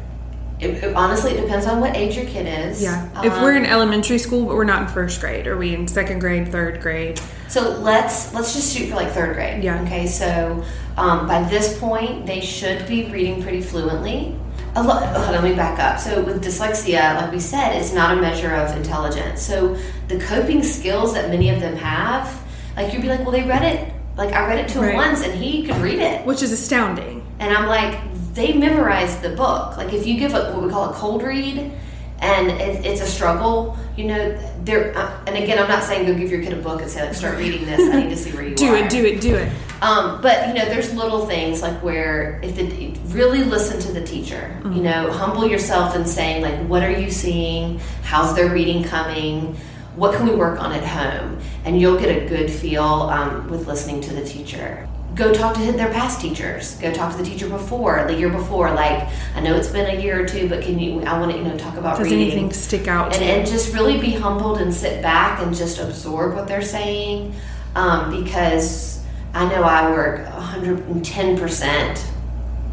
It, 0.61 0.71
it- 0.85 0.95
honestly, 0.97 1.33
it 1.33 1.41
depends 1.43 1.67
on 1.67 1.81
what 1.81 1.97
age 1.97 2.17
your 2.17 2.27
kid 2.27 2.47
is. 2.47 2.83
Yeah. 2.83 3.07
if 3.25 3.33
Um, 3.33 3.43
we're 3.43 3.55
in 3.57 3.67
elementary 3.67 4.19
school, 4.19 4.47
but 4.47 4.55
we're 4.55 4.65
not 4.65 4.83
in 4.83 4.89
first 4.89 5.21
grade, 5.21 5.47
are 5.47 5.57
we 5.59 5.75
in 5.75 5.89
second 5.89 6.21
grade, 6.21 6.51
third 6.53 6.81
grade? 6.81 7.21
So 7.49 7.71
let's 7.79 8.33
let's 8.33 8.55
just 8.55 8.75
shoot 8.77 8.89
for 8.91 8.97
like 8.97 9.11
third 9.13 9.35
grade. 9.35 9.63
Yeah. 9.65 9.83
Okay. 9.83 10.07
So 10.07 10.63
um, 10.97 11.27
by 11.27 11.43
this 11.45 11.79
point, 11.79 12.27
they 12.27 12.41
should 12.41 12.87
be 12.87 13.11
reading 13.11 13.43
pretty 13.43 13.61
fluently. 13.61 14.37
A 14.77 14.83
lot. 14.83 15.03
Oh, 15.17 15.31
let 15.33 15.43
me 15.43 15.55
back 15.55 15.79
up. 15.81 15.99
So 15.99 16.23
with 16.23 16.45
dyslexia, 16.45 17.17
like 17.21 17.33
we 17.33 17.41
said, 17.41 17.75
it's 17.77 17.93
not 17.93 18.17
a 18.17 18.21
measure 18.21 18.55
of 18.55 18.77
intelligence. 18.77 19.43
So 19.43 19.77
the 20.09 20.19
coping 20.21 20.63
skills 20.63 21.15
that 21.15 21.29
many 21.29 21.51
of 21.51 21.61
them 21.61 21.75
have, 21.77 22.41
like 22.77 22.93
you'd 22.93 23.03
be 23.03 23.09
like, 23.09 23.21
well, 23.21 23.33
they 23.33 23.43
read 23.43 23.63
it. 23.65 23.93
Like 24.17 24.33
I 24.33 24.47
read 24.47 24.59
it 24.65 24.69
to 24.73 24.79
him 24.79 24.85
Right. 24.85 24.95
once, 24.95 25.23
and 25.25 25.35
he 25.35 25.65
could 25.67 25.77
read 25.79 25.99
it. 25.99 26.25
Which 26.25 26.43
is 26.43 26.53
astounding. 26.53 27.27
And 27.41 27.53
I'm 27.57 27.67
like, 27.69 27.99
they 28.35 28.53
memorized 28.53 29.23
the 29.23 29.31
book. 29.31 29.77
Like 29.77 29.93
if 29.93 30.07
you 30.07 30.19
give 30.19 30.35
a, 30.35 30.53
what 30.53 30.63
we 30.63 30.71
call 30.71 30.91
a 30.91 30.95
cold 30.95 31.23
read, 31.25 31.73
and 32.21 32.49
it, 32.49 32.85
it's 32.85 33.01
a 33.01 33.07
struggle, 33.07 33.77
you 33.97 34.05
know, 34.05 34.39
there. 34.65 34.97
Uh, 34.97 35.25
and 35.27 35.37
again, 35.37 35.59
I'm 35.59 35.69
not 35.69 35.83
saying 35.83 36.07
go 36.07 36.15
give 36.15 36.31
your 36.31 36.43
kid 36.43 36.53
a 36.53 36.57
book 36.63 36.81
and 36.83 36.91
say 36.91 37.05
like 37.05 37.15
start 37.15 37.37
reading 37.39 37.65
this. 37.67 37.81
I 37.93 38.03
need 38.03 38.11
to 38.11 38.17
see 38.17 38.33
where 38.33 38.43
you 38.47 38.55
Do 38.57 38.69
are. 38.75 38.77
it, 38.77 38.91
do 38.91 39.05
it, 39.05 39.21
do 39.21 39.35
it. 39.37 39.53
Um, 39.83 40.21
but 40.21 40.49
you 40.49 40.55
know, 40.55 40.67
there's 40.67 40.95
little 40.95 41.27
things 41.27 41.63
like 41.63 41.83
where 41.83 42.39
if 42.43 42.55
the 42.57 42.91
really 43.15 43.43
listen 43.45 43.81
to 43.81 43.93
the 43.93 44.03
teacher, 44.05 44.57
Mm-hmm. 44.61 44.73
you 44.75 44.83
know, 44.83 45.11
humble 45.11 45.47
yourself 45.47 45.95
and 45.95 46.07
saying 46.07 46.43
like, 46.43 46.59
what 46.69 46.83
are 46.83 46.91
you 46.91 47.11
seeing? 47.11 47.79
How's 48.03 48.35
their 48.37 48.51
reading 48.53 48.85
coming? 48.85 49.57
What 49.97 50.15
can 50.15 50.27
we 50.27 50.35
work 50.35 50.61
on 50.61 50.73
at 50.73 50.85
home? 50.85 51.39
And 51.65 51.81
you'll 51.81 51.99
get 51.99 52.11
a 52.23 52.29
good 52.29 52.51
feel 52.51 52.85
um, 52.85 53.49
with 53.49 53.67
listening 53.67 54.01
to 54.03 54.13
the 54.15 54.25
teacher. 54.25 54.87
Go 55.15 55.33
talk 55.33 55.55
to 55.57 55.73
their 55.73 55.93
past 55.93 56.21
teachers. 56.21 56.77
Go 56.77 56.93
talk 56.93 57.13
to 57.13 57.19
the 57.19 57.25
teacher 57.25 57.49
before, 57.49 58.05
the 58.07 58.15
year 58.15 58.31
before. 58.31 58.73
Like, 58.73 59.09
I 59.35 59.41
know 59.41 59.57
it's 59.57 59.69
been 59.69 59.97
a 59.97 60.01
year 60.01 60.23
or 60.23 60.27
two, 60.27 60.49
but 60.49 60.63
can 60.63 60.79
you? 60.79 61.03
I 61.03 61.19
want 61.19 61.33
to, 61.33 61.39
you 61.39 61.45
know, 61.45 61.59
talk 61.59 61.77
about 61.77 61.99
Does 61.99 62.07
reading 62.07 62.31
anything 62.31 62.53
stick 62.53 62.87
out 62.89 63.15
and, 63.15 63.23
and 63.23 63.47
just 63.47 63.75
really 63.75 64.01
be 64.01 64.13
humbled 64.13 64.61
and 64.61 64.73
sit 64.73 65.03
back 65.03 65.43
and 65.43 65.55
just 65.55 65.79
absorb 65.79 66.35
what 66.35 66.47
they're 66.47 66.63
saying 66.63 67.35
um, 67.75 68.23
because 68.23 69.03
I 69.35 69.49
know 69.49 69.63
I 69.63 69.91
work 69.91 70.27
110% 70.27 72.05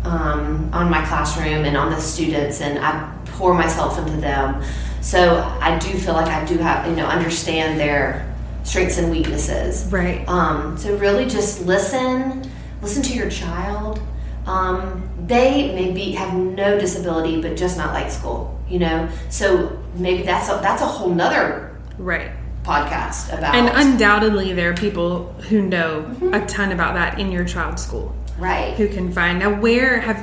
um, 0.03 0.69
on 0.73 0.89
my 0.89 1.05
classroom 1.05 1.65
and 1.65 1.77
on 1.77 1.91
the 1.91 1.99
students 1.99 2.61
and 2.61 2.79
I 2.79 3.13
pour 3.25 3.53
myself 3.53 3.99
into 3.99 4.17
them 4.17 4.63
so 5.01 5.37
I 5.61 5.77
do 5.77 5.97
feel 5.97 6.13
like 6.13 6.27
I 6.27 6.43
do 6.45 6.57
have 6.57 6.87
you 6.87 6.95
know 6.95 7.05
understand 7.05 7.79
their 7.79 8.35
strengths 8.67 8.97
and 8.97 9.09
weaknesses 9.09 9.85
Right. 9.91 10.27
um, 10.27 10.77
so 10.77 10.95
really 10.97 11.25
just 11.25 11.65
listen, 11.65 12.49
listen 12.81 13.01
to 13.03 13.13
your 13.13 13.29
child. 13.29 14.01
Um, 14.45 15.09
they 15.25 15.73
maybe 15.73 16.11
have 16.11 16.33
no 16.33 16.77
disability, 16.79 17.41
but 17.41 17.55
just 17.57 17.77
not 17.77 17.93
like 17.93 18.11
school. 18.11 18.53
You 18.69 18.79
know, 18.79 19.09
so 19.29 19.77
maybe 19.95 20.23
that's 20.23 20.49
a 20.49 20.59
that's 20.61 20.81
a 20.81 20.85
whole 20.85 21.09
nother 21.09 21.77
Right. 21.97 22.31
podcast 22.63 23.37
about 23.37 23.55
And 23.55 23.69
undoubtedly, 23.69 24.51
there 24.53 24.71
are 24.71 24.75
people 24.75 25.31
who 25.49 25.61
know 25.61 26.05
a 26.33 26.45
ton 26.45 26.71
about 26.73 26.93
that 26.95 27.19
in 27.19 27.31
your 27.31 27.45
child's 27.45 27.81
school. 27.83 28.13
right. 28.37 28.73
who 28.75 28.87
can 28.87 29.11
find 29.11 29.39
now 29.39 29.49
where 29.59 29.99
have 30.01 30.19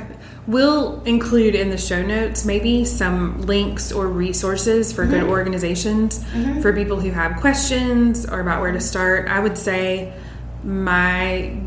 we'll 0.47 1.01
include 1.03 1.55
in 1.55 1.69
the 1.69 1.77
show 1.77 2.01
notes 2.01 2.45
maybe 2.45 2.85
some 2.85 3.41
links 3.41 3.91
or 3.91 4.07
resources 4.07 4.93
for 4.93 5.05
good 5.05 5.23
mm-hmm. 5.23 5.31
organizations 5.31 6.19
mm-hmm. 6.19 6.61
for 6.61 6.73
people 6.73 6.99
who 6.99 7.11
have 7.11 7.39
questions 7.39 8.25
or 8.25 8.39
about 8.39 8.61
where 8.61 8.71
to 8.71 8.81
start 8.81 9.27
i 9.27 9.39
would 9.39 9.57
say 9.57 10.13
my 10.63 11.57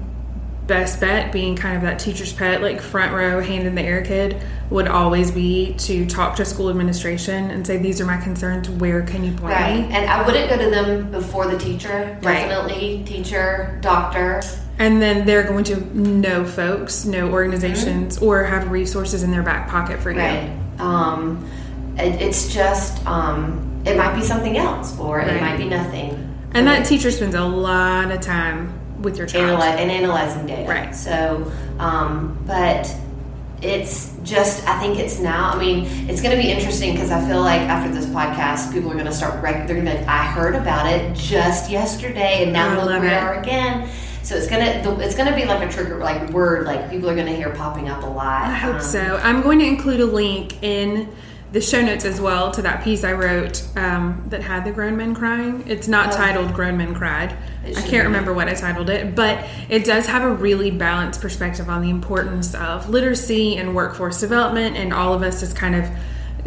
best 0.69 1.01
bet 1.01 1.33
being 1.33 1.57
kind 1.57 1.77
of 1.77 1.83
that 1.83 1.99
teacher's 1.99 2.33
pet 2.33 2.61
like 2.63 2.81
front 2.81 3.13
row 3.13 3.41
hand 3.41 3.67
in 3.67 3.75
the 3.75 3.83
air 3.83 4.05
kid 4.05 4.41
would 4.71 4.87
always 4.87 5.31
be 5.31 5.75
to 5.75 6.05
talk 6.07 6.37
to 6.37 6.45
school 6.45 6.69
administration 6.69 7.51
and 7.51 7.67
say 7.67 7.79
these 7.79 8.01
are 8.01 8.05
my 8.05 8.19
concerns 8.19 8.69
where 8.69 9.03
can 9.03 9.25
you 9.25 9.33
point 9.33 9.55
Right, 9.55 9.89
me 9.89 9.95
and 9.95 10.09
I 10.09 10.25
wouldn't 10.27 10.51
go 10.51 10.59
to 10.59 10.71
them 10.71 11.11
before 11.11 11.47
the 11.47 11.59
teacher. 11.59 12.19
Right. 12.23 12.49
Definitely, 12.49 13.03
teacher, 13.05 13.79
doctor. 13.81 14.43
And 14.79 15.03
then 15.03 15.27
they're 15.27 15.43
going 15.45 15.65
to 15.65 15.77
know 15.99 16.45
folks 16.45 17.05
know 17.05 17.31
organizations 17.31 18.19
or 18.19 18.45
have 18.45 18.71
resources 18.71 19.23
in 19.23 19.31
their 19.31 19.43
back 19.43 19.69
pocket 19.69 20.01
for 20.01 20.11
you 20.11 20.19
Right. 20.19 20.51
Um, 20.79 21.49
it, 21.97 22.21
it's 22.23 22.53
just 22.55 23.05
um, 23.07 23.83
it 23.85 23.97
might 23.97 24.15
be 24.15 24.23
something 24.23 24.57
else, 24.57 24.97
or 24.99 25.19
Right. 25.19 25.29
it 25.29 25.41
might 25.41 25.57
be 25.59 25.65
nothing. 25.65 26.25
And 26.55 26.67
that 26.67 26.87
teacher 26.87 27.11
spends 27.11 27.35
a 27.35 27.45
lot 27.45 28.11
of 28.11 28.21
time 28.21 28.73
with 29.03 29.17
your 29.19 29.27
child. 29.27 29.45
Analyze, 29.45 29.81
and 29.81 29.91
analyzing 29.91 30.47
data. 30.47 30.69
Right. 30.71 30.95
So, 30.95 31.51
um, 31.79 32.39
but 32.47 32.93
it's 33.61 34.15
just, 34.23 34.67
I 34.69 34.79
think 34.81 34.99
it's 34.99 35.19
now, 35.19 35.51
I 35.51 35.59
mean, 35.59 35.85
it's 36.09 36.23
going 36.23 36.37
to 36.37 36.41
be 36.41 36.51
interesting 36.51 36.93
because 36.95 37.11
I 37.11 37.27
feel 37.29 37.41
like 37.41 37.63
after 37.63 37.93
this 37.93 38.07
podcast, 38.07 38.73
people 38.73 38.91
are 38.91 38.95
going 38.95 39.07
to 39.07 39.13
start, 39.13 39.43
rec- 39.43 39.67
they're 39.67 39.75
going 39.77 39.87
to 39.87 39.93
be 39.93 39.99
like, 39.99 40.07
I 40.09 40.25
heard 40.27 40.55
about 40.55 40.87
it 40.87 41.15
just 41.17 41.69
yesterday 41.71 42.45
and 42.45 42.53
now 42.53 42.71
I 42.71 42.77
look 42.85 42.87
where 42.89 43.01
we 43.01 43.09
are 43.09 43.35
again. 43.41 43.89
So 44.23 44.37
it's 44.37 44.49
gonna 44.49 44.99
it's 45.01 45.15
gonna 45.17 45.35
be 45.35 45.45
like 45.45 45.67
a 45.69 45.73
trigger 45.73 45.97
like 45.99 46.31
word 46.31 46.67
like 46.67 46.91
people 46.91 47.09
are 47.09 47.17
gonna 47.17 47.33
hear 47.35 47.51
popping 47.51 47.89
up 47.89 48.03
a 48.03 48.07
lot. 48.07 48.43
I 48.43 48.51
hope 48.55 48.75
Um, 48.77 48.81
so. 48.81 49.21
I'm 49.23 49.41
going 49.43 49.59
to 49.61 49.65
include 49.67 50.01
a 50.01 50.07
link 50.07 50.63
in 50.63 51.09
the 51.51 51.63
show 51.63 51.81
notes 51.81 52.05
as 52.05 52.21
well 52.21 52.51
to 52.51 52.61
that 52.61 52.85
piece 52.85 53.05
I 53.05 53.15
wrote 53.15 53.63
um, 53.75 54.23
that 54.29 54.43
had 54.43 54.67
the 54.67 54.71
grown 54.71 54.99
men 54.99 55.15
crying. 55.15 55.65
It's 55.67 55.89
not 55.89 56.13
Oh. 56.13 56.17
titled 56.19 56.53
Grown 56.53 56.77
Men 56.77 56.95
Cried. 56.95 57.35
I 57.67 57.73
can't 57.73 57.91
be. 57.91 57.99
remember 58.01 58.35
what 58.35 58.49
I 58.49 58.55
titled 58.55 58.91
it, 58.91 59.15
but 59.15 59.47
it 59.71 59.87
does 59.87 60.05
have 60.07 60.25
a 60.25 60.31
really 60.31 60.71
balanced 60.71 61.23
perspective 61.23 61.71
on 61.71 61.81
the 61.81 61.89
importance 61.89 62.55
of 62.55 62.91
literacy 62.91 63.57
and 63.57 63.75
workforce 63.75 64.21
development 64.21 64.77
and 64.77 64.93
all 64.93 65.15
of 65.15 65.23
us 65.23 65.43
as 65.43 65.55
kind 65.55 65.75
of 65.75 65.87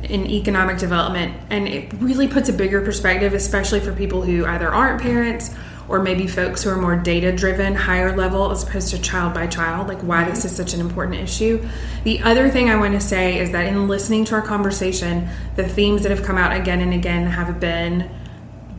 in 0.03 0.27
economic 0.27 0.77
development. 0.77 1.33
And 1.49 1.67
it 1.67 1.91
really 1.99 2.27
puts 2.27 2.47
a 2.49 2.53
bigger 2.53 2.81
perspective, 2.81 3.33
especially 3.33 3.79
for 3.79 3.93
people 3.93 4.21
who 4.21 4.45
either 4.45 4.71
aren't 4.71 5.01
parents 5.01 5.49
or 5.91 6.01
maybe 6.01 6.25
folks 6.25 6.63
who 6.63 6.69
are 6.69 6.77
more 6.77 6.95
data 6.95 7.33
driven, 7.33 7.75
higher 7.75 8.15
level, 8.15 8.49
as 8.49 8.63
opposed 8.63 8.89
to 8.91 9.01
child 9.01 9.33
by 9.33 9.45
child, 9.45 9.89
like 9.89 9.99
why 9.99 10.23
this 10.23 10.45
is 10.45 10.55
such 10.55 10.73
an 10.73 10.79
important 10.79 11.19
issue. 11.19 11.61
The 12.05 12.21
other 12.21 12.49
thing 12.49 12.69
I 12.69 12.77
want 12.77 12.93
to 12.93 13.01
say 13.01 13.39
is 13.39 13.51
that 13.51 13.65
in 13.65 13.89
listening 13.89 14.23
to 14.25 14.35
our 14.35 14.41
conversation, 14.41 15.27
the 15.57 15.67
themes 15.67 16.03
that 16.03 16.09
have 16.09 16.23
come 16.23 16.37
out 16.37 16.55
again 16.55 16.79
and 16.79 16.93
again 16.93 17.27
have 17.27 17.59
been 17.59 18.09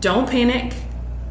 don't 0.01 0.29
panic, 0.29 0.73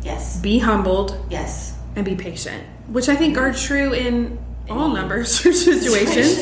Yes. 0.03 0.38
be 0.39 0.59
humbled, 0.59 1.17
Yes. 1.32 1.73
and 1.95 2.05
be 2.05 2.13
patient, 2.15 2.63
which 2.88 3.09
I 3.09 3.15
think 3.15 3.36
are 3.39 3.51
true 3.51 3.91
in 3.93 4.38
all 4.69 4.89
numbers 4.89 5.43
of 5.45 5.55
situations, 5.69 6.38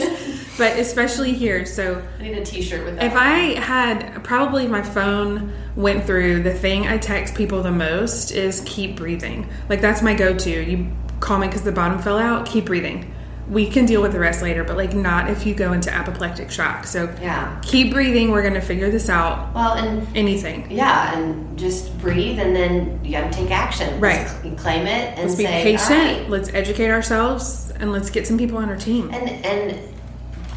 but 0.59 0.77
especially 0.77 1.33
here. 1.33 1.65
So 1.65 2.05
I 2.19 2.21
need 2.21 2.37
a 2.37 2.45
T-shirt 2.45 2.85
with 2.85 2.97
that. 2.97 3.05
if 3.05 3.13
I 3.15 3.59
had 3.59 4.23
probably 4.23 4.67
my 4.67 4.83
phone 4.83 5.51
went 5.75 6.05
through, 6.05 6.43
the 6.43 6.53
thing 6.53 6.85
I 6.87 6.97
text 6.99 7.33
people 7.33 7.63
the 7.63 7.71
most 7.71 8.31
is 8.31 8.61
keep 8.67 8.95
breathing. 8.95 9.49
Like 9.69 9.81
that's 9.81 10.01
my 10.03 10.13
go-to. 10.13 10.51
You 10.63 10.91
call 11.19 11.39
me 11.39 11.47
because 11.47 11.63
the 11.63 11.71
bottom 11.71 11.97
fell 11.99 12.19
out. 12.19 12.45
Keep 12.45 12.65
breathing. 12.65 13.15
We 13.49 13.65
can 13.67 13.87
deal 13.87 14.03
with 14.03 14.11
the 14.11 14.19
rest 14.19 14.43
later, 14.43 14.63
but 14.63 14.77
like 14.77 14.93
not 14.93 15.27
if 15.31 15.43
you 15.43 15.55
go 15.55 15.73
into 15.73 15.91
apoplectic 15.91 16.51
shock. 16.51 16.85
So 16.85 17.05
yeah. 17.19 17.59
keep 17.63 17.91
breathing. 17.91 18.29
We're 18.29 18.43
gonna 18.43 18.61
figure 18.61 18.91
this 18.91 19.09
out. 19.09 19.55
Well, 19.55 19.73
and 19.73 20.05
Anything. 20.15 20.69
yeah, 20.69 21.17
and 21.17 21.57
just 21.57 21.97
breathe, 21.97 22.37
and 22.37 22.55
then 22.55 23.03
you 23.03 23.11
got 23.11 23.31
to 23.31 23.35
take 23.35 23.49
action. 23.49 23.99
Right. 23.99 24.29
Let's 24.43 24.61
claim 24.61 24.85
it 24.85 25.17
and 25.17 25.29
Let's 25.29 25.35
be 25.35 25.45
patient. 25.45 26.29
Let's 26.29 26.53
educate 26.53 26.91
ourselves, 26.91 27.71
and 27.79 27.91
let's 27.91 28.11
get 28.11 28.27
some 28.27 28.37
people 28.37 28.59
on 28.59 28.69
our 28.69 28.77
team. 28.77 29.09
and 29.11 29.27
and 29.43 29.95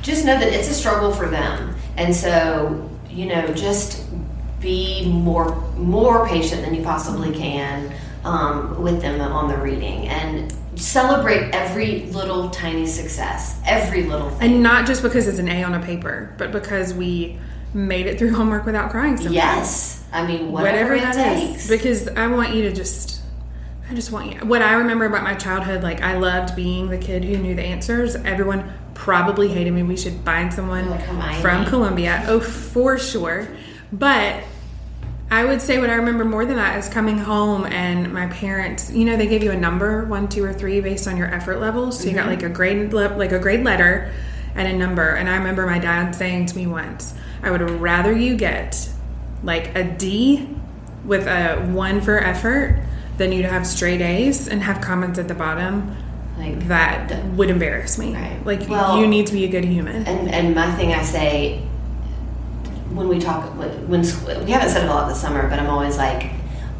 just 0.02 0.24
know 0.24 0.38
that 0.38 0.52
it's 0.52 0.68
a 0.68 0.74
struggle 0.74 1.12
for 1.12 1.28
them 1.28 1.74
and 1.96 2.14
so 2.14 2.88
you 3.08 3.26
know 3.26 3.46
just 3.54 4.04
be 4.60 5.06
more 5.08 5.54
more 5.76 6.26
patient 6.28 6.62
than 6.62 6.74
you 6.74 6.82
possibly 6.82 7.32
can 7.32 7.92
um, 8.24 8.80
with 8.82 9.00
them 9.00 9.20
on 9.20 9.48
the 9.48 9.56
reading 9.56 10.06
and 10.08 10.54
celebrate 10.76 11.50
every 11.52 12.06
little 12.06 12.48
tiny 12.50 12.86
success 12.86 13.60
every 13.66 14.04
little 14.04 14.30
thing 14.30 14.54
And 14.54 14.62
not 14.62 14.86
just 14.86 15.02
because 15.02 15.26
it's 15.26 15.38
an 15.38 15.48
A 15.48 15.62
on 15.64 15.74
a 15.74 15.80
paper, 15.84 16.34
but 16.38 16.50
because 16.52 16.94
we 16.94 17.38
made 17.74 18.06
it 18.06 18.18
through 18.18 18.34
homework 18.34 18.64
without 18.64 18.90
crying. 18.90 19.16
Sometimes. 19.16 19.34
yes 19.34 20.04
i 20.12 20.26
mean 20.26 20.52
whatever, 20.52 20.92
whatever 20.92 20.94
it 20.94 21.02
that 21.02 21.36
takes 21.38 21.64
is. 21.64 21.68
Because 21.68 22.08
I 22.08 22.26
want 22.26 22.54
you 22.54 22.62
to 22.62 22.72
just. 22.72 23.20
I 23.90 23.94
just 23.94 24.10
want 24.12 24.32
you. 24.32 24.46
What 24.46 24.62
I 24.62 24.74
remember 24.74 25.04
about 25.04 25.22
my 25.22 25.34
childhood, 25.34 25.82
like 25.82 26.00
I 26.00 26.16
loved 26.16 26.56
being 26.56 26.88
the 26.88 26.96
kid 26.96 27.24
who 27.24 27.36
knew 27.36 27.54
the 27.54 27.62
answers. 27.62 28.14
Everyone 28.16 28.72
probably 28.94 29.48
hated 29.48 29.72
me. 29.72 29.82
We 29.82 29.96
should 29.96 30.14
find 30.20 30.52
someone 30.52 30.90
Like 30.90 31.40
from 31.40 31.64
Columbia. 31.66 32.24
Oh, 32.26 32.40
for 32.40 32.98
sure. 32.98 33.48
But 33.92 34.42
I 35.30 35.44
would 35.44 35.62
say 35.62 35.78
what 35.78 35.88
I 35.88 35.94
remember 35.94 36.24
more 36.24 36.44
than 36.44 36.56
that 36.56 36.78
is 36.78 36.88
coming 36.88 37.16
home 37.16 37.64
and 37.64 38.12
my 38.12 38.26
parents, 38.26 38.90
you 38.90 39.04
know, 39.06 39.16
they 39.16 39.26
gave 39.26 39.42
you 39.42 39.50
a 39.50 39.56
number, 39.56 40.04
one, 40.04 40.28
two, 40.28 40.44
or 40.44 40.52
three, 40.52 40.80
based 40.80 41.08
on 41.08 41.16
your 41.16 41.26
effort 41.32 41.58
level. 41.58 41.90
So 41.90 42.08
you 42.08 42.14
got 42.14 42.26
like 42.26 42.42
a 42.42 42.50
grade, 42.50 42.92
le- 42.92 43.16
like 43.16 43.32
a 43.32 43.38
grade 43.38 43.64
letter 43.64 44.12
and 44.54 44.68
a 44.68 44.76
number. 44.76 45.10
And 45.10 45.30
I 45.30 45.36
remember 45.36 45.66
my 45.66 45.78
dad 45.78 46.14
saying 46.14 46.46
to 46.46 46.56
me 46.56 46.66
once, 46.66 47.14
"I 47.42 47.50
would 47.50 47.62
rather 47.62 48.12
you 48.12 48.36
get 48.36 48.88
like 49.42 49.74
a 49.74 49.84
D 49.84 50.48
with 51.04 51.26
a 51.26 51.56
one 51.72 52.00
for 52.00 52.18
effort 52.18 52.82
than 53.16 53.32
you 53.32 53.42
to 53.42 53.48
have 53.48 53.66
straight 53.66 54.00
A's 54.00 54.48
and 54.48 54.62
have 54.62 54.80
comments 54.80 55.18
at 55.18 55.28
the 55.28 55.34
bottom 55.34 55.96
like 56.42 56.68
that 56.68 57.24
would 57.36 57.50
embarrass 57.50 57.98
me. 57.98 58.14
Right. 58.14 58.38
Like 58.44 58.68
Well- 58.68 58.98
you 58.98 59.06
need 59.06 59.26
to 59.28 59.32
be 59.32 59.44
a 59.44 59.48
good 59.48 59.64
human. 59.64 60.06
and 60.06 60.28
and 60.30 60.54
my 60.54 60.70
thing 60.72 60.92
I 60.92 61.02
say 61.02 61.60
when 62.92 63.08
we 63.08 63.18
talk 63.18 63.44
when 63.56 64.02
we 64.44 64.50
haven't 64.50 64.68
said 64.70 64.84
it 64.84 64.90
a 64.90 64.92
lot 64.92 65.08
this 65.08 65.20
summer, 65.20 65.48
but 65.48 65.58
I'm 65.58 65.68
always 65.70 65.96
like, 65.96 66.30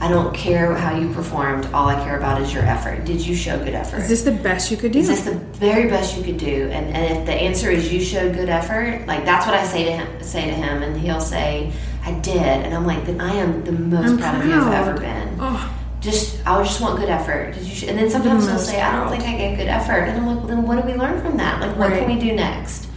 I 0.00 0.08
don't 0.08 0.34
care 0.34 0.74
how 0.74 0.98
you 0.98 1.12
performed. 1.14 1.66
All 1.72 1.88
I 1.88 1.94
care 2.04 2.18
about 2.18 2.42
is 2.42 2.52
your 2.52 2.64
effort. 2.64 3.04
Did 3.04 3.24
you 3.26 3.34
show 3.34 3.56
good 3.58 3.72
effort? 3.74 3.98
Is 4.00 4.08
this 4.08 4.22
the 4.22 4.32
best 4.32 4.70
you 4.70 4.76
could 4.76 4.92
do? 4.92 4.98
Is 4.98 5.08
this 5.08 5.22
the 5.22 5.36
very 5.58 5.88
best 5.88 6.16
you 6.16 6.22
could 6.24 6.38
do? 6.38 6.68
And 6.72 6.86
and 6.94 7.18
if 7.18 7.24
the 7.26 7.32
answer 7.32 7.70
is 7.70 7.92
you 7.92 8.00
showed 8.00 8.34
good 8.34 8.48
effort, 8.50 9.06
like 9.06 9.24
that's 9.24 9.46
what 9.46 9.54
I 9.54 9.64
say 9.64 9.84
to 9.84 9.92
him. 9.92 10.08
Say 10.22 10.44
to 10.46 10.54
him, 10.54 10.82
and 10.82 11.00
he'll 11.00 11.20
say, 11.20 11.72
"I 12.04 12.12
did," 12.12 12.36
and 12.36 12.74
I'm 12.74 12.84
like, 12.86 13.06
"Then 13.06 13.20
I 13.20 13.32
am 13.36 13.64
the 13.64 13.72
most 13.72 14.08
I'm 14.10 14.18
proud, 14.18 14.40
of 14.40 14.46
you 14.46 14.54
I've 14.60 14.88
ever 14.88 15.00
been." 15.00 15.28
oh, 15.40 15.72
Just 16.02 16.44
I 16.46 16.60
just 16.62 16.80
want 16.80 16.98
good 16.98 17.08
effort. 17.08 17.54
Did 17.54 17.64
you? 17.82 17.88
And 17.88 17.96
then 17.96 18.10
sometimes 18.10 18.46
they'll 18.46 18.58
say, 18.58 18.82
"I 18.82 18.92
don't 18.98 19.08
think 19.08 19.22
I 19.22 19.36
gave 19.36 19.56
good 19.56 19.68
effort," 19.68 20.00
and 20.08 20.18
I'm 20.18 20.26
like, 20.26 20.38
"Well, 20.38 20.48
then 20.48 20.62
what 20.66 20.82
do 20.82 20.90
we 20.92 20.98
learn 20.98 21.20
from 21.22 21.36
that? 21.36 21.60
Like, 21.60 21.76
what 21.78 21.90
Right. 21.90 22.00
can 22.00 22.08
we 22.14 22.20
do 22.20 22.34
next?" 22.34 22.88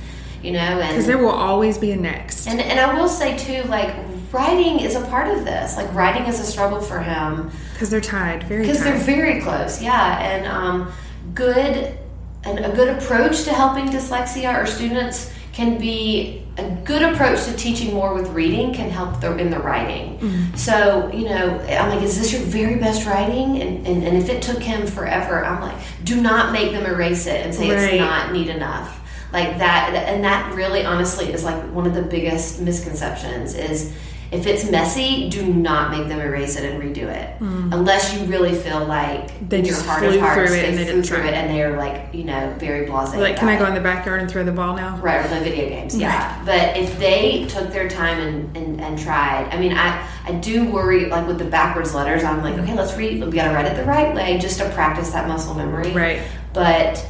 You 0.42 0.52
know, 0.54 0.60
and 0.60 0.90
because 0.90 1.06
there 1.06 1.18
will 1.20 1.30
always 1.30 1.78
be 1.78 1.92
a 1.92 1.96
next. 1.96 2.48
and 2.48 2.60
and 2.60 2.80
I 2.80 3.00
will 3.00 3.08
say 3.08 3.38
too, 3.38 3.64
like 3.70 3.94
writing 4.32 4.80
is 4.80 4.96
a 4.96 5.02
part 5.02 5.28
of 5.28 5.46
this. 5.46 5.78
Like 5.78 5.94
writing 5.94 6.26
is 6.26 6.40
a 6.40 6.44
struggle 6.44 6.82
for 6.82 7.00
him 7.00 7.52
Because 7.74 7.90
they're 7.90 8.02
tied, 8.02 8.44
very 8.44 8.62
because 8.64 8.84
they're 8.84 8.98
very 8.98 9.40
close. 9.42 9.82
Yeah, 9.82 10.20
and 10.20 10.46
um, 10.48 10.92
good 11.36 11.98
and 12.44 12.60
a 12.60 12.70
good 12.70 12.90
approach 12.90 13.44
to 13.44 13.54
helping 13.54 13.88
dyslexia 13.88 14.62
or 14.62 14.66
students 14.66 15.32
can 15.54 15.78
be 15.78 16.45
a 16.58 16.70
good 16.86 17.02
approach 17.02 17.44
to 17.46 17.54
teaching 17.56 17.94
more 17.94 18.14
with 18.14 18.30
reading 18.30 18.74
can 18.74 18.90
help 18.90 19.20
the, 19.20 19.36
in 19.38 19.50
the 19.50 19.60
writing. 19.60 20.18
Mm-hmm. 20.20 20.56
So, 20.56 21.12
you 21.12 21.26
know, 21.26 21.60
I'm 21.60 21.90
like, 21.90 22.02
is 22.02 22.18
this 22.18 22.32
your 22.32 22.42
very 22.44 22.76
best 22.76 23.06
writing? 23.06 23.62
And, 23.62 23.86
and, 23.86 24.04
and 24.04 24.18
if 24.18 24.30
it 24.30 24.42
took 24.42 24.62
him 24.64 24.88
forever, 24.88 25.44
I'm 25.44 25.62
like, 25.62 25.76
do 26.04 26.22
not 26.22 26.54
make 26.54 26.72
them 26.72 26.86
erase 26.86 27.28
it 27.28 27.46
and 27.46 27.54
say 27.54 27.72
Right. 27.72 27.94
it's 27.96 28.00
not 28.00 28.32
neat 28.32 28.48
enough. 28.48 29.02
Like 29.34 29.58
that, 29.58 29.94
and 30.08 30.24
that 30.24 30.54
really 30.56 30.86
honestly 30.86 31.34
is 31.34 31.44
like 31.44 31.62
one 31.74 31.86
of 31.86 31.94
the 31.94 32.04
biggest 32.04 32.62
misconceptions 32.62 33.54
is 33.54 33.94
if 34.32 34.48
it's 34.48 34.70
messy, 34.70 35.30
do 35.30 35.46
not 35.46 35.92
make 35.92 36.08
them 36.08 36.20
erase 36.20 36.56
it 36.58 36.70
and 36.72 36.82
redo 36.82 37.08
it. 37.08 37.40
Unless 37.42 38.14
you 38.14 38.26
really 38.26 38.54
feel 38.54 38.86
like 38.86 39.26
Mm. 39.46 39.50
They 39.50 39.62
just 39.62 39.86
heart 39.86 40.00
flew 40.00 40.16
of 40.16 40.22
hearts, 40.22 40.50
through 40.50 40.60
it 40.60 40.66
and 40.66 40.78
they 40.78 40.86
didn't 40.86 41.04
through 41.04 41.18
try. 41.18 41.28
it 41.28 41.34
and 41.34 41.50
they're 41.50 41.78
like, 41.78 42.14
you 42.14 42.24
know, 42.24 42.54
very 42.58 42.88
blasé. 42.88 43.18
like, 43.18 43.38
can 43.38 43.48
I 43.48 43.58
go 43.58 43.66
it. 43.66 43.70
in 43.70 43.76
the 43.76 43.82
backyard 43.82 44.22
and 44.22 44.30
throw 44.30 44.44
the 44.44 44.52
ball 44.52 44.76
now? 44.76 44.98
Right, 44.98 45.24
or 45.24 45.28
play 45.28 45.44
video 45.44 45.70
games, 45.70 45.98
yeah. 45.98 46.42
But 46.46 46.78
if 46.78 46.98
they 47.00 47.46
took 47.48 47.72
their 47.72 47.90
time 47.90 48.20
and, 48.20 48.58
and, 48.58 48.82
and 48.82 49.00
tried, 49.00 49.50
I 49.52 49.60
mean, 49.60 49.74
I, 49.74 50.08
I 50.26 50.34
do 50.34 50.70
worry, 50.70 51.08
like 51.08 51.28
with 51.28 51.38
the 51.38 51.46
backwards 51.46 51.94
letters, 51.94 52.24
I'm 52.24 52.42
like, 52.42 52.58
okay, 52.58 52.74
let's 52.76 52.96
read, 52.98 53.24
we 53.24 53.32
gotta 53.32 53.54
write 53.54 53.66
it 53.66 53.76
the 53.76 53.86
right 53.86 54.14
way 54.16 54.38
just 54.40 54.60
to 54.60 54.70
practice 54.72 55.12
that 55.12 55.28
muscle 55.28 55.54
memory. 55.54 55.92
Right. 55.92 56.22
But 56.54 57.06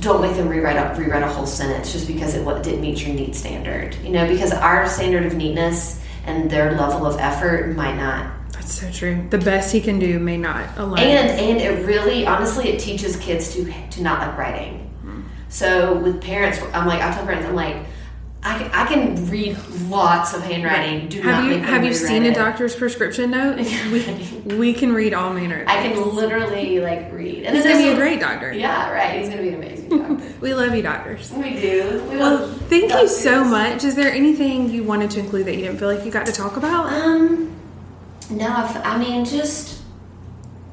don't 0.00 0.20
make 0.20 0.36
them 0.36 0.48
rewrite 0.48 0.76
a, 0.76 1.00
rewrite 1.00 1.22
a 1.22 1.28
whole 1.28 1.46
sentence 1.46 1.92
just 1.92 2.06
because 2.06 2.34
it 2.34 2.44
didn't 2.62 2.80
meet 2.80 3.04
your 3.06 3.14
neat 3.14 3.34
standard. 3.34 3.94
You 3.96 4.10
know, 4.10 4.28
because 4.28 4.52
our 4.52 4.88
standard 4.88 5.24
of 5.24 5.34
neatness 5.34 6.03
and 6.26 6.50
their 6.50 6.72
level 6.72 7.06
of 7.06 7.18
effort 7.20 7.74
might 7.76 7.96
not 7.96 8.32
That's 8.52 8.72
so 8.80 8.90
true. 8.90 9.26
The 9.30 9.38
best 9.38 9.72
he 9.72 9.80
can 9.80 9.98
do 9.98 10.18
may 10.18 10.36
not 10.36 10.68
align. 10.78 11.02
and 11.02 11.28
and 11.40 11.60
it 11.60 11.86
really 11.86 12.26
honestly 12.26 12.68
it 12.68 12.80
teaches 12.80 13.16
kids 13.16 13.52
to 13.54 13.72
to 13.90 14.02
not 14.02 14.20
like 14.20 14.36
writing 14.38 14.80
so 15.48 15.94
with 15.98 16.20
parents 16.20 16.58
i'm 16.72 16.86
like 16.86 17.00
i 17.00 17.12
tell 17.14 17.24
parents 17.24 17.46
i'm 17.46 17.54
like 17.54 17.76
i 18.42 18.58
can, 18.58 18.70
I 18.72 18.84
can 18.86 19.30
read 19.30 19.56
lots 19.88 20.34
of 20.34 20.42
handwriting 20.42 21.08
do 21.08 21.22
have 21.22 21.44
not 21.44 21.52
you 21.52 21.60
have 21.60 21.84
you 21.84 21.94
seen 21.94 22.24
a 22.24 22.30
it. 22.30 22.34
doctor's 22.34 22.74
prescription 22.74 23.30
note? 23.30 23.58
we, 23.92 24.56
we 24.56 24.72
can 24.74 24.92
read 24.92 25.14
all 25.14 25.32
manner. 25.32 25.62
Of 25.62 25.68
i 25.68 25.82
can 25.82 26.14
literally 26.16 26.80
like 26.80 27.12
read 27.12 27.44
and 27.44 27.54
He's 27.54 27.64
gonna 27.64 27.76
be 27.78 27.88
a 27.90 27.94
great 27.94 28.18
doctor. 28.20 28.52
yeah 28.52 28.90
right 28.90 29.20
he's 29.20 29.28
gonna 29.28 29.42
be 29.42 29.48
an 29.50 29.54
amazing 29.56 29.88
doctor 29.90 30.03
We 30.40 30.54
love 30.54 30.74
you, 30.74 30.82
doctors. 30.82 31.30
we 31.32 31.50
do 31.60 32.06
we 32.10 32.16
Well, 32.16 32.48
thank 32.68 32.92
you 32.92 33.08
so 33.08 33.44
much. 33.44 33.84
Is 33.84 33.94
there 33.94 34.12
anything 34.12 34.70
you 34.70 34.82
wanted 34.84 35.10
to 35.12 35.20
include 35.20 35.46
that 35.46 35.54
you 35.56 35.62
didn't 35.64 35.78
feel 35.78 35.92
like 35.92 36.04
you 36.04 36.10
got 36.10 36.26
to 36.26 36.32
talk 36.32 36.56
about? 36.56 36.92
um 36.92 37.50
no 38.30 38.48
I've- 38.48 38.98
mean 39.04 39.24
just 39.24 39.82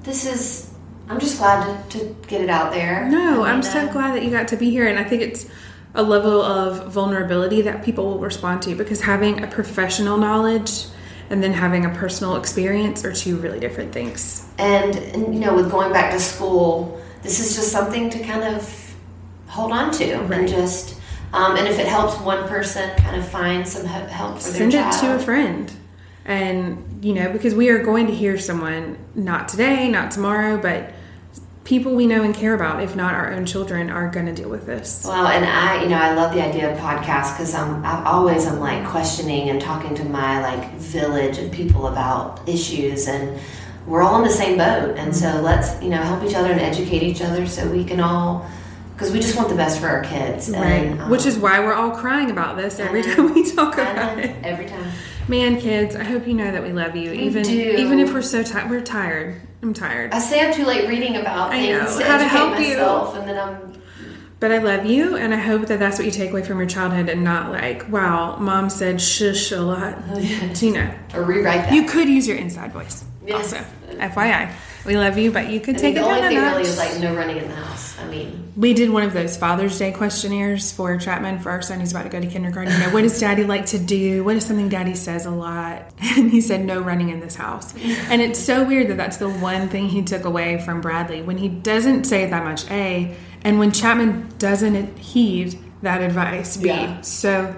this 0.03 0.25
is 0.25 0.71
i'm 1.09 1.19
just 1.19 1.37
glad 1.37 1.89
to, 1.89 1.99
to 1.99 2.15
get 2.27 2.39
it 2.41 2.49
out 2.49 2.71
there 2.71 3.09
No, 3.09 3.43
I 3.43 3.49
I'm 3.49 3.55
mean, 3.55 3.63
so 3.63 3.79
uh, 3.79 3.91
glad 3.91 4.15
that 4.15 4.23
you 4.23 4.31
got 4.31 4.47
to 4.49 4.55
be 4.57 4.69
here, 4.69 4.87
and 4.87 4.97
I 4.97 5.03
think 5.03 5.21
it's 5.21 5.45
a 5.93 6.01
level 6.01 6.41
of 6.41 6.87
vulnerability 6.93 7.61
that 7.63 7.83
people 7.83 8.05
will 8.05 8.19
respond 8.19 8.61
to 8.63 8.75
because 8.75 9.01
having 9.01 9.43
a 9.43 9.47
professional 9.47 10.17
knowledge 10.17 10.85
and 11.29 11.43
then 11.43 11.51
having 11.53 11.85
a 11.85 11.89
personal 11.89 12.37
experience 12.37 13.03
are 13.03 13.11
two 13.13 13.35
really 13.37 13.59
different 13.59 13.91
things. 13.91 14.47
And, 14.57 14.95
and 14.95 15.33
you 15.33 15.39
know, 15.41 15.53
with 15.53 15.69
going 15.69 15.91
back 15.91 16.11
to 16.13 16.19
school, 16.19 17.01
this 17.23 17.39
is 17.41 17.55
just 17.55 17.71
something 17.73 18.09
to 18.09 18.19
kind 18.23 18.43
of 18.55 18.61
hold 19.51 19.71
on 19.71 19.91
to 19.91 20.15
Right. 20.15 20.39
and 20.39 20.47
just. 20.47 20.95
Um, 21.33 21.55
and 21.55 21.65
if 21.67 21.79
it 21.79 21.87
helps 21.87 22.19
one 22.19 22.45
person 22.49 22.89
kind 22.97 23.15
of 23.15 23.25
find 23.25 23.65
some 23.65 23.85
help 23.85 24.35
for 24.35 24.41
Send 24.41 24.73
their 24.73 24.81
it 24.81 24.91
child, 24.91 25.01
to 25.01 25.15
a 25.15 25.19
friend. 25.19 25.71
And, 26.25 26.99
you 27.01 27.13
know, 27.13 27.31
because 27.31 27.55
we 27.55 27.69
are 27.69 27.81
going 27.81 28.07
to 28.07 28.13
hear 28.13 28.37
someone, 28.37 28.97
not 29.15 29.47
today, 29.47 29.87
not 29.87 30.11
tomorrow, 30.11 30.57
but 30.57 30.91
people 31.63 31.95
we 31.95 32.05
know 32.05 32.21
and 32.23 32.35
care 32.35 32.53
about, 32.53 32.83
if 32.83 32.95
not 32.97 33.13
our 33.13 33.31
own 33.31 33.45
children, 33.45 33.89
are 33.89 34.09
going 34.09 34.25
to 34.25 34.33
deal 34.33 34.49
with 34.49 34.65
this. 34.65 35.05
Well, 35.07 35.27
and 35.27 35.45
I, 35.45 35.81
you 35.83 35.89
know, 35.89 35.95
I 35.95 36.13
love 36.15 36.33
the 36.33 36.43
idea 36.45 36.69
of 36.73 36.77
podcasts 36.79 37.31
because 37.37 37.53
I'm, 37.55 37.83
I 37.85 38.03
always 38.05 38.45
am 38.45 38.59
like 38.59 38.85
questioning 38.87 39.49
and 39.49 39.61
talking 39.61 39.95
to 39.95 40.03
my 40.05 40.41
like 40.41 40.73
village 40.75 41.37
of 41.37 41.49
people 41.51 41.87
about 41.87 42.41
issues, 42.47 43.07
and 43.07 43.39
we're 43.87 44.01
all 44.01 44.17
in 44.17 44.23
the 44.23 44.33
same 44.33 44.57
boat. 44.57 44.97
And 44.97 45.15
so 45.15 45.39
let's, 45.41 45.81
you 45.81 45.89
know, 45.89 46.01
help 46.01 46.23
each 46.23 46.35
other 46.35 46.51
and 46.51 46.59
educate 46.59 47.03
each 47.03 47.21
other 47.21 47.47
so 47.47 47.65
we 47.71 47.85
can 47.85 47.99
all, 48.01 48.49
because 49.01 49.13
we 49.13 49.19
just 49.19 49.35
want 49.35 49.49
the 49.49 49.55
best 49.55 49.79
for 49.79 49.87
our 49.87 50.03
kids, 50.03 50.49
Right. 50.49 50.61
And, 50.85 51.01
um, 51.01 51.09
Which 51.09 51.25
is 51.25 51.37
why 51.37 51.59
we're 51.59 51.73
all 51.73 51.91
crying 51.91 52.29
about 52.29 52.55
this 52.57 52.79
every 52.79 53.01
know. 53.01 53.15
time 53.15 53.33
we 53.33 53.51
talk 53.51 53.73
about 53.73 54.17
know, 54.17 54.23
it. 54.23 54.35
every 54.43 54.67
time. 54.67 54.91
Man, 55.27 55.59
kids, 55.59 55.95
I 55.95 56.03
hope 56.03 56.27
you 56.27 56.33
know 56.33 56.51
that 56.51 56.61
we 56.61 56.71
love 56.71 56.95
you. 56.95 57.11
even 57.11 57.43
do. 57.43 57.51
even 57.77 57.99
if 57.99 58.13
we're 58.13 58.21
so 58.21 58.43
tired, 58.43 58.69
we're 58.69 58.81
tired. 58.81 59.41
I'm 59.63 59.73
tired. 59.73 60.11
I 60.13 60.19
stay 60.19 60.47
up 60.47 60.55
too 60.55 60.65
late 60.65 60.87
reading 60.87 61.15
about 61.17 61.51
I 61.51 61.61
things 61.61 61.93
know, 61.93 61.99
to 61.99 62.05
how 62.05 62.17
to 62.17 62.23
help 62.25 62.59
you. 62.59 62.69
myself, 62.69 63.15
and 63.15 63.27
then 63.27 63.39
I'm 63.39 63.81
But 64.39 64.51
I 64.51 64.57
love 64.57 64.85
you, 64.85 65.15
and 65.15 65.33
I 65.33 65.37
hope 65.37 65.67
that 65.67 65.79
that's 65.79 65.97
what 65.97 66.05
you 66.05 66.11
take 66.11 66.31
away 66.31 66.43
from 66.43 66.57
your 66.59 66.67
childhood, 66.67 67.09
and 67.09 67.23
not 67.23 67.51
like, 67.51 67.87
wow, 67.89 68.37
mom 68.37 68.69
said 68.69 68.99
shush 69.01 69.51
a 69.51 69.61
lot. 69.61 69.97
you 70.61 70.73
know, 70.73 70.91
or 71.13 71.23
rewrite 71.23 71.65
that. 71.69 71.73
you 71.73 71.85
could 71.85 72.07
use 72.09 72.27
your 72.27 72.37
inside 72.37 72.71
voice. 72.73 73.05
Yeah. 73.25 73.35
Also, 73.35 73.57
FYI, 73.91 74.51
we 74.85 74.97
love 74.97 75.17
you, 75.17 75.31
but 75.31 75.49
you 75.49 75.59
could 75.59 75.75
I 75.75 75.79
take 75.79 75.95
mean, 75.95 76.03
it 76.03 76.07
the 76.07 76.13
only 76.15 76.27
thing 76.27 76.37
notch. 76.37 76.55
really 76.57 76.69
is 76.69 76.77
like 76.77 76.99
no 76.99 77.15
running 77.15 77.37
in 77.37 77.47
the 77.47 77.55
house. 77.55 77.99
I 77.99 78.07
mean, 78.07 78.51
we 78.57 78.73
did 78.73 78.89
one 78.89 79.03
of 79.03 79.13
those 79.13 79.37
Father's 79.37 79.77
Day 79.77 79.91
questionnaires 79.91 80.71
for 80.71 80.97
Chapman 80.97 81.39
for 81.39 81.51
our 81.51 81.61
son 81.61 81.79
who's 81.79 81.91
about 81.91 82.03
to 82.03 82.09
go 82.09 82.19
to 82.19 82.27
kindergarten. 82.27 82.73
You 82.73 82.79
know, 82.79 82.89
what 82.89 83.01
does 83.03 83.19
Daddy 83.19 83.43
like 83.43 83.67
to 83.67 83.79
do? 83.79 84.23
What 84.23 84.35
is 84.35 84.45
something 84.45 84.69
Daddy 84.69 84.95
says 84.95 85.25
a 85.25 85.31
lot? 85.31 85.91
And 86.17 86.29
he 86.29 86.41
said, 86.41 86.65
no 86.65 86.81
running 86.81 87.09
in 87.09 87.19
this 87.21 87.35
house. 87.35 87.73
And 88.09 88.21
it's 88.21 88.37
so 88.37 88.63
weird 88.65 88.89
that 88.89 88.97
that's 88.97 89.17
the 89.17 89.29
one 89.29 89.69
thing 89.69 89.87
he 89.87 90.01
took 90.03 90.25
away 90.25 90.59
from 90.59 90.81
Bradley 90.81 91.21
when 91.21 91.37
he 91.37 91.47
doesn't 91.47 92.03
say 92.03 92.29
that 92.29 92.43
much 92.43 92.69
A, 92.69 93.15
and 93.43 93.59
when 93.59 93.71
Chapman 93.71 94.29
doesn't 94.37 94.97
heed 94.97 95.57
that 95.83 96.01
advice 96.01 96.57
B. 96.57 96.67
Yeah. 96.67 96.99
So 97.01 97.55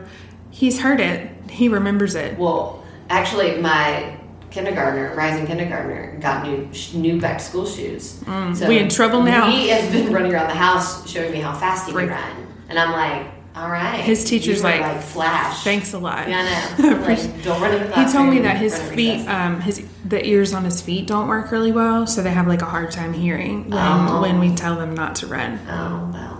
he's 0.51 0.79
heard 0.79 0.99
it. 0.99 1.29
He 1.49 1.67
remembers 1.67 2.15
it. 2.15 2.37
Well, 2.37 2.83
actually, 3.09 3.59
my 3.59 4.17
kindergartner, 4.53 5.13
rising 5.15 5.45
kindergartner, 5.47 6.15
got 6.21 6.45
new 6.47 6.69
new 6.93 7.19
back 7.19 7.39
to 7.39 7.43
school 7.43 7.65
shoes. 7.65 8.19
so 8.19 8.25
Mm. 8.25 8.67
we 8.67 8.77
in 8.79 8.87
trouble 8.89 9.21
now. 9.23 9.49
He 9.49 9.69
has 9.69 9.91
been 9.91 10.13
running 10.15 10.33
around 10.33 10.47
the 10.47 10.53
house 10.55 11.09
showing 11.09 11.31
me 11.31 11.39
how 11.39 11.53
fast 11.53 11.87
he 11.87 11.91
can 11.91 12.07
Right. 12.07 12.09
run, 12.11 12.47
and 12.69 12.77
I'm 12.79 12.91
like, 12.91 13.25
all 13.55 13.69
right. 13.69 13.99
His 13.99 14.23
teacher's 14.23 14.63
were, 14.63 14.69
like, 14.69 15.01
flash. 15.01 15.63
Thanks 15.63 15.93
a 15.93 15.99
lot. 15.99 16.27
Yeah, 16.27 16.39
I 16.39 16.81
know. 16.81 16.97
Like, 17.07 17.43
don't 17.43 17.61
run 17.61 17.71
in 17.75 17.87
the 17.89 17.95
He 17.95 18.11
told 18.11 18.29
me 18.29 18.39
that 18.39 18.57
his 18.57 18.79
feet, 18.81 19.27
um, 19.27 19.61
his 19.61 19.83
the 20.05 20.25
ears 20.25 20.53
on 20.53 20.63
his 20.65 20.81
feet 20.81 21.05
don't 21.07 21.27
work 21.27 21.51
really 21.51 21.71
well, 21.71 22.05
so 22.07 22.21
they 22.23 22.31
have 22.31 22.47
like 22.47 22.61
a 22.61 22.65
hard 22.65 22.91
time 22.91 23.13
hearing 23.13 23.69
when 23.69 23.79
Oh. 23.79 24.21
when 24.21 24.39
we 24.39 24.53
tell 24.55 24.75
them 24.75 24.93
not 24.95 25.15
to 25.17 25.27
run. 25.27 25.59
Oh 25.69 26.09
well, 26.13 26.32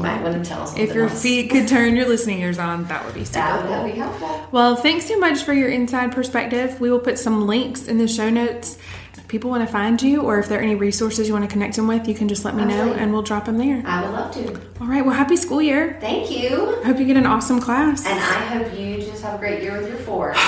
might 0.00 0.22
want 0.22 0.42
to 0.42 0.48
tell 0.48 0.62
us 0.62 0.76
If 0.76 0.94
your 0.94 1.08
else. 1.08 1.22
feet 1.22 1.50
could 1.50 1.68
turn 1.68 1.94
your 1.96 2.08
listening 2.08 2.40
ears 2.40 2.58
on, 2.58 2.84
that 2.86 3.04
would 3.04 3.14
be 3.14 3.24
super 3.24 3.38
that 3.40 3.62
would 3.68 3.74
cool. 3.76 3.84
be 3.84 3.98
helpful. 3.98 4.48
Well, 4.52 4.76
thanks 4.76 5.06
so 5.06 5.18
much 5.18 5.42
for 5.42 5.52
your 5.52 5.68
inside 5.68 6.12
perspective. 6.12 6.80
We 6.80 6.90
will 6.90 6.98
put 7.00 7.18
some 7.18 7.46
links 7.46 7.86
in 7.86 7.98
the 7.98 8.08
show 8.08 8.30
notes. 8.30 8.78
If 9.16 9.26
people 9.28 9.50
want 9.50 9.66
to 9.66 9.72
find 9.72 10.00
you, 10.02 10.22
or 10.22 10.38
if 10.38 10.48
there 10.48 10.58
are 10.58 10.62
any 10.62 10.74
resources 10.74 11.26
you 11.28 11.34
want 11.34 11.44
to 11.48 11.52
connect 11.52 11.76
them 11.76 11.86
with, 11.86 12.08
you 12.08 12.14
can 12.14 12.28
just 12.28 12.44
let 12.44 12.54
me 12.56 12.64
know, 12.64 12.92
and 12.94 13.12
we'll 13.12 13.22
drop 13.22 13.44
them 13.44 13.58
there. 13.58 13.82
I 13.86 14.02
would 14.02 14.10
love 14.12 14.32
to. 14.34 14.60
All 14.80 14.86
right. 14.88 15.04
Well, 15.04 15.14
happy 15.14 15.36
school 15.36 15.60
year. 15.62 15.98
Thank 16.00 16.30
you, 16.30 16.80
I 16.82 16.86
hope 16.86 16.98
you 16.98 17.04
get 17.06 17.16
an 17.16 17.26
awesome 17.26 17.60
class. 17.60 18.06
and 18.06 18.18
I 18.18 18.22
hope 18.64 18.78
you 18.78 18.96
just 18.98 19.22
have 19.22 19.34
a 19.34 19.38
great 19.38 19.62
year 19.62 19.78
with 19.78 19.88
your 19.88 19.98
four. 19.98 20.34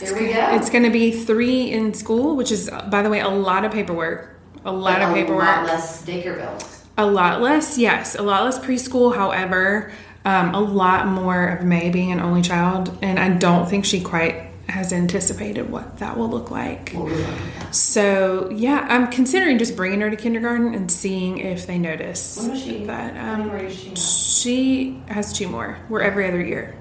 Here 0.00 0.14
we 0.18 0.32
go. 0.32 0.56
It's 0.56 0.68
going 0.68 0.82
to 0.82 0.90
be 0.90 1.12
three 1.12 1.70
in 1.70 1.94
school, 1.94 2.34
which 2.34 2.50
is, 2.50 2.68
by 2.90 3.02
the 3.02 3.10
way, 3.10 3.20
a 3.20 3.28
lot 3.28 3.64
of 3.64 3.70
paperwork. 3.70 4.36
A 4.64 4.72
lot 4.72 4.98
But 4.98 5.08
of 5.08 5.14
paperwork. 5.14 5.44
A 5.44 5.46
lot 5.46 5.66
less 5.66 6.04
bills. 6.04 6.71
A 6.98 7.06
lot 7.06 7.40
less, 7.40 7.78
yes, 7.78 8.14
a 8.16 8.22
lot 8.22 8.44
less 8.44 8.58
preschool. 8.58 9.14
However, 9.16 9.92
um, 10.24 10.54
a 10.54 10.60
lot 10.60 11.06
more 11.06 11.48
of 11.48 11.64
May 11.64 11.90
being 11.90 12.12
an 12.12 12.20
only 12.20 12.42
child, 12.42 12.96
and 13.02 13.18
I 13.18 13.30
don't 13.30 13.68
think 13.68 13.84
she 13.84 14.00
quite 14.00 14.50
has 14.68 14.92
anticipated 14.92 15.70
what 15.70 15.98
that 15.98 16.16
will 16.16 16.28
look 16.30 16.50
like. 16.50 16.90
What 16.92 17.06
we 17.06 17.14
love 17.16 17.56
about. 17.56 17.74
So 17.74 18.48
yeah, 18.50 18.86
I'm 18.88 19.08
considering 19.10 19.58
just 19.58 19.74
bringing 19.76 20.00
her 20.00 20.10
to 20.10 20.16
kindergarten 20.16 20.74
and 20.74 20.90
seeing 20.90 21.38
if 21.38 21.66
they 21.66 21.78
notice 21.78 22.38
When 22.40 22.50
was 22.52 22.62
she? 22.62 22.84
that. 22.84 23.16
Um, 23.16 23.70
she? 23.70 23.94
she 23.96 25.02
has 25.08 25.32
two 25.32 25.48
more. 25.48 25.78
We're 25.88 26.00
every 26.02 26.26
other 26.28 26.42
year. 26.42 26.74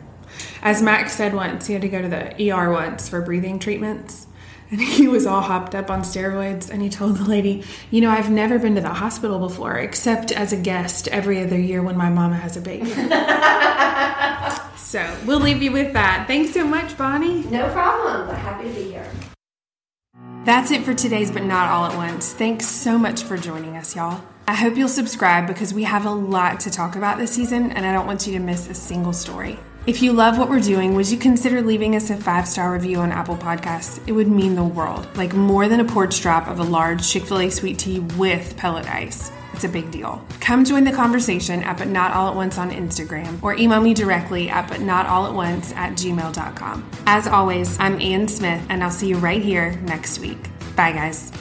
As 0.62 0.82
Max 0.82 1.14
said 1.14 1.34
once, 1.34 1.68
he 1.68 1.74
had 1.74 1.82
to 1.82 1.90
go 1.90 2.02
to 2.02 2.08
the 2.08 2.52
ER 2.52 2.72
once 2.72 3.10
for 3.10 3.22
breathing 3.22 3.60
treatments. 3.60 4.28
And 4.72 4.80
he 4.80 5.10
was 5.10 5.26
all 5.26 5.42
hopped 5.42 5.76
up 5.76 5.92
on 5.92 6.02
steroids. 6.02 6.70
And 6.70 6.82
he 6.82 6.88
told 6.88 7.18
the 7.18 7.26
lady, 7.26 7.64
You 7.90 8.00
know, 8.00 8.10
I've 8.10 8.32
never 8.32 8.58
been 8.58 8.76
to 8.76 8.82
the 8.82 8.94
hospital 8.94 9.38
before, 9.38 9.78
except 9.78 10.32
as 10.32 10.54
a 10.54 10.58
guest 10.58 11.10
every 11.10 11.44
other 11.44 11.60
year 11.60 11.82
when 11.82 11.98
my 11.98 12.10
mama 12.10 12.38
has 12.38 12.56
a 12.56 12.62
baby. 12.62 12.90
so 14.78 15.18
we'll 15.26 15.42
leave 15.42 15.62
you 15.62 15.74
with 15.74 15.92
that. 15.92 16.24
Thanks 16.26 16.54
so 16.54 16.66
much, 16.66 16.98
Bonnie. 16.98 17.44
No 17.44 17.70
problem, 17.74 18.28
but 18.28 18.38
happy 18.38 18.70
to 18.70 18.74
be 18.74 18.84
here. 18.84 19.12
That's 20.46 20.72
it 20.72 20.84
for 20.84 20.94
today's 20.94 21.32
But 21.32 21.44
Not 21.44 21.70
All 21.70 21.86
at 21.86 21.98
Once. 21.98 22.32
Thanks 22.34 22.66
so 22.66 22.98
much 22.98 23.24
for 23.24 23.38
joining 23.38 23.76
us, 23.76 23.94
y'all. 23.94 24.24
I 24.48 24.54
hope 24.54 24.78
you'll 24.78 24.88
subscribe 24.88 25.48
because 25.48 25.74
we 25.74 25.84
have 25.84 26.06
a 26.06 26.12
lot 26.12 26.62
to 26.62 26.72
talk 26.72 26.96
about 26.96 27.18
this 27.18 27.32
season 27.32 27.72
and 27.72 27.86
I 27.86 27.94
don't 27.94 28.08
want 28.08 28.26
you 28.26 28.34
to 28.34 28.40
miss 28.40 28.70
a 28.70 28.74
single 28.74 29.14
story. 29.14 29.60
If 29.88 30.04
you 30.04 30.14
love 30.14 30.38
what 30.38 30.48
we're 30.48 30.60
doing, 30.60 30.94
would 30.94 31.10
you 31.10 31.18
consider 31.18 31.60
leaving 31.60 31.96
us 31.96 32.12
a 32.12 32.16
five 32.16 32.48
star 32.48 32.72
review 32.72 33.00
on 33.00 33.12
Apple 33.12 33.36
Podcasts? 33.36 34.00
It 34.08 34.12
would 34.12 34.28
mean 34.28 34.54
the 34.54 34.64
world, 34.64 35.08
like 35.18 35.34
more 35.34 35.68
than 35.68 35.80
a 35.80 35.86
porch 35.86 36.22
drop 36.22 36.48
of 36.48 36.60
a 36.60 36.64
large 36.64 37.10
Chick 37.10 37.24
fil 37.24 37.40
A 37.40 37.50
sweet 37.50 37.80
tea 37.80 38.00
with 38.00 38.56
pellet 38.58 38.88
ice. 38.88 39.32
It's 39.54 39.64
a 39.64 39.70
big 39.70 39.90
deal. 39.90 40.24
Come 40.40 40.66
join 40.66 40.84
the 40.84 40.92
conversation 40.92 41.64
at 41.64 41.80
But 41.80 41.88
Not 41.88 42.14
All 42.14 42.30
at 42.30 42.36
Once 42.36 42.60
on 42.60 42.70
Instagram 42.70 43.42
or 43.42 43.56
email 43.56 43.82
me 43.82 43.96
directly 43.96 44.52
at 44.52 44.70
But 44.70 44.82
Not 44.82 45.08
All 45.08 45.26
at 45.26 45.34
Once 45.34 45.74
at 45.74 45.94
gmail.com. 45.94 46.92
As 47.08 47.26
always, 47.26 47.80
I'm 47.80 48.00
Ann 48.00 48.28
Smith 48.28 48.64
and 48.70 48.84
I'll 48.84 48.92
see 48.92 49.08
you 49.08 49.18
right 49.18 49.42
here 49.42 49.78
next 49.82 50.20
week. 50.20 50.38
Bye, 50.76 50.92
guys. 50.92 51.32